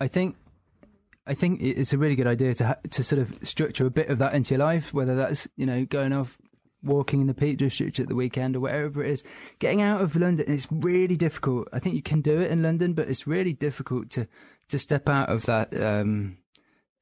I 0.00 0.08
think 0.08 0.36
I 1.26 1.34
think 1.34 1.60
it's 1.62 1.92
a 1.92 1.98
really 1.98 2.16
good 2.16 2.26
idea 2.26 2.54
to 2.54 2.66
ha- 2.66 2.76
to 2.90 3.04
sort 3.04 3.20
of 3.20 3.38
structure 3.42 3.86
a 3.86 3.90
bit 3.90 4.08
of 4.08 4.18
that 4.18 4.34
into 4.34 4.54
your 4.54 4.64
life, 4.64 4.92
whether 4.92 5.14
that's 5.14 5.46
you 5.56 5.66
know 5.66 5.84
going 5.84 6.12
off 6.12 6.36
walking 6.82 7.20
in 7.20 7.26
the 7.26 7.34
Peak 7.34 7.58
District 7.58 7.98
at 8.00 8.08
the 8.08 8.14
weekend 8.14 8.56
or 8.56 8.60
wherever 8.60 9.04
it 9.04 9.10
is. 9.10 9.24
Getting 9.58 9.82
out 9.82 10.00
of 10.00 10.16
London, 10.16 10.46
it's 10.48 10.66
really 10.70 11.16
difficult. 11.16 11.68
I 11.72 11.78
think 11.78 11.94
you 11.94 12.02
can 12.02 12.20
do 12.20 12.40
it 12.40 12.50
in 12.50 12.62
London, 12.62 12.94
but 12.94 13.08
it's 13.08 13.26
really 13.26 13.52
difficult 13.52 14.10
to 14.10 14.26
to 14.68 14.78
step 14.78 15.08
out 15.08 15.28
of 15.28 15.46
that. 15.46 15.78
Um, 15.80 16.38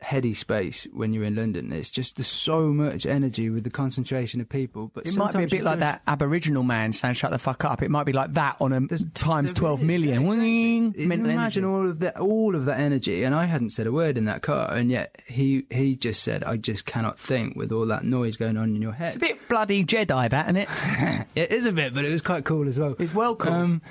heady 0.01 0.33
space 0.33 0.87
when 0.93 1.13
you're 1.13 1.25
in 1.25 1.35
London 1.35 1.73
it's 1.73 1.91
just 1.91 2.15
there's 2.17 2.29
so 2.29 2.69
much 2.69 3.05
energy 3.05 3.51
with 3.51 3.65
the 3.65 3.71
concentration 3.71 4.41
of 4.41 4.49
people 4.49 4.93
but 4.95 5.05
It 5.05 5.17
might 5.17 5.33
be 5.37 5.43
a 5.43 5.49
bit 5.49 5.65
like 5.65 5.73
just- 5.73 5.81
that 5.81 6.03
Aboriginal 6.07 6.63
man 6.63 6.93
saying 6.93 7.15
"shut 7.15 7.33
the 7.33 7.39
fuck 7.39 7.65
up." 7.65 7.83
It 7.83 7.91
might 7.91 8.07
be 8.07 8.13
like 8.13 8.35
that 8.35 8.57
on 8.61 8.73
a 8.73 8.79
There's- 8.81 9.05
times 9.15 9.53
there 9.53 9.61
twelve 9.61 9.83
million. 9.83 10.23
yeah, 10.23 10.33
exactly. 10.87 11.07
mental 11.07 11.31
Imagine 11.31 11.65
energy. 11.65 11.75
all 11.77 11.89
of 11.91 11.99
that, 11.99 12.17
all 12.21 12.55
of 12.55 12.65
that 12.67 12.79
energy, 12.79 13.25
and 13.25 13.35
I 13.35 13.47
hadn't 13.47 13.71
said 13.71 13.89
a 13.89 13.93
word 13.93 14.17
in 14.17 14.25
that 14.27 14.41
car, 14.43 14.73
and 14.73 14.89
yet 14.89 15.21
he 15.27 15.65
he 15.71 15.97
just 15.97 16.23
said, 16.23 16.45
"I 16.45 16.57
just 16.59 16.87
cannot 16.87 17.19
think 17.19 17.57
with 17.57 17.73
all 17.73 17.87
that 17.87 18.05
noise 18.05 18.37
going 18.37 18.57
on 18.57 18.69
in 18.77 18.81
your 18.81 18.93
head." 18.93 19.09
It's 19.09 19.17
a 19.17 19.21
bit 19.21 19.49
bloody 19.49 19.85
Jedi, 19.85 20.31
that, 20.31 20.47
isn't 20.47 20.57
it? 20.57 20.69
It 21.35 21.51
is 21.53 21.67
a 21.67 21.73
bit, 21.73 21.93
but 21.95 22.05
it 22.05 22.11
was 22.11 22.23
quite 22.23 22.45
cool 22.45 22.69
as 22.69 22.79
well. 22.79 22.95
It's 23.01 23.15
well 23.15 23.35
cool. 23.35 23.53
Um, 23.53 23.83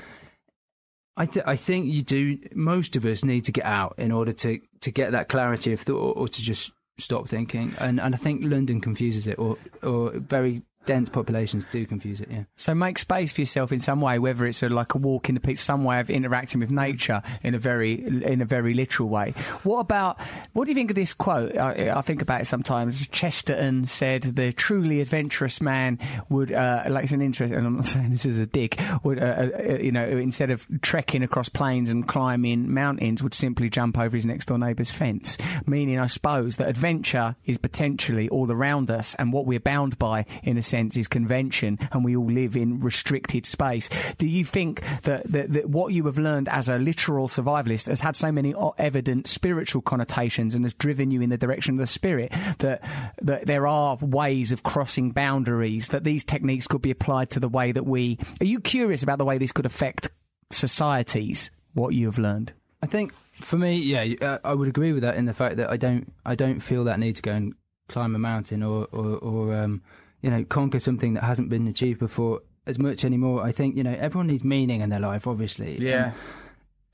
I 1.18 1.26
th- 1.26 1.46
I 1.48 1.56
think 1.56 1.88
you 1.88 2.04
do. 2.04 2.38
Most 2.54 2.96
of 2.96 3.04
us 3.04 3.26
need 3.26 3.46
to 3.46 3.52
get 3.52 3.66
out 3.66 3.96
in 3.98 4.12
order 4.12 4.32
to 4.34 4.60
to 4.82 4.92
get 4.92 5.12
that 5.12 5.28
clarity 5.28 5.74
of 5.74 5.82
thought, 5.82 6.16
or 6.16 6.28
to 6.28 6.42
just 6.42 6.72
stop 7.00 7.28
thinking. 7.28 7.74
And 7.80 8.00
and 8.00 8.14
I 8.14 8.18
think 8.18 8.44
London 8.44 8.80
confuses 8.80 9.26
it, 9.26 9.40
or 9.40 9.58
or 9.82 10.12
very 10.12 10.62
dense 10.88 11.10
populations 11.10 11.66
do 11.72 11.86
confuse 11.86 12.22
it. 12.22 12.30
Yeah. 12.32 12.44
So 12.56 12.74
make 12.74 12.98
space 12.98 13.32
for 13.32 13.42
yourself 13.42 13.72
in 13.72 13.80
some 13.80 14.02
way, 14.02 14.18
whether 14.18 14.48
it's 14.48 14.64
a, 14.64 14.70
like 14.70 14.96
a 14.96 14.98
walk 14.98 15.30
in 15.30 15.36
the 15.36 15.42
peak, 15.42 15.60
some 15.60 15.84
way 15.84 16.00
of 16.00 16.10
interacting 16.10 16.60
with 16.60 16.72
nature 16.72 17.22
in 17.44 17.54
a 17.54 17.60
very 17.60 17.94
in 18.24 18.42
a 18.42 18.46
very 18.46 18.74
literal 18.74 19.10
way. 19.10 19.32
What 19.64 19.80
about 19.80 20.20
what 20.54 20.66
do 20.66 20.72
you 20.72 20.76
think 20.76 20.90
of 20.90 20.96
this 20.96 21.14
quote? 21.14 21.56
I, 21.56 21.92
I 21.96 22.02
think 22.02 22.22
about 22.22 22.42
it 22.42 22.48
sometimes. 22.48 23.08
Chesterton 23.10 23.86
said, 23.86 24.24
"The 24.24 24.52
truly 24.54 25.02
adventurous 25.02 25.62
man 25.62 26.00
would 26.30 26.52
uh, 26.52 26.86
like 26.90 27.04
it's 27.04 27.14
an 27.14 27.22
interest." 27.22 27.54
And 27.54 27.68
I'm 27.68 27.76
not 27.76 27.86
saying 27.94 28.12
this 28.12 28.26
is 28.26 28.40
a 28.40 28.48
dig. 28.48 28.80
Would 29.04 29.20
uh, 29.20 29.50
uh, 29.60 29.78
you 29.82 29.92
know 29.92 30.06
instead 30.06 30.50
of 30.50 30.66
trekking 30.82 31.22
across 31.22 31.50
plains 31.50 31.90
and 31.90 32.08
climbing 32.08 32.74
mountains, 32.74 33.22
would 33.22 33.34
simply 33.34 33.70
jump 33.70 33.98
over 34.00 34.16
his 34.16 34.26
next 34.26 34.46
door 34.46 34.58
neighbour's 34.58 34.92
fence. 34.92 35.38
Meaning, 35.66 36.00
I 36.00 36.08
suppose 36.08 36.56
that 36.58 36.70
adventure 36.70 37.36
is 37.46 37.58
potentially 37.58 38.30
all 38.30 38.50
around 38.50 38.90
us, 38.90 39.16
and 39.16 39.34
what 39.34 39.46
we're 39.46 39.60
bound 39.60 40.00
by, 40.00 40.26
in 40.44 40.58
a 40.58 40.64
sense, 40.64 40.77
is 40.98 41.08
convention, 41.08 41.80
and 41.92 42.04
we 42.04 42.16
all 42.16 42.30
live 42.30 42.56
in 42.56 42.80
restricted 42.80 43.46
space. 43.46 43.90
Do 44.18 44.28
you 44.28 44.46
think 44.46 44.82
that, 45.04 45.24
that, 45.32 45.54
that 45.54 45.70
what 45.70 45.94
you 45.94 46.06
have 46.06 46.20
learned 46.20 46.50
as 46.50 46.70
a 46.70 46.78
literal 46.78 47.28
survivalist 47.28 47.88
has 47.88 48.02
had 48.02 48.16
so 48.16 48.32
many 48.32 48.54
evident 48.78 49.28
spiritual 49.28 49.82
connotations 49.82 50.54
and 50.54 50.64
has 50.64 50.74
driven 50.74 51.12
you 51.12 51.22
in 51.22 51.30
the 51.30 51.38
direction 51.38 51.76
of 51.76 51.80
the 51.80 51.88
spirit 51.88 52.32
that 52.60 52.82
that 53.22 53.46
there 53.46 53.68
are 53.68 53.98
ways 53.98 54.52
of 54.52 54.64
crossing 54.64 55.12
boundaries 55.12 55.90
that 55.90 56.04
these 56.04 56.24
techniques 56.24 56.68
could 56.68 56.82
be 56.82 56.92
applied 56.92 57.30
to 57.32 57.40
the 57.40 57.50
way 57.50 57.72
that 57.72 57.86
we? 57.86 58.18
Are 58.42 58.46
you 58.46 58.60
curious 58.60 59.04
about 59.04 59.18
the 59.18 59.26
way 59.26 59.38
this 59.38 59.52
could 59.52 59.66
affect 59.66 60.10
societies? 60.52 61.52
What 61.74 61.94
you 61.94 62.08
have 62.08 62.18
learned? 62.18 62.54
I 62.82 62.88
think 62.88 63.14
for 63.40 63.58
me, 63.58 63.76
yeah, 63.76 64.16
uh, 64.22 64.40
I 64.44 64.54
would 64.54 64.68
agree 64.68 64.94
with 64.94 65.04
that 65.04 65.16
in 65.16 65.26
the 65.26 65.34
fact 65.34 65.58
that 65.58 65.70
I 65.70 65.78
don't, 65.78 66.12
I 66.26 66.36
don't 66.36 66.60
feel 66.60 66.86
that 66.86 67.00
need 67.00 67.16
to 67.18 67.22
go 67.22 67.32
and 67.32 67.54
climb 67.88 68.16
a 68.16 68.20
mountain 68.20 68.64
or, 68.64 68.88
or, 68.92 69.18
or 69.18 69.56
um, 69.56 69.82
you 70.28 70.34
know, 70.34 70.44
conquer 70.44 70.82
something 70.82 71.14
that 71.14 71.24
hasn't 71.24 71.50
been 71.50 71.68
achieved 71.68 72.00
before 72.00 72.42
as 72.66 72.78
much 72.78 73.06
anymore. 73.06 73.44
I 73.44 73.54
think 73.54 73.78
you 73.78 73.84
know 73.84 73.96
everyone 73.98 74.28
needs 74.28 74.44
meaning 74.44 74.82
in 74.82 74.90
their 74.90 75.00
life, 75.00 75.26
obviously. 75.26 75.78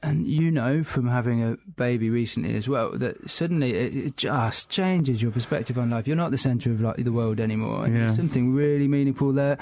And, 0.03 0.17
and 0.17 0.27
you 0.27 0.51
know 0.51 0.83
from 0.83 1.07
having 1.07 1.41
a 1.41 1.57
baby 1.75 2.11
recently 2.11 2.55
as 2.55 2.69
well 2.69 2.91
that 2.91 3.27
suddenly 3.29 3.73
it, 3.73 3.95
it 3.95 4.17
just 4.17 4.69
changes 4.69 5.23
your 5.23 5.31
perspective 5.31 5.79
on 5.79 5.89
life. 5.89 6.07
You're 6.07 6.15
not 6.15 6.29
the 6.29 6.37
centre 6.37 6.71
of 6.71 6.79
like 6.79 6.97
the 6.97 7.11
world 7.11 7.39
anymore. 7.39 7.85
And 7.85 7.95
Yeah. 7.95 8.05
There's 8.05 8.17
something 8.17 8.53
really 8.53 8.87
meaningful 8.87 9.33
there. 9.33 9.57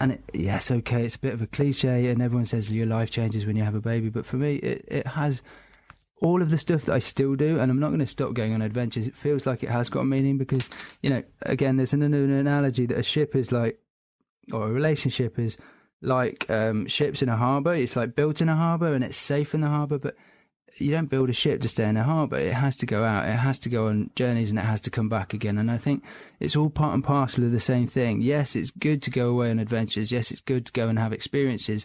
And 0.00 0.12
it, 0.12 0.22
yes, 0.32 0.70
okay, 0.70 1.04
it's 1.04 1.16
a 1.16 1.18
bit 1.18 1.34
of 1.34 1.42
a 1.42 1.46
cliche, 1.46 2.06
and 2.08 2.22
everyone 2.22 2.46
says 2.46 2.72
your 2.72 2.86
life 2.86 3.10
changes 3.10 3.44
when 3.44 3.54
you 3.54 3.64
have 3.64 3.74
a 3.74 3.82
baby. 3.82 4.08
But 4.08 4.24
for 4.24 4.36
me, 4.36 4.56
it, 4.56 4.82
it 4.88 5.06
has 5.08 5.42
all 6.20 6.42
of 6.42 6.50
the 6.50 6.58
stuff 6.58 6.84
that 6.84 6.94
I 6.94 6.98
still 6.98 7.34
do, 7.34 7.58
and 7.58 7.70
I'm 7.70 7.80
not 7.80 7.88
going 7.88 8.00
to 8.00 8.06
stop 8.06 8.34
going 8.34 8.52
on 8.54 8.62
adventures. 8.62 9.06
It 9.06 9.16
feels 9.16 9.46
like 9.46 9.62
it 9.62 9.70
has 9.70 9.88
got 9.88 10.00
a 10.00 10.04
meaning 10.04 10.38
because, 10.38 10.68
you 11.02 11.10
know, 11.10 11.22
again, 11.42 11.76
there's 11.76 11.92
an, 11.92 12.02
an 12.02 12.14
analogy 12.14 12.86
that 12.86 12.98
a 12.98 13.02
ship 13.02 13.34
is 13.34 13.52
like, 13.52 13.78
or 14.52 14.68
a 14.68 14.72
relationship 14.72 15.38
is 15.38 15.56
like 16.02 16.48
um, 16.50 16.86
ships 16.86 17.22
in 17.22 17.28
a 17.28 17.36
harbour. 17.36 17.74
It's 17.74 17.96
like 17.96 18.14
built 18.14 18.40
in 18.40 18.48
a 18.48 18.56
harbour 18.56 18.92
and 18.94 19.04
it's 19.04 19.16
safe 19.16 19.54
in 19.54 19.60
the 19.60 19.68
harbour, 19.68 19.98
but 19.98 20.16
you 20.76 20.90
don't 20.90 21.10
build 21.10 21.28
a 21.28 21.34
ship 21.34 21.60
to 21.60 21.68
stay 21.68 21.84
in 21.84 21.96
a 21.96 22.04
harbour. 22.04 22.38
It 22.38 22.54
has 22.54 22.76
to 22.78 22.86
go 22.86 23.04
out. 23.04 23.28
It 23.28 23.32
has 23.32 23.58
to 23.60 23.68
go 23.68 23.88
on 23.88 24.10
journeys 24.14 24.50
and 24.50 24.58
it 24.58 24.64
has 24.64 24.80
to 24.82 24.90
come 24.90 25.08
back 25.08 25.34
again. 25.34 25.58
And 25.58 25.70
I 25.70 25.76
think 25.76 26.04
it's 26.38 26.56
all 26.56 26.70
part 26.70 26.94
and 26.94 27.04
parcel 27.04 27.44
of 27.44 27.52
the 27.52 27.60
same 27.60 27.86
thing. 27.86 28.22
Yes, 28.22 28.56
it's 28.56 28.70
good 28.70 29.02
to 29.02 29.10
go 29.10 29.30
away 29.30 29.50
on 29.50 29.58
adventures. 29.58 30.12
Yes, 30.12 30.30
it's 30.30 30.40
good 30.40 30.66
to 30.66 30.72
go 30.72 30.88
and 30.88 30.98
have 30.98 31.12
experiences 31.12 31.84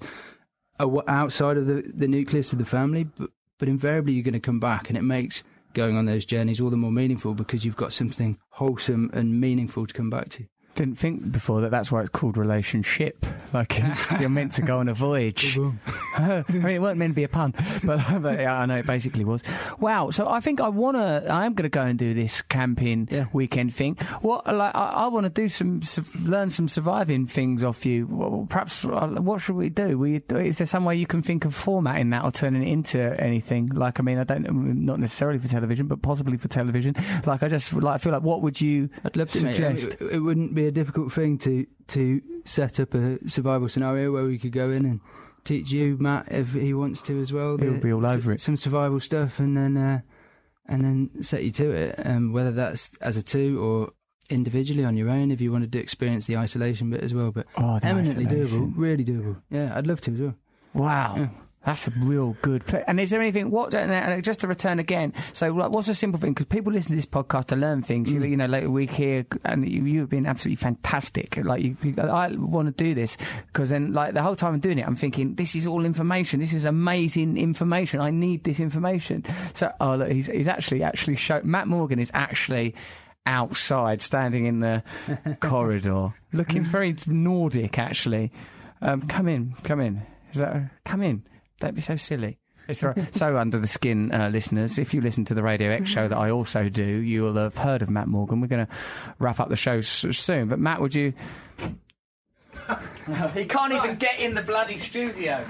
outside 0.80 1.58
of 1.58 1.68
the, 1.68 1.84
the 1.94 2.08
nucleus 2.08 2.52
of 2.52 2.60
the 2.60 2.66
family, 2.66 3.06
but, 3.06 3.30
but 3.58 3.70
invariably 3.70 4.14
you're 4.14 4.24
going 4.24 4.34
to 4.34 4.40
come 4.40 4.60
back 4.60 4.90
and 4.90 4.98
it 4.98 5.04
makes 5.04 5.44
going 5.74 5.98
on 5.98 6.06
those 6.06 6.26
journeys 6.26 6.60
all 6.62 6.70
the 6.70 6.78
more 6.78 6.92
meaningful 6.92 7.34
because 7.34 7.66
you've 7.66 7.76
got 7.76 7.94
something 7.94 8.38
wholesome 8.52 9.10
and 9.14 9.40
meaningful 9.40 9.86
to 9.86 9.94
come 9.94 10.10
back 10.10 10.30
to. 10.30 10.46
Didn't 10.76 10.96
think 10.96 11.32
before 11.32 11.62
that 11.62 11.72
that's 11.72 11.92
why 11.92 12.02
it's 12.02 12.10
called 12.10 12.38
relationship. 12.38 13.26
Like 13.54 13.82
you're 14.20 14.30
meant 14.30 14.52
to 14.54 14.62
go 14.62 14.80
on 14.80 14.90
a 14.90 14.94
voyage. 15.08 15.58
I 16.18 16.44
mean, 16.50 16.66
it 16.68 16.80
wasn't 16.80 17.00
meant 17.00 17.12
to 17.12 17.16
be 17.16 17.24
a 17.24 17.28
pun, 17.30 17.54
but, 17.86 18.22
but 18.22 18.40
yeah, 18.40 18.58
I 18.60 18.66
know 18.66 18.76
it 18.78 18.86
basically 18.88 19.24
was. 19.26 19.42
Wow. 19.80 20.10
So 20.12 20.28
I 20.30 20.40
think 20.40 20.62
I 20.62 20.70
want 20.70 20.98
to. 20.98 21.26
I 21.30 21.46
am 21.46 21.54
going 21.54 21.64
to 21.64 21.70
go 21.70 21.82
and 21.82 21.98
do 21.98 22.14
this 22.14 22.42
camping 22.42 23.08
Yeah. 23.12 23.26
weekend 23.34 23.74
thing. 23.74 23.96
What? 24.22 24.46
Like, 24.48 24.76
I, 24.76 24.86
I 24.86 25.08
want 25.08 25.26
to 25.26 25.30
do 25.30 25.50
some, 25.50 25.82
learn 26.22 26.50
some 26.50 26.68
surviving 26.68 27.26
things 27.28 27.64
off 27.64 27.86
you. 27.86 28.08
Well, 28.10 28.46
Perhaps. 28.50 28.86
uh, 28.86 29.08
What 29.08 29.42
should 29.42 29.56
we 29.56 29.70
do? 29.70 29.98
We, 29.98 30.22
is 30.30 30.58
there 30.58 30.68
some 30.68 30.86
way 30.86 30.96
you 30.96 31.08
can 31.08 31.22
think 31.22 31.46
of 31.46 31.54
formatting 31.56 32.10
that 32.12 32.24
or 32.24 32.32
turning 32.32 32.64
it 32.64 32.72
into 32.72 33.00
anything? 33.22 33.68
Like, 33.70 34.00
I 34.00 34.04
mean, 34.04 34.18
I 34.18 34.24
don't. 34.24 34.46
Not 34.86 35.00
necessarily 35.00 35.40
for 35.40 35.48
television, 35.48 35.88
but 35.88 36.02
possibly 36.02 36.38
for 36.38 36.48
television. 36.48 36.96
Like, 37.26 37.44
I 37.44 37.48
just 37.50 37.74
like 37.74 37.96
I 37.96 37.98
feel 37.98 38.14
like 38.14 38.24
what 38.24 38.42
would 38.42 38.60
you 38.62 38.90
I'd 39.04 39.16
love 39.16 39.32
to. 39.32 39.40
Suggest? 39.40 39.88
it, 40.00 40.02
it 40.14 40.20
wouldn't 40.20 40.54
be 40.56 40.65
a 40.68 40.72
difficult 40.72 41.12
thing 41.14 41.38
to 41.40 41.66
to 41.88 42.22
set 42.46 42.80
up 42.80 42.94
a 42.94 43.18
survival 43.28 43.70
scenario 43.70 44.12
where 44.12 44.24
we 44.26 44.38
could 44.38 44.52
go 44.52 44.70
in 44.72 44.86
and 44.86 45.00
teach 45.44 45.72
you, 45.72 45.98
Matt, 46.00 46.32
if 46.32 46.54
he 46.54 46.74
wants 46.74 47.02
to 47.04 47.20
as 47.22 47.32
well. 47.32 47.58
He'll 47.58 47.74
be 47.80 47.94
all 47.94 48.06
over 48.06 48.32
s- 48.34 48.40
it. 48.40 48.44
Some 48.44 48.58
survival 48.58 49.00
stuff, 49.00 49.40
and 49.40 49.56
then 49.56 49.78
uh, 49.78 50.02
and 50.68 50.84
then 50.84 51.24
set 51.24 51.44
you 51.44 51.52
to 51.52 51.70
it. 51.72 51.96
Um, 52.06 52.34
whether 52.34 52.52
that's 52.52 52.92
as 53.02 53.18
a 53.18 53.24
two 53.24 53.62
or 53.64 53.92
individually 54.30 54.84
on 54.84 54.98
your 54.98 55.10
own, 55.10 55.30
if 55.32 55.40
you 55.42 55.52
wanted 55.52 55.72
to 55.72 55.80
experience 55.80 56.26
the 56.26 56.36
isolation 56.38 56.90
bit 56.90 57.02
as 57.04 57.14
well. 57.14 57.32
But 57.32 57.46
Oh, 57.58 57.80
eminently 57.84 58.26
isolation. 58.26 58.72
doable, 58.72 58.74
really 58.76 59.06
doable. 59.06 59.42
Yeah, 59.52 59.72
I'd 59.78 59.86
love 59.88 60.02
to 60.02 60.14
as 60.14 60.20
well. 60.20 60.36
Wow. 60.74 61.16
Yeah. 61.18 61.28
That's 61.66 61.88
a 61.88 61.92
real 61.98 62.38
good 62.44 62.64
play. 62.66 62.84
And 62.86 63.00
is 63.00 63.10
there 63.10 63.20
anything? 63.20 63.50
What? 63.50 63.74
And 63.74 63.92
and 63.92 64.24
just 64.24 64.42
to 64.42 64.48
return 64.48 64.78
again. 64.78 65.14
So, 65.34 65.50
like, 65.50 65.72
what's 65.72 65.88
a 65.88 65.96
simple 65.96 66.20
thing? 66.20 66.34
Because 66.34 66.46
people 66.46 66.72
listen 66.72 66.92
to 66.92 66.96
this 66.96 67.08
podcast 67.08 67.46
to 67.46 67.56
learn 67.56 67.82
things. 67.82 68.14
You, 68.14 68.24
you 68.24 68.38
know, 68.38 68.46
like 68.46 68.68
we 68.68 68.86
hear, 68.86 69.26
and 69.44 69.68
you, 69.68 69.84
you've 69.84 70.10
been 70.10 70.28
absolutely 70.28 70.58
fantastic. 70.58 71.38
Like, 71.38 71.64
you, 71.64 71.76
you, 71.82 71.96
I 71.98 72.30
want 72.36 72.68
to 72.68 72.84
do 72.84 72.94
this 72.94 73.18
because 73.48 73.72
then, 73.72 73.94
like, 73.94 74.14
the 74.14 74.22
whole 74.22 74.36
time 74.36 74.54
I'm 74.54 74.60
doing 74.60 74.78
it, 74.78 74.86
I'm 74.86 74.96
thinking, 74.96 75.34
this 75.34 75.56
is 75.56 75.66
all 75.66 75.86
information. 75.86 76.40
This 76.40 76.54
is 76.54 76.66
amazing 76.66 77.38
information. 77.38 78.00
I 78.00 78.12
need 78.12 78.44
this 78.44 78.60
information. 78.60 79.26
So, 79.56 79.74
oh, 79.80 79.96
look, 79.96 80.12
he's 80.12 80.28
he's 80.28 80.48
actually 80.48 80.84
actually 80.84 81.16
show 81.16 81.42
Matt 81.44 81.68
Morgan 81.68 81.98
is 81.98 82.12
actually 82.14 82.76
outside, 83.26 84.04
standing 84.04 84.46
in 84.46 84.60
the 84.60 84.84
corridor, 85.40 86.10
looking 86.32 86.64
very 86.64 86.96
Nordic. 87.08 87.80
Actually, 87.80 88.32
um, 88.84 89.02
come 89.08 89.28
in, 89.28 89.56
come 89.64 89.80
in. 89.80 90.04
Is 90.32 90.40
that 90.40 90.70
come 90.84 91.02
in? 91.02 91.24
Don't 91.60 91.76
be 91.76 91.82
so 91.82 91.96
silly. 91.96 92.40
It's 92.68 92.84
so 93.12 93.38
under 93.38 93.60
the 93.60 93.68
skin, 93.68 94.12
uh, 94.12 94.30
listeners. 94.30 94.80
If 94.80 94.94
you 94.94 95.02
listen 95.02 95.24
to 95.26 95.36
the 95.36 95.44
Radio 95.44 95.70
X 95.70 95.88
show 95.90 96.08
that 96.08 96.18
I 96.18 96.32
also 96.32 96.68
do, 96.68 96.84
you 96.84 97.22
will 97.22 97.36
have 97.36 97.56
heard 97.58 97.84
of 97.84 97.92
Matt 97.92 98.08
Morgan. 98.08 98.42
We're 98.42 98.48
going 98.48 98.66
to 98.66 98.72
wrap 99.20 99.40
up 99.40 99.50
the 99.50 99.56
show 99.56 99.78
s- 99.78 100.06
soon. 100.12 100.48
But 100.48 100.58
Matt, 100.58 100.82
would 100.82 100.96
you? 100.96 101.14
he 103.36 103.46
can't 103.46 103.72
even 103.74 103.98
get 103.98 104.20
in 104.20 104.34
the 104.34 104.42
bloody 104.42 104.78
studio. 104.78 105.46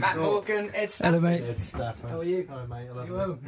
Matt 0.00 0.16
oh. 0.16 0.22
Morgan, 0.32 0.66
Ed 0.74 0.74
Hello, 0.74 0.86
Stafford. 0.88 1.22
mate. 1.22 1.42
Ed 1.42 1.60
Stafford. 1.60 2.10
How 2.10 2.18
are 2.20 2.24
you? 2.24 2.46
Hi, 2.50 2.66
mate. 2.66 2.88
I 2.88 2.92
love 2.92 3.08
you. 3.08 3.18
All 3.20 3.38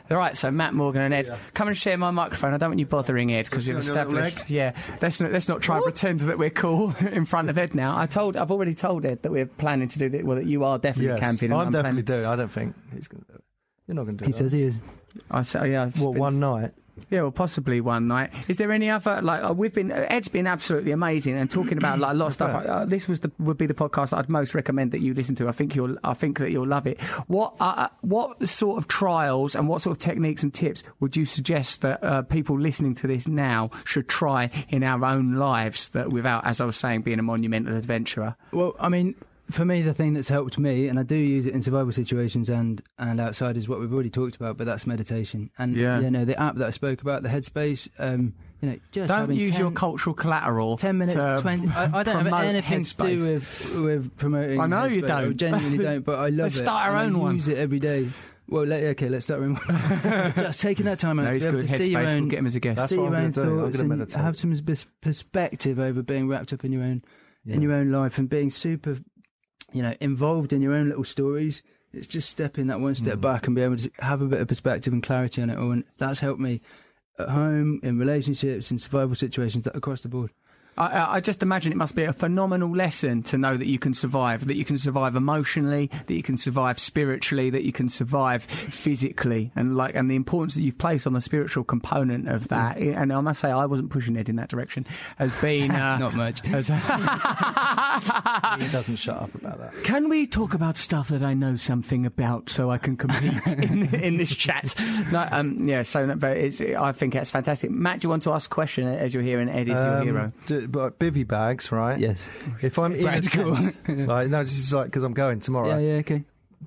oh. 0.10 0.14
right, 0.16 0.36
so 0.36 0.50
Matt 0.50 0.74
Morgan 0.74 1.02
and 1.02 1.14
Ed, 1.14 1.30
come 1.54 1.68
and 1.68 1.76
share 1.76 1.96
my 1.96 2.10
microphone. 2.10 2.52
I 2.54 2.58
don't 2.58 2.70
want 2.70 2.78
you 2.80 2.86
bothering 2.86 3.32
Ed 3.32 3.44
because 3.46 3.66
you've 3.66 3.76
What's 3.76 3.90
on 3.90 3.96
your 3.96 4.04
little 4.06 4.24
established. 4.26 4.50
Yeah, 4.50 4.74
let's 5.00 5.20
not, 5.20 5.32
let's 5.32 5.48
not 5.48 5.62
try 5.62 5.76
and 5.76 5.84
pretend 5.84 6.20
that 6.20 6.38
we're 6.38 6.50
cool 6.50 6.94
in 7.00 7.24
front 7.24 7.48
of 7.50 7.56
Ed 7.58 7.74
now. 7.74 7.96
I 7.98 8.06
told, 8.06 8.36
I've 8.36 8.50
already 8.50 8.74
told 8.74 9.04
Ed 9.06 9.22
that 9.22 9.32
we're 9.32 9.46
planning 9.46 9.88
to 9.88 9.98
do 9.98 10.08
this. 10.08 10.22
Well, 10.22 10.36
that 10.36 10.46
you 10.46 10.64
are 10.64 10.78
definitely 10.78 11.08
Yes, 11.12 11.20
camping. 11.20 11.52
and 11.52 11.60
I'm 11.60 11.72
definitely 11.72 12.02
planning- 12.02 12.22
doing. 12.22 12.26
I 12.26 12.36
don't 12.36 12.50
think 12.52 12.74
he's 12.94 13.08
going 13.08 13.22
to 13.22 13.28
do 13.32 13.34
it. 13.36 13.44
You're 13.88 13.94
not 13.96 14.04
going 14.04 14.16
to 14.18 14.24
do 14.24 14.24
it. 14.24 14.26
He 14.28 14.32
that. 14.32 14.38
says 14.38 14.52
he 14.52 14.62
is. 14.62 14.78
I 15.30 15.42
say, 15.42 15.58
oh, 15.60 15.64
yeah. 15.64 15.82
I've 15.84 16.00
What 16.00 16.12
been- 16.12 16.20
one 16.20 16.40
night? 16.40 16.72
Yeah, 17.08 17.22
well, 17.22 17.30
possibly 17.30 17.80
one 17.80 18.08
night. 18.08 18.32
Is 18.48 18.58
there 18.58 18.70
any 18.72 18.90
other 18.90 19.20
like 19.22 19.42
uh, 19.42 19.52
we've 19.52 19.72
been? 19.72 19.90
Uh, 19.90 20.06
Ed's 20.08 20.28
been 20.28 20.46
absolutely 20.46 20.92
amazing 20.92 21.36
and 21.36 21.50
talking 21.50 21.78
about 21.78 21.98
like 21.98 22.12
a 22.12 22.14
lot 22.14 22.26
of 22.26 22.32
stuff. 22.34 22.66
Uh, 22.66 22.84
this 22.84 23.08
was 23.08 23.20
the 23.20 23.30
would 23.38 23.58
be 23.58 23.66
the 23.66 23.74
podcast 23.74 24.16
I'd 24.16 24.28
most 24.28 24.54
recommend 24.54 24.92
that 24.92 25.00
you 25.00 25.14
listen 25.14 25.34
to. 25.36 25.48
I 25.48 25.52
think 25.52 25.74
you'll 25.74 25.96
I 26.04 26.14
think 26.14 26.38
that 26.38 26.50
you'll 26.50 26.66
love 26.66 26.86
it. 26.86 27.00
What 27.26 27.54
uh, 27.60 27.88
what 28.02 28.46
sort 28.48 28.78
of 28.78 28.88
trials 28.88 29.54
and 29.54 29.68
what 29.68 29.82
sort 29.82 29.96
of 29.96 30.00
techniques 30.00 30.42
and 30.42 30.52
tips 30.52 30.82
would 31.00 31.16
you 31.16 31.24
suggest 31.24 31.82
that 31.82 32.02
uh, 32.04 32.22
people 32.22 32.58
listening 32.58 32.94
to 32.96 33.06
this 33.06 33.26
now 33.26 33.70
should 33.84 34.08
try 34.08 34.50
in 34.68 34.82
our 34.82 35.04
own 35.04 35.34
lives 35.34 35.88
that 35.90 36.10
without, 36.10 36.46
as 36.46 36.60
I 36.60 36.64
was 36.64 36.76
saying, 36.76 37.02
being 37.02 37.18
a 37.18 37.22
monumental 37.22 37.76
adventurer? 37.76 38.36
Well, 38.52 38.74
I 38.78 38.88
mean, 38.88 39.14
for 39.50 39.64
me, 39.64 39.82
the 39.82 39.94
thing 39.94 40.14
that's 40.14 40.28
helped 40.28 40.58
me, 40.58 40.88
and 40.88 40.98
I 40.98 41.02
do 41.02 41.16
use 41.16 41.46
it 41.46 41.54
in 41.54 41.62
survival 41.62 41.92
situations 41.92 42.48
and 42.48 42.82
and 42.98 43.20
outside, 43.20 43.56
is 43.56 43.68
what 43.68 43.80
we've 43.80 43.92
already 43.92 44.10
talked 44.10 44.36
about. 44.36 44.56
But 44.56 44.66
that's 44.66 44.86
meditation, 44.86 45.50
and 45.58 45.76
Yeah. 45.76 46.00
you 46.00 46.10
know 46.10 46.24
the 46.24 46.40
app 46.40 46.56
that 46.56 46.66
I 46.66 46.70
spoke 46.70 47.02
about, 47.02 47.22
the 47.22 47.28
Headspace. 47.28 47.88
Um, 47.98 48.34
you 48.62 48.68
know, 48.68 48.78
just 48.92 49.08
Don't 49.08 49.32
use 49.34 49.52
10, 49.52 49.60
your 49.60 49.70
cultural 49.70 50.12
collateral. 50.14 50.76
10 50.76 50.98
minutes, 50.98 51.14
20. 51.42 51.68
I, 51.68 51.84
I 51.84 52.02
don't 52.02 52.14
have 52.16 52.22
promote 52.26 52.44
anything 52.44 52.84
to 52.84 52.96
do 52.98 53.18
with, 53.32 53.74
with 53.76 54.16
promoting. 54.18 54.60
I 54.60 54.66
know 54.66 54.84
you 54.84 55.00
don't. 55.00 55.10
I 55.10 55.32
genuinely 55.32 55.78
don't, 55.82 56.04
but 56.04 56.18
I 56.18 56.28
love 56.28 56.38
Let's 56.40 56.56
it. 56.56 56.58
start 56.58 56.86
our 56.90 56.96
and 56.98 57.14
own 57.16 57.20
I 57.20 57.24
one. 57.24 57.36
use 57.36 57.48
it 57.48 57.56
every 57.56 57.78
day. 57.80 58.08
Well, 58.50 58.64
let, 58.64 58.82
okay, 58.82 59.08
let's 59.08 59.24
start 59.24 59.40
our 59.40 59.46
own. 59.46 59.56
Just 60.36 60.60
taking 60.60 60.84
that 60.84 60.98
time 60.98 61.18
out 61.20 61.24
No, 61.26 61.32
to 61.32 61.38
be 61.38 61.46
able 61.46 61.58
good. 61.60 61.68
to 61.70 61.82
see 61.82 61.90
your 61.92 62.00
Headspace. 62.02 62.08
own, 62.10 62.20
We'll 62.22 62.30
get 62.30 62.38
him 62.40 62.46
as 62.48 62.54
a 62.56 62.60
guest. 62.60 62.76
That's 62.76 62.90
see 62.90 62.98
what 62.98 63.04
your 63.04 63.14
I'm 63.16 63.24
own 63.24 63.30
gonna. 63.30 63.50
I'm 63.50 63.58
thoughts 63.60 63.72
gonna 63.76 63.80
and 63.80 63.98
meditate. 63.98 64.20
have 64.20 64.36
some 64.36 64.54
pers- 64.66 64.86
perspective 65.00 65.78
over 65.78 66.02
being 66.02 66.28
wrapped 66.28 66.52
up 66.52 66.62
in 66.64 66.72
your 66.72 66.82
own 66.82 67.02
in 67.46 67.62
your 67.62 67.72
own 67.72 67.90
life 67.90 68.18
and 68.18 68.28
being 68.28 68.50
super, 68.50 68.98
you 69.72 69.82
know, 69.82 69.94
involved 70.00 70.52
in 70.52 70.60
your 70.60 70.72
own 70.74 70.88
little 70.88 71.04
stories. 71.04 71.62
It's 71.92 72.06
just 72.06 72.28
stepping 72.30 72.68
that 72.68 72.80
one 72.80 72.94
step 72.94 73.18
Mm. 73.18 73.22
back 73.22 73.46
and 73.46 73.56
be 73.56 73.62
able 73.62 73.76
to 73.78 73.90
have 73.98 74.22
a 74.22 74.26
bit 74.26 74.40
of 74.40 74.48
perspective 74.48 74.92
and 74.92 75.02
clarity 75.02 75.42
on 75.42 75.50
it 75.50 75.58
all. 75.58 75.72
And 75.72 75.84
that's 75.98 76.20
helped 76.20 76.40
me 76.40 76.60
at 77.18 77.28
home, 77.30 77.80
in 77.82 77.98
relationships, 77.98 78.70
in 78.70 78.78
survival 78.78 79.14
situations, 79.14 79.64
that 79.64 79.76
across 79.76 80.02
the 80.02 80.08
board. 80.08 80.30
I- 80.78 81.16
I, 81.16 81.20
just 81.20 81.42
imagine 81.42 81.72
it 81.72 81.76
must 81.76 81.94
be 81.94 82.04
a 82.04 82.12
phenomenal 82.12 82.70
lesson 82.74 83.22
to 83.24 83.36
know 83.36 83.56
that 83.56 83.66
you 83.66 83.78
can 83.78 83.92
survive, 83.92 84.46
that 84.46 84.56
you 84.56 84.64
can 84.64 84.78
survive 84.78 85.14
emotionally, 85.14 85.90
that 86.06 86.14
you 86.14 86.22
can 86.22 86.36
survive 86.38 86.78
spiritually, 86.78 87.50
that 87.50 87.64
you 87.64 87.72
can 87.72 87.88
survive 87.88 88.44
physically, 88.44 89.50
and 89.56 89.76
like, 89.76 89.94
and 89.94 90.10
the 90.10 90.14
importance 90.16 90.54
that 90.54 90.62
you've 90.62 90.78
placed 90.78 91.06
on 91.06 91.12
the 91.12 91.20
spiritual 91.20 91.64
component 91.64 92.28
of 92.28 92.48
that. 92.48 92.78
And 92.78 93.12
I 93.12 93.20
must 93.20 93.40
say, 93.40 93.50
I 93.50 93.66
wasn't 93.66 93.90
pushing 93.90 94.16
it 94.16 94.28
in 94.30 94.36
that 94.36 94.48
direction. 94.48 94.86
Has 95.18 95.34
been 95.36 95.70
uh, 95.72 95.98
Not 95.98 96.14
much. 96.14 96.40
has- 96.46 96.68
He 98.60 98.68
doesn't 98.72 98.96
shut 98.96 99.16
up 99.16 99.34
about 99.34 99.58
that. 99.58 99.72
Can 99.84 100.08
we 100.08 100.26
talk 100.26 100.54
about 100.54 100.76
stuff 100.76 101.08
that 101.08 101.22
I 101.22 101.34
know 101.34 101.56
something 101.56 102.06
about 102.06 102.48
so 102.50 102.70
I 102.70 102.78
can 102.78 102.96
compete 102.96 103.46
in, 103.58 103.94
in 103.94 104.16
this 104.16 104.34
chat? 104.34 104.74
No, 105.12 105.26
um, 105.30 105.68
yeah, 105.68 105.82
so 105.82 106.14
but 106.16 106.36
it's, 106.36 106.60
I 106.60 106.92
think 106.92 107.12
that's 107.14 107.30
fantastic. 107.30 107.70
Matt, 107.70 108.00
do 108.00 108.06
you 108.06 108.10
want 108.10 108.22
to 108.24 108.32
ask 108.32 108.50
a 108.50 108.54
question 108.54 108.86
as 108.88 109.12
you're 109.12 109.22
here 109.22 109.40
and 109.40 109.50
Ed 109.50 109.62
is 109.68 109.78
your 109.78 109.96
Um, 109.98 110.02
hero? 110.04 110.32
do- 110.46 110.59
but 110.68 110.98
bivy 110.98 111.26
bags, 111.26 111.70
right? 111.72 111.98
Yes. 111.98 112.18
If 112.62 112.78
I'm 112.78 112.92
in 112.94 113.00
a 113.00 113.04
Practical. 113.04 113.56
tent, 113.56 113.76
like 114.08 114.28
no, 114.28 114.42
this 114.42 114.58
is 114.58 114.72
like 114.72 114.86
because 114.86 115.02
I'm 115.02 115.14
going 115.14 115.40
tomorrow. 115.40 115.68
Yeah, 115.68 115.78
yeah, 115.78 115.98
okay. 116.00 116.24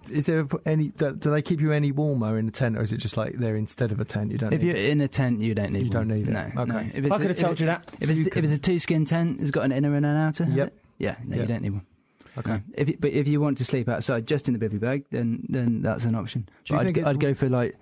Is 0.09 0.25
there 0.25 0.47
any? 0.65 0.89
Do, 0.89 1.13
do 1.13 1.29
they 1.29 1.41
keep 1.43 1.61
you 1.61 1.71
any 1.71 1.91
warmer 1.91 2.37
in 2.39 2.47
the 2.47 2.51
tent, 2.51 2.77
or 2.77 2.81
is 2.81 2.91
it 2.91 2.97
just 2.97 3.15
like 3.15 3.33
they're 3.33 3.55
instead 3.55 3.91
of 3.91 3.99
a 3.99 4.05
tent? 4.05 4.31
You 4.31 4.37
don't. 4.39 4.51
If 4.51 4.61
need 4.63 4.67
you're 4.75 4.91
in 4.91 5.01
a 5.01 5.07
tent, 5.07 5.39
you 5.41 5.53
don't 5.53 5.71
need 5.71 5.83
You 5.83 5.89
don't 5.91 6.07
one. 6.09 6.17
need 6.17 6.27
it. 6.27 6.31
No, 6.31 6.49
Okay. 6.63 6.71
no. 6.71 6.79
If 6.93 7.05
it's 7.05 7.13
I 7.13 7.15
a- 7.15 7.19
could 7.19 7.27
have 7.29 7.37
told 7.39 7.53
it- 7.53 7.59
you 7.61 7.65
that. 7.67 7.95
If 8.01 8.09
it's, 8.09 8.19
You 8.19 8.25
if 8.25 8.43
it's 8.43 8.53
a 8.53 8.59
two 8.59 8.79
skin 8.79 9.05
tent, 9.05 9.39
it's 9.39 9.51
got 9.51 9.65
an 9.65 9.71
inner 9.71 9.93
and 9.95 10.05
an 10.05 10.15
outer. 10.17 10.45
has 10.45 10.53
Yep. 10.53 10.67
it? 10.67 10.73
Yeah, 10.97 11.15
no, 11.23 11.35
Yeah. 11.35 11.41
you 11.43 11.47
don't 11.47 11.61
need 11.61 11.71
one. 11.73 11.85
Okay. 12.39 12.51
No. 12.53 12.61
If 12.75 12.89
it, 12.89 12.99
but 13.01 13.11
if 13.11 13.27
you 13.27 13.39
want 13.39 13.59
to 13.59 13.65
sleep 13.65 13.87
outside 13.87 14.25
just 14.25 14.47
in 14.47 14.57
the 14.57 14.67
bivy 14.67 14.79
bag, 14.79 15.05
then 15.11 15.45
then 15.47 15.83
that's 15.83 16.05
an 16.05 16.15
option. 16.15 16.49
Do 16.65 16.73
you 16.73 16.79
But 16.79 16.85
think 16.85 16.97
I'd, 16.97 17.01
it's- 17.01 17.13
I'd 17.13 17.19
go 17.19 17.33
for 17.35 17.47
like 17.49 17.75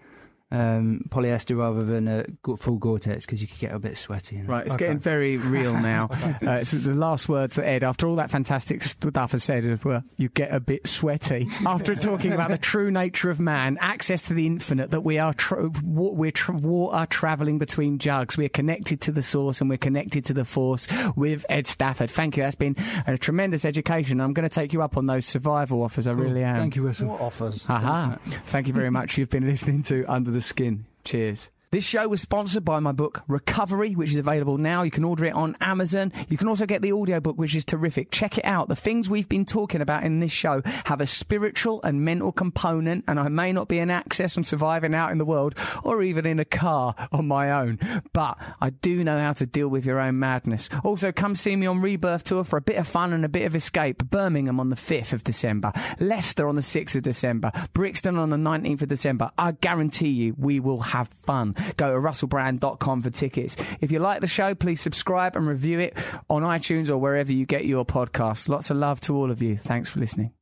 um, 0.51 1.05
polyester 1.09 1.57
rather 1.57 1.83
than 1.83 2.07
a 2.07 2.25
full 2.57 2.77
Gore-Tex 2.77 3.25
because 3.25 3.41
you 3.41 3.47
could 3.47 3.59
get 3.59 3.71
a 3.73 3.79
bit 3.79 3.97
sweaty. 3.97 4.37
You 4.37 4.43
know? 4.43 4.49
Right, 4.49 4.65
it's 4.65 4.75
Okay. 4.75 4.85
getting 4.85 4.99
very 4.99 5.37
real 5.37 5.73
now. 5.73 6.09
uh, 6.45 6.63
so 6.63 6.77
the 6.77 6.93
last 6.93 7.29
words 7.29 7.55
that 7.55 7.65
Ed, 7.67 7.83
after 7.83 8.07
all 8.07 8.15
that 8.17 8.29
fantastic 8.31 8.83
stuff, 8.83 9.31
has 9.31 9.43
said 9.43 9.83
were, 9.83 10.03
"You 10.17 10.29
get 10.29 10.53
a 10.53 10.59
bit 10.59 10.87
sweaty." 10.87 11.47
After 11.65 11.95
talking 11.95 12.33
about 12.33 12.49
the 12.49 12.57
true 12.57 12.91
nature 12.91 13.29
of 13.29 13.39
man, 13.39 13.77
access 13.79 14.23
to 14.23 14.33
the 14.33 14.45
infinite, 14.45 14.91
that 14.91 15.01
we 15.01 15.17
are 15.19 15.33
tr- 15.33 15.67
wa- 15.83 16.11
we're 16.11 16.31
tr- 16.31 16.51
water 16.53 17.05
traveling 17.09 17.57
between 17.57 17.97
jugs, 17.99 18.37
we're 18.37 18.49
connected 18.49 19.01
to 19.01 19.11
the 19.11 19.23
source 19.23 19.61
and 19.61 19.69
we're 19.69 19.77
connected 19.77 20.25
to 20.25 20.33
the 20.33 20.45
force 20.45 20.87
with 21.15 21.45
Ed 21.49 21.67
Stafford. 21.67 22.11
Thank 22.11 22.37
you. 22.37 22.43
That's 22.43 22.55
been 22.55 22.75
a 23.07 23.17
tremendous 23.17 23.63
education. 23.65 24.19
I'm 24.19 24.33
going 24.33 24.47
to 24.47 24.53
take 24.53 24.73
you 24.73 24.81
up 24.81 24.97
on 24.97 25.05
those 25.07 25.25
survival 25.25 25.81
offers. 25.83 26.07
I 26.07 26.11
really 26.11 26.43
am. 26.43 26.55
Thank 26.57 26.75
you, 26.75 26.85
Russell. 26.85 27.07
What 27.09 27.21
offers? 27.21 27.65
Aha. 27.69 28.17
Thank 28.45 28.67
you 28.67 28.73
very 28.73 28.89
much. 28.89 29.17
You've 29.17 29.29
been 29.29 29.47
listening 29.47 29.83
to 29.83 30.03
Under 30.11 30.31
the 30.31 30.40
Skin. 30.41 30.85
Cheers. 31.03 31.49
This 31.71 31.85
show 31.85 32.05
was 32.09 32.19
sponsored 32.19 32.65
by 32.65 32.81
my 32.81 32.91
book 32.91 33.23
Recovery, 33.29 33.95
which 33.95 34.11
is 34.11 34.17
available 34.17 34.57
now. 34.57 34.83
You 34.83 34.91
can 34.91 35.05
order 35.05 35.23
it 35.23 35.33
on 35.33 35.55
Amazon. 35.61 36.11
You 36.27 36.35
can 36.35 36.49
also 36.49 36.65
get 36.65 36.81
the 36.81 36.91
audiobook, 36.91 37.37
which 37.37 37.55
is 37.55 37.63
terrific. 37.63 38.11
Check 38.11 38.37
it 38.37 38.43
out. 38.43 38.67
The 38.67 38.75
things 38.75 39.09
we've 39.09 39.29
been 39.29 39.45
talking 39.45 39.79
about 39.79 40.03
in 40.03 40.19
this 40.19 40.33
show 40.33 40.61
have 40.87 40.99
a 40.99 41.07
spiritual 41.07 41.81
and 41.83 42.03
mental 42.03 42.33
component, 42.33 43.05
and 43.07 43.17
I 43.17 43.29
may 43.29 43.53
not 43.53 43.69
be 43.69 43.79
an 43.79 43.89
access 43.89 44.37
on 44.37 44.43
surviving 44.43 44.93
out 44.93 45.13
in 45.13 45.17
the 45.17 45.23
world 45.23 45.55
or 45.81 46.03
even 46.03 46.25
in 46.25 46.39
a 46.39 46.45
car 46.45 46.93
on 47.13 47.29
my 47.29 47.49
own, 47.49 47.79
but 48.11 48.37
I 48.59 48.71
do 48.71 49.01
know 49.05 49.17
how 49.17 49.31
to 49.31 49.45
deal 49.45 49.69
with 49.69 49.85
your 49.85 50.01
own 50.01 50.19
madness. 50.19 50.67
Also, 50.83 51.13
come 51.13 51.35
see 51.35 51.55
me 51.55 51.67
on 51.67 51.79
Rebirth 51.79 52.25
Tour 52.25 52.43
for 52.43 52.57
a 52.57 52.61
bit 52.61 52.75
of 52.75 52.87
fun 52.87 53.13
and 53.13 53.23
a 53.23 53.29
bit 53.29 53.45
of 53.45 53.55
escape. 53.55 54.03
Birmingham 54.09 54.59
on 54.59 54.71
the 54.71 54.75
5th 54.75 55.13
of 55.13 55.23
December, 55.23 55.71
Leicester 56.01 56.49
on 56.49 56.57
the 56.57 56.61
6th 56.61 56.97
of 56.97 57.03
December, 57.03 57.49
Brixton 57.71 58.17
on 58.17 58.29
the 58.29 58.35
19th 58.35 58.81
of 58.81 58.89
December. 58.89 59.31
I 59.37 59.53
guarantee 59.53 60.09
you 60.09 60.35
we 60.37 60.59
will 60.59 60.81
have 60.81 61.07
fun. 61.07 61.55
Go 61.77 61.93
to 61.93 61.99
russellbrand.com 61.99 63.01
for 63.01 63.09
tickets. 63.09 63.55
If 63.79 63.91
you 63.91 63.99
like 63.99 64.21
the 64.21 64.27
show, 64.27 64.55
please 64.55 64.81
subscribe 64.81 65.35
and 65.35 65.47
review 65.47 65.79
it 65.79 65.97
on 66.29 66.43
iTunes 66.43 66.89
or 66.89 66.97
wherever 66.97 67.31
you 67.31 67.45
get 67.45 67.65
your 67.65 67.85
podcasts. 67.85 68.49
Lots 68.49 68.69
of 68.69 68.77
love 68.77 68.99
to 69.01 69.15
all 69.15 69.31
of 69.31 69.41
you. 69.41 69.57
Thanks 69.57 69.89
for 69.89 69.99
listening. 69.99 70.33